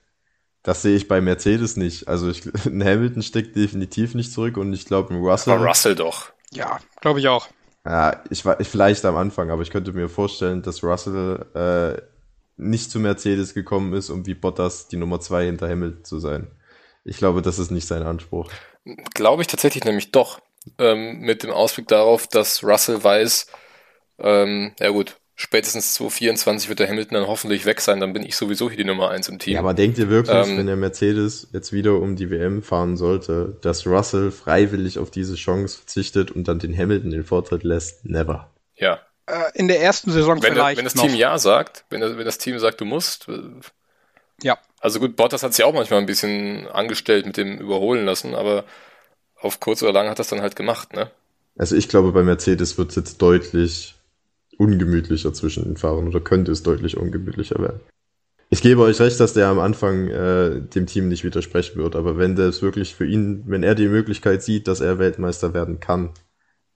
Das 0.61 0.81
sehe 0.81 0.95
ich 0.95 1.07
bei 1.07 1.19
Mercedes 1.19 1.75
nicht. 1.75 2.07
Also 2.07 2.29
ich, 2.29 2.45
ein 2.65 2.83
Hamilton 2.83 3.21
steckt 3.21 3.55
definitiv 3.55 4.15
nicht 4.15 4.31
zurück 4.31 4.57
und 4.57 4.71
ich 4.71 4.85
glaube, 4.85 5.13
ein 5.13 5.21
Russell. 5.21 5.53
Aber 5.53 5.65
Russell 5.65 5.95
doch. 5.95 6.31
Ja, 6.51 6.79
glaube 7.01 7.19
ich 7.19 7.27
auch. 7.27 7.47
Ja, 7.85 8.23
ich 8.29 8.45
war 8.45 8.59
ich, 8.59 8.69
vielleicht 8.69 9.03
am 9.05 9.17
Anfang, 9.17 9.51
aber 9.51 9.61
ich 9.61 9.69
könnte 9.69 9.91
mir 9.91 10.07
vorstellen, 10.07 10.61
dass 10.61 10.83
Russell 10.83 11.45
äh, 11.53 12.01
nicht 12.55 12.91
zu 12.91 12.99
Mercedes 12.99 13.53
gekommen 13.53 13.93
ist, 13.93 14.09
um 14.09 14.25
wie 14.25 14.35
Bottas 14.35 14.87
die 14.87 14.97
Nummer 14.97 15.19
zwei 15.19 15.45
hinter 15.45 15.69
Hamilton 15.69 16.03
zu 16.05 16.19
sein. 16.19 16.47
Ich 17.03 17.17
glaube, 17.17 17.41
das 17.41 17.59
ist 17.59 17.71
nicht 17.71 17.87
sein 17.87 18.03
Anspruch. 18.03 18.49
Glaube 19.13 19.41
ich 19.41 19.47
tatsächlich 19.47 19.83
nämlich 19.83 20.11
doch. 20.11 20.39
Ähm, 20.77 21.19
mit 21.19 21.43
dem 21.43 21.51
Ausblick 21.51 21.89
darauf, 21.89 22.27
dass 22.27 22.63
Russell 22.63 23.03
weiß, 23.03 23.47
ähm, 24.19 24.73
ja 24.79 24.89
gut, 24.89 25.17
spätestens 25.35 25.95
2024 25.95 26.69
wird 26.69 26.79
der 26.79 26.87
Hamilton 26.87 27.15
dann 27.15 27.27
hoffentlich 27.27 27.65
weg 27.65 27.81
sein, 27.81 27.99
dann 27.99 28.13
bin 28.13 28.23
ich 28.23 28.35
sowieso 28.35 28.69
hier 28.69 28.77
die 28.77 28.83
Nummer 28.83 29.09
eins 29.09 29.29
im 29.29 29.39
Team. 29.39 29.53
Ja, 29.53 29.59
aber 29.59 29.73
denkt 29.73 29.97
ihr 29.97 30.09
wirklich, 30.09 30.47
ähm, 30.47 30.57
wenn 30.57 30.67
der 30.67 30.75
Mercedes 30.75 31.47
jetzt 31.51 31.73
wieder 31.73 31.93
um 31.99 32.15
die 32.15 32.29
WM 32.29 32.61
fahren 32.61 32.97
sollte, 32.97 33.57
dass 33.61 33.87
Russell 33.87 34.31
freiwillig 34.31 34.99
auf 34.99 35.09
diese 35.09 35.35
Chance 35.35 35.77
verzichtet 35.77 36.31
und 36.31 36.47
dann 36.47 36.59
den 36.59 36.77
Hamilton 36.77 37.11
den 37.11 37.23
Vortritt 37.23 37.63
lässt? 37.63 38.05
Never. 38.05 38.51
Ja. 38.75 38.99
Äh, 39.25 39.51
in 39.55 39.67
der 39.67 39.81
ersten 39.81 40.11
Saison 40.11 40.41
wenn, 40.43 40.53
vielleicht. 40.53 40.77
Wenn 40.77 40.85
das 40.85 40.95
noch. 40.95 41.05
Team 41.05 41.15
Ja 41.15 41.37
sagt, 41.37 41.85
wenn, 41.89 42.01
wenn 42.01 42.25
das 42.25 42.37
Team 42.37 42.59
sagt, 42.59 42.81
du 42.81 42.85
musst. 42.85 43.27
Äh, 43.27 43.39
ja. 44.41 44.57
Also 44.79 44.99
gut, 44.99 45.15
Bottas 45.15 45.43
hat 45.43 45.53
sich 45.53 45.63
auch 45.63 45.73
manchmal 45.73 45.99
ein 45.99 46.05
bisschen 46.05 46.67
angestellt 46.67 47.25
mit 47.25 47.37
dem 47.37 47.57
Überholen 47.57 48.05
lassen, 48.05 48.35
aber 48.35 48.65
auf 49.39 49.59
kurz 49.59 49.81
oder 49.81 49.93
lang 49.93 50.09
hat 50.09 50.19
das 50.19 50.27
dann 50.27 50.41
halt 50.41 50.55
gemacht, 50.55 50.93
ne? 50.93 51.09
Also 51.57 51.75
ich 51.75 51.87
glaube, 51.87 52.11
bei 52.11 52.23
Mercedes 52.23 52.77
wird 52.77 52.89
es 52.89 52.95
jetzt 52.95 53.21
deutlich 53.21 53.95
ungemütlicher 54.57 55.33
zwischen 55.33 55.63
den 55.63 55.77
Fahrern 55.77 56.07
oder 56.07 56.19
könnte 56.19 56.51
es 56.51 56.63
deutlich 56.63 56.97
ungemütlicher 56.97 57.59
werden. 57.59 57.79
Ich 58.49 58.61
gebe 58.61 58.81
euch 58.81 58.99
recht, 58.99 59.19
dass 59.19 59.33
der 59.33 59.47
am 59.47 59.59
Anfang 59.59 60.09
äh, 60.09 60.61
dem 60.61 60.85
Team 60.85 61.07
nicht 61.07 61.23
widersprechen 61.23 61.77
wird, 61.77 61.95
aber 61.95 62.17
wenn 62.17 62.35
das 62.35 62.61
wirklich 62.61 62.93
für 62.93 63.05
ihn, 63.05 63.43
wenn 63.47 63.63
er 63.63 63.73
die 63.73 63.87
Möglichkeit 63.87 64.43
sieht, 64.43 64.67
dass 64.67 64.79
er 64.79 64.99
Weltmeister 64.99 65.55
werden 65.55 65.79
kann, 65.79 66.11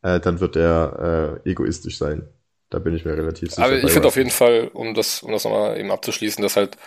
äh, 0.01 0.19
dann 0.19 0.39
wird 0.39 0.55
er 0.55 1.39
äh, 1.45 1.49
egoistisch 1.51 1.97
sein. 1.97 2.27
Da 2.69 2.79
bin 2.79 2.95
ich 2.95 3.05
mir 3.05 3.15
relativ 3.15 3.51
sicher. 3.51 3.63
Aber 3.63 3.77
ich 3.77 3.91
finde 3.91 4.07
auf 4.07 4.17
jeden 4.17 4.31
Fall, 4.31 4.69
um 4.73 4.93
das, 4.93 5.23
um 5.23 5.31
das 5.31 5.43
nochmal 5.43 5.79
eben 5.79 5.91
abzuschließen, 5.91 6.41
dass 6.41 6.55
halt 6.55 6.77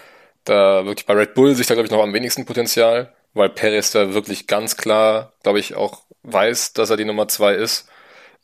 da 0.44 0.84
wirklich 0.84 1.06
bei 1.06 1.14
Red 1.14 1.34
Bull 1.34 1.54
sich 1.54 1.66
da, 1.66 1.74
glaube 1.74 1.86
ich, 1.86 1.92
noch 1.92 2.02
am 2.02 2.12
wenigsten 2.12 2.44
Potenzial, 2.44 3.14
weil 3.32 3.48
Perez 3.48 3.92
da 3.92 4.12
wirklich 4.12 4.46
ganz 4.46 4.76
klar, 4.76 5.32
glaube 5.42 5.60
ich, 5.60 5.74
auch 5.74 6.02
weiß, 6.22 6.72
dass 6.72 6.90
er 6.90 6.96
die 6.96 7.04
Nummer 7.04 7.28
zwei 7.28 7.54
ist. 7.54 7.88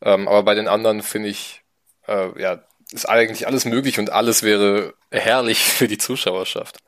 Ähm, 0.01 0.29
aber 0.29 0.43
bei 0.45 0.55
den 0.55 0.69
anderen 0.69 1.03
finde 1.03 1.29
ich, 1.29 1.63
äh, 2.07 2.41
ja, 2.41 2.61
ist 2.93 3.09
eigentlich 3.09 3.47
alles 3.47 3.65
möglich 3.65 3.99
und 3.99 4.11
alles 4.11 4.43
wäre 4.43 4.95
herrlich 5.11 5.65
für 5.65 5.89
die 5.89 5.99
Zuschauerschaft. 5.99 6.79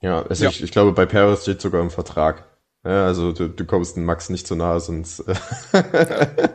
Ja, 0.00 0.22
also 0.22 0.44
Ja. 0.44 0.50
Ich, 0.50 0.62
ich 0.62 0.70
glaube, 0.70 0.92
bei 0.92 1.06
Paris 1.06 1.42
steht 1.42 1.60
sogar 1.60 1.82
im 1.82 1.90
Vertrag. 1.90 2.44
Ja, 2.84 3.06
also 3.06 3.32
du, 3.32 3.48
du 3.48 3.64
kommst 3.64 3.96
dem 3.96 4.04
Max 4.04 4.28
nicht 4.28 4.46
zu 4.46 4.54
nahe, 4.54 4.80
sonst 4.80 5.20
äh, 5.20 5.34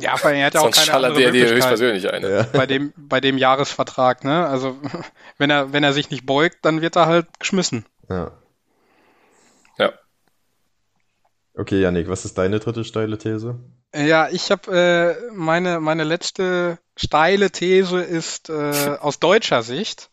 Ja, 0.00 0.12
aber 0.14 0.32
er 0.32 0.46
hat 0.46 0.54
ja 0.54 0.60
auch 0.60 0.64
Sonst 0.66 0.76
keine 0.76 0.86
schallert 0.86 1.10
andere 1.10 1.24
der 1.24 1.32
dir 1.32 1.54
höchstpersönlich 1.54 2.12
eine. 2.12 2.30
ja. 2.30 2.42
bei 2.52 2.66
dem, 2.66 2.92
bei 2.96 3.20
dem 3.20 3.36
Jahresvertrag, 3.36 4.22
ne? 4.22 4.46
Also, 4.46 4.76
wenn 5.38 5.50
er, 5.50 5.72
wenn 5.72 5.82
er 5.82 5.92
sich 5.92 6.10
nicht 6.10 6.24
beugt, 6.24 6.58
dann 6.62 6.82
wird 6.82 6.96
er 6.96 7.06
halt 7.06 7.26
geschmissen. 7.40 7.84
ja. 8.08 8.32
Ja. 9.78 9.92
Okay, 11.54 11.80
Yannick, 11.80 12.08
was 12.08 12.24
ist 12.24 12.38
deine 12.38 12.60
dritte 12.60 12.84
steile 12.84 13.18
These? 13.18 13.58
Ja, 13.98 14.28
ich 14.28 14.52
habe 14.52 15.18
äh, 15.28 15.32
meine 15.32 15.80
meine 15.80 16.04
letzte 16.04 16.78
steile 16.96 17.50
These 17.50 18.00
ist 18.00 18.48
äh, 18.48 18.96
aus 19.00 19.18
deutscher 19.18 19.64
Sicht. 19.64 20.10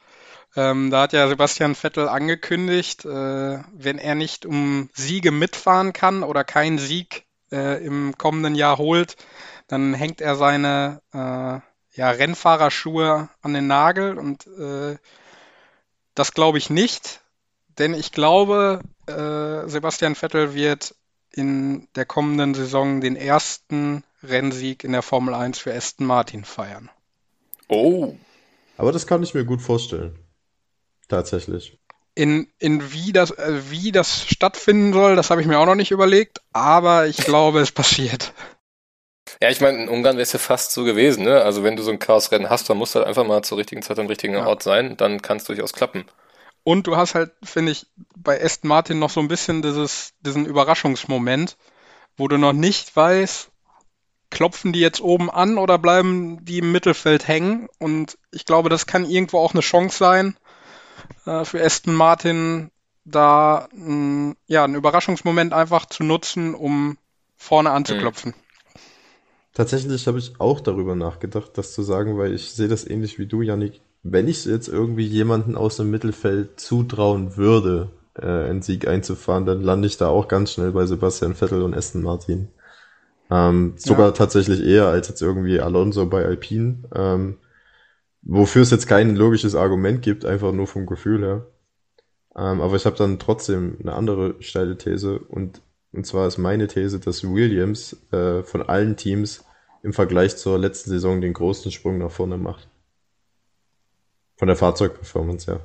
Ähm, 0.55 0.89
da 0.89 1.03
hat 1.03 1.13
ja 1.13 1.27
Sebastian 1.27 1.75
Vettel 1.75 2.07
angekündigt, 2.07 3.05
äh, 3.05 3.59
wenn 3.73 3.99
er 3.99 4.15
nicht 4.15 4.47
um 4.47 4.89
Siege 4.93 5.31
mitfahren 5.31 5.93
kann 5.93 6.23
oder 6.23 6.43
keinen 6.43 6.79
Sieg 6.79 7.25
äh, 7.51 7.85
im 7.85 8.17
kommenden 8.17 8.55
Jahr 8.55 8.79
holt, 8.79 9.17
dann 9.67 9.93
hängt 9.93 10.19
er 10.19 10.35
seine 10.35 11.01
äh, 11.13 11.59
ja, 11.97 12.09
Rennfahrerschuhe 12.09 13.29
an 13.41 13.53
den 13.53 13.67
Nagel 13.67 14.17
und 14.17 14.47
äh, 14.47 14.97
das 16.15 16.31
glaube 16.31 16.57
ich 16.57 16.71
nicht, 16.71 17.21
denn 17.77 17.93
ich 17.93 18.11
glaube, 18.11 18.79
äh, 19.05 19.69
Sebastian 19.69 20.15
Vettel 20.15 20.55
wird 20.55 20.95
in 21.35 21.87
der 21.95 22.05
kommenden 22.05 22.53
Saison 22.53 23.01
den 23.01 23.15
ersten 23.15 24.03
Rennsieg 24.23 24.83
in 24.83 24.93
der 24.93 25.01
Formel 25.01 25.33
1 25.33 25.59
für 25.59 25.73
Aston 25.73 26.07
Martin 26.07 26.45
feiern. 26.45 26.89
Oh, 27.67 28.15
Aber 28.77 28.91
das 28.91 29.05
kann 29.07 29.23
ich 29.23 29.33
mir 29.33 29.43
gut 29.45 29.61
vorstellen. 29.61 30.17
Tatsächlich. 31.07 31.77
In, 32.15 32.47
in 32.59 32.93
wie 32.93 33.11
das, 33.11 33.31
äh, 33.31 33.69
wie 33.69 33.91
das 33.91 34.25
stattfinden 34.25 34.93
soll, 34.93 35.15
das 35.15 35.29
habe 35.29 35.41
ich 35.41 35.47
mir 35.47 35.59
auch 35.59 35.65
noch 35.65 35.75
nicht 35.75 35.91
überlegt, 35.91 36.41
aber 36.53 37.07
ich 37.07 37.17
glaube, 37.17 37.59
es 37.59 37.71
passiert. 37.71 38.33
Ja, 39.41 39.49
ich 39.49 39.59
meine, 39.59 39.83
in 39.83 39.89
Ungarn 39.89 40.15
wäre 40.15 40.23
es 40.23 40.31
ja 40.31 40.39
fast 40.39 40.71
so 40.71 40.85
gewesen, 40.85 41.25
ne? 41.25 41.41
Also 41.41 41.63
wenn 41.63 41.75
du 41.75 41.83
so 41.83 41.91
ein 41.91 41.99
Chaosrennen 41.99 42.49
hast, 42.49 42.69
dann 42.69 42.77
musst 42.77 42.95
du 42.95 42.99
halt 42.99 43.07
einfach 43.07 43.25
mal 43.25 43.43
zur 43.43 43.57
richtigen 43.57 43.81
Zeit 43.81 43.99
am 43.99 44.07
richtigen 44.07 44.35
Ja. 44.35 44.47
Ort 44.47 44.63
sein, 44.63 44.95
dann 44.95 45.21
kann 45.21 45.37
es 45.37 45.43
durchaus 45.43 45.73
klappen. 45.73 46.05
Und 46.65 46.87
du 46.87 46.97
hast 46.97 47.13
halt, 47.13 47.31
finde 47.43 47.71
ich, 47.73 47.85
bei 48.17 48.43
Aston 48.43 48.69
Martin 48.69 48.97
noch 48.97 49.11
so 49.11 49.19
ein 49.19 49.27
bisschen 49.27 49.61
dieses, 49.61 50.13
diesen 50.21 50.47
Überraschungsmoment, 50.47 51.57
wo 52.17 52.27
du 52.27 52.39
noch 52.39 52.53
nicht 52.53 52.95
weißt, 52.95 53.51
klopfen 54.31 54.73
die 54.73 54.79
jetzt 54.79 54.99
oben 54.99 55.29
an 55.29 55.59
oder 55.59 55.77
bleiben 55.77 56.43
die 56.43 56.57
im 56.57 56.71
Mittelfeld 56.71 57.27
hängen? 57.27 57.69
Und 57.77 58.17
ich 58.31 58.45
glaube, 58.45 58.69
das 58.69 58.87
kann 58.87 59.05
irgendwo 59.05 59.37
auch 59.37 59.53
eine 59.53 59.61
Chance 59.61 59.95
sein 59.99 60.37
äh, 61.27 61.45
für 61.45 61.63
Aston 61.63 61.93
Martin, 61.93 62.71
da 63.03 63.69
mh, 63.71 64.33
ja, 64.47 64.63
einen 64.63 64.73
Überraschungsmoment 64.73 65.53
einfach 65.53 65.85
zu 65.85 66.03
nutzen, 66.03 66.55
um 66.55 66.97
vorne 67.37 67.69
anzuklopfen. 67.69 68.33
Tatsächlich 69.53 70.07
habe 70.07 70.17
ich 70.17 70.39
auch 70.39 70.61
darüber 70.61 70.95
nachgedacht, 70.95 71.51
das 71.59 71.73
zu 71.73 71.83
sagen, 71.83 72.17
weil 72.17 72.33
ich 72.33 72.53
sehe 72.53 72.67
das 72.67 72.87
ähnlich 72.87 73.19
wie 73.19 73.27
du, 73.27 73.43
Yannick. 73.43 73.81
Wenn 74.07 74.27
ich 74.27 74.45
jetzt 74.45 74.67
irgendwie 74.67 75.05
jemanden 75.05 75.55
aus 75.55 75.77
dem 75.77 75.89
Mittelfeld 75.89 76.59
zutrauen 76.59 77.37
würde, 77.37 77.89
äh, 78.15 78.25
einen 78.27 78.61
Sieg 78.61 78.87
einzufahren, 78.87 79.47
dann 79.47 79.61
lande 79.61 79.87
ich 79.87 79.97
da 79.97 80.09
auch 80.09 80.27
ganz 80.27 80.51
schnell 80.51 80.71
bei 80.71 80.85
Sebastian 80.85 81.33
Vettel 81.33 81.63
und 81.63 81.73
Aston 81.73 82.03
Martin. 82.03 82.49
Ähm, 83.31 83.73
sogar 83.77 84.07
Ja. 84.07 84.11
tatsächlich 84.11 84.63
eher 84.63 84.87
als 84.87 85.07
jetzt 85.09 85.21
irgendwie 85.21 85.59
Alonso 85.59 86.05
bei 86.05 86.23
Alpine. 86.23 86.83
Ähm, 86.93 87.37
wofür 88.21 88.63
es 88.63 88.71
jetzt 88.71 88.87
kein 88.87 89.15
logisches 89.15 89.55
Argument 89.55 90.01
gibt, 90.03 90.25
einfach 90.25 90.51
nur 90.51 90.67
vom 90.67 90.85
Gefühl 90.85 91.23
her. 91.23 91.47
Ähm, 92.35 92.61
aber 92.61 92.75
ich 92.75 92.85
habe 92.85 92.97
dann 92.97 93.19
trotzdem 93.19 93.77
eine 93.81 93.93
andere 93.93 94.35
steile 94.41 94.77
These 94.77 95.19
und, 95.19 95.61
und 95.93 96.05
zwar 96.05 96.27
ist 96.27 96.37
meine 96.37 96.67
These, 96.67 96.99
dass 96.99 97.23
Williams 97.23 97.97
äh, 98.11 98.43
von 98.43 98.61
allen 98.63 98.97
Teams 98.97 99.45
im 99.83 99.93
Vergleich 99.93 100.37
zur 100.37 100.59
letzten 100.59 100.91
Saison 100.91 101.21
den 101.21 101.33
größten 101.33 101.71
Sprung 101.71 101.97
nach 101.99 102.11
vorne 102.11 102.37
macht. 102.37 102.67
Von 104.37 104.47
der 104.47 104.57
Fahrzeugperformance 104.57 105.51
her. 105.51 105.61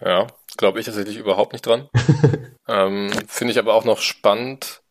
Ja, 0.00 0.26
glaube 0.56 0.80
ich 0.80 0.86
tatsächlich 0.86 1.16
überhaupt 1.16 1.52
nicht 1.52 1.66
dran. 1.66 1.88
ähm, 2.68 3.10
Finde 3.28 3.52
ich 3.52 3.58
aber 3.58 3.74
auch 3.74 3.84
noch 3.84 3.98
spannend 3.98 4.82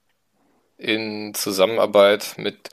in 0.78 1.34
Zusammenarbeit 1.34 2.36
mit 2.38 2.70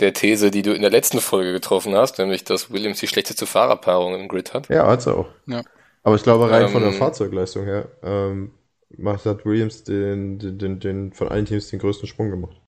der 0.00 0.12
These, 0.12 0.50
die 0.50 0.62
du 0.62 0.74
in 0.74 0.82
der 0.82 0.90
letzten 0.90 1.20
Folge 1.20 1.52
getroffen 1.52 1.94
hast, 1.94 2.18
nämlich, 2.18 2.44
dass 2.44 2.72
Williams 2.72 3.00
die 3.00 3.06
schlechteste 3.06 3.46
Fahrerpaarung 3.46 4.18
im 4.18 4.28
Grid 4.28 4.54
hat. 4.54 4.68
Ja, 4.68 4.86
hat's 4.86 5.06
auch. 5.06 5.28
Ja. 5.46 5.62
Aber 6.02 6.16
ich 6.16 6.22
glaube, 6.22 6.50
rein 6.50 6.68
von 6.68 6.82
der 6.82 6.92
Ähm, 6.92 6.98
Fahrzeugleistung 6.98 7.64
her 7.64 7.88
ähm, 8.02 8.52
macht, 8.90 9.24
hat 9.24 9.46
Williams 9.46 9.84
den, 9.84 10.38
den, 10.38 10.58
den, 10.58 10.80
den 10.80 11.12
von 11.12 11.28
allen 11.28 11.46
Teams 11.46 11.70
den 11.70 11.78
größten 11.78 12.08
Sprung 12.08 12.30
gemacht. 12.30 12.60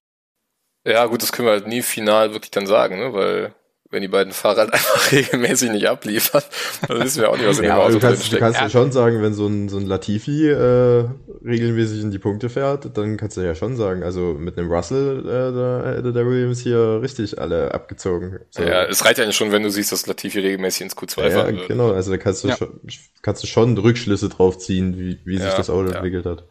Ja, 0.85 1.05
gut, 1.05 1.21
das 1.21 1.31
können 1.31 1.47
wir 1.47 1.53
halt 1.53 1.67
nie 1.67 1.81
final 1.81 2.31
wirklich 2.31 2.51
dann 2.51 2.65
sagen, 2.65 2.97
ne? 2.97 3.13
weil 3.13 3.53
wenn 3.89 4.01
die 4.01 4.07
beiden 4.07 4.33
Fahrer 4.33 4.61
halt 4.61 4.73
einfach 4.73 5.11
regelmäßig 5.11 5.71
nicht 5.71 5.87
abliefern, 5.87 6.43
dann 6.87 6.99
wissen 7.03 7.21
wir 7.21 7.29
auch 7.29 7.37
nicht, 7.37 7.47
was 7.47 7.57
in 7.57 7.63
dem 7.63 7.69
Ja, 7.69 7.77
Auto 7.77 7.93
du 7.93 7.99
drin 7.99 8.01
kannst, 8.09 8.21
du 8.23 8.25
steckt. 8.27 8.39
kannst 8.41 8.59
Ja. 8.59 8.65
ja 8.65 8.69
schon 8.69 8.91
sagen, 8.91 9.21
wenn 9.21 9.33
so 9.33 9.47
ein, 9.47 9.69
so 9.69 9.77
ein 9.77 9.85
Latifi 9.85 10.49
äh, 10.49 11.05
regelmäßig 11.45 12.01
in 12.01 12.11
die 12.11 12.19
Punkte 12.19 12.49
fährt, 12.49 12.97
dann 12.97 13.17
kannst 13.17 13.37
du 13.37 13.41
ja 13.41 13.55
schon 13.55 13.75
sagen, 13.77 14.03
also 14.03 14.33
mit 14.33 14.57
einem 14.57 14.71
Russell, 14.71 15.19
äh, 15.21 15.53
da 15.55 15.95
hätte 15.95 16.11
der 16.13 16.25
Williams 16.25 16.59
hier 16.59 16.99
richtig 17.01 17.39
alle 17.39 17.73
abgezogen. 17.73 18.39
So. 18.49 18.63
Ja, 18.63 18.83
es 18.85 19.05
reicht 19.05 19.17
ja 19.19 19.25
nicht 19.25 19.37
schon, 19.37 19.51
wenn 19.51 19.63
du 19.63 19.69
siehst, 19.71 19.91
dass 19.91 20.05
Latifi 20.07 20.39
regelmäßig 20.39 20.81
ins 20.81 20.97
Q2 20.97 21.23
Ja, 21.23 21.29
fahren 21.31 21.55
wird. 21.55 21.67
genau, 21.67 21.91
also 21.91 22.11
da 22.11 22.17
kannst 22.17 22.43
du, 22.43 22.49
Ja. 22.49 22.57
schon, 22.57 22.79
kannst 23.21 23.43
du 23.43 23.47
schon 23.47 23.77
Rückschlüsse 23.77 24.29
drauf 24.29 24.57
ziehen, 24.57 24.97
wie, 24.97 25.19
wie 25.25 25.37
sich 25.37 25.47
Ja, 25.49 25.55
das 25.57 25.69
Auto 25.69 25.89
ja. 25.89 25.95
entwickelt 25.95 26.25
hat. 26.25 26.43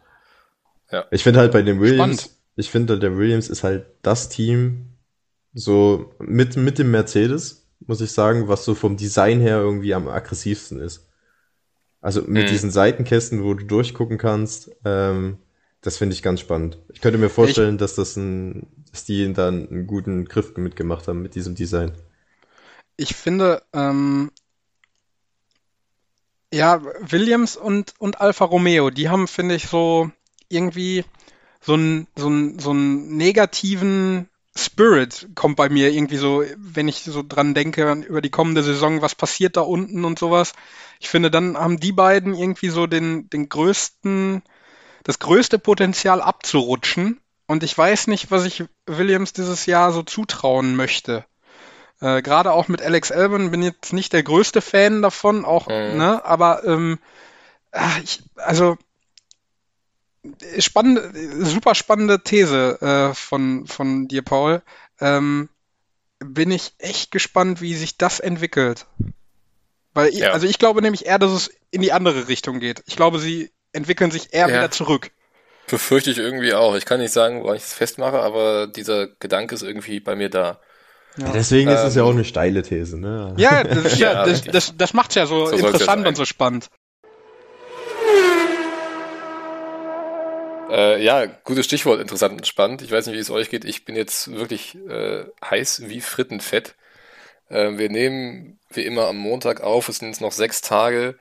Ja. 0.91 1.05
Ich 1.11 1.23
finde 1.23 1.39
halt 1.41 1.51
bei 1.51 1.61
dem 1.61 1.79
Williams, 1.81 2.21
Spannend. 2.21 2.29
ich 2.55 2.69
finde, 2.69 2.97
der 2.97 3.17
Williams 3.17 3.49
ist 3.49 3.63
halt 3.63 3.85
das 4.01 4.29
Team, 4.29 4.86
so 5.57 6.13
mit, 6.19 6.55
mit 6.55 6.79
dem 6.79 6.91
Mercedes, 6.91 7.67
muss 7.85 8.01
ich 8.01 8.11
sagen, 8.11 8.47
was 8.47 8.63
so 8.65 8.75
vom 8.75 8.97
Design 8.97 9.39
her 9.39 9.59
irgendwie 9.59 9.93
am 9.93 10.07
aggressivsten 10.07 10.79
ist. 10.79 11.07
Also 12.01 12.21
mit 12.21 12.43
Mhm. 12.43 12.47
diesen 12.47 12.71
Seitenkästen, 12.71 13.43
wo 13.43 13.53
du 13.53 13.65
durchgucken 13.65 14.17
kannst, 14.17 14.71
ähm, 14.85 15.37
das 15.81 15.97
finde 15.97 16.13
ich 16.13 16.23
ganz 16.23 16.41
spannend. 16.41 16.79
Ich 16.89 17.01
könnte 17.01 17.17
mir 17.17 17.29
vorstellen, 17.29 17.77
dass 17.77 17.95
das 17.95 18.15
ein, 18.15 18.67
dass 18.91 19.05
die 19.05 19.31
dann 19.33 19.67
einen 19.67 19.87
guten 19.87 20.25
Griff 20.25 20.55
mitgemacht 20.57 21.07
haben 21.07 21.21
mit 21.21 21.35
diesem 21.35 21.55
Design. 21.55 21.91
Ich 22.97 23.15
finde, 23.15 23.63
ähm, 23.73 24.31
ja, 26.53 26.81
Williams 27.01 27.57
und, 27.57 27.93
und 27.99 28.21
Alfa 28.21 28.45
Romeo, 28.45 28.89
die 28.89 29.09
haben, 29.09 29.27
finde 29.27 29.55
ich, 29.55 29.67
so 29.67 30.11
irgendwie 30.49 31.03
so 31.61 31.73
einen, 31.73 32.07
so 32.15 32.27
einen, 32.27 32.59
so 32.59 32.71
einen 32.71 33.17
negativen 33.17 34.29
Spirit 34.57 35.29
kommt 35.35 35.55
bei 35.55 35.69
mir 35.69 35.91
irgendwie 35.91 36.17
so, 36.17 36.43
wenn 36.57 36.87
ich 36.87 37.03
so 37.03 37.23
dran 37.27 37.53
denke, 37.53 37.91
über 38.07 38.21
die 38.21 38.29
kommende 38.29 38.63
Saison, 38.63 39.01
was 39.01 39.15
passiert 39.15 39.57
da 39.57 39.61
unten 39.61 40.05
und 40.05 40.19
sowas. 40.19 40.53
Ich 40.99 41.09
finde, 41.09 41.31
dann 41.31 41.57
haben 41.57 41.79
die 41.79 41.91
beiden 41.91 42.33
irgendwie 42.33 42.69
so 42.69 42.87
den, 42.87 43.29
den 43.29 43.49
größten, 43.49 44.41
das 45.03 45.19
größte 45.19 45.59
Potenzial 45.59 46.21
abzurutschen. 46.21 47.19
Und 47.45 47.63
ich 47.63 47.77
weiß 47.77 48.07
nicht, 48.07 48.29
was 48.31 48.45
ich 48.45 48.65
Williams 48.85 49.31
dieses 49.33 49.65
Jahr 49.65 49.93
so 49.93 50.03
zutrauen 50.03 50.75
möchte. 50.75 51.23
Äh, 52.01 52.21
Gerade 52.21 52.51
auch 52.51 52.67
mit 52.67 52.81
Alex 52.81 53.11
Albon 53.11 53.51
bin 53.51 53.61
jetzt 53.61 53.93
nicht 53.93 54.13
der 54.13 54.23
größte 54.23 54.61
Fan 54.61 55.01
davon, 55.01 55.45
auch, 55.45 55.67
Mhm. 55.67 55.97
ne, 55.97 56.25
aber 56.25 56.63
ähm, 56.65 56.99
ah, 57.71 57.97
ich, 58.03 58.21
also 58.35 58.77
spannende, 60.59 61.11
super 61.45 61.75
spannende 61.75 62.21
These 62.23 62.79
äh, 62.81 63.13
von, 63.13 63.65
von 63.67 64.07
dir, 64.07 64.21
Paul. 64.23 64.61
Ähm, 64.99 65.49
bin 66.19 66.49
ich 66.51 66.73
echt 66.79 67.11
gespannt, 67.11 67.61
wie 67.61 67.75
sich 67.75 67.97
das 67.97 68.19
entwickelt. 68.19 68.85
Weil 69.93 70.09
ich, 70.09 70.19
Ja. 70.19 70.31
also 70.31 70.47
ich 70.47 70.59
glaube 70.59 70.81
nämlich 70.81 71.05
eher, 71.05 71.19
dass 71.19 71.31
es 71.31 71.51
in 71.71 71.81
die 71.81 71.91
andere 71.91 72.27
Richtung 72.27 72.59
geht. 72.59 72.83
Ich 72.87 72.95
glaube, 72.95 73.19
sie 73.19 73.51
entwickeln 73.73 74.11
sich 74.11 74.33
eher 74.33 74.47
Ja. 74.49 74.55
wieder 74.55 74.71
zurück. 74.71 75.11
Befürchte 75.67 76.11
ich 76.11 76.17
irgendwie 76.17 76.53
auch. 76.53 76.75
Ich 76.75 76.85
kann 76.85 76.99
nicht 76.99 77.11
sagen, 77.11 77.43
woran 77.43 77.57
ich 77.57 77.63
es 77.63 77.73
festmache, 77.73 78.19
aber 78.19 78.67
dieser 78.67 79.07
Gedanke 79.07 79.53
ist 79.53 79.63
irgendwie 79.63 79.99
bei 79.99 80.15
mir 80.15 80.29
da. 80.29 80.59
Ja. 81.17 81.31
Deswegen 81.31 81.69
ist 81.71 81.81
es 81.81 81.95
ja 81.95 82.03
Ähm, 82.03 82.07
auch 82.07 82.13
eine 82.13 82.23
steile 82.25 82.61
These, 82.61 82.97
ne? 82.97 83.33
Ja, 83.37 83.63
das, 83.63 83.83
ja, 83.99 84.13
Ja, 84.13 84.25
das, 84.25 84.43
das, 84.43 84.77
das 84.77 84.93
macht's 84.93 85.15
ja 85.15 85.25
so, 85.25 85.47
So 85.47 85.57
interessant 85.57 86.07
und 86.07 86.15
so 86.15 86.25
spannend. 86.25 86.69
Äh, 90.69 91.01
ja, 91.03 91.25
gutes 91.25 91.65
Stichwort, 91.65 92.01
interessant 92.01 92.33
und 92.33 92.47
spannend. 92.47 92.81
Ich 92.81 92.91
weiß 92.91 93.07
nicht, 93.07 93.15
wie 93.15 93.19
es 93.19 93.29
euch 93.29 93.49
geht. 93.49 93.63
Ich 93.65 93.85
bin 93.85 93.95
jetzt 93.95 94.31
wirklich 94.31 94.75
äh, 94.89 95.25
heiß 95.43 95.87
wie 95.87 96.01
Frittenfett. 96.01 96.75
Äh, 97.49 97.77
wir 97.77 97.89
nehmen 97.89 98.59
wie 98.69 98.85
immer 98.85 99.07
am 99.07 99.17
Montag 99.17 99.61
auf. 99.61 99.89
Es 99.89 99.97
sind 99.97 100.09
jetzt 100.09 100.21
noch 100.21 100.33
sechs 100.33 100.61
Tage 100.61 101.17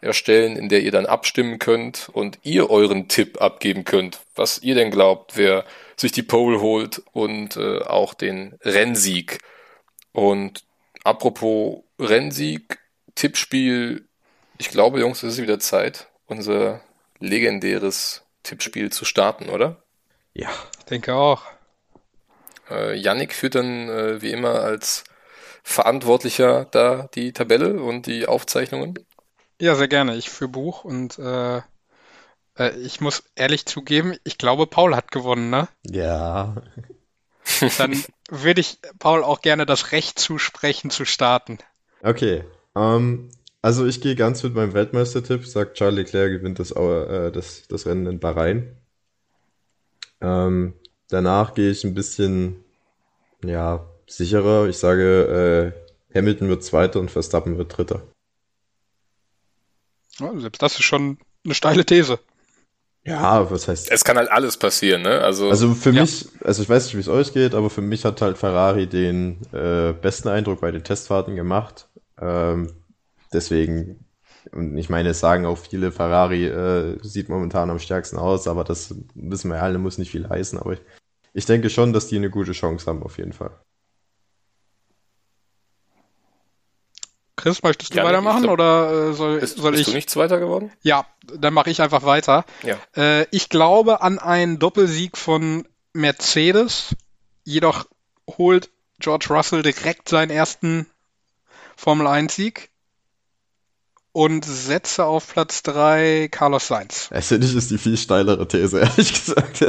erstellen, 0.00 0.56
in 0.56 0.68
der 0.68 0.82
ihr 0.82 0.92
dann 0.92 1.06
abstimmen 1.06 1.58
könnt 1.58 2.08
und 2.10 2.38
ihr 2.42 2.70
euren 2.70 3.08
Tipp 3.08 3.42
abgeben 3.42 3.84
könnt, 3.84 4.20
was 4.34 4.62
ihr 4.62 4.74
denn 4.74 4.90
glaubt, 4.90 5.36
wer 5.36 5.64
sich 5.96 6.12
die 6.12 6.22
Pole 6.22 6.60
holt 6.60 7.02
und 7.12 7.56
äh, 7.56 7.80
auch 7.80 8.14
den 8.14 8.56
Rennsieg. 8.62 9.38
Und 10.12 10.64
apropos 11.02 11.82
Rennsieg, 11.98 12.78
Tippspiel, 13.16 14.06
ich 14.58 14.70
glaube, 14.70 15.00
Jungs, 15.00 15.22
es 15.22 15.34
ist 15.34 15.42
wieder 15.42 15.58
Zeit, 15.58 16.08
unser 16.26 16.80
legendäres 17.18 18.22
Tippspiel 18.44 18.90
zu 18.90 19.04
starten, 19.04 19.50
oder? 19.50 19.82
Ja. 20.34 20.48
Ich 20.78 20.84
denke 20.86 21.14
auch. 21.14 21.42
Äh, 22.70 22.96
Yannick 22.96 23.34
führt 23.34 23.54
dann 23.54 23.88
äh, 23.88 24.22
wie 24.22 24.30
immer 24.30 24.60
als 24.60 25.04
Verantwortlicher 25.62 26.66
da 26.70 27.08
die 27.14 27.32
Tabelle 27.32 27.82
und 27.82 28.06
die 28.06 28.26
Aufzeichnungen. 28.26 28.94
Ja, 29.60 29.74
sehr 29.74 29.88
gerne. 29.88 30.16
Ich 30.16 30.30
für 30.30 30.48
Buch 30.48 30.84
und 30.84 31.18
äh, 31.18 31.60
äh, 32.56 32.76
ich 32.80 33.00
muss 33.00 33.24
ehrlich 33.34 33.66
zugeben, 33.66 34.16
ich 34.24 34.38
glaube, 34.38 34.66
Paul 34.66 34.96
hat 34.96 35.10
gewonnen, 35.10 35.50
ne? 35.50 35.68
Ja. 35.84 36.62
Dann 37.78 38.02
würde 38.30 38.60
ich 38.60 38.78
Paul 38.98 39.24
auch 39.24 39.42
gerne 39.42 39.66
das 39.66 39.92
Recht 39.92 40.18
zusprechen 40.18 40.90
zu 40.90 41.04
starten. 41.04 41.58
Okay. 42.02 42.44
Ähm, 42.76 43.30
also 43.62 43.86
ich 43.86 44.00
gehe 44.00 44.14
ganz 44.14 44.42
mit 44.42 44.54
meinem 44.54 44.72
Weltmeistertipp, 44.72 45.46
sagt 45.46 45.76
Charles 45.76 45.96
Leclerc 45.96 46.30
gewinnt 46.30 46.58
das, 46.58 46.70
äh, 46.70 47.30
das, 47.32 47.66
das 47.68 47.86
Rennen 47.86 48.06
in 48.06 48.20
Bahrain. 48.20 48.76
Ähm, 50.20 50.74
danach 51.08 51.54
gehe 51.54 51.70
ich 51.70 51.84
ein 51.84 51.94
bisschen, 51.94 52.64
ja, 53.44 53.86
sicherer. 54.06 54.68
Ich 54.68 54.78
sage, 54.78 55.74
äh, 56.12 56.16
Hamilton 56.18 56.48
wird 56.48 56.64
Zweiter 56.64 57.00
und 57.00 57.10
Verstappen 57.10 57.58
wird 57.58 57.76
Dritter. 57.76 58.02
Ja, 60.18 60.36
selbst 60.38 60.62
das 60.62 60.74
ist 60.74 60.84
schon 60.84 61.18
eine 61.44 61.54
steile 61.54 61.84
These. 61.84 62.18
Ja, 63.04 63.50
was 63.50 63.66
heißt? 63.66 63.90
Es 63.90 64.04
kann 64.04 64.18
halt 64.18 64.30
alles 64.30 64.58
passieren, 64.58 65.02
ne? 65.02 65.20
Also, 65.22 65.48
Also 65.48 65.74
für 65.74 65.90
Ja. 65.90 66.02
mich, 66.02 66.28
also 66.44 66.62
ich 66.62 66.68
weiß 66.68 66.84
nicht, 66.84 66.96
wie 66.96 67.00
es 67.00 67.08
euch 67.08 67.32
geht, 67.32 67.54
aber 67.54 67.70
für 67.70 67.80
mich 67.80 68.04
hat 68.04 68.20
halt 68.20 68.36
Ferrari 68.36 68.86
den 68.86 69.40
äh, 69.52 69.92
besten 69.94 70.28
Eindruck 70.28 70.60
bei 70.60 70.70
den 70.70 70.84
Testfahrten 70.84 71.34
gemacht. 71.34 71.88
Ähm, 72.20 72.74
deswegen, 73.32 74.04
und 74.52 74.76
ich 74.76 74.88
meine, 74.88 75.10
es 75.10 75.20
sagen 75.20 75.46
auch 75.46 75.58
viele, 75.58 75.92
Ferrari 75.92 76.46
äh, 76.46 76.98
sieht 77.02 77.28
momentan 77.28 77.70
am 77.70 77.78
stärksten 77.78 78.18
aus, 78.18 78.48
aber 78.48 78.64
das 78.64 78.94
wissen 79.14 79.50
wir 79.50 79.56
ja 79.58 79.62
alle, 79.62 79.78
muss 79.78 79.98
nicht 79.98 80.10
viel 80.10 80.28
heißen. 80.28 80.58
Aber 80.58 80.72
ich, 80.74 80.80
ich 81.32 81.46
denke 81.46 81.70
schon, 81.70 81.92
dass 81.92 82.08
die 82.08 82.16
eine 82.16 82.30
gute 82.30 82.52
Chance 82.52 82.86
haben, 82.86 83.02
auf 83.02 83.18
jeden 83.18 83.32
Fall. 83.32 83.52
Chris, 87.36 87.62
möchtest 87.62 87.94
du 87.94 87.96
Ja, 87.96 88.02
nee, 88.02 88.08
weitermachen 88.08 88.38
ich 88.38 88.42
glaub- 88.44 88.52
oder 88.54 89.10
äh, 89.10 89.12
soll, 89.14 89.40
bist, 89.40 89.56
soll 89.56 89.70
bist 89.72 89.82
ich? 89.82 89.86
du 89.88 89.94
nicht 89.94 90.10
Zweiter 90.10 90.38
geworden? 90.38 90.70
Ja, 90.82 91.06
dann 91.34 91.54
mache 91.54 91.70
ich 91.70 91.80
einfach 91.80 92.02
weiter. 92.02 92.44
Ja. 92.62 92.76
Äh, 92.96 93.26
ich 93.30 93.48
glaube 93.48 94.02
an 94.02 94.18
einen 94.18 94.58
Doppelsieg 94.58 95.16
von 95.16 95.66
Mercedes. 95.94 96.94
Jedoch 97.44 97.86
holt 98.36 98.70
George 98.98 99.26
Russell 99.30 99.62
direkt 99.62 100.08
seinen 100.08 100.30
ersten 100.30 100.86
Formel 101.76 102.06
1-Sieg 102.06 102.69
und 104.12 104.44
setze 104.44 105.04
auf 105.04 105.28
Platz 105.32 105.62
3 105.62 106.28
Carlos 106.30 106.68
Sainz. 106.68 107.10
Also 107.10 107.38
das 107.38 107.54
ist 107.54 107.70
die 107.70 107.78
viel 107.78 107.96
steilere 107.96 108.46
These, 108.46 108.80
ehrlich 108.80 109.12
gesagt. 109.12 109.64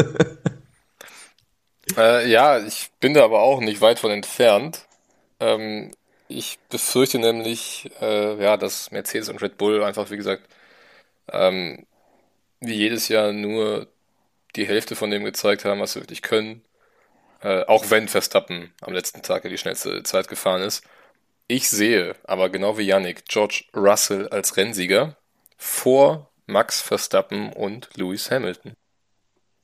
Äh, 1.98 2.30
ja, 2.30 2.60
ich 2.60 2.92
bin 3.00 3.14
da 3.14 3.24
aber 3.24 3.42
auch 3.42 3.60
nicht 3.62 3.82
weit 3.82 4.00
von 4.00 4.12
entfernt. 4.12 4.86
Ähm, 5.40 5.92
Ich 6.30 6.60
befürchte 6.70 7.20
nämlich, 7.20 7.92
äh, 8.02 8.42
ja, 8.44 8.58
dass 8.58 8.92
Mercedes 8.92 9.30
und 9.30 9.42
Red 9.44 9.58
Bull 9.60 9.84
einfach, 9.84 10.12
wie 10.12 10.18
gesagt, 10.18 10.44
ähm, 11.32 11.86
wie 12.62 12.74
jedes 12.76 13.10
Jahr 13.10 13.34
nur 13.34 13.88
die 14.58 14.68
Hälfte 14.68 14.96
von 14.96 15.12
dem 15.12 15.24
gezeigt 15.26 15.66
haben, 15.66 15.82
was 15.82 15.94
sie 15.94 16.02
wirklich 16.02 16.22
können. 16.24 16.64
Äh, 17.42 17.66
auch 17.66 17.90
wenn 17.92 18.08
Verstappen 18.10 18.74
am 18.82 18.94
letzten 18.94 19.24
Tag 19.24 19.44
ja 19.46 19.50
die 19.52 19.58
schnellste 19.60 20.04
Zeit 20.04 20.28
gefahren 20.30 20.62
ist. 20.64 20.84
Ich 21.52 21.70
sehe 21.70 22.16
aber 22.24 22.50
genau 22.50 22.78
wie 22.78 22.84
Yannick 22.84 23.26
George 23.26 23.66
Russell 23.76 24.30
als 24.30 24.56
Rennsieger 24.56 25.18
vor 25.58 26.32
Max 26.46 26.80
Verstappen 26.80 27.52
und 27.52 27.90
Lewis 27.98 28.32
Hamilton. 28.32 28.72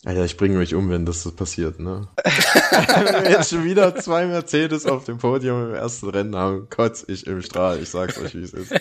Alter, 0.03 0.25
ich 0.25 0.35
bringe 0.35 0.57
mich 0.57 0.75
um, 0.75 0.89
wenn 0.89 1.05
das 1.05 1.23
so 1.23 1.31
passiert, 1.31 1.79
ne? 1.79 2.09
wenn 2.25 3.23
wir 3.23 3.31
jetzt 3.31 3.51
schon 3.51 3.63
wieder 3.63 3.95
zwei 3.95 4.25
Mercedes 4.25 4.85
auf 4.85 5.05
dem 5.05 5.17
Podium 5.17 5.69
im 5.69 5.75
ersten 5.75 6.09
Rennen 6.09 6.35
haben, 6.35 6.69
kotz 6.69 7.05
ich 7.07 7.25
im 7.25 7.41
Strahl. 7.41 7.81
Ich 7.81 7.89
sag's 7.89 8.17
euch, 8.17 8.35
wie 8.35 8.43
es 8.43 8.51
ist. 8.51 8.71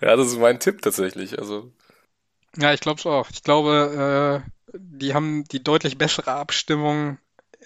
ja, 0.00 0.16
das 0.16 0.26
ist 0.26 0.38
mein 0.40 0.58
Tipp 0.58 0.82
tatsächlich. 0.82 1.38
Also. 1.38 1.70
Ja, 2.56 2.72
ich 2.72 2.80
glaube 2.80 2.98
es 2.98 3.06
auch. 3.06 3.30
Ich 3.30 3.44
glaube, 3.44 4.42
äh, 4.44 4.76
die 4.76 5.14
haben 5.14 5.44
die 5.44 5.62
deutlich 5.62 5.96
bessere 5.96 6.32
Abstimmung 6.32 7.18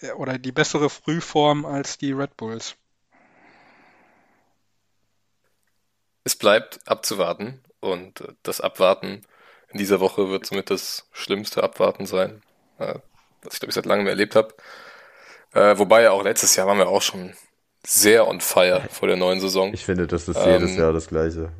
äh, 0.02 0.10
oder 0.10 0.36
die 0.36 0.52
bessere 0.52 0.90
Frühform 0.90 1.64
als 1.64 1.96
die 1.96 2.12
Red 2.12 2.36
Bulls. 2.36 2.76
Es 6.24 6.36
bleibt 6.36 6.80
abzuwarten 6.86 7.60
und 7.80 8.20
äh, 8.20 8.28
das 8.42 8.60
Abwarten 8.60 9.22
in 9.68 9.78
dieser 9.78 10.00
Woche 10.00 10.30
wird 10.30 10.46
somit 10.46 10.70
das 10.70 11.08
schlimmste 11.12 11.62
Abwarten 11.62 12.06
sein, 12.06 12.42
äh, 12.78 12.94
was 13.42 13.54
ich 13.54 13.60
glaube 13.60 13.70
ich 13.70 13.74
seit 13.74 13.86
langem 13.86 14.06
erlebt 14.06 14.36
habe. 14.36 14.54
Äh, 15.52 15.78
wobei 15.78 16.02
ja 16.02 16.12
auch 16.12 16.22
letztes 16.22 16.56
Jahr 16.56 16.66
waren 16.66 16.78
wir 16.78 16.88
auch 16.88 17.02
schon 17.02 17.32
sehr 17.84 18.28
on 18.28 18.40
fire 18.40 18.82
vor 18.90 19.08
der 19.08 19.16
neuen 19.16 19.40
Saison. 19.40 19.74
Ich 19.74 19.84
finde, 19.84 20.06
das 20.06 20.28
ist 20.28 20.36
ähm, 20.36 20.62
jedes 20.62 20.76
Jahr 20.76 20.92
das 20.92 21.08
Gleiche. 21.08 21.52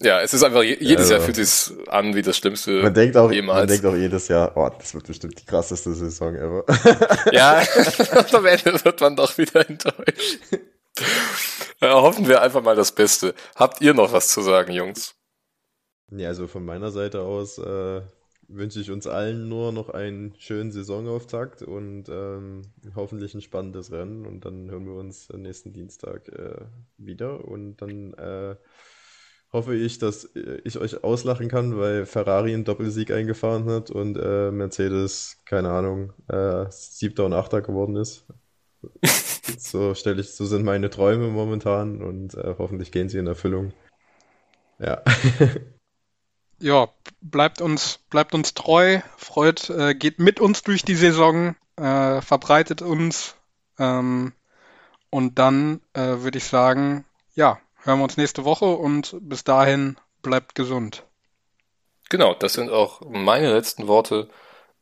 Ja, 0.00 0.20
es 0.20 0.32
ist 0.32 0.42
einfach, 0.42 0.62
jedes 0.62 0.98
also, 0.98 1.14
Jahr 1.14 1.22
fühlt 1.22 1.36
sich 1.36 1.88
an 1.88 2.14
wie 2.14 2.22
das 2.22 2.36
Schlimmste 2.36 2.82
man 2.82 2.94
denkt 2.94 3.16
auch, 3.16 3.30
jemals. 3.30 3.60
Man 3.60 3.68
denkt 3.68 3.86
auch 3.86 3.94
jedes 3.94 4.28
Jahr, 4.28 4.56
oh, 4.56 4.68
das 4.78 4.94
wird 4.94 5.06
bestimmt 5.06 5.38
die 5.40 5.44
krasseste 5.44 5.92
Saison 5.92 6.34
ever. 6.34 6.64
Ja, 7.30 7.62
am 8.32 8.46
Ende 8.46 8.84
wird 8.84 9.00
man 9.00 9.16
doch 9.16 9.36
wieder 9.38 9.68
enttäuscht. 9.68 10.38
Ja, 11.80 12.00
hoffen 12.00 12.28
wir 12.28 12.42
einfach 12.42 12.62
mal 12.62 12.76
das 12.76 12.92
Beste. 12.92 13.34
Habt 13.56 13.80
ihr 13.80 13.94
noch 13.94 14.12
was 14.12 14.28
zu 14.28 14.40
sagen, 14.40 14.72
Jungs? 14.72 15.16
Ja, 16.10 16.28
also 16.28 16.46
von 16.46 16.64
meiner 16.64 16.90
Seite 16.90 17.22
aus 17.22 17.58
äh, 17.58 18.02
wünsche 18.48 18.80
ich 18.80 18.90
uns 18.90 19.06
allen 19.06 19.48
nur 19.48 19.72
noch 19.72 19.88
einen 19.88 20.34
schönen 20.38 20.70
Saisonauftakt 20.70 21.62
und 21.62 22.08
ähm, 22.08 22.62
hoffentlich 22.94 23.34
ein 23.34 23.40
spannendes 23.40 23.90
Rennen. 23.90 24.26
Und 24.26 24.44
dann 24.44 24.70
hören 24.70 24.86
wir 24.86 24.94
uns 24.94 25.28
nächsten 25.30 25.72
Dienstag 25.72 26.28
äh, 26.28 26.66
wieder. 26.98 27.44
Und 27.46 27.78
dann 27.78 28.14
äh, 28.14 28.56
hoffe 29.52 29.74
ich, 29.74 29.98
dass 29.98 30.28
ich 30.64 30.78
euch 30.78 31.02
auslachen 31.02 31.48
kann, 31.48 31.78
weil 31.78 32.06
Ferrari 32.06 32.54
einen 32.54 32.64
Doppelsieg 32.64 33.10
eingefahren 33.10 33.64
hat 33.66 33.90
und 33.90 34.16
äh, 34.18 34.50
Mercedes, 34.50 35.38
keine 35.46 35.70
Ahnung, 35.70 36.12
äh, 36.28 36.66
siebter 36.70 37.24
und 37.24 37.32
achter 37.32 37.62
geworden 37.62 37.96
ist. 37.96 38.24
so 39.60 39.94
stelle 39.94 40.20
ich, 40.20 40.34
so 40.34 40.44
sind 40.44 40.64
meine 40.64 40.90
Träume 40.90 41.28
momentan 41.28 42.02
und 42.02 42.34
äh, 42.34 42.54
hoffentlich 42.58 42.92
gehen 42.92 43.08
sie 43.08 43.18
in 43.18 43.26
Erfüllung. 43.26 43.72
Ja. 44.78 45.02
ja, 46.58 46.88
bleibt 47.20 47.60
uns, 47.60 47.98
bleibt 48.10 48.34
uns 48.34 48.54
treu, 48.54 49.00
freut, 49.16 49.70
äh, 49.70 49.94
geht 49.94 50.18
mit 50.18 50.40
uns 50.40 50.62
durch 50.62 50.82
die 50.82 50.94
Saison, 50.94 51.56
äh, 51.76 52.20
verbreitet 52.20 52.82
uns. 52.82 53.36
Ähm, 53.78 54.32
und 55.10 55.38
dann 55.38 55.80
äh, 55.92 56.00
würde 56.00 56.38
ich 56.38 56.44
sagen, 56.44 57.04
ja, 57.34 57.58
hören 57.82 57.98
wir 57.98 58.04
uns 58.04 58.16
nächste 58.16 58.44
Woche 58.44 58.66
und 58.66 59.16
bis 59.20 59.44
dahin 59.44 59.96
bleibt 60.22 60.54
gesund. 60.54 61.04
Genau, 62.08 62.34
das 62.34 62.54
sind 62.54 62.70
auch 62.70 63.00
meine 63.08 63.52
letzten 63.52 63.88
Worte. 63.88 64.28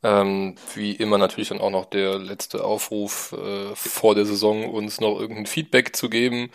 Ähm, 0.02 0.54
wie 0.74 0.92
immer 0.92 1.18
natürlich 1.18 1.50
dann 1.50 1.60
auch 1.60 1.70
noch 1.70 1.84
der 1.86 2.18
letzte 2.18 2.64
Aufruf 2.64 3.32
äh, 3.32 3.74
vor 3.74 4.14
der 4.14 4.24
Saison, 4.24 4.70
uns 4.70 5.00
noch 5.00 5.18
irgendein 5.20 5.46
Feedback 5.46 5.94
zu 5.94 6.08
geben, 6.08 6.50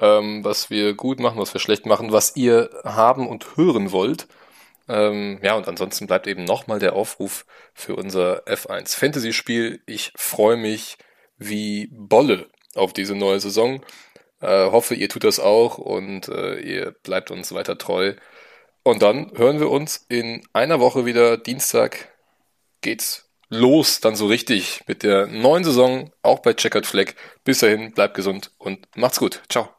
ähm, 0.00 0.44
was 0.44 0.68
wir 0.70 0.94
gut 0.94 1.20
machen, 1.20 1.38
was 1.38 1.54
wir 1.54 1.60
schlecht 1.60 1.86
machen, 1.86 2.12
was 2.12 2.34
ihr 2.36 2.70
haben 2.84 3.28
und 3.28 3.56
hören 3.56 3.92
wollt. 3.92 4.26
Ähm, 4.88 5.38
ja, 5.42 5.54
und 5.54 5.68
ansonsten 5.68 6.06
bleibt 6.06 6.26
eben 6.26 6.44
nochmal 6.44 6.78
der 6.80 6.94
Aufruf 6.94 7.46
für 7.74 7.94
unser 7.94 8.46
F1 8.48 8.96
Fantasy 8.96 9.32
Spiel. 9.32 9.80
Ich 9.86 10.12
freue 10.16 10.56
mich 10.56 10.98
wie 11.36 11.88
Bolle 11.92 12.48
auf 12.74 12.92
diese 12.92 13.14
neue 13.14 13.40
Saison. 13.40 13.82
Äh, 14.40 14.70
hoffe, 14.70 14.94
ihr 14.94 15.08
tut 15.08 15.24
das 15.24 15.40
auch 15.40 15.78
und 15.78 16.28
äh, 16.28 16.58
ihr 16.60 16.92
bleibt 17.02 17.30
uns 17.30 17.52
weiter 17.52 17.78
treu. 17.78 18.14
Und 18.82 19.02
dann 19.02 19.32
hören 19.36 19.60
wir 19.60 19.70
uns 19.70 20.06
in 20.08 20.46
einer 20.52 20.80
Woche 20.80 21.04
wieder. 21.04 21.36
Dienstag 21.36 22.08
geht's 22.80 23.30
los, 23.48 24.00
dann 24.00 24.16
so 24.16 24.26
richtig 24.26 24.82
mit 24.86 25.02
der 25.02 25.26
neuen 25.26 25.64
Saison, 25.64 26.12
auch 26.22 26.40
bei 26.40 26.54
Checkered 26.54 26.86
Flag. 26.86 27.14
Bis 27.44 27.60
dahin, 27.60 27.92
bleibt 27.92 28.14
gesund 28.14 28.52
und 28.58 28.86
macht's 28.96 29.18
gut. 29.18 29.42
Ciao. 29.48 29.77